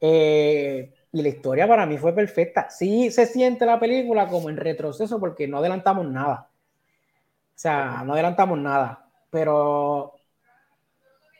Eh, 0.00 0.92
y 1.12 1.22
la 1.22 1.28
historia 1.28 1.68
para 1.68 1.86
mí 1.86 1.98
fue 1.98 2.14
perfecta. 2.14 2.70
Sí 2.70 3.10
se 3.10 3.26
siente 3.26 3.66
la 3.66 3.78
película 3.78 4.28
como 4.28 4.48
en 4.48 4.56
retroceso 4.56 5.18
porque 5.20 5.46
no 5.46 5.58
adelantamos 5.58 6.06
nada. 6.06 6.48
O 6.50 7.58
sea, 7.60 8.02
no 8.04 8.14
adelantamos 8.14 8.58
nada. 8.58 9.06
Pero 9.30 10.14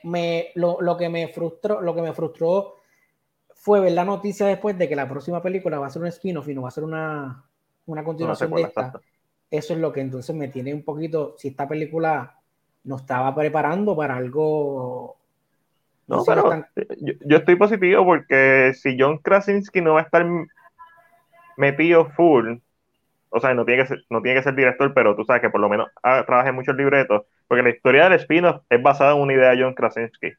me, 0.05 0.51
lo, 0.55 0.81
lo, 0.81 0.97
que 0.97 1.09
me 1.09 1.29
frustró, 1.29 1.81
lo 1.81 1.95
que 1.95 2.03
me 2.03 2.13
frustró 2.13 2.77
fue 3.55 3.81
ver 3.81 3.93
la 3.93 4.05
noticia 4.05 4.47
después 4.47 4.77
de 4.79 4.89
que 4.89 4.97
la 4.97 5.09
próxima 5.09 5.43
película 5.43 5.79
va 5.79 5.87
a 5.87 5.91
ser 5.91 6.03
un 6.03 6.09
spin-off 6.09 6.49
y 6.49 6.55
no 6.55 6.63
va 6.63 6.69
a 6.69 6.73
ser 6.73 6.85
una, 6.85 7.45
una 7.87 8.05
continuación 8.05 8.51
de 8.53 8.63
esta. 8.63 9.01
Eso 9.51 9.75
es 9.75 9.81
lo 9.81 9.93
que 9.93 10.01
entonces 10.01 10.35
me 10.35 10.49
tiene 10.49 10.73
un 10.73 10.83
poquito, 10.83 11.35
si 11.37 11.49
esta 11.49 11.69
película 11.69 12.40
no 12.85 12.97
estaba 12.97 13.35
preparando 13.35 13.97
para 13.97 14.17
algo... 14.17 15.17
No, 16.07 16.25
pero 16.27 16.65
yo, 17.01 17.15
yo, 17.25 17.37
estoy 17.37 17.55
positivo 17.55 18.05
porque 18.05 18.73
si 18.75 18.97
John 18.99 19.19
Krasinski 19.19 19.81
no 19.81 19.95
va 19.95 20.01
a 20.01 20.03
estar 20.03 20.27
metido 21.57 22.07
full, 22.07 22.57
o 23.29 23.41
sea, 23.41 23.55
no 23.55 23.65
tiene 23.65 23.83
que 23.83 23.89
ser, 23.89 24.05
no 24.11 24.21
tiene 24.21 24.39
que 24.39 24.43
ser 24.43 24.57
director, 24.57 24.93
pero 24.93 25.15
tú 25.15 25.25
sabes 25.25 25.41
que 25.41 25.51
por 25.51 25.61
lo 25.61 25.69
menos 25.69 25.89
ah, 26.03 26.25
trabaja 26.27 26.51
mucho 26.51 26.73
el 26.73 26.79
libreto, 26.79 27.27
porque 27.47 27.63
la 27.63 27.71
historia 27.71 28.09
del 28.09 28.19
spin-off 28.19 28.63
es 28.69 28.83
basada 28.83 29.13
en 29.13 29.21
una 29.21 29.35
idea 29.35 29.51
de 29.51 29.63
John 29.63 29.75
Krasinski, 29.75 30.33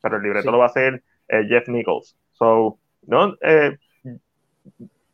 pero 0.00 0.16
el 0.16 0.22
libreto 0.22 0.50
lo 0.50 0.58
va 0.58 0.64
a 0.64 0.68
hacer 0.68 1.02
eh, 1.28 1.44
Jeff 1.48 1.68
Nichols. 1.68 2.16
So, 2.32 2.78
no, 3.06 3.36
eh, 3.42 3.78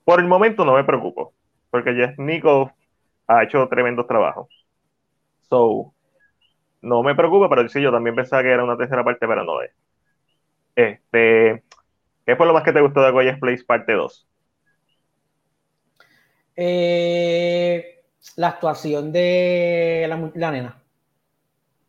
por 0.05 0.21
el 0.21 0.27
momento 0.27 0.65
no 0.65 0.75
me 0.75 0.85
preocupo, 0.85 1.35
porque 1.71 1.95
Jeff 1.95 2.19
Nichols 2.19 2.73
ha 3.27 3.45
hecho 3.45 3.69
tremendo 3.69 4.07
trabajo. 4.07 4.49
So, 5.51 5.93
no 6.83 7.03
me 7.03 7.15
preocupa, 7.15 7.49
pero 7.49 7.69
sí, 7.69 7.81
yo 7.81 7.91
también 7.91 8.15
pensaba 8.15 8.43
que 8.43 8.51
era 8.51 8.65
una 8.65 8.77
tercera 8.77 9.05
parte, 9.05 9.27
pero 9.27 9.45
no 9.45 9.63
es. 9.63 9.71
Este, 10.77 11.63
¿Qué 12.25 12.37
fue 12.37 12.47
lo 12.47 12.53
más 12.53 12.63
que 12.63 12.73
te 12.73 12.81
gustó 12.81 13.03
de 13.03 13.11
Goya's 13.11 13.39
Place 13.39 13.65
parte 13.65 13.95
2? 13.95 14.29
Eh, 16.57 18.05
la 18.37 18.49
actuación 18.49 19.13
de 19.13 20.07
la, 20.09 20.31
la, 20.35 20.51
nena. 20.51 20.83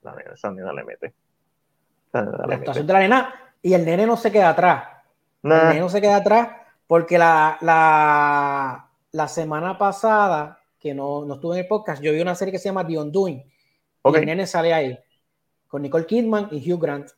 La 0.02 0.16
nena, 0.16 0.34
esa 0.34 0.52
nena 0.52 0.72
le 0.74 0.84
mete. 0.84 1.14
La, 2.14 2.56
actuación 2.56 2.88
de 2.88 2.94
la 2.94 2.99
nena 2.99 3.34
y 3.61 3.74
el 3.74 3.86
nene 3.86 4.06
no 4.06 4.16
se 4.16 4.32
queda 4.32 4.49
atrás. 4.49 4.88
El 5.44 5.49
nene 5.49 5.80
no 5.82 5.90
se 5.90 6.02
queda 6.02 6.16
atrás 6.16 6.49
porque 6.88 7.18
la, 7.18 7.57
la, 7.61 8.90
la 9.11 9.28
semana 9.28 9.78
pasada, 9.78 10.60
que 10.80 10.94
no, 10.94 11.26
no, 11.26 11.36
estuve 11.36 11.56
en 11.56 11.64
el 11.64 11.68
podcast, 11.68 12.02
yo 12.02 12.11
vi 12.11 12.22
una 12.22 12.36
serie 12.36 12.52
que 12.52 12.60
se 12.60 12.70
llama 12.70 12.88
The 12.88 12.98
Undoing. 12.98 13.44
Y 14.05 14.15
el 14.15 14.26
nene 14.26 14.47
sale 14.47 14.73
ahí 14.73 14.99
con 15.69 15.84
Nicole 15.84 16.05
Kidman 16.05 16.49
y 16.51 16.69
Hugh 16.69 16.81
Grant. 16.81 17.09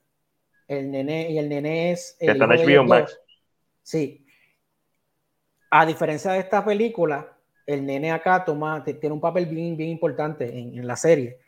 El 0.68 0.92
nene, 0.92 1.32
y 1.32 1.38
el 1.38 1.50
nene 1.50 1.94
es. 1.94 2.16
El 2.20 2.30
está 2.30 2.46
en 2.46 2.52
HBO 2.52 2.84
Max. 2.84 3.20
Sí. 3.82 4.26
A 5.72 5.86
diferencia 5.86 6.34
de 6.34 6.40
esta 6.40 6.64
película, 6.64 7.38
el 7.66 7.86
nene 7.86 8.12
acá 8.12 8.44
toma, 8.44 8.84
tiene 8.84 9.12
un 9.12 9.22
papel 9.22 9.46
bien, 9.46 9.76
bien 9.78 9.90
importante 9.90 10.58
en, 10.58 10.86
la 10.86 10.98
serie. 10.98 11.40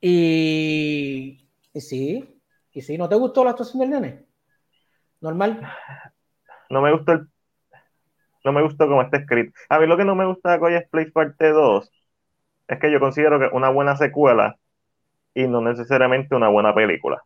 Y, 0.00 1.46
y, 1.72 1.80
sí, 1.80 2.40
y 2.72 2.80
sí, 2.80 2.96
¿no 2.96 3.08
te 3.08 3.14
gustó 3.14 3.44
la 3.44 3.50
actuación 3.50 3.80
del 3.80 3.90
nene? 3.90 4.24
Normal. 5.20 5.60
No 6.70 6.80
me 6.80 6.92
gustó 6.92 7.12
el, 7.12 7.28
no 8.44 8.52
me 8.52 8.62
gustó 8.62 8.88
cómo 8.88 9.02
está 9.02 9.18
escrito. 9.18 9.52
A 9.68 9.78
mí 9.78 9.86
lo 9.86 9.96
que 9.98 10.04
no 10.04 10.14
me 10.14 10.26
gusta 10.26 10.52
de 10.52 10.58
Coy's 10.58 10.88
Place 10.90 11.12
parte 11.12 11.50
2 11.50 11.90
es 12.68 12.78
que 12.78 12.90
yo 12.90 13.00
considero 13.00 13.38
que 13.38 13.48
una 13.54 13.68
buena 13.68 13.96
secuela 13.96 14.56
y 15.34 15.46
no 15.46 15.60
necesariamente 15.60 16.34
una 16.34 16.48
buena 16.48 16.74
película. 16.74 17.22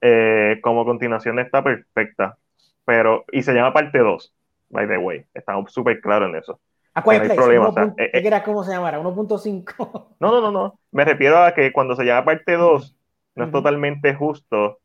Eh, 0.00 0.58
como 0.62 0.84
continuación 0.84 1.38
está 1.38 1.62
perfecta, 1.62 2.38
pero 2.84 3.24
y 3.32 3.42
se 3.42 3.52
llama 3.52 3.72
parte 3.72 3.98
2 3.98 4.34
by 4.70 4.88
the 4.88 4.96
way. 4.96 5.24
Estamos 5.34 5.72
súper 5.72 6.00
claros 6.00 6.30
en 6.30 6.36
eso. 6.36 6.60
¿A 6.94 7.02
cuál 7.02 7.28
no 7.28 7.34
problema, 7.34 7.68
o 7.68 7.72
sea, 7.72 7.94
eh, 7.98 8.10
eh, 8.14 8.42
¿Cómo 8.44 8.64
se 8.64 8.72
llamará? 8.72 8.98
¿1.5? 8.98 10.16
No, 10.18 10.30
no, 10.32 10.40
no, 10.40 10.50
no. 10.50 10.80
Me 10.90 11.04
refiero 11.04 11.38
a 11.38 11.54
que 11.54 11.72
cuando 11.72 11.94
se 11.94 12.04
llama 12.04 12.24
parte 12.24 12.54
2, 12.54 12.96
no 13.36 13.44
es 13.44 13.52
totalmente 13.52 14.14
justo 14.14 14.78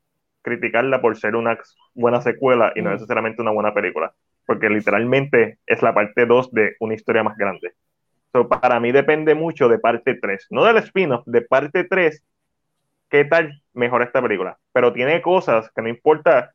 criticarla 0.43 1.01
por 1.01 1.17
ser 1.17 1.35
una 1.35 1.57
buena 1.95 2.21
secuela 2.21 2.71
y 2.75 2.83
no 2.83 2.91
necesariamente 2.91 3.41
una 3.41 3.51
buena 3.51 3.73
película. 3.73 4.13
Porque 4.45 4.69
literalmente 4.69 5.57
es 5.65 5.81
la 5.81 5.95
parte 5.95 6.27
2 6.27 6.51
de 6.51 6.75
una 6.79 6.93
historia 6.93 7.23
más 7.23 7.35
grande. 7.37 7.73
So, 8.35 8.49
para 8.49 8.81
mí 8.81 8.91
depende 8.91 9.33
mucho 9.33 9.69
de 9.69 9.79
parte 9.79 10.15
3. 10.15 10.47
No 10.49 10.65
del 10.65 10.75
spin-off, 10.79 11.23
de 11.25 11.39
parte 11.39 11.85
3. 11.85 12.21
¿Qué 13.07 13.23
tal 13.23 13.61
mejora 13.71 14.03
esta 14.03 14.21
película? 14.21 14.57
Pero 14.73 14.91
tiene 14.91 15.21
cosas 15.21 15.71
que 15.73 15.81
no 15.81 15.87
importa 15.87 16.51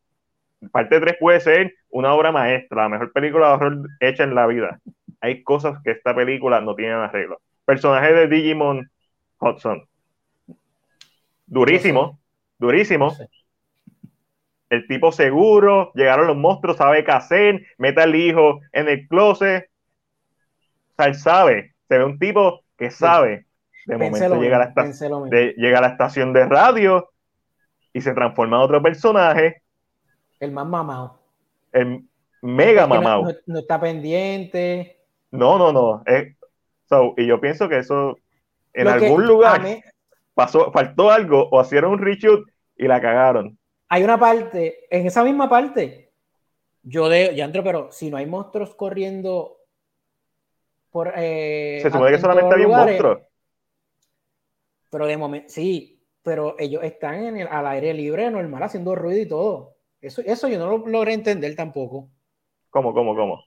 parte 0.72 1.00
3 1.00 1.16
puede 1.18 1.40
ser 1.40 1.72
una 1.88 2.12
obra 2.12 2.32
maestra, 2.32 2.82
la 2.82 2.90
mejor 2.90 3.12
película 3.12 3.46
de 3.46 3.52
horror 3.54 3.88
hecha 3.98 4.24
en 4.24 4.34
la 4.34 4.46
vida. 4.46 4.78
Hay 5.22 5.42
cosas 5.42 5.78
que 5.82 5.92
esta 5.92 6.14
película 6.14 6.60
no 6.60 6.74
tiene 6.74 6.92
arreglo. 6.92 7.40
Personaje 7.64 8.12
de 8.12 8.28
Digimon 8.28 8.90
Hudson. 9.38 9.82
Durísimo, 11.46 12.20
durísimo. 12.58 13.16
El 14.68 14.86
tipo 14.86 15.12
seguro, 15.12 15.92
llegaron 15.94 16.26
los 16.26 16.36
monstruos, 16.36 16.76
sabe 16.76 17.04
qué 17.04 17.12
hacer, 17.12 17.66
mete 17.78 18.02
al 18.02 18.14
hijo 18.14 18.60
en 18.70 18.86
el 18.86 19.08
closet. 19.08 19.70
O 20.90 20.94
sea, 21.02 21.06
él 21.06 21.14
sabe, 21.14 21.69
se 21.90 21.98
ve 21.98 22.04
un 22.04 22.20
tipo 22.20 22.62
que 22.78 22.92
sabe. 22.92 23.46
De 23.84 23.96
momento 23.96 24.40
llega 24.40 24.62
a, 24.62 24.72
la 24.74 25.28
de, 25.28 25.54
llega 25.56 25.78
a 25.78 25.80
la 25.80 25.88
estación 25.88 26.32
de 26.32 26.46
radio 26.46 27.10
y 27.92 28.00
se 28.00 28.14
transforma 28.14 28.58
en 28.58 28.62
otro 28.62 28.80
personaje 28.80 29.62
el 30.38 30.52
más 30.52 30.66
mamado. 30.66 31.18
El 31.72 32.04
mega 32.42 32.86
mamado. 32.86 33.34
No, 33.46 33.58
está 33.58 33.80
pendiente. 33.80 35.00
No, 35.32 35.58
no, 35.58 35.72
no. 35.72 36.04
y 37.16 37.26
yo 37.26 37.40
pienso 37.40 37.68
que 37.68 37.78
eso 37.78 38.16
en 38.72 38.86
algún 38.86 39.26
lugar 39.26 39.60
pasó, 40.34 40.70
faltó 40.70 41.10
algo 41.10 41.48
o 41.50 41.60
hicieron 41.60 41.92
un 41.94 41.98
reshoot 41.98 42.48
y 42.76 42.86
la 42.86 43.00
cagaron. 43.00 43.58
Hay 43.88 44.04
una 44.04 44.18
parte, 44.18 44.86
en 44.88 45.08
esa 45.08 45.24
misma 45.24 45.48
parte, 45.48 46.12
yo 46.84 47.08
de, 47.08 47.34
ya 47.34 47.44
entro, 47.44 47.64
pero 47.64 47.90
si 47.90 48.10
no 48.10 48.16
hay 48.16 48.26
monstruos 48.26 48.76
corriendo 48.76 49.59
por. 50.90 51.12
Eh, 51.16 51.82
Se 51.82 51.90
supone 51.90 52.12
que 52.12 52.18
solamente 52.18 52.54
hay 52.54 52.64
un 52.64 52.74
monstruo. 52.76 53.26
Pero 54.90 55.06
de 55.06 55.16
momento, 55.16 55.48
sí, 55.48 56.02
pero 56.22 56.56
ellos 56.58 56.82
están 56.84 57.24
en 57.24 57.36
el, 57.38 57.48
al 57.48 57.66
aire 57.66 57.94
libre, 57.94 58.30
normal, 58.30 58.62
haciendo 58.62 58.94
ruido 58.94 59.20
y 59.22 59.28
todo. 59.28 59.76
Eso, 60.00 60.22
eso 60.24 60.48
yo 60.48 60.58
no 60.58 60.68
lo 60.70 60.86
logré 60.86 61.12
entender 61.14 61.54
tampoco. 61.56 62.10
¿Cómo, 62.70 62.92
cómo, 62.94 63.14
cómo? 63.14 63.44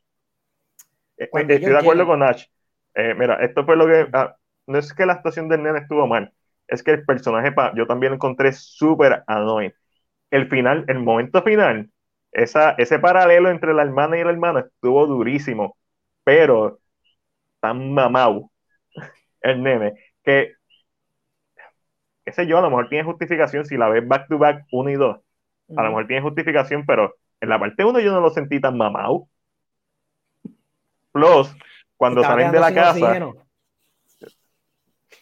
Eh, 1.18 1.30
estoy 1.50 1.74
de 1.74 1.80
acuerdo 1.80 2.06
con 2.06 2.24
Ash. 2.24 2.46
Eh, 2.96 3.14
mira, 3.16 3.36
esto 3.44 3.66
fue 3.66 3.76
lo 3.76 3.88
que. 3.88 4.08
Ah, 4.14 4.36
no 4.68 4.78
es 4.80 4.94
que 4.94 5.06
la 5.06 5.14
actuación 5.14 5.50
del 5.50 5.64
nene 5.64 5.80
estuvo 5.80 6.08
mal, 6.08 6.34
es 6.68 6.84
que 6.84 6.92
el 6.92 7.06
personaje, 7.06 7.54
yo 7.76 7.86
también 7.88 8.12
lo 8.12 8.16
encontré 8.16 8.54
súper 8.54 9.24
annoying. 9.28 9.74
El 10.32 10.50
final, 10.50 10.86
el 10.88 11.00
momento 11.00 11.44
final, 11.44 11.92
esa, 12.32 12.72
ese 12.74 13.00
paralelo 13.00 13.50
entre 13.50 13.74
la 13.74 13.84
hermana 13.84 14.18
y 14.18 14.22
el 14.22 14.30
hermano 14.30 14.60
estuvo 14.60 15.08
durísimo, 15.08 15.78
pero 16.24 16.80
tan 17.64 17.94
mamau 17.94 18.52
el 19.40 19.64
nene 19.64 19.94
que, 20.22 20.56
qué 22.26 22.32
sé 22.34 22.46
yo, 22.46 22.58
a 22.58 22.62
lo 22.62 22.70
mejor 22.70 22.90
tiene 22.90 23.06
justificación 23.06 23.66
si 23.66 23.78
la 23.78 23.88
ves 23.88 24.06
back 24.06 24.28
to 24.28 24.38
back 24.38 24.66
uno 24.72 24.90
y 24.90 24.96
dos 24.96 25.22
a 25.78 25.84
lo 25.84 25.90
mejor 25.90 26.08
tiene 26.08 26.22
justificación, 26.22 26.86
pero 26.86 27.16
en 27.40 27.50
la 27.50 27.60
parte 27.60 27.84
1 27.84 28.00
yo 28.00 28.12
no 28.12 28.22
lo 28.22 28.30
sentí 28.30 28.60
tan 28.60 28.78
mamado. 28.78 29.28
Plus, 31.12 31.56
cuando 31.98 32.22
salen 32.22 32.52
de 32.52 32.60
la 32.60 32.74
casa. 32.74 33.34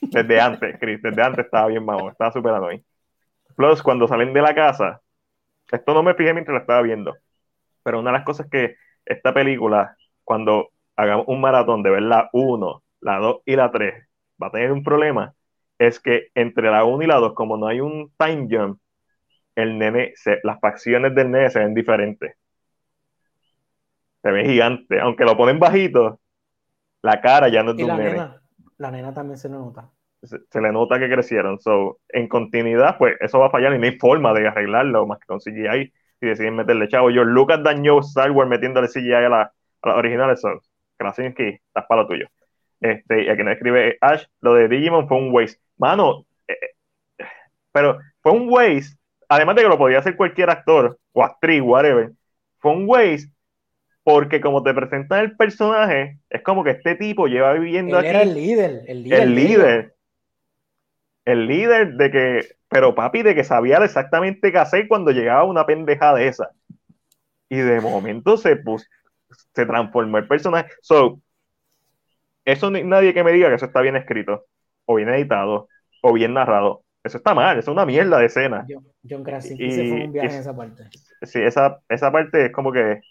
Desde 0.02 0.42
antes, 0.42 0.78
Chris, 0.80 1.02
desde 1.02 1.22
antes 1.22 1.46
estaba 1.46 1.68
bien 1.68 1.86
mamado, 1.86 2.10
estaba 2.10 2.32
súper 2.32 2.54
annoying. 2.54 2.84
Plus, 3.56 3.84
cuando 3.84 4.08
salen 4.08 4.34
de 4.34 4.42
la 4.42 4.56
casa, 4.56 5.00
esto 5.72 5.94
no 5.94 6.02
me 6.02 6.16
fijé 6.16 6.34
mientras 6.34 6.56
la 6.56 6.62
estaba 6.62 6.82
viendo, 6.82 7.16
pero 7.84 8.00
una 8.00 8.12
de 8.12 8.18
las 8.18 8.26
cosas 8.26 8.48
que 8.50 8.76
esta 9.06 9.34
película, 9.34 9.96
cuando 10.24 10.72
hagamos 10.96 11.26
un 11.28 11.42
maratón 11.42 11.84
de 11.84 11.90
ver 11.90 12.04
la 12.04 12.30
1, 12.34 12.84
la 13.02 13.18
2 13.18 13.42
y 13.46 13.56
la 13.56 13.72
3, 13.72 14.08
va 14.42 14.48
a 14.48 14.52
tener 14.52 14.72
un 14.72 14.84
problema, 14.84 15.34
es 15.78 16.00
que 16.00 16.28
entre 16.36 16.70
la 16.70 16.84
1 16.86 17.04
y 17.04 17.08
la 17.08 17.16
2, 17.16 17.34
como 17.34 17.58
no 17.58 17.68
hay 17.68 17.82
un 17.82 18.12
time 18.18 18.48
jump, 18.50 18.80
el 19.56 19.78
nene, 19.78 20.14
las 20.44 20.60
facciones 20.60 21.14
del 21.16 21.32
nene 21.32 21.50
se 21.50 21.60
ven 21.60 21.74
diferentes. 21.74 22.36
Se 24.22 24.32
ve 24.32 24.46
gigante. 24.46 25.00
Aunque 25.00 25.26
lo 25.26 25.36
ponen 25.36 25.60
bajito, 25.60 26.20
la 27.02 27.20
cara 27.22 27.50
ya 27.50 27.64
no 27.64 27.72
es 27.72 27.78
de 27.78 27.84
un 27.84 27.98
nene. 27.98 28.12
Nena, 28.12 28.42
la 28.78 28.92
nena 28.92 29.14
también 29.14 29.38
se 29.38 29.50
le 29.50 29.56
nota. 29.56 29.90
Se, 30.22 30.62
le 30.62 30.72
nota 30.72 31.00
que 31.00 31.10
crecieron. 31.10 31.60
So, 31.60 32.00
en 32.10 32.28
continuidad, 32.28 32.98
pues 32.98 33.16
eso 33.20 33.40
va 33.40 33.48
a 33.48 33.52
fallar 33.52 33.74
y 33.74 33.80
no 33.80 33.86
hay 33.86 33.98
forma 33.98 34.34
de 34.34 34.48
arreglarlo 34.48 35.08
más 35.08 35.20
que 35.20 35.26
con 35.26 35.40
CGI 35.40 35.92
si 36.20 36.28
deciden 36.28 36.56
meterle 36.56 36.88
chavo. 36.88 37.10
Yo, 37.10 37.24
Lucas 37.24 37.64
dañó 37.64 38.00
Star 38.02 38.30
Wars 38.32 38.50
metiéndole 38.50 38.88
CGI 38.88 39.14
a, 39.14 39.30
la, 39.30 39.42
a 39.82 39.90
las 39.90 39.98
originales. 39.98 40.42
So, 40.42 40.50
que 41.36 41.62
estás 41.68 41.86
para 41.88 42.02
lo 42.02 42.08
tuyo. 42.08 42.28
Este, 42.80 43.24
y 43.24 43.30
aquí 43.30 43.44
no 43.44 43.52
escribe 43.52 43.98
Ash, 44.02 44.26
lo 44.42 44.56
de 44.56 44.68
Digimon 44.68 45.08
fue 45.08 45.18
un 45.18 45.32
waste. 45.32 45.60
Mano, 45.78 46.26
eh, 46.48 46.58
eh, 47.18 47.26
pero 47.72 48.00
fue 48.22 48.32
un 48.32 48.50
waste 48.50 48.98
además 49.32 49.56
de 49.56 49.62
que 49.62 49.70
lo 49.70 49.78
podía 49.78 50.00
hacer 50.00 50.18
cualquier 50.18 50.50
actor 50.50 51.00
o 51.14 51.24
actriz, 51.24 51.62
whatever, 51.62 52.12
fue 52.60 52.74
un 52.74 52.84
waste 52.86 53.32
porque 54.04 54.42
como 54.42 54.62
te 54.62 54.74
presentan 54.74 55.22
el 55.22 55.38
personaje, 55.38 56.20
es 56.30 56.42
como 56.42 56.66
que 56.66 56.72
este 56.72 56.96
tipo 56.96 57.28
lleva 57.28 57.54
viviendo 57.54 57.98
Él 58.00 58.06
aquí. 58.06 58.10
Era 58.10 58.22
el 58.24 58.34
líder, 58.34 58.82
el 58.88 59.04
líder. 59.04 59.22
El 59.22 59.36
líder. 59.36 59.96
el 61.24 61.48
líder 61.48 61.94
de 61.94 62.12
que, 62.12 62.48
pero 62.68 62.94
papi, 62.94 63.22
de 63.22 63.34
que 63.34 63.46
sabía 63.46 63.78
exactamente 63.78 64.52
qué 64.52 64.58
hacer 64.58 64.88
cuando 64.90 65.12
llegaba 65.12 65.46
una 65.46 65.66
pendeja 65.66 66.14
de 66.14 66.28
esa. 66.28 66.50
Y 67.48 67.58
de 67.58 67.80
momento 67.80 68.36
se 68.36 68.58
puso, 68.58 68.86
se 69.54 69.66
transformó 69.66 70.18
el 70.18 70.28
personaje. 70.28 70.70
So, 70.82 71.20
eso 72.46 72.70
nadie 72.72 73.14
que 73.14 73.24
me 73.24 73.32
diga 73.32 73.50
que 73.50 73.56
eso 73.56 73.66
está 73.66 73.82
bien 73.82 73.96
escrito, 73.96 74.46
o 74.86 74.96
bien 74.96 75.10
editado, 75.10 75.68
o 76.02 76.14
bien 76.14 76.34
narrado. 76.34 76.84
Eso 77.04 77.18
está 77.18 77.34
mal, 77.34 77.58
eso 77.58 77.72
es 77.72 77.76
una 77.76 77.86
mierda 77.86 78.20
de 78.20 78.26
escena. 78.26 78.66
John 79.08 79.24
Krasinski 79.24 79.72
se 79.72 79.90
fue 79.90 80.06
un 80.06 80.12
viaje 80.12 80.36
en 80.36 80.42
esa 80.42 80.56
parte. 80.56 80.84
Sí, 81.24 81.42
esa, 81.42 81.80
esa 81.90 82.12
parte 82.12 82.46
es 82.46 82.52
como 82.52 82.72
que. 82.72 83.02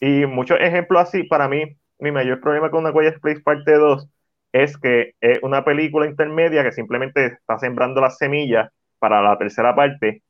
Y 0.00 0.26
muchos 0.26 0.58
ejemplos 0.60 1.02
así, 1.02 1.24
para 1.24 1.48
mí, 1.48 1.76
mi 1.98 2.10
mayor 2.10 2.40
problema 2.40 2.70
con 2.70 2.80
una 2.80 2.92
Quiet 2.92 3.20
Place 3.20 3.40
parte 3.40 3.72
2 3.72 4.08
es 4.52 4.76
que 4.78 5.14
es 5.20 5.38
una 5.42 5.64
película 5.64 6.06
intermedia 6.06 6.62
que 6.62 6.72
simplemente 6.72 7.26
está 7.26 7.58
sembrando 7.58 8.00
las 8.00 8.16
semillas 8.16 8.70
para 8.98 9.22
la 9.22 9.36
tercera 9.38 9.74
parte. 9.74 10.22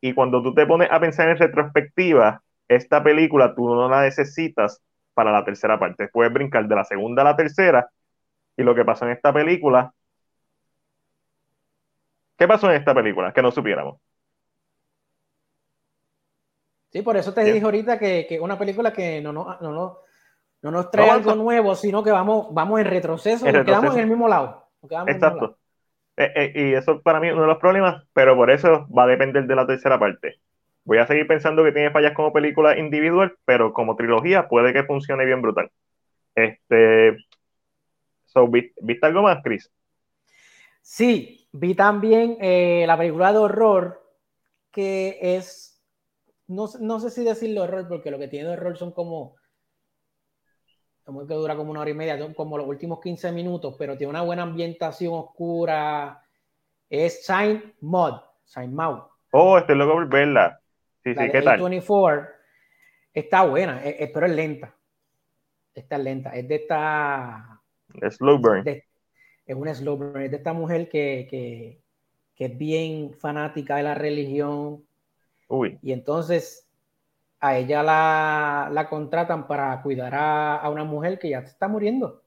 Y 0.00 0.12
cuando 0.14 0.42
tú 0.42 0.54
te 0.54 0.66
pones 0.66 0.88
a 0.90 1.00
pensar 1.00 1.28
en 1.28 1.38
retrospectiva, 1.38 2.42
esta 2.68 3.02
película 3.02 3.54
tú 3.54 3.74
no 3.74 3.88
la 3.88 4.02
necesitas 4.02 4.82
para 5.14 5.32
la 5.32 5.44
tercera 5.44 5.78
parte. 5.78 6.08
Puedes 6.08 6.32
brincar 6.32 6.66
de 6.66 6.74
la 6.74 6.84
segunda 6.84 7.22
a 7.22 7.26
la 7.26 7.36
tercera. 7.36 7.90
Y 8.56 8.62
lo 8.62 8.74
que 8.74 8.84
pasó 8.84 9.04
en 9.04 9.12
esta 9.12 9.32
película. 9.32 9.92
¿Qué 12.36 12.46
pasó 12.46 12.70
en 12.70 12.76
esta 12.76 12.94
película? 12.94 13.32
Que 13.32 13.42
no 13.42 13.50
supiéramos. 13.50 13.98
Sí, 16.90 17.02
por 17.02 17.16
eso 17.16 17.32
te 17.34 17.44
dije 17.44 17.64
ahorita 17.64 17.98
que, 17.98 18.26
que, 18.28 18.40
una 18.40 18.58
película 18.58 18.92
que 18.92 19.20
no, 19.20 19.32
no, 19.32 19.58
no, 19.60 19.98
no 20.62 20.70
nos 20.70 20.90
trae 20.90 21.10
algo 21.10 21.34
nuevo, 21.34 21.74
sino 21.74 22.02
que 22.02 22.10
vamos, 22.10 22.48
vamos 22.52 22.80
en 22.80 22.86
retroceso, 22.86 23.44
nos 23.50 23.64
quedamos 23.64 23.94
en 23.94 24.00
el 24.00 24.06
mismo 24.06 24.28
lado. 24.28 24.68
Exacto. 25.06 25.58
Eh, 26.16 26.32
eh, 26.34 26.52
y 26.54 26.74
eso 26.74 27.02
para 27.02 27.20
mí 27.20 27.28
es 27.28 27.34
uno 27.34 27.42
de 27.42 27.48
los 27.48 27.58
problemas, 27.58 28.04
pero 28.12 28.34
por 28.34 28.50
eso 28.50 28.86
va 28.88 29.04
a 29.04 29.06
depender 29.06 29.46
de 29.46 29.54
la 29.54 29.66
tercera 29.66 29.98
parte. 29.98 30.40
Voy 30.86 30.98
a 30.98 31.06
seguir 31.06 31.26
pensando 31.26 31.64
que 31.64 31.72
tiene 31.72 31.90
fallas 31.90 32.14
como 32.14 32.32
película 32.32 32.78
individual, 32.78 33.36
pero 33.44 33.72
como 33.72 33.96
trilogía 33.96 34.48
puede 34.48 34.72
que 34.72 34.84
funcione 34.84 35.26
bien 35.26 35.42
brutal. 35.42 35.70
Este, 36.36 37.18
¿Viste 38.82 39.06
algo 39.06 39.22
más, 39.22 39.42
Chris? 39.42 39.70
Sí, 40.80 41.48
vi 41.52 41.74
también 41.74 42.38
eh, 42.40 42.84
la 42.86 42.96
película 42.96 43.32
de 43.32 43.38
horror 43.38 44.02
que 44.70 45.18
es, 45.20 45.82
no, 46.46 46.66
no 46.80 47.00
sé 47.00 47.10
si 47.10 47.24
decirlo 47.24 47.64
horror, 47.64 47.88
porque 47.88 48.12
lo 48.12 48.18
que 48.18 48.28
tiene 48.28 48.48
de 48.48 48.54
horror 48.54 48.76
son 48.76 48.92
como 48.92 49.34
como 51.04 51.26
que 51.26 51.34
dura 51.34 51.56
como 51.56 51.70
una 51.70 51.80
hora 51.80 51.90
y 51.90 51.94
media, 51.94 52.34
como 52.34 52.58
los 52.58 52.66
últimos 52.66 53.00
15 53.00 53.30
minutos, 53.30 53.76
pero 53.78 53.96
tiene 53.96 54.10
una 54.10 54.22
buena 54.22 54.42
ambientación 54.42 55.14
oscura. 55.14 56.20
Es 56.90 57.24
Sign 57.24 57.74
Mod, 57.80 58.20
Sign 58.44 58.74
Mod. 58.74 59.02
Oh, 59.30 59.56
estoy 59.56 59.76
loco 59.76 59.94
por 59.94 60.08
verla. 60.08 60.60
Sí, 61.06 61.14
sí, 61.14 61.30
¿qué 61.30 61.40
tal? 61.40 61.60
24 61.60 62.26
está 63.14 63.44
buena, 63.44 63.80
es, 63.84 63.94
es, 64.00 64.10
pero 64.12 64.26
es 64.26 64.32
lenta. 64.32 64.74
Está 65.72 65.98
lenta. 65.98 66.30
Es 66.30 66.48
de 66.48 66.56
esta. 66.56 67.62
Slow 68.10 68.38
burn. 68.38 68.66
es 68.66 68.82
una 69.54 69.72
slow 69.72 69.96
burn. 69.96 70.22
Es 70.22 70.32
de 70.32 70.38
esta 70.38 70.52
mujer 70.52 70.88
que, 70.88 71.28
que, 71.30 71.80
que 72.34 72.44
es 72.46 72.58
bien 72.58 73.14
fanática 73.14 73.76
de 73.76 73.84
la 73.84 73.94
religión. 73.94 74.84
Uy. 75.46 75.78
Y 75.80 75.92
entonces 75.92 76.66
a 77.38 77.56
ella 77.56 77.84
la, 77.84 78.86
contratan 78.90 79.46
para 79.46 79.80
cuidar 79.82 80.12
a, 80.16 80.68
una 80.70 80.82
mujer 80.82 81.20
que 81.20 81.28
ya 81.28 81.38
está 81.38 81.68
muriendo. 81.68 82.24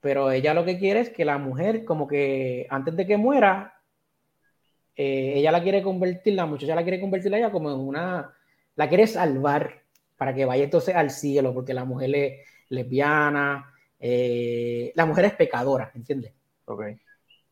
Pero 0.00 0.30
ella 0.30 0.54
lo 0.54 0.64
que 0.64 0.78
quiere 0.78 1.00
es 1.00 1.10
que 1.10 1.24
la 1.24 1.38
mujer, 1.38 1.84
como 1.84 2.06
que 2.06 2.68
antes 2.70 2.94
de 2.94 3.06
que 3.08 3.16
muera, 3.16 3.75
eh, 4.96 5.34
ella 5.36 5.52
la 5.52 5.62
quiere 5.62 5.82
convertir, 5.82 6.34
la 6.34 6.46
muchacha 6.46 6.74
la 6.74 6.82
quiere 6.82 7.00
convertir 7.00 7.34
a 7.34 7.38
ella 7.38 7.50
como 7.50 7.70
en 7.70 7.78
una, 7.78 8.32
la 8.74 8.88
quiere 8.88 9.06
salvar 9.06 9.82
para 10.16 10.34
que 10.34 10.44
vaya 10.44 10.64
entonces 10.64 10.94
al 10.94 11.10
cielo, 11.10 11.52
porque 11.52 11.74
la 11.74 11.84
mujer 11.84 12.14
es 12.14 12.48
lesbiana, 12.70 13.72
eh, 14.00 14.92
la 14.94 15.06
mujer 15.06 15.26
es 15.26 15.32
pecadora, 15.34 15.90
¿entiendes? 15.94 16.32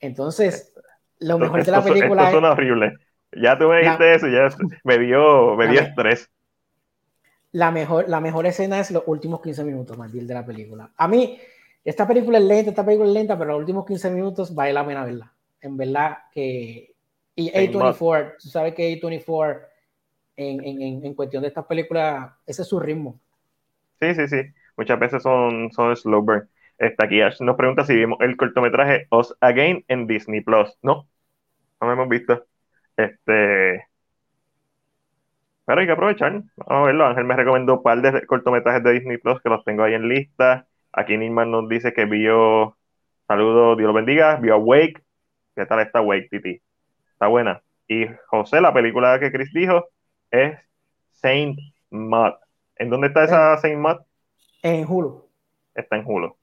Entonces, 0.01 0.73
lo 1.21 1.39
mejor 1.39 1.65
de 1.65 1.71
la 1.71 1.85
película 1.85 2.31
esto, 2.31 2.39
horrible. 2.39 2.95
Ya 3.33 3.59
tú 3.59 3.69
me 3.69 3.81
dijiste 3.81 4.15
eso, 4.15 4.29
ya 4.29 4.49
me 4.85 4.99
dio, 4.99 5.55
me 5.57 5.69
dio 5.69 5.81
estrés 5.81 6.31
la 7.55 7.71
mejor, 7.71 8.09
la 8.09 8.21
mejor 8.21 8.47
escena 8.47 8.81
es 8.81 8.91
los 8.91 9.05
últimos 9.07 9.41
15 9.41 9.63
minutos, 9.63 9.97
Matilde, 9.97 10.27
de 10.27 10.35
la 10.35 10.45
película. 10.45 10.91
A 10.97 11.07
mí, 11.07 11.39
esta 11.85 12.05
película 12.05 12.39
es 12.39 12.45
lenta, 12.45 12.71
esta 12.71 12.85
película 12.85 13.09
es 13.09 13.15
lenta, 13.15 13.39
pero 13.39 13.53
los 13.53 13.61
últimos 13.61 13.87
15 13.87 14.11
minutos 14.11 14.53
vale 14.53 14.73
la 14.73 14.85
pena 14.85 15.05
verla. 15.05 15.33
En 15.61 15.77
verdad 15.77 16.19
que... 16.33 16.94
Y 17.37 17.51
A24, 17.51 18.35
tú 18.41 18.49
sabes 18.49 18.75
que 18.75 19.01
A24 19.01 19.63
en, 20.37 20.65
en, 20.65 21.05
en, 21.05 21.15
cuestión 21.15 21.43
de 21.43 21.49
estas 21.49 21.67
películas, 21.67 22.33
ese 22.47 22.63
es 22.63 22.69
su 22.69 22.79
ritmo. 22.81 23.21
Sí, 24.01 24.15
sí, 24.15 24.29
sí. 24.29 24.43
Muchas 24.77 24.99
veces 24.99 25.23
son, 25.23 25.71
son 25.73 25.97
slow 25.97 26.23
burn. 26.23 26.49
Está 26.79 27.05
aquí 27.05 27.21
Ash 27.21 27.41
nos 27.41 27.57
pregunta 27.57 27.85
si 27.85 27.95
vimos 27.95 28.19
el 28.21 28.37
cortometraje 28.37 29.07
Us 29.11 29.37
Again 29.41 29.85
en 29.89 30.07
Disney 30.07 30.41
Plus. 30.41 30.77
No, 30.83 31.09
no 31.81 31.87
lo 31.87 31.93
hemos 31.93 32.09
visto. 32.09 32.45
Este, 32.97 33.87
pero 35.65 35.81
hay 35.81 35.87
que 35.87 35.93
aprovechar. 35.93 36.43
Vamos 36.57 36.83
a 36.85 36.87
verlo. 36.87 37.07
Ángel 37.07 37.25
me 37.25 37.37
recomendó 37.37 37.75
un 37.75 37.83
par 37.83 38.03
de 38.03 38.27
cortometrajes 38.27 38.83
de 38.83 38.93
Disney 38.93 39.19
Plus 39.19 39.41
que 39.41 39.49
los 39.49 39.65
tengo 39.65 39.85
ahí 39.85 39.95
en 39.95 40.09
lista. 40.09 40.67
Aquí 40.93 41.17
Nilman 41.17 41.51
nos 41.51 41.69
dice 41.69 41.93
que 41.93 42.05
vio. 42.05 42.77
Saludos, 43.27 43.79
Dios 43.79 43.89
lo 43.89 43.95
bendiga. 43.95 44.37
Vio 44.37 44.59
Wake. 44.59 45.03
¿Qué 45.57 45.67
tal 45.67 45.81
está 45.81 46.01
Wake, 46.01 46.29
Titi? 46.31 46.61
Está 47.25 47.31
buena. 47.31 47.63
Y 47.89 48.05
José, 48.27 48.61
la 48.61 48.75
película 48.75 49.19
que 49.19 49.33
Chris 49.33 49.51
dijo 49.55 49.89
es 50.31 50.59
Saint 51.11 51.59
Maud. 51.89 52.35
¿En 52.77 52.91
dónde 52.91 53.07
está 53.07 53.25
esa 53.25 53.57
Saint 53.57 53.79
Maud? 53.79 53.97
En 54.63 54.85
Hulu. 54.87 55.27
Está 55.75 55.97
en 55.97 56.05
Hulu. 56.05 56.37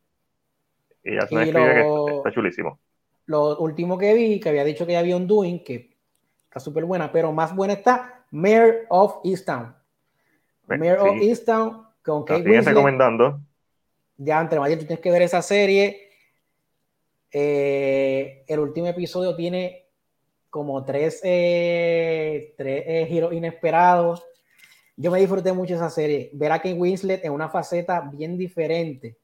Y 1.03 1.13
ya 1.13 1.27
se 1.27 1.35
me 1.35 1.43
escribe 1.43 1.73
que 1.75 2.15
está 2.17 2.31
chulísimo. 2.31 2.79
Lo 3.27 3.59
último 3.59 3.95
que 3.95 4.11
vi, 4.15 4.39
que 4.39 4.49
había 4.49 4.63
dicho 4.63 4.87
que 4.87 4.93
ya 4.93 4.99
había 5.01 5.17
un 5.17 5.27
Doing, 5.27 5.63
que 5.63 5.95
está 6.45 6.59
súper 6.59 6.85
buena, 6.85 7.11
pero 7.11 7.31
más 7.31 7.55
buena 7.55 7.73
está 7.73 8.25
Mayor 8.31 8.87
of 8.89 9.19
Easttown. 9.23 9.75
Mayor 10.65 10.97
of 10.97 11.21
Easttown 11.21 11.85
con 12.01 12.25
Kate 12.25 12.41
Winslet. 12.41 12.69
recomendando. 12.69 13.39
Ya, 14.17 14.41
entre 14.41 14.59
Mayor, 14.59 14.79
tú 14.79 14.85
tienes 14.85 15.03
que 15.03 15.11
ver 15.11 15.21
esa 15.21 15.43
serie. 15.43 16.09
Eh, 17.31 18.45
el 18.47 18.59
último 18.59 18.87
episodio 18.87 19.35
tiene 19.35 19.80
como 20.51 20.85
tres, 20.85 21.19
eh, 21.23 22.53
tres 22.55 22.83
eh, 22.85 23.07
giros 23.09 23.33
inesperados. 23.33 24.23
Yo 24.95 25.09
me 25.09 25.19
disfruté 25.19 25.51
mucho 25.53 25.73
esa 25.73 25.89
serie. 25.89 26.29
Ver 26.33 26.51
a 26.51 26.59
Kate 26.59 26.73
Winslet 26.73 27.25
en 27.25 27.31
una 27.31 27.49
faceta 27.49 28.01
bien 28.01 28.37
diferente. 28.37 29.17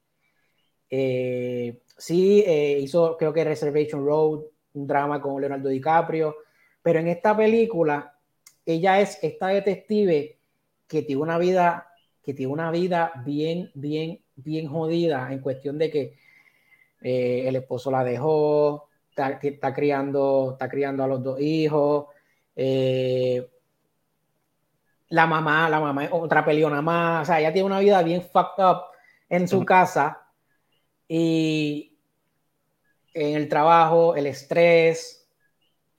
sí, 0.88 2.44
hizo 2.80 3.16
creo 3.16 3.32
que 3.32 3.44
Reservation 3.44 4.04
Road, 4.04 4.40
un 4.74 4.86
drama 4.86 5.20
con 5.20 5.40
Leonardo 5.40 5.68
DiCaprio, 5.68 6.34
pero 6.82 6.98
en 6.98 7.08
esta 7.08 7.36
película 7.36 8.18
ella 8.64 9.00
es 9.00 9.18
esta 9.22 9.48
detective 9.48 10.38
que 10.86 11.02
tiene 11.02 11.22
una 11.22 11.38
vida, 11.38 11.88
que 12.22 12.34
tiene 12.34 12.52
una 12.52 12.70
vida 12.70 13.12
bien, 13.24 13.70
bien, 13.74 14.20
bien 14.36 14.66
jodida 14.66 15.32
en 15.32 15.40
cuestión 15.40 15.78
de 15.78 15.90
que 15.90 16.18
eh, 17.00 17.44
el 17.46 17.56
esposo 17.56 17.90
la 17.90 18.02
dejó, 18.02 18.87
está, 19.18 19.74
criando, 19.74 20.50
está 20.52 20.68
criando 20.68 21.04
a 21.04 21.08
los 21.08 21.22
dos 21.22 21.40
hijos. 21.40 22.06
Eh, 22.54 23.48
la 25.10 25.26
mamá, 25.26 25.68
la 25.68 25.80
mamá 25.80 26.04
es 26.04 26.10
otra 26.12 26.44
peleona 26.44 26.82
más, 26.82 27.22
o 27.22 27.24
sea, 27.24 27.40
ella 27.40 27.52
tiene 27.52 27.66
una 27.66 27.80
vida 27.80 28.02
bien 28.02 28.22
fucked 28.22 28.62
up 28.62 28.82
en 29.28 29.48
su 29.48 29.64
casa 29.64 30.26
y 31.06 31.98
en 33.14 33.36
el 33.36 33.48
trabajo, 33.48 34.14
el 34.14 34.26
estrés, 34.26 35.28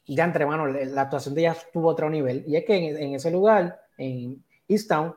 ya 0.05 0.23
entre 0.23 0.45
manos, 0.45 0.75
la 0.87 1.01
actuación 1.01 1.35
de 1.35 1.41
ella 1.41 1.57
tuvo 1.73 1.89
otro 1.89 2.09
nivel. 2.09 2.43
Y 2.47 2.55
es 2.55 2.65
que 2.65 2.75
en, 2.75 3.15
ese 3.15 3.31
lugar, 3.31 3.81
en 3.97 4.43
Easttown, 4.67 5.15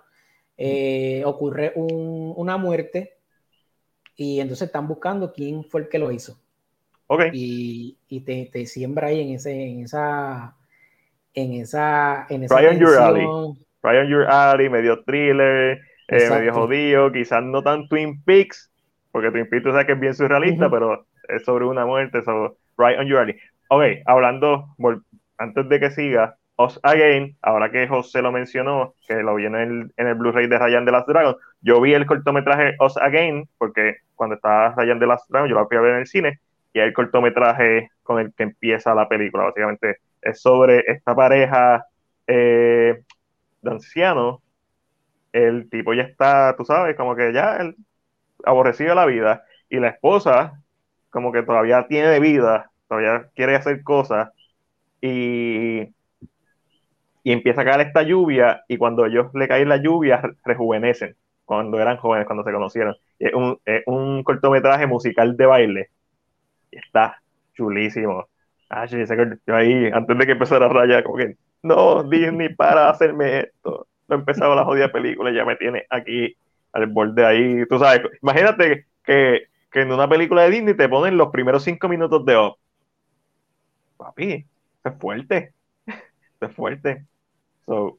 eh, 0.56 1.22
ocurre 1.24 1.72
una 1.76 2.56
muerte 2.56 3.18
y 4.16 4.40
entonces 4.40 4.66
están 4.66 4.86
buscando 4.86 5.32
quién 5.32 5.64
fue 5.64 5.82
el 5.82 5.88
que 5.88 5.98
lo 5.98 6.10
hizo. 6.12 6.38
Okay. 7.12 7.28
Y, 7.34 7.98
y 8.08 8.20
te, 8.20 8.48
te, 8.50 8.64
siembra 8.64 9.08
ahí 9.08 9.20
en, 9.20 9.34
ese, 9.34 9.52
en 9.52 9.80
esa. 9.82 10.56
En 11.34 11.52
esa. 11.52 12.26
En 12.30 12.44
esa 12.44 12.54
Brian 12.54 12.78
Your 12.78 12.96
Alley. 12.96 13.26
Brian 13.82 14.08
Your 14.08 14.26
Alley, 14.30 14.70
medio 14.70 15.02
thriller, 15.04 15.78
eh, 16.08 16.30
medio 16.30 16.54
jodido, 16.54 17.12
quizás 17.12 17.42
no 17.42 17.62
tan 17.62 17.86
Twin 17.88 18.22
Peaks, 18.24 18.72
porque 19.10 19.30
Twin 19.30 19.46
Peaks 19.46 19.62
tú 19.62 19.70
sabes 19.72 19.84
que 19.84 19.92
es 19.92 20.00
bien 20.00 20.14
surrealista, 20.14 20.70
pero 20.70 21.04
es 21.28 21.44
sobre 21.44 21.66
una 21.66 21.84
muerte, 21.84 22.22
sobre 22.22 22.54
Your 23.06 23.18
Alley. 23.18 23.36
Ok, 23.68 23.82
hablando, 24.06 24.74
antes 25.36 25.68
de 25.68 25.80
que 25.80 25.90
siga, 25.90 26.36
Us 26.56 26.80
Again, 26.82 27.36
ahora 27.42 27.70
que 27.70 27.88
José 27.88 28.22
lo 28.22 28.32
mencionó, 28.32 28.94
que 29.06 29.16
lo 29.16 29.34
vi 29.34 29.44
en 29.44 29.56
el, 29.56 29.92
en 29.98 30.06
el 30.06 30.14
Blu-ray 30.14 30.46
de 30.46 30.58
Ryan 30.58 30.86
de 30.86 30.92
las 30.92 31.04
Dragons, 31.04 31.36
yo 31.60 31.78
vi 31.82 31.92
el 31.92 32.06
cortometraje 32.06 32.74
Us 32.80 32.96
Again, 32.96 33.46
porque 33.58 33.96
cuando 34.14 34.36
estaba 34.36 34.74
Ryan 34.78 34.98
de 34.98 35.06
las 35.06 35.28
Dragons, 35.28 35.50
yo 35.50 35.56
lo 35.56 35.68
fui 35.68 35.76
a 35.76 35.82
ver 35.82 35.92
en 35.92 36.00
el 36.00 36.06
cine, 36.06 36.38
y 36.72 36.80
el 36.80 36.92
cortometraje 36.92 37.90
con 38.02 38.18
el 38.18 38.32
que 38.34 38.44
empieza 38.44 38.94
la 38.94 39.08
película. 39.08 39.44
Básicamente 39.44 39.98
es 40.22 40.40
sobre 40.40 40.84
esta 40.86 41.14
pareja 41.14 41.86
eh, 42.26 43.02
de 43.60 43.70
ancianos. 43.70 44.40
El 45.32 45.68
tipo 45.70 45.94
ya 45.94 46.02
está, 46.02 46.54
tú 46.56 46.64
sabes, 46.64 46.96
como 46.96 47.16
que 47.16 47.32
ya 47.32 47.56
el, 47.56 47.76
aborrecido 48.44 48.94
la 48.94 49.06
vida. 49.06 49.44
Y 49.68 49.78
la 49.80 49.88
esposa, 49.88 50.60
como 51.10 51.32
que 51.32 51.42
todavía 51.42 51.86
tiene 51.88 52.20
vida, 52.20 52.70
todavía 52.88 53.28
quiere 53.34 53.56
hacer 53.56 53.82
cosas. 53.82 54.30
Y, 55.00 55.88
y 57.24 57.32
empieza 57.32 57.62
a 57.62 57.64
caer 57.64 57.86
esta 57.88 58.02
lluvia. 58.02 58.64
Y 58.68 58.76
cuando 58.76 59.06
ellos 59.06 59.28
le 59.34 59.48
cae 59.48 59.64
la 59.64 59.76
lluvia, 59.76 60.22
rejuvenecen. 60.44 61.16
Cuando 61.44 61.80
eran 61.80 61.96
jóvenes, 61.98 62.26
cuando 62.26 62.44
se 62.44 62.52
conocieron. 62.52 62.96
Es 63.18 63.34
un, 63.34 63.58
es 63.64 63.82
un 63.86 64.22
cortometraje 64.22 64.86
musical 64.86 65.36
de 65.36 65.46
baile. 65.46 65.90
Y 66.72 66.78
está 66.78 67.22
chulísimo. 67.54 68.26
Ah, 68.68 68.86
yo 68.86 69.54
ahí, 69.54 69.90
antes 69.92 70.18
de 70.18 70.26
que 70.26 70.32
empezara 70.32 70.66
a 70.66 70.68
rayar, 70.70 71.04
como 71.04 71.18
que, 71.18 71.36
no, 71.62 72.02
Disney, 72.04 72.54
para 72.54 72.88
hacerme 72.88 73.40
esto. 73.40 73.86
No 74.08 74.16
he 74.16 74.18
empezado 74.18 74.54
la 74.54 74.64
jodida 74.64 74.90
película, 74.90 75.30
ya 75.30 75.44
me 75.44 75.56
tiene 75.56 75.84
aquí 75.90 76.34
al 76.72 76.86
borde 76.86 77.24
ahí. 77.24 77.66
Tú 77.68 77.78
sabes, 77.78 78.02
imagínate 78.22 78.86
que, 79.04 79.42
en 79.74 79.92
una 79.92 80.08
película 80.08 80.42
de 80.42 80.50
Disney 80.50 80.74
te 80.74 80.88
ponen 80.88 81.16
los 81.16 81.28
primeros 81.28 81.64
cinco 81.64 81.88
minutos 81.88 82.24
de 82.24 82.36
op. 82.36 82.58
Papi, 83.98 84.46
es 84.84 84.94
fuerte. 84.98 85.52
es 86.40 86.54
fuerte. 86.54 87.06
So, 87.66 87.98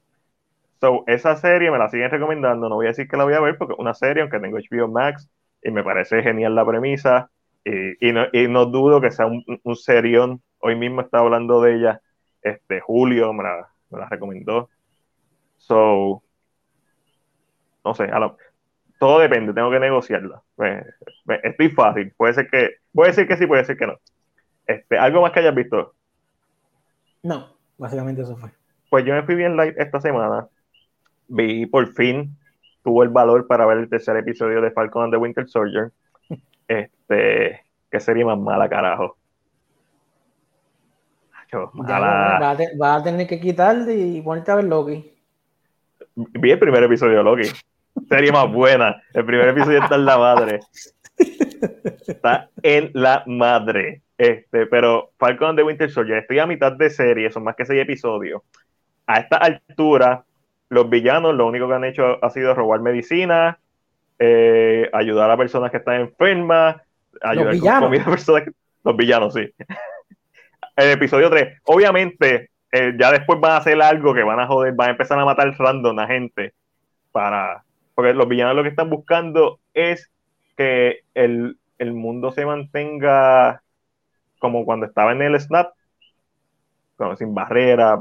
so, 0.80 1.04
esa 1.06 1.36
serie 1.36 1.70
me 1.70 1.78
la 1.78 1.88
siguen 1.88 2.10
recomendando. 2.10 2.68
No 2.68 2.76
voy 2.76 2.86
a 2.86 2.90
decir 2.90 3.08
que 3.08 3.16
la 3.16 3.24
voy 3.24 3.34
a 3.34 3.40
ver 3.40 3.56
porque 3.58 3.74
es 3.74 3.78
una 3.78 3.94
serie, 3.94 4.22
aunque 4.22 4.40
tengo 4.40 4.58
HBO 4.58 4.88
Max 4.88 5.28
y 5.62 5.70
me 5.70 5.82
parece 5.84 6.22
genial 6.22 6.54
la 6.54 6.66
premisa. 6.66 7.30
Y, 7.64 8.12
no, 8.12 8.26
y 8.32 8.46
no, 8.46 8.66
dudo 8.66 9.00
que 9.00 9.10
sea 9.10 9.26
un, 9.26 9.42
un 9.62 9.76
serión 9.76 10.42
hoy 10.64 10.76
mismo 10.76 11.02
estaba 11.02 11.24
hablando 11.24 11.60
de 11.60 11.76
ella, 11.76 12.00
este, 12.40 12.80
Julio 12.80 13.34
me 13.34 13.42
la, 13.42 14.08
recomendó. 14.08 14.70
So, 15.58 16.22
no 17.84 17.94
sé, 17.94 18.10
todo 18.98 19.18
depende, 19.18 19.52
tengo 19.52 19.70
que 19.70 19.78
negociarla. 19.78 20.42
estoy 21.42 21.68
fácil, 21.68 22.12
puede 22.16 22.32
ser 22.32 22.48
que, 22.48 22.76
puede 22.94 23.12
ser 23.12 23.28
que 23.28 23.36
sí, 23.36 23.46
puede 23.46 23.64
ser 23.64 23.76
que 23.76 23.86
no. 23.86 23.98
Este, 24.66 24.96
¿Algo 24.96 25.20
más 25.20 25.32
que 25.32 25.40
hayas 25.40 25.54
visto? 25.54 25.94
No, 27.22 27.56
básicamente 27.76 28.22
eso 28.22 28.36
fue. 28.36 28.50
Pues 28.88 29.04
yo 29.04 29.14
me 29.14 29.22
fui 29.22 29.34
bien 29.34 29.56
light 29.56 29.76
esta 29.76 30.00
semana. 30.00 30.48
Vi 31.28 31.66
por 31.66 31.92
fin, 31.92 32.38
tuvo 32.82 33.02
el 33.02 33.10
valor 33.10 33.46
para 33.46 33.66
ver 33.66 33.78
el 33.78 33.90
tercer 33.90 34.16
episodio 34.16 34.62
de 34.62 34.70
Falcon 34.70 35.04
and 35.04 35.12
the 35.12 35.18
Winter 35.18 35.46
Soldier. 35.46 35.92
Este, 36.68 36.90
qué 37.08 38.00
serie 38.00 38.24
más 38.24 38.38
mala, 38.38 38.68
carajo. 38.68 39.16
Va 41.54 42.96
a, 42.96 43.02
tener 43.02 43.26
que 43.26 43.40
quitarle 43.40 43.94
y 43.94 44.22
ponerte 44.22 44.50
a 44.50 44.56
ver 44.56 44.64
Loki. 44.64 45.12
Vi 46.16 46.50
el 46.50 46.58
primer 46.58 46.82
episodio 46.82 47.18
de 47.18 47.24
Loki. 47.24 47.48
Serie 48.08 48.32
más 48.32 48.50
buena. 48.50 49.02
El 49.12 49.24
primer 49.24 49.48
episodio 49.48 49.82
está 49.82 49.94
en 49.94 50.04
la 50.04 50.18
madre. 50.18 50.60
Está 52.06 52.48
en 52.62 52.90
la 52.94 53.22
madre. 53.26 54.02
Este, 54.18 54.66
pero 54.66 55.10
Falcon 55.18 55.56
de 55.56 55.62
Winter 55.62 55.90
Soldier, 55.90 56.18
estoy 56.18 56.38
a 56.38 56.46
mitad 56.46 56.72
de 56.72 56.88
serie, 56.90 57.30
son 57.30 57.44
más 57.44 57.56
que 57.56 57.64
seis 57.64 57.82
episodios. 57.82 58.42
A 59.06 59.18
esta 59.18 59.36
altura, 59.36 60.24
los 60.68 60.88
villanos 60.88 61.34
lo 61.34 61.46
único 61.46 61.68
que 61.68 61.74
han 61.74 61.84
hecho 61.84 62.24
ha 62.24 62.30
sido 62.30 62.54
robar 62.54 62.80
medicina, 62.80 63.58
eh, 64.18 64.88
ayudar 64.92 65.30
a 65.30 65.36
personas 65.36 65.70
que 65.70 65.78
están 65.78 66.00
enfermas, 66.00 66.76
ayudar 67.22 67.58
con 67.58 67.80
comida 67.80 68.02
a 68.06 68.10
personas 68.10 68.42
que... 68.44 68.52
Los 68.84 68.96
villanos, 68.96 69.32
sí 69.32 69.50
el 70.76 70.90
episodio 70.90 71.30
3. 71.30 71.60
Obviamente, 71.64 72.50
eh, 72.72 72.94
ya 72.98 73.12
después 73.12 73.40
van 73.40 73.52
a 73.52 73.56
hacer 73.58 73.80
algo 73.80 74.14
que 74.14 74.22
van 74.22 74.40
a 74.40 74.46
joder, 74.46 74.74
van 74.74 74.88
a 74.88 74.92
empezar 74.92 75.18
a 75.18 75.24
matar 75.24 75.54
random 75.58 75.98
a 75.98 76.06
gente. 76.06 76.54
Para, 77.12 77.64
porque 77.94 78.12
los 78.12 78.28
villanos 78.28 78.56
lo 78.56 78.62
que 78.62 78.70
están 78.70 78.90
buscando 78.90 79.60
es 79.72 80.10
que 80.56 81.00
el, 81.14 81.56
mundo 81.78 82.32
se 82.32 82.46
mantenga 82.46 83.62
como 84.38 84.64
cuando 84.64 84.86
estaba 84.86 85.12
en 85.12 85.22
el 85.22 85.38
Snap, 85.38 85.72
como 86.96 87.14
sin 87.16 87.34
barrera, 87.34 87.98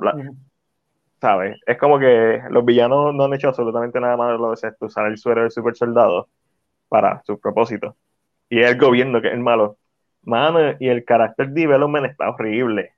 ¿sabes? 1.19 1.59
Es 1.65 1.77
como 1.77 1.99
que 1.99 2.41
los 2.49 2.63
villanos 2.63 3.13
no 3.13 3.25
han 3.25 3.33
hecho 3.33 3.49
absolutamente 3.49 3.99
nada 3.99 4.15
malo 4.15 4.53
excepto 4.53 4.85
usar 4.85 5.07
el 5.07 5.17
suero 5.17 5.41
del 5.41 5.51
super 5.51 5.75
soldado 5.75 6.29
para 6.87 7.21
sus 7.23 7.39
propósitos. 7.39 7.95
Y 8.53 8.61
es 8.61 8.69
el 8.69 8.77
gobierno 8.77 9.19
que 9.19 9.29
es 9.29 9.33
el 9.33 9.39
malo. 9.39 9.77
Mano, 10.21 10.75
y 10.79 10.87
el 10.87 11.03
carácter 11.05 11.49
development 11.49 12.05
está 12.05 12.29
horrible. 12.29 12.93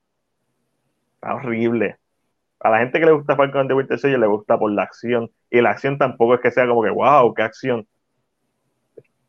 Está 1.13 1.35
horrible. 1.35 1.95
A 2.59 2.69
la 2.71 2.79
gente 2.79 2.99
que 2.99 3.05
le 3.05 3.13
gusta 3.13 3.37
Falcon 3.37 3.65
de 3.69 3.73
Winter 3.73 3.97
Soldier 3.97 4.19
le 4.19 4.27
gusta 4.27 4.59
por 4.59 4.69
la 4.69 4.83
acción. 4.83 5.31
Y 5.49 5.61
la 5.61 5.69
acción 5.69 5.97
tampoco 5.97 6.33
es 6.33 6.41
que 6.41 6.51
sea 6.51 6.67
como 6.67 6.83
que, 6.83 6.89
wow, 6.89 7.33
qué 7.33 7.41
acción. 7.41 7.87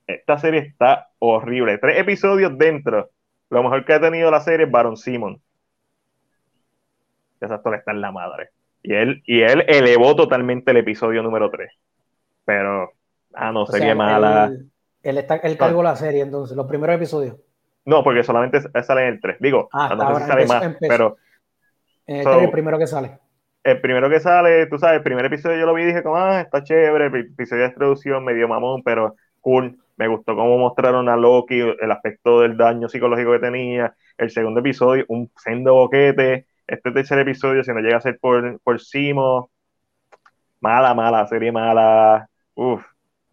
Esta 0.09 0.37
serie 0.39 0.63
está 0.63 1.11
horrible. 1.21 1.79
Tres 1.79 1.97
episodios 2.01 2.59
dentro. 2.59 3.09
Lo 3.49 3.63
mejor 3.63 3.85
que 3.85 3.93
ha 3.93 4.01
tenido 4.01 4.29
la 4.29 4.41
serie 4.41 4.67
es 4.67 4.73
Baron 4.73 4.97
Simon. 4.97 5.41
Ese 7.41 7.55
actor 7.55 7.77
está 7.77 7.93
en 7.93 8.01
la 8.01 8.11
madre. 8.11 8.49
Y 8.83 8.95
él, 8.95 9.23
y 9.27 9.43
él 9.43 9.65
elevó 9.69 10.17
totalmente 10.17 10.73
el 10.73 10.79
episodio 10.79 11.23
número 11.23 11.53
3. 11.53 11.71
Pero, 12.45 12.91
ah, 13.33 13.53
no, 13.53 13.65
sería 13.67 13.95
mala. 13.95 14.51
Él, 15.07 15.19
está, 15.19 15.37
él 15.37 15.57
cargó 15.57 15.85
la 15.85 15.95
serie 15.95 16.23
entonces, 16.23 16.57
los 16.57 16.67
primeros 16.67 16.97
episodios. 16.97 17.37
No, 17.85 18.03
porque 18.03 18.25
solamente 18.25 18.61
sale 18.83 19.03
en 19.03 19.09
el 19.15 19.21
3. 19.21 19.37
Digo, 19.39 19.69
ah, 19.73 19.95
no 19.95 20.17
sé 20.17 20.23
si 20.23 20.29
sale 20.29 20.47
más, 20.47 20.77
pero. 20.81 21.17
En 22.09 22.27
el, 22.27 22.45
el 22.45 22.51
primero 22.51 22.77
que 22.77 22.89
sale. 22.89 23.19
El 23.63 23.81
primero 23.81 24.11
que 24.11 24.19
sale, 24.19 24.67
tú 24.67 24.79
sabes, 24.79 24.97
el 24.97 25.03
primer 25.05 25.25
episodio 25.25 25.59
yo 25.59 25.67
lo 25.67 25.75
vi 25.75 25.83
y 25.83 25.87
dije, 25.87 26.03
como, 26.03 26.17
ah, 26.17 26.41
está 26.41 26.65
chévere, 26.65 27.07
el 27.07 27.15
episodio 27.15 27.63
de 27.63 27.69
introducción, 27.69 28.25
medio 28.25 28.49
mamón, 28.49 28.83
pero 28.83 29.15
cool. 29.41 29.79
Me 29.97 30.09
gustó 30.09 30.35
cómo 30.35 30.59
mostraron 30.59 31.09
a 31.09 31.17
Loki, 31.17 31.61
el 31.61 31.91
aspecto 31.93 32.41
del 32.41 32.57
daño 32.57 32.89
psicológico 32.89 33.33
que 33.33 33.39
tenía. 33.39 33.95
El 34.19 34.31
segundo 34.31 34.59
episodio, 34.59 35.05
un 35.09 35.31
sendo 35.37 35.75
boquete. 35.75 36.47
Este 36.67 36.91
tercer 36.91 37.21
episodio, 37.21 37.63
si 37.63 37.73
no 37.73 37.79
llega 37.79 37.99
a 37.99 38.01
ser 38.01 38.19
por, 38.19 38.61
por 38.61 38.81
Simo, 38.81 39.51
mala, 40.61 40.95
mala, 40.95 41.27
serie 41.29 41.53
mala. 41.53 42.29
Uf, 42.55 42.83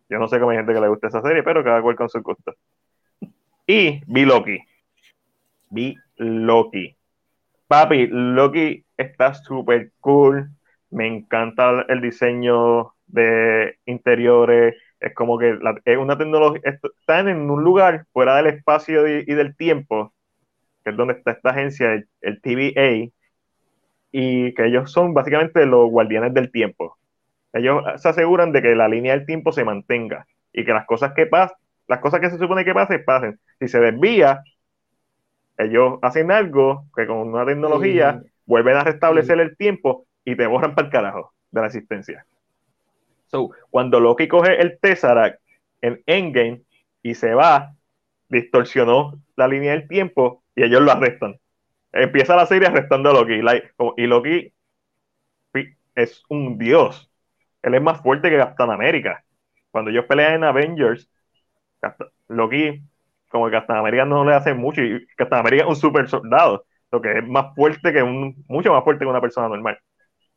yo 0.10 0.20
no 0.20 0.28
sé 0.28 0.40
cómo 0.40 0.52
hay 0.52 0.58
gente 0.58 0.74
que 0.74 0.82
le 0.82 0.88
gusta 0.88 1.08
esa 1.08 1.22
serie, 1.22 1.44
pero 1.44 1.64
cada 1.64 1.82
cual 1.82 1.96
con 1.96 2.10
su 2.10 2.22
gusto. 2.22 2.54
Y 3.66 4.02
vi 4.08 4.26
Loki. 4.26 4.60
Vi 5.70 5.96
Loki. 6.18 6.96
Papi, 7.68 8.08
Loki 8.08 8.86
está 8.98 9.34
súper 9.34 9.92
cool. 10.00 10.50
Me 10.90 11.08
encanta 11.08 11.86
el 11.88 12.02
diseño 12.02 12.94
de 13.08 13.78
interiores. 13.86 14.76
Es 15.00 15.14
como 15.16 15.38
que 15.38 15.58
es 15.86 15.98
una 15.98 16.18
tecnología. 16.18 16.62
Están 16.64 17.30
en 17.30 17.50
un 17.50 17.64
lugar 17.64 18.06
fuera 18.14 18.36
del 18.38 18.48
espacio 18.48 19.08
y, 19.08 19.26
del 19.26 19.56
tiempo, 19.56 20.14
que 20.84 20.92
es 20.92 20.98
donde 20.98 21.14
está 21.14 21.32
esta 21.32 21.50
agencia, 21.52 21.94
el, 21.94 22.08
el, 22.22 22.42
TVA, 22.42 23.12
y 24.12 24.54
que 24.54 24.66
ellos 24.66 24.92
son 24.92 25.14
básicamente 25.14 25.66
los 25.66 25.90
guardianes 25.90 26.34
del 26.34 26.52
tiempo. 26.52 26.98
Ellos 27.54 27.84
se 27.98 28.10
aseguran 28.10 28.52
de 28.52 28.62
que 28.62 28.76
la 28.76 28.88
línea 28.88 29.16
del 29.16 29.26
tiempo 29.26 29.52
se 29.52 29.64
mantenga 29.64 30.28
y 30.52 30.66
que 30.66 30.74
las 30.74 30.86
cosas 30.86 31.14
que 31.14 31.28
pasan 31.28 31.58
las 31.88 32.00
cosas 32.00 32.20
que 32.20 32.30
se 32.30 32.38
supone 32.38 32.66
que 32.66 32.74
pasen, 32.74 33.04
pasen. 33.06 33.40
Si 33.60 33.68
se 33.68 33.80
desvía, 33.80 34.44
ellos 35.58 36.00
hacen 36.02 36.32
algo 36.32 36.86
que 36.96 37.06
con 37.06 37.18
una 37.18 37.46
tecnología 37.46 38.22
vuelven 38.46 38.78
a 38.78 38.84
restablecer 38.84 39.40
el 39.40 39.56
tiempo 39.58 40.06
y 40.26 40.36
te 40.36 40.48
borran 40.48 40.76
para 40.76 40.88
el 40.88 40.92
carajo 40.92 41.34
de 41.52 41.62
la 41.62 41.68
existencia. 41.68 42.26
So, 43.28 43.52
cuando 43.70 44.00
Loki 44.00 44.28
coge 44.28 44.62
el 44.62 44.80
Tesseract 44.80 45.40
en 45.82 46.02
Endgame 46.06 46.62
y 47.02 47.16
se 47.16 47.34
va, 47.34 47.74
distorsionó 48.30 49.20
la 49.36 49.48
línea 49.48 49.72
del 49.72 49.88
tiempo 49.88 50.44
y 50.56 50.64
ellos 50.64 50.82
lo 50.82 50.92
arrestan. 50.92 51.38
Empieza 51.92 52.36
la 52.36 52.46
serie 52.46 52.68
arrestando 52.68 53.10
a 53.10 53.14
Loki. 53.14 53.42
y 53.98 54.08
Loki 54.08 54.54
es 55.96 56.24
un 56.30 56.58
dios. 56.58 57.12
Él 57.64 57.76
es 57.76 57.82
más 57.82 58.02
fuerte 58.02 58.30
que 58.30 58.38
Captain 58.38 58.70
América. 58.72 59.24
Cuando 59.72 59.90
ellos 59.90 60.06
pelean 60.06 60.36
en 60.36 60.44
Avengers, 60.44 61.10
Loki, 62.28 62.84
como 63.30 63.46
que 63.46 63.54
Captain 63.54 63.80
América 63.80 64.06
no 64.06 64.24
le 64.24 64.36
hace 64.36 64.54
mucho, 64.54 64.82
y 64.84 65.06
Captain 65.16 65.40
América 65.40 65.64
es 65.64 65.70
un 65.70 65.76
super 65.76 66.08
soldado, 66.08 66.66
lo 66.92 67.02
que 67.02 67.18
es 67.18 67.28
más 67.28 67.56
fuerte 67.56 67.92
que 67.92 68.04
un, 68.04 68.44
mucho 68.48 68.72
más 68.72 68.84
fuerte 68.84 69.06
que 69.06 69.10
una 69.10 69.22
persona 69.22 69.48
normal. 69.50 69.80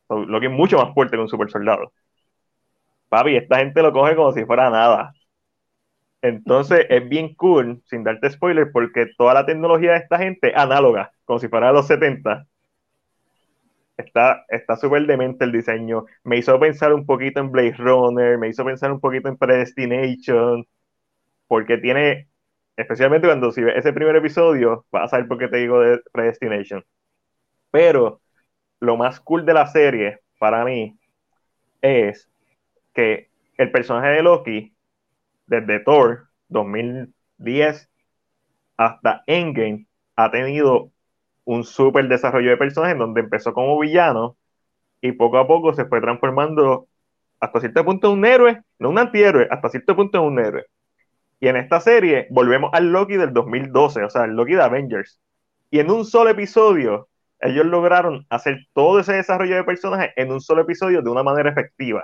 Loki 0.09 0.47
es 0.47 0.51
mucho 0.51 0.77
más 0.77 0.93
fuerte 0.93 1.15
que 1.17 1.21
un 1.21 1.29
super 1.29 1.49
soldado. 1.49 1.91
Papi, 3.09 3.35
esta 3.37 3.57
gente 3.59 3.81
lo 3.81 3.91
coge 3.93 4.15
como 4.15 4.31
si 4.33 4.45
fuera 4.45 4.69
nada. 4.69 5.13
Entonces 6.21 6.85
es 6.89 7.07
bien 7.07 7.35
cool, 7.35 7.81
sin 7.85 8.03
darte 8.03 8.29
spoiler, 8.29 8.71
porque 8.71 9.07
toda 9.17 9.33
la 9.33 9.45
tecnología 9.45 9.91
de 9.93 9.97
esta 9.99 10.17
gente 10.17 10.53
análoga, 10.55 11.11
como 11.25 11.39
si 11.39 11.47
fuera 11.47 11.67
de 11.67 11.73
los 11.73 11.87
70. 11.87 12.45
Está 13.97 14.75
súper 14.77 15.07
demente 15.07 15.45
el 15.45 15.51
diseño. 15.51 16.05
Me 16.23 16.37
hizo 16.37 16.59
pensar 16.59 16.93
un 16.93 17.05
poquito 17.05 17.39
en 17.39 17.51
Blade 17.51 17.75
Runner, 17.77 18.37
me 18.37 18.49
hizo 18.49 18.63
pensar 18.63 18.91
un 18.91 18.99
poquito 18.99 19.27
en 19.27 19.37
Predestination, 19.37 20.65
porque 21.47 21.77
tiene 21.77 22.29
especialmente 22.77 23.27
cuando 23.27 23.51
si 23.51 23.63
ves 23.63 23.77
ese 23.77 23.93
primer 23.93 24.15
episodio, 24.15 24.85
vas 24.91 25.05
a 25.05 25.07
saber 25.09 25.27
por 25.27 25.39
qué 25.39 25.47
te 25.47 25.57
digo 25.57 25.81
de 25.81 25.99
Predestination. 26.11 26.85
Pero 27.71 28.21
lo 28.79 28.97
más 28.97 29.19
cool 29.19 29.45
de 29.45 29.53
la 29.53 29.67
serie, 29.67 30.19
para 30.39 30.63
mí, 30.63 30.97
es 31.81 32.29
que 32.93 33.29
el 33.57 33.71
personaje 33.71 34.09
de 34.09 34.23
Loki, 34.23 34.75
desde 35.47 35.79
Thor 35.79 36.27
2010 36.49 37.89
hasta 38.77 39.23
Endgame, 39.25 39.87
ha 40.15 40.29
tenido 40.29 40.91
un 41.47 41.63
súper 41.63 42.09
desarrollo 42.09 42.49
de 42.49 42.57
personaje 42.57 42.91
en 42.91 42.99
donde 42.99 43.21
empezó 43.21 43.53
como 43.53 43.79
villano 43.79 44.35
y 44.99 45.13
poco 45.13 45.37
a 45.37 45.47
poco 45.47 45.73
se 45.73 45.85
fue 45.85 46.01
transformando 46.01 46.87
hasta 47.39 47.61
cierto 47.61 47.85
punto 47.85 48.07
en 48.11 48.19
un 48.19 48.25
héroe, 48.25 48.61
no 48.79 48.89
un 48.89 48.99
antihéroe, 48.99 49.47
hasta 49.49 49.69
cierto 49.69 49.95
punto 49.95 50.17
en 50.17 50.23
un 50.25 50.39
héroe. 50.39 50.65
Y 51.39 51.47
en 51.47 51.55
esta 51.55 51.79
serie 51.79 52.27
volvemos 52.31 52.71
al 52.73 52.91
Loki 52.91 53.15
del 53.15 53.31
2012, 53.31 54.03
o 54.03 54.09
sea, 54.09 54.25
el 54.25 54.31
Loki 54.31 54.55
de 54.55 54.61
Avengers. 54.61 55.21
Y 55.71 55.79
en 55.79 55.89
un 55.89 56.03
solo 56.03 56.31
episodio, 56.31 57.07
ellos 57.39 57.65
lograron 57.65 58.25
hacer 58.29 58.65
todo 58.73 58.99
ese 58.99 59.13
desarrollo 59.13 59.55
de 59.55 59.63
personajes 59.63 60.11
en 60.17 60.33
un 60.33 60.41
solo 60.41 60.63
episodio 60.63 61.01
de 61.01 61.09
una 61.09 61.23
manera 61.23 61.49
efectiva, 61.49 62.03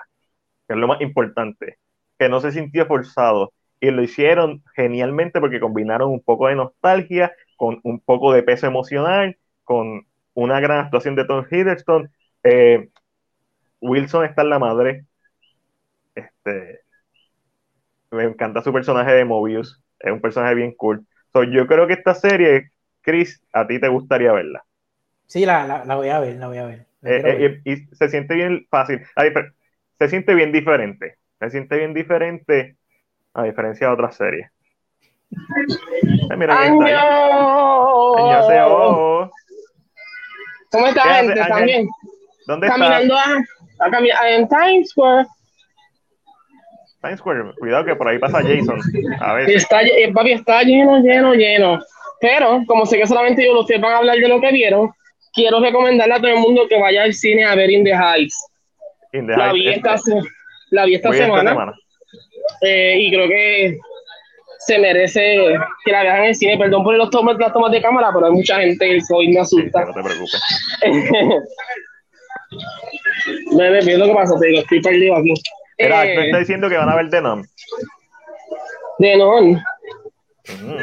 que 0.68 0.76
es 0.76 0.80
lo 0.80 0.88
más 0.88 1.02
importante, 1.02 1.80
que 2.18 2.30
no 2.30 2.40
se 2.40 2.54
sintió 2.54 2.86
forzado. 2.86 3.52
Y 3.82 3.92
lo 3.92 4.04
hicieron 4.04 4.64
genialmente 4.74 5.42
porque 5.42 5.60
combinaron 5.60 6.12
un 6.12 6.22
poco 6.22 6.48
de 6.48 6.56
nostalgia 6.56 7.34
con 7.56 7.80
un 7.84 8.00
poco 8.00 8.34
de 8.34 8.44
peso 8.44 8.68
emocional, 8.68 9.38
con 9.64 10.06
una 10.34 10.60
gran 10.60 10.80
actuación 10.80 11.16
de 11.16 11.26
Tom 11.26 11.46
Hiddleston. 11.50 12.12
Eh, 12.44 12.90
Wilson 13.82 14.26
está 14.26 14.42
en 14.42 14.50
la 14.50 14.60
madre. 14.60 15.06
Este, 16.16 16.82
me 18.12 18.24
encanta 18.24 18.62
su 18.62 18.72
personaje 18.72 19.14
de 19.14 19.26
Mobius. 19.26 19.82
Es 20.00 20.12
un 20.12 20.22
personaje 20.22 20.56
bien 20.56 20.74
cool. 20.74 21.06
yo 21.52 21.68
creo 21.68 21.88
que 21.88 21.94
esta 21.94 22.14
serie, 22.14 22.72
Chris, 23.02 23.42
a 23.54 23.68
ti 23.68 23.80
te 23.80 23.88
gustaría 23.88 24.32
verla. 24.32 24.64
Sí, 25.28 25.46
la, 25.46 25.84
voy 25.96 26.10
a 26.10 26.20
ver, 26.20 26.36
la 26.36 26.48
voy 26.48 26.58
a 26.58 26.66
ver. 26.66 26.86
Eh, 27.04 27.22
eh, 27.24 27.62
y, 27.66 27.96
se 27.96 28.10
siente 28.10 28.36
bien 28.36 28.68
fácil. 28.70 29.02
Se 30.00 30.08
siente 30.08 30.36
bien 30.36 30.52
diferente. 30.52 31.18
Se 31.40 31.50
siente 31.50 31.78
bien 31.78 31.94
diferente 31.94 32.78
a 33.34 33.44
diferencia 33.44 33.88
de 33.88 33.94
otras 33.94 34.16
series. 34.16 34.52
Mira, 36.38 36.70
¿Cómo 40.72 40.88
está, 40.88 41.02
gente? 41.04 41.42
¿También? 41.48 41.88
¿Dónde 42.48 42.68
Caminando 42.68 43.16
a, 43.16 43.44
a, 43.80 44.30
en 44.30 44.48
Times 44.48 44.90
Square. 44.90 45.28
Times 47.02 47.20
Square, 47.20 47.54
cuidado 47.60 47.86
que 47.86 47.96
por 47.96 48.08
ahí 48.08 48.18
pasa 48.18 48.42
Jason. 48.42 48.80
A 49.20 49.34
ver. 49.34 49.50
Está, 49.50 49.82
eh, 49.84 50.12
papi, 50.14 50.32
está 50.32 50.64
lleno, 50.64 51.00
lleno, 51.00 51.34
lleno. 51.34 51.80
Pero, 52.20 52.64
como 52.66 52.86
sé 52.86 52.98
que 52.98 53.06
solamente 53.06 53.46
yo 53.46 53.60
ustedes 53.60 53.82
van 53.82 53.94
a 53.94 53.98
hablar 53.98 54.18
de 54.18 54.28
lo 54.28 54.40
que 54.40 54.52
vieron, 54.52 54.92
quiero 55.34 55.60
recomendarle 55.60 56.14
a 56.14 56.18
todo 56.18 56.32
el 56.32 56.40
mundo 56.40 56.68
que 56.68 56.80
vaya 56.80 57.04
al 57.04 57.14
cine 57.14 57.46
a 57.46 57.56
ver 57.56 57.70
In 57.70 57.84
the 57.84 57.94
Heights. 57.94 58.48
In 59.12 59.28
the 59.28 59.36
la, 59.36 59.52
vi 59.52 59.68
esta, 59.68 59.96
la 60.72 60.86
vi 60.86 60.96
esta 60.96 61.12
semana. 61.12 61.74
Eh, 62.62 62.98
y 63.00 63.12
creo 63.12 63.28
que 63.28 63.78
se 64.66 64.80
merece 64.80 65.56
que 65.86 65.92
la 65.92 66.04
vean 66.04 66.20
en 66.20 66.26
el 66.26 66.36
cine. 66.36 66.58
Perdón 66.58 66.84
por 66.84 66.96
los 66.96 67.10
tomas, 67.10 67.38
las 67.38 67.54
tomas 67.54 67.72
de 67.72 67.82
cámara, 67.82 68.12
pero 68.14 68.28
hay 68.28 68.32
mucha 68.32 68.60
gente 68.60 68.86
que 68.86 69.02
hoy 69.14 69.30
me 69.30 69.40
asusta. 69.40 69.86
no 69.86 69.94
te 69.94 70.04
preocupes. 70.04 70.42
me 73.56 73.80
¿qué 73.80 73.98
lo 73.98 74.06
que 74.06 74.14
pasa? 74.14 74.36
Te 74.40 74.48
digo, 74.48 74.62
estoy 74.62 74.82
perdido 74.82 75.16
aquí. 75.16 75.34
Era, 75.78 76.06
eh, 76.06 76.26
está 76.26 76.40
diciendo 76.40 76.68
que 76.70 76.78
van 76.78 76.90
a 76.90 76.96
ver 76.96 77.10
Denon. 77.10 77.46
Denon. 79.00 79.62
Mm. 80.60 80.78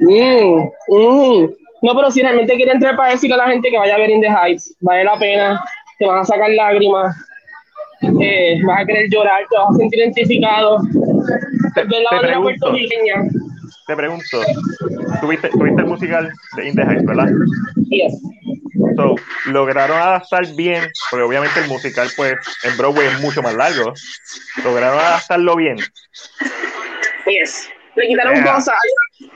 Mm, 0.00 0.70
mm. 0.88 1.54
No, 1.82 1.94
pero 1.96 2.10
si 2.10 2.22
realmente 2.22 2.54
quieren 2.54 2.76
entrar 2.76 2.96
para 2.96 3.10
decirle 3.10 3.34
a 3.34 3.38
la 3.38 3.48
gente 3.48 3.70
que 3.70 3.78
vaya 3.78 3.94
a 3.94 3.98
ver 3.98 4.10
In 4.10 4.20
the 4.20 4.28
Heights, 4.28 4.76
vale 4.80 5.04
la 5.04 5.18
pena, 5.18 5.64
te 5.98 6.06
van 6.06 6.20
a 6.20 6.24
sacar 6.24 6.50
lágrimas, 6.50 7.16
eh, 8.20 8.60
vas 8.64 8.82
a 8.82 8.86
querer 8.86 9.08
llorar, 9.10 9.42
te 9.50 9.56
vas 9.56 9.70
a 9.70 9.78
sentir 9.78 9.98
identificado. 9.98 10.78
Te, 11.74 11.82
te 11.82 12.18
pregunto, 12.20 12.74
te 13.86 13.96
pregunto, 13.96 14.42
¿tuviste, 15.20 15.48
¿tuviste 15.48 15.82
el 15.82 15.88
musical 15.88 16.32
de 16.56 16.68
In 16.68 16.74
the 16.74 16.82
Heights, 16.82 17.04
verdad? 17.04 17.28
Yes. 17.88 18.20
So, 18.96 19.16
lograron 19.46 19.96
adaptar 19.96 20.46
bien, 20.54 20.84
porque 21.10 21.24
obviamente 21.24 21.60
el 21.60 21.68
musical, 21.68 22.08
pues, 22.16 22.34
en 22.64 22.76
Broadway 22.76 23.08
es 23.08 23.20
mucho 23.20 23.42
más 23.42 23.54
largo. 23.54 23.92
Lograron 24.64 24.98
adaptarlo 24.98 25.56
bien. 25.56 25.76
Yes. 27.26 27.68
Le 27.96 28.08
quitaron 28.08 28.34
yeah. 28.34 28.54
cosas. 28.54 28.76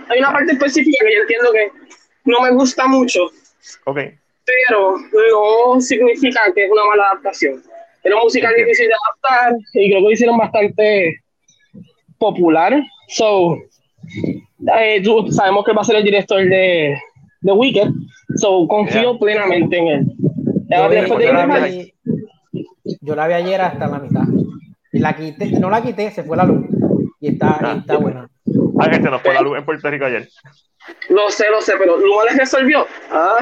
Hay 0.08 0.18
una 0.18 0.32
parte 0.32 0.52
específica 0.52 1.04
que 1.04 1.14
yo 1.14 1.22
entiendo 1.22 1.52
que 1.52 1.70
no 2.24 2.40
me 2.42 2.50
gusta 2.52 2.86
mucho. 2.86 3.30
Ok. 3.84 3.98
Pero 4.44 4.96
no 4.96 5.80
significa 5.80 6.40
que 6.54 6.64
es 6.66 6.70
una 6.70 6.84
mala 6.84 7.04
adaptación. 7.10 7.62
Era 8.04 8.16
un 8.16 8.22
musical 8.22 8.54
difícil 8.56 8.88
de 8.88 8.94
adaptar 8.94 9.52
y 9.74 9.90
creo 9.90 10.00
que 10.00 10.04
lo 10.04 10.12
hicieron 10.12 10.38
bastante 10.38 11.20
popular. 12.18 12.82
So, 13.08 13.56
eh, 14.78 15.02
sabemos 15.30 15.64
que 15.64 15.72
va 15.72 15.82
a 15.82 15.84
ser 15.84 15.96
el 15.96 16.04
director 16.04 16.38
de, 16.38 16.98
de 17.40 17.52
Wicked. 17.52 17.88
So, 18.36 18.66
confío 18.68 19.18
plenamente 19.18 19.78
en 19.78 19.86
él. 19.88 20.06
Yo, 23.00 23.14
la 23.14 23.28
vi, 23.28 23.34
ayer 23.34 23.60
hasta 23.60 23.86
la 23.86 23.98
mitad. 23.98 24.24
Y 24.92 24.98
la 24.98 25.14
quité, 25.14 25.50
no 25.60 25.70
la 25.70 25.82
quité, 25.82 26.10
se 26.10 26.24
fue 26.24 26.36
la 26.36 26.44
luz. 26.44 26.66
Y 27.20 27.28
está, 27.28 27.58
ah, 27.60 27.76
está 27.78 27.96
buena. 27.98 28.28
Ah, 28.78 28.92
se 28.92 29.00
nos 29.00 29.22
fue 29.22 29.34
la 29.34 29.42
luz 29.42 29.58
en 29.58 29.64
Puerto 29.64 29.90
Rico 29.90 30.04
ayer. 30.06 30.28
Lo 31.08 31.30
sé, 31.30 31.50
lo 31.50 31.60
sé, 31.60 31.74
pero 31.78 31.98
no 31.98 32.24
les 32.24 32.36
resolvió. 32.36 32.86
Ah. 33.10 33.38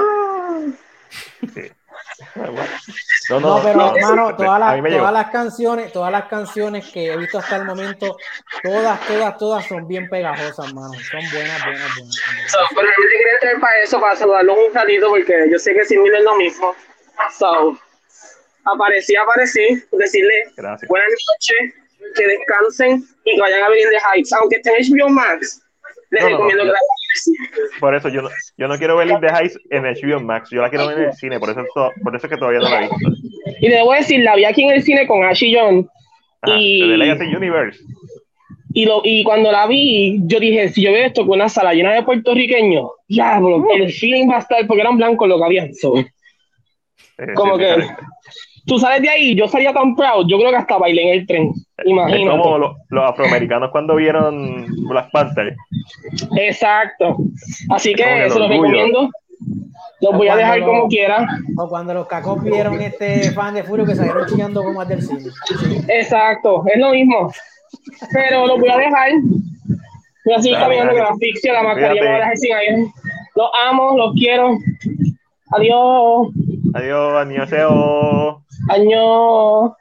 No, 3.30 3.40
no, 3.40 3.60
pero 3.62 3.96
hermano, 3.96 4.36
todas, 4.36 4.60
las, 4.60 4.92
todas 4.92 5.12
las 5.12 5.30
canciones, 5.30 5.92
todas 5.92 6.12
las 6.12 6.26
canciones 6.26 6.86
que 6.92 7.12
he 7.12 7.16
visto 7.16 7.38
hasta 7.38 7.56
el 7.56 7.64
momento, 7.64 8.16
todas, 8.62 9.00
todas, 9.06 9.38
todas 9.38 9.66
son 9.66 9.88
bien 9.88 10.08
pegajosas, 10.08 10.68
hermano. 10.68 10.92
Son 10.94 11.20
buenas, 11.32 11.64
buenas, 11.64 11.94
buenas. 11.96 12.16
So, 12.48 12.58
pero 12.74 12.86
yo 12.86 13.08
quería 13.10 13.38
traer 13.40 13.60
para 13.60 13.78
eso, 13.82 14.00
para 14.00 14.16
saludarlos 14.16 14.56
un 14.68 14.74
ratito, 14.74 15.08
porque 15.08 15.48
yo 15.50 15.58
sé 15.58 15.74
que 15.74 15.84
sin 15.84 16.02
mí 16.02 16.08
es 16.08 16.22
lo 16.22 16.36
mismo. 16.36 16.74
So, 17.38 17.78
aparecí, 18.64 19.16
aparecí, 19.16 19.82
decirle 19.92 20.44
Gracias. 20.56 20.88
buenas 20.88 21.10
noches, 21.10 21.74
que 22.14 22.26
descansen 22.26 23.04
y 23.24 23.34
que 23.34 23.40
vayan 23.40 23.62
a 23.62 23.68
venir 23.70 23.88
de 23.88 23.98
Heights, 23.98 24.32
aunque 24.34 24.56
estén 24.56 24.74
en 24.76 24.98
HBO 24.98 25.08
Max. 25.08 25.63
Les 26.14 26.22
no, 26.22 26.28
recomiendo 26.30 26.64
no, 26.64 26.70
que 26.70 26.74
la 26.74 26.78
por 27.80 27.94
eso 27.94 28.08
yo 28.08 28.22
no, 28.22 28.28
yo 28.56 28.68
no 28.68 28.78
quiero 28.78 28.96
ver 28.96 29.08
In 29.08 29.20
the 29.20 29.28
Heights 29.28 29.58
en 29.70 29.86
el 29.86 29.94
HBO 29.94 30.20
Max, 30.20 30.50
yo 30.50 30.62
la 30.62 30.70
quiero 30.70 30.86
ver 30.88 30.98
en 30.98 31.04
el 31.04 31.12
cine, 31.12 31.38
por 31.38 31.50
eso, 31.50 31.64
por 32.02 32.16
eso 32.16 32.26
es 32.26 32.32
que 32.32 32.38
todavía 32.38 32.60
no 32.60 32.68
la 32.68 32.78
he 32.78 32.80
visto. 32.82 32.96
Y 33.60 33.68
debo 33.68 33.92
decir, 33.92 34.20
la 34.20 34.36
vi 34.36 34.44
aquí 34.44 34.64
en 34.64 34.70
el 34.70 34.82
cine 34.82 35.06
con 35.06 35.24
Ashley 35.24 35.54
John. 35.54 35.88
y, 36.46 36.88
de 36.88 36.96
Legacy 36.96 37.34
Universe. 37.34 37.80
Y, 38.72 38.86
lo, 38.86 39.02
y 39.04 39.22
cuando 39.22 39.52
la 39.52 39.66
vi, 39.66 40.18
yo 40.24 40.40
dije, 40.40 40.68
si 40.68 40.82
yo 40.82 40.92
veo 40.92 41.06
esto 41.06 41.22
con 41.22 41.36
una 41.36 41.48
sala 41.48 41.72
llena 41.72 41.92
de 41.92 42.02
puertorriqueños, 42.02 42.90
ya, 43.08 43.38
bro, 43.38 43.64
el 43.72 43.92
feeling 43.92 44.28
va 44.28 44.36
a 44.36 44.40
estar, 44.40 44.66
porque 44.66 44.80
eran 44.80 44.96
blancos 44.96 45.28
lo 45.28 45.38
que 45.38 45.44
habían. 45.44 45.70
como 47.36 47.56
que 47.56 47.86
tú 48.66 48.78
sales 48.78 49.02
de 49.02 49.08
ahí, 49.08 49.34
yo 49.34 49.46
salía 49.48 49.72
tan 49.72 49.94
proud, 49.94 50.26
yo 50.28 50.38
creo 50.38 50.50
que 50.50 50.56
hasta 50.56 50.78
bailé 50.78 51.02
en 51.02 51.20
el 51.20 51.26
tren. 51.26 51.52
Imagínate. 51.84 52.24
Es 52.24 52.30
como 52.30 52.58
los 52.88 53.10
afroamericanos 53.10 53.70
cuando 53.70 53.96
vieron 53.96 54.66
Black 54.88 55.10
Panther. 55.12 55.54
Exacto. 56.36 57.16
Así 57.70 57.94
que 57.94 58.30
se 58.30 58.38
los 58.38 58.48
recomiendo. 58.48 59.10
Los 60.00 60.16
voy 60.16 60.28
a 60.28 60.36
dejar 60.36 60.60
como 60.62 60.88
quiera. 60.88 61.26
O 61.56 61.68
cuando 61.68 61.94
los 61.94 62.06
cacos 62.06 62.42
vieron 62.42 62.80
este 62.80 63.30
fan 63.32 63.54
de 63.54 63.62
Furio 63.62 63.86
que 63.86 63.94
salieron 63.94 64.26
chillando 64.26 64.62
como 64.62 64.80
al 64.80 64.88
del 64.88 65.02
cine. 65.02 65.30
Exacto, 65.88 66.64
es 66.66 66.78
lo 66.78 66.90
mismo. 66.90 67.32
Pero 68.12 68.46
los 68.46 68.60
voy 68.60 68.68
a 68.68 68.76
dejar. 68.76 69.10
Voy 70.24 70.34
a 70.34 70.42
seguir 70.42 70.58
caminando 70.58 70.92
con 70.92 71.02
la 71.02 71.10
asfixia, 71.10 71.52
la 71.52 71.62
mascarilla 71.62 72.02
me 72.02 72.08
voy 72.08 72.16
a 72.16 72.18
dejar 72.18 72.36
sin 72.36 72.54
aire. 72.54 72.86
Los 73.36 73.50
amo, 73.68 73.96
los 73.96 74.14
quiero. 74.14 74.56
Adiós. 75.50 76.28
Adiós, 76.74 77.14
año 77.14 77.46
Año. 78.68 79.76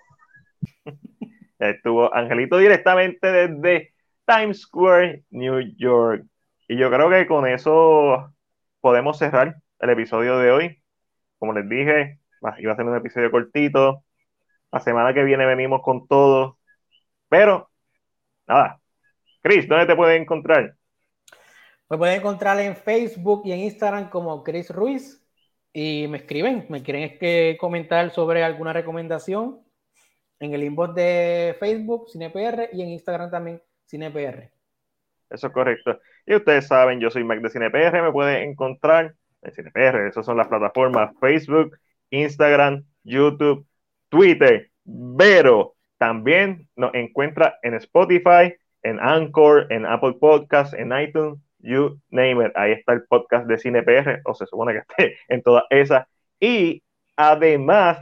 Estuvo 1.60 2.14
Angelito 2.14 2.58
directamente 2.58 3.32
desde 3.32 3.94
Times 4.26 4.62
Square, 4.62 5.24
New 5.30 5.60
York. 5.78 6.26
Y 6.68 6.78
yo 6.78 6.90
creo 6.90 7.10
que 7.10 7.26
con 7.28 7.48
eso 7.48 8.34
podemos 8.82 9.18
cerrar 9.18 9.56
el 9.80 9.90
episodio 9.90 10.38
de 10.38 10.52
hoy. 10.52 10.84
Como 11.40 11.54
les 11.54 11.68
dije, 11.70 12.20
iba 12.58 12.74
a 12.74 12.76
ser 12.76 12.86
un 12.86 12.98
episodio 12.98 13.32
cortito. 13.32 14.04
La 14.72 14.80
semana 14.80 15.14
que 15.14 15.24
viene 15.24 15.46
venimos 15.46 15.82
con 15.82 16.08
todo. 16.08 16.58
Pero, 17.30 17.70
nada. 18.48 18.80
Chris, 19.42 19.68
¿dónde 19.68 19.86
te 19.86 19.96
pueden 19.96 20.24
encontrar? 20.24 20.76
Me 21.90 21.98
pueden 21.98 22.20
encontrar 22.20 22.60
en 22.60 22.76
Facebook 22.76 23.44
y 23.46 23.54
en 23.54 23.60
Instagram 23.60 24.10
como 24.10 24.44
Chris 24.44 24.70
Ruiz 24.70 25.23
y 25.74 26.08
me 26.08 26.20
escriben, 26.20 26.68
me 26.70 26.84
quieren 26.84 27.18
que 27.18 27.58
comentar 27.60 28.12
sobre 28.12 28.44
alguna 28.44 28.74
recomendación 28.74 29.60
en 30.40 30.54
el 30.54 30.64
inbox 30.64 30.94
de 30.94 31.56
Facebook, 31.60 32.10
CinePR, 32.12 32.70
y 32.72 32.84
en 32.84 32.90
Instagram 32.90 33.32
también, 33.32 33.62
CinePR. 33.90 34.52
Eso 35.30 35.48
es 35.48 35.54
correcto. 35.54 36.00
Y 36.28 36.36
ustedes 36.36 36.68
saben, 36.68 37.00
yo 37.00 37.10
soy 37.10 37.24
Mac 37.24 37.42
de 37.42 37.50
CinePR, 37.50 38.04
me 38.04 38.12
pueden 38.12 38.50
encontrar 38.50 39.16
en 39.42 39.52
CinePR, 39.52 40.08
esas 40.08 40.26
son 40.26 40.38
las 40.38 40.48
plataformas 40.48 41.12
Facebook, 41.20 41.78
Instagram, 42.12 42.86
YouTube, 43.04 43.66
Twitter, 44.10 44.70
pero 45.18 45.76
también 45.98 46.70
nos 46.76 46.94
encuentra 46.94 47.58
en 47.64 47.74
Spotify, 47.76 48.54
en 48.84 49.00
Anchor, 49.00 49.68
en 49.72 49.86
Apple 49.86 50.18
Podcasts, 50.20 50.76
en 50.76 50.92
iTunes, 50.96 51.40
you 51.64 52.00
name 52.10 52.46
it. 52.46 52.52
Ahí 52.56 52.74
está 52.74 52.94
el 52.94 53.04
podcast 53.06 53.48
de 53.48 53.58
CinePR, 53.58 54.22
o 54.26 54.34
se 54.36 54.46
supone 54.46 54.74
que 54.74 54.80
esté 54.80 55.18
en 55.30 55.42
todas 55.42 55.64
esas. 55.70 56.06
Y 56.40 56.84
además, 57.16 58.00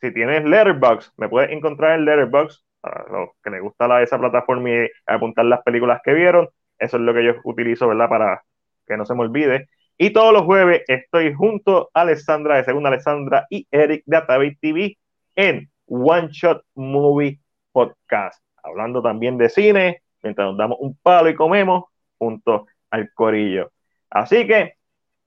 si 0.00 0.12
tienes 0.12 0.44
Letterboxd, 0.44 1.12
me 1.16 1.28
puedes 1.28 1.50
encontrar 1.50 1.98
en 1.98 2.04
Letterboxd, 2.04 2.62
para 2.80 3.04
los 3.10 3.30
que 3.42 3.50
les 3.50 3.60
gusta 3.60 3.88
la, 3.88 4.02
esa 4.02 4.18
plataforma 4.18 4.70
y 4.70 4.88
apuntar 5.06 5.44
las 5.46 5.62
películas 5.62 6.00
que 6.04 6.14
vieron. 6.14 6.48
Eso 6.78 6.96
es 6.96 7.02
lo 7.02 7.12
que 7.12 7.24
yo 7.24 7.34
utilizo, 7.44 7.88
¿verdad? 7.88 8.08
Para 8.08 8.44
que 8.86 8.96
no 8.96 9.04
se 9.04 9.14
me 9.14 9.22
olvide. 9.22 9.68
Y 9.96 10.10
todos 10.10 10.32
los 10.32 10.42
jueves 10.42 10.82
estoy 10.86 11.34
junto 11.34 11.90
a 11.92 12.02
Alessandra 12.02 12.56
de 12.56 12.64
Segunda 12.64 12.88
Alessandra 12.88 13.46
y 13.50 13.66
Eric 13.72 14.04
de 14.06 14.16
Atabay 14.16 14.56
TV 14.56 14.96
en 15.34 15.68
One 15.86 16.28
Shot 16.30 16.62
Movie 16.76 17.40
Podcast, 17.72 18.40
hablando 18.62 19.02
también 19.02 19.38
de 19.38 19.48
cine, 19.48 20.02
mientras 20.22 20.48
nos 20.48 20.56
damos 20.56 20.78
un 20.80 20.96
palo 21.02 21.28
y 21.30 21.34
comemos 21.34 21.84
junto 22.16 22.66
al 22.90 23.12
corillo. 23.12 23.72
Así 24.10 24.46
que, 24.46 24.74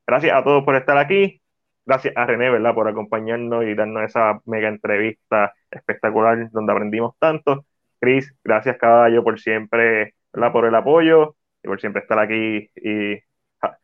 gracias 0.07 0.35
a 0.35 0.43
todos 0.43 0.63
por 0.63 0.75
estar 0.75 0.97
aquí. 0.97 1.41
Gracias 1.85 2.13
a 2.15 2.25
René, 2.25 2.49
¿verdad?, 2.49 2.73
por 2.73 2.88
acompañarnos 2.88 3.65
y 3.65 3.73
darnos 3.75 4.03
esa 4.03 4.39
mega 4.45 4.69
entrevista 4.69 5.53
espectacular 5.71 6.49
donde 6.51 6.71
aprendimos 6.71 7.15
tanto. 7.19 7.65
Chris, 7.99 8.33
gracias 8.43 8.77
caballo 8.77 9.23
por 9.23 9.39
siempre, 9.39 10.15
¿verdad?, 10.33 10.51
por 10.51 10.65
el 10.65 10.75
apoyo 10.75 11.35
y 11.63 11.67
por 11.67 11.79
siempre 11.79 12.01
estar 12.01 12.19
aquí 12.19 12.69
y 12.75 13.19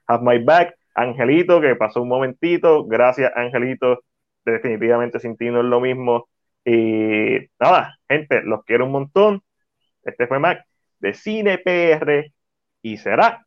have 0.08 0.24
my 0.24 0.44
back. 0.44 0.76
Angelito, 0.96 1.62
que 1.62 1.76
pasó 1.76 2.02
un 2.02 2.10
momentito. 2.10 2.86
Gracias, 2.86 3.32
Angelito. 3.36 4.04
Definitivamente 4.46 5.20
sin 5.20 5.36
es 5.40 5.52
lo 5.52 5.80
mismo. 5.80 6.28
Y 6.66 7.38
nada, 7.60 7.98
gente, 8.10 8.42
los 8.42 8.64
quiero 8.66 8.86
un 8.86 8.92
montón. 8.92 9.42
Este 10.04 10.28
fue 10.28 10.40
Mac 10.40 10.66
de 11.00 11.14
Cine 11.14 11.60
PR 11.60 12.32
y 12.82 12.98
será 12.98 13.47